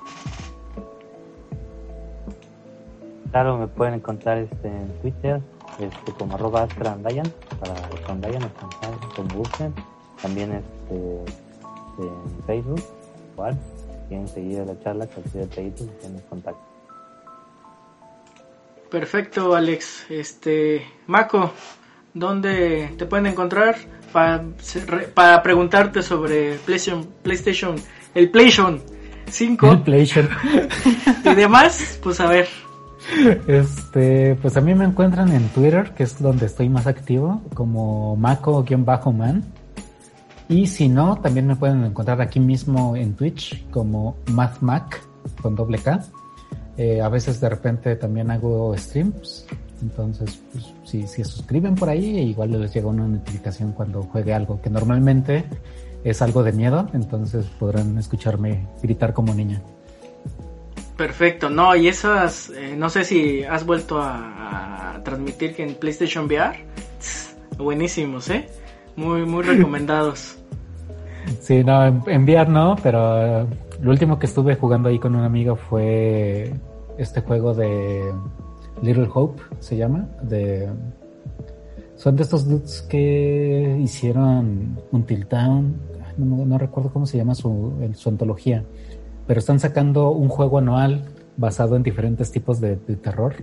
Claro, 3.31 3.57
me 3.57 3.67
pueden 3.67 3.95
encontrar 3.95 4.37
este, 4.37 4.67
en 4.67 4.87
Twitter 5.01 5.41
este, 5.79 6.11
como 6.13 6.35
arroba 6.35 6.63
astrandayan, 6.63 7.31
para 7.59 7.73
astrandayan, 7.73 8.41
como 9.15 9.27
busquen. 9.29 9.73
También 10.21 10.51
este, 10.53 10.95
en 11.99 12.43
Facebook, 12.45 12.83
igual. 13.33 13.57
Quieren 14.07 14.27
seguir 14.27 14.59
la 14.59 14.79
charla, 14.79 15.05
cualquier 15.07 15.49
detallito, 15.49 15.85
tienen 16.01 16.21
contacto. 16.29 16.61
Perfecto, 18.89 19.53
Alex. 19.53 20.05
Este, 20.09 20.85
Mako, 21.07 21.51
¿dónde 22.13 22.93
te 22.97 23.05
pueden 23.05 23.25
encontrar 23.25 23.75
para, 24.13 24.45
para 25.13 25.43
preguntarte 25.43 26.01
sobre 26.01 26.55
PlayStation, 26.65 27.05
PlayStation 27.21 27.75
el 28.15 28.31
PlayStation 28.31 28.81
5 29.29 29.71
El 29.71 29.81
PlayStation. 29.81 30.29
y 31.25 31.35
demás? 31.35 31.99
Pues 32.01 32.19
a 32.19 32.27
ver. 32.27 32.47
Este, 33.47 34.35
pues 34.35 34.57
a 34.57 34.61
mí 34.61 34.75
me 34.75 34.85
encuentran 34.85 35.31
en 35.31 35.47
Twitter, 35.49 35.93
que 35.93 36.03
es 36.03 36.21
donde 36.21 36.45
estoy 36.45 36.69
más 36.69 36.87
activo, 36.87 37.41
como 37.53 38.15
Mako-Man. 38.15 39.43
Y 40.49 40.67
si 40.67 40.87
no, 40.87 41.17
también 41.17 41.47
me 41.47 41.55
pueden 41.55 41.83
encontrar 41.83 42.21
aquí 42.21 42.39
mismo 42.39 42.95
en 42.95 43.15
Twitch 43.15 43.69
como 43.69 44.17
MathMac 44.31 45.01
con 45.41 45.55
doble 45.55 45.77
K. 45.77 46.05
Eh, 46.77 47.01
a 47.01 47.09
veces 47.09 47.41
de 47.41 47.49
repente 47.49 47.95
también 47.95 48.31
hago 48.31 48.77
streams. 48.77 49.45
Entonces, 49.81 50.39
pues, 50.51 50.73
si, 50.85 51.05
si 51.05 51.23
suscriben 51.23 51.75
por 51.75 51.89
ahí, 51.89 52.17
igual 52.17 52.59
les 52.59 52.73
llega 52.73 52.87
una 52.87 53.07
notificación 53.07 53.73
cuando 53.73 54.03
juegue 54.03 54.33
algo 54.33 54.61
que 54.61 54.69
normalmente 54.69 55.45
es 56.03 56.21
algo 56.21 56.43
de 56.43 56.53
miedo. 56.53 56.87
Entonces 56.93 57.45
podrán 57.59 57.97
escucharme 57.97 58.67
gritar 58.81 59.13
como 59.13 59.33
niña. 59.33 59.61
Perfecto, 60.97 61.51
no, 61.51 61.75
y 61.75 61.87
esas, 61.87 62.49
eh, 62.49 62.75
no 62.75 62.89
sé 62.89 63.03
si 63.03 63.43
has 63.43 63.67
vuelto 63.67 64.01
a, 64.01 64.95
a, 64.95 65.03
transmitir 65.03 65.55
que 65.55 65.63
en 65.63 65.75
PlayStation 65.75 66.25
VR, 66.25 66.65
buenísimos, 67.55 68.27
¿eh? 68.31 68.47
Muy, 68.95 69.23
muy 69.27 69.43
recomendados. 69.45 70.39
Sí, 71.39 71.63
no, 71.63 71.85
en, 71.85 72.01
en 72.07 72.23
VR 72.23 72.49
no, 72.49 72.75
pero 72.81 73.43
uh, 73.43 73.47
lo 73.79 73.91
último 73.91 74.17
que 74.17 74.25
estuve 74.25 74.55
jugando 74.55 74.89
ahí 74.89 74.97
con 74.97 75.15
un 75.15 75.23
amigo 75.23 75.55
fue 75.55 76.51
este 76.97 77.21
juego 77.21 77.53
de 77.53 78.11
Little 78.81 79.07
Hope, 79.13 79.41
se 79.59 79.77
llama, 79.77 80.07
de... 80.23 80.67
Son 81.95 82.15
de 82.15 82.23
estos 82.23 82.47
dudes 82.47 82.81
que 82.89 83.77
hicieron 83.79 84.79
un 84.91 85.05
Town, 85.27 85.75
no, 86.17 86.45
no 86.45 86.57
recuerdo 86.57 86.91
cómo 86.91 87.05
se 87.05 87.17
llama 87.17 87.35
su, 87.35 87.91
su 87.93 88.09
antología 88.09 88.63
pero 89.27 89.39
están 89.39 89.59
sacando 89.59 90.11
un 90.11 90.29
juego 90.29 90.57
anual 90.57 91.03
basado 91.35 91.75
en 91.75 91.83
diferentes 91.83 92.31
tipos 92.31 92.59
de, 92.59 92.77
terror. 92.77 93.35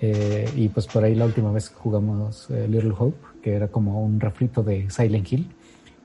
Eh, 0.00 0.50
y 0.56 0.68
pues 0.68 0.86
por 0.86 1.04
ahí 1.04 1.14
la 1.14 1.26
última 1.26 1.52
vez 1.52 1.68
jugamos 1.68 2.48
eh, 2.50 2.66
Little 2.68 2.94
Hope, 2.96 3.18
que 3.42 3.54
era 3.54 3.68
como 3.68 4.02
un 4.02 4.18
refrito 4.18 4.62
de 4.62 4.88
Silent 4.88 5.30
Hill, 5.30 5.50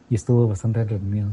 y 0.09 0.15
estuvo 0.15 0.47
bastante 0.47 0.81
entretenido. 0.81 1.29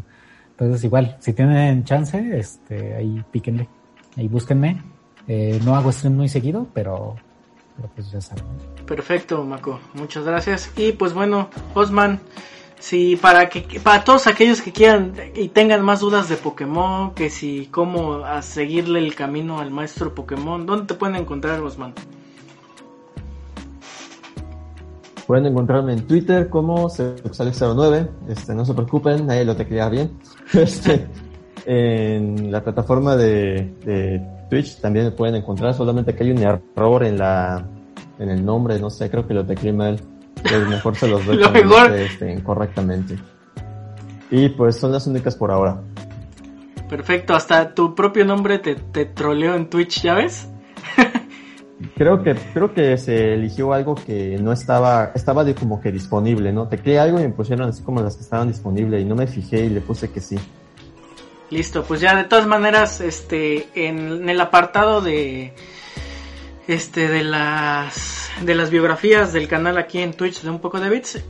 Entonces 0.50 0.84
igual, 0.84 1.16
si 1.18 1.32
tienen 1.32 1.82
chance, 1.84 2.38
este, 2.38 2.94
ahí 2.94 3.24
píquenle, 3.32 3.68
ahí 4.16 4.28
búsquenme. 4.28 4.80
Eh, 5.26 5.60
no 5.64 5.74
hago 5.74 5.90
stream 5.90 6.16
muy 6.16 6.28
seguido, 6.28 6.68
pero, 6.72 7.16
pero 7.76 7.88
pues 7.94 8.10
ya 8.10 8.20
saben. 8.20 8.44
Perfecto, 8.86 9.42
Mako, 9.44 9.80
muchas 9.94 10.24
gracias. 10.24 10.70
Y 10.76 10.92
pues 10.92 11.14
bueno, 11.14 11.48
Osman, 11.74 12.20
Sí, 12.82 13.14
para 13.14 13.48
que 13.48 13.78
para 13.78 14.02
todos 14.02 14.26
aquellos 14.26 14.60
que 14.60 14.72
quieran 14.72 15.12
y 15.36 15.50
tengan 15.50 15.84
más 15.84 16.00
dudas 16.00 16.28
de 16.28 16.34
Pokémon, 16.34 17.14
que 17.14 17.30
si 17.30 17.66
cómo 17.66 18.24
a 18.24 18.42
seguirle 18.42 18.98
el 18.98 19.14
camino 19.14 19.60
al 19.60 19.70
maestro 19.70 20.16
Pokémon, 20.16 20.66
¿dónde 20.66 20.86
te 20.86 20.94
pueden 20.94 21.14
encontrar, 21.14 21.60
Osman? 21.60 21.94
Pueden 25.28 25.46
encontrarme 25.46 25.92
en 25.92 26.08
Twitter 26.08 26.48
como 26.48 26.88
Alex09, 26.88 28.08
este, 28.28 28.52
no 28.52 28.64
se 28.64 28.74
preocupen, 28.74 29.28
nadie 29.28 29.44
lo 29.44 29.54
teclea 29.54 29.88
bien. 29.88 30.18
Este, 30.52 31.06
en 31.64 32.50
la 32.50 32.64
plataforma 32.64 33.14
de, 33.14 33.76
de, 33.84 34.20
Twitch 34.50 34.80
también 34.80 35.04
me 35.04 35.12
pueden 35.12 35.36
encontrar, 35.36 35.72
solamente 35.72 36.16
que 36.16 36.24
hay 36.24 36.32
un 36.32 36.38
error 36.38 37.04
en 37.04 37.16
la 37.16 37.64
en 38.18 38.28
el 38.28 38.44
nombre, 38.44 38.80
no 38.80 38.90
sé, 38.90 39.08
creo 39.08 39.24
que 39.24 39.34
lo 39.34 39.46
tecleé 39.46 39.72
mal. 39.72 40.00
Pues 40.42 40.68
mejor 40.68 40.96
se 40.96 41.08
los 41.08 41.24
doy 41.26 41.36
Lo 41.36 41.50
mejor. 41.50 41.92
Este, 41.92 42.42
correctamente. 42.42 43.18
Y 44.30 44.48
pues 44.50 44.76
son 44.76 44.92
las 44.92 45.06
únicas 45.06 45.36
por 45.36 45.50
ahora. 45.50 45.80
Perfecto, 46.88 47.34
hasta 47.34 47.74
tu 47.74 47.94
propio 47.94 48.24
nombre 48.24 48.58
te, 48.58 48.74
te 48.74 49.06
troleó 49.06 49.54
en 49.54 49.70
Twitch, 49.70 50.02
¿ya 50.02 50.14
ves? 50.14 50.48
creo 51.96 52.22
que 52.22 52.34
creo 52.52 52.72
que 52.74 52.96
se 52.98 53.34
eligió 53.34 53.72
algo 53.72 53.94
que 53.94 54.38
no 54.40 54.52
estaba 54.52 55.12
estaba 55.14 55.44
de 55.44 55.54
como 55.54 55.80
que 55.80 55.90
disponible, 55.90 56.52
¿no? 56.52 56.68
Tecleé 56.68 56.98
algo 56.98 57.18
y 57.18 57.22
me 57.22 57.30
pusieron 57.30 57.68
así 57.68 57.82
como 57.82 58.00
las 58.02 58.16
que 58.16 58.22
estaban 58.22 58.48
disponibles 58.48 59.02
y 59.02 59.04
no 59.04 59.14
me 59.14 59.26
fijé 59.26 59.64
y 59.64 59.70
le 59.70 59.80
puse 59.80 60.10
que 60.10 60.20
sí. 60.20 60.38
Listo, 61.50 61.84
pues 61.84 62.00
ya 62.00 62.16
de 62.16 62.24
todas 62.24 62.46
maneras, 62.46 63.00
este, 63.00 63.68
en, 63.74 64.22
en 64.22 64.28
el 64.28 64.40
apartado 64.40 65.02
de 65.02 65.54
este 66.68 67.08
de 67.08 67.24
las 67.24 68.30
de 68.42 68.54
las 68.54 68.70
biografías 68.70 69.32
del 69.32 69.48
canal 69.48 69.78
aquí 69.78 69.98
en 69.98 70.14
Twitch 70.14 70.42
de 70.42 70.50
un 70.50 70.60
poco 70.60 70.80
de 70.80 70.88
bits 70.90 71.22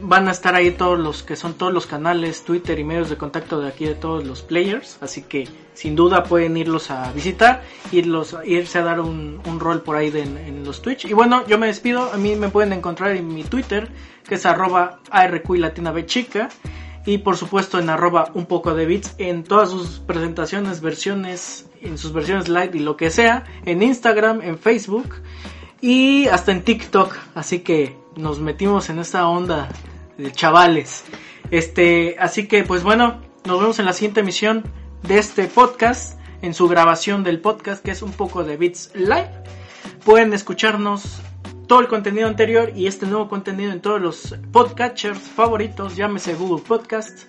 van 0.00 0.28
a 0.28 0.30
estar 0.30 0.54
ahí 0.54 0.70
todos 0.72 0.98
los 0.98 1.22
que 1.22 1.36
son 1.36 1.54
todos 1.54 1.72
los 1.72 1.86
canales 1.86 2.44
Twitter 2.44 2.78
y 2.78 2.84
medios 2.84 3.10
de 3.10 3.16
contacto 3.16 3.60
de 3.60 3.68
aquí 3.68 3.84
de 3.84 3.94
todos 3.94 4.24
los 4.24 4.42
players 4.42 4.98
así 5.00 5.22
que 5.22 5.48
sin 5.74 5.94
duda 5.94 6.24
pueden 6.24 6.56
irlos 6.56 6.90
a 6.90 7.12
visitar 7.12 7.62
irlos 7.92 8.36
irse 8.44 8.78
a 8.78 8.82
dar 8.82 9.00
un, 9.00 9.40
un 9.46 9.60
rol 9.60 9.82
por 9.82 9.96
ahí 9.96 10.08
en, 10.08 10.36
en, 10.36 10.64
los 10.64 10.82
Twitch. 10.82 11.04
Y 11.04 11.12
bueno 11.12 11.46
yo 11.46 11.58
me 11.58 11.66
despido 11.66 12.12
a 12.12 12.16
mí 12.16 12.34
me 12.36 12.48
pueden 12.48 12.72
encontrar 12.72 13.12
en 13.16 13.32
mi 13.32 13.44
Twitter 13.44 13.88
que 14.28 14.34
es 14.34 14.46
arroba 14.46 15.00
ARQ 15.10 15.50
latina 15.56 15.94
chica 16.06 16.48
y 17.06 17.18
por 17.18 17.36
supuesto 17.36 17.78
en 17.78 17.90
arroba 17.90 18.30
un 18.34 18.46
poco 18.46 18.74
de 18.74 18.86
bits 18.86 19.14
en 19.18 19.44
todas 19.44 19.70
sus 19.70 20.00
presentaciones, 20.00 20.80
versiones, 20.80 21.69
en 21.82 21.98
sus 21.98 22.12
versiones 22.12 22.48
light 22.48 22.74
y 22.74 22.80
lo 22.80 22.96
que 22.96 23.10
sea, 23.10 23.44
en 23.64 23.82
Instagram, 23.82 24.42
en 24.42 24.58
Facebook 24.58 25.16
y 25.80 26.26
hasta 26.26 26.52
en 26.52 26.62
TikTok, 26.62 27.16
así 27.34 27.60
que 27.60 27.96
nos 28.16 28.40
metimos 28.40 28.90
en 28.90 28.98
esta 28.98 29.28
onda 29.28 29.68
de 30.18 30.30
chavales. 30.32 31.04
Este, 31.50 32.16
así 32.18 32.46
que 32.46 32.64
pues 32.64 32.82
bueno, 32.82 33.20
nos 33.44 33.60
vemos 33.60 33.78
en 33.78 33.86
la 33.86 33.92
siguiente 33.92 34.20
emisión 34.20 34.64
de 35.02 35.18
este 35.18 35.46
podcast, 35.46 36.18
en 36.42 36.54
su 36.54 36.68
grabación 36.68 37.22
del 37.22 37.40
podcast 37.40 37.84
que 37.84 37.90
es 37.90 38.02
un 38.02 38.12
poco 38.12 38.44
de 38.44 38.56
bits 38.56 38.90
live. 38.94 39.30
Pueden 40.04 40.32
escucharnos 40.32 41.20
todo 41.66 41.80
el 41.80 41.88
contenido 41.88 42.26
anterior 42.26 42.72
y 42.74 42.86
este 42.86 43.06
nuevo 43.06 43.28
contenido 43.28 43.72
en 43.72 43.80
todos 43.80 44.00
los 44.00 44.34
podcatchers 44.52 45.20
favoritos, 45.20 45.96
llámese 45.96 46.34
Google 46.34 46.64
Podcasts, 46.66 47.26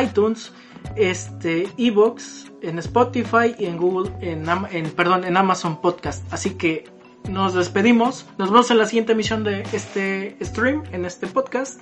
iTunes, 0.00 0.52
este, 0.96 1.68
Evox, 1.78 2.50
en 2.62 2.78
Spotify 2.78 3.54
y 3.58 3.66
en 3.66 3.76
Google, 3.76 4.12
en, 4.20 4.46
en, 4.72 4.90
perdón, 4.90 5.24
en 5.24 5.36
Amazon 5.36 5.80
Podcast. 5.80 6.30
Así 6.32 6.50
que 6.50 6.84
nos 7.28 7.54
despedimos, 7.54 8.26
nos 8.38 8.50
vemos 8.50 8.70
en 8.70 8.78
la 8.78 8.86
siguiente 8.86 9.12
emisión 9.12 9.44
de 9.44 9.62
este 9.72 10.36
stream, 10.42 10.82
en 10.92 11.04
este 11.04 11.26
podcast 11.26 11.80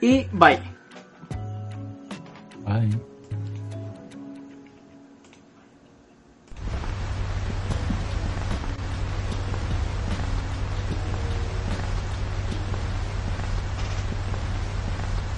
y 0.00 0.24
bye. 0.32 0.60
Bye. 2.64 3.15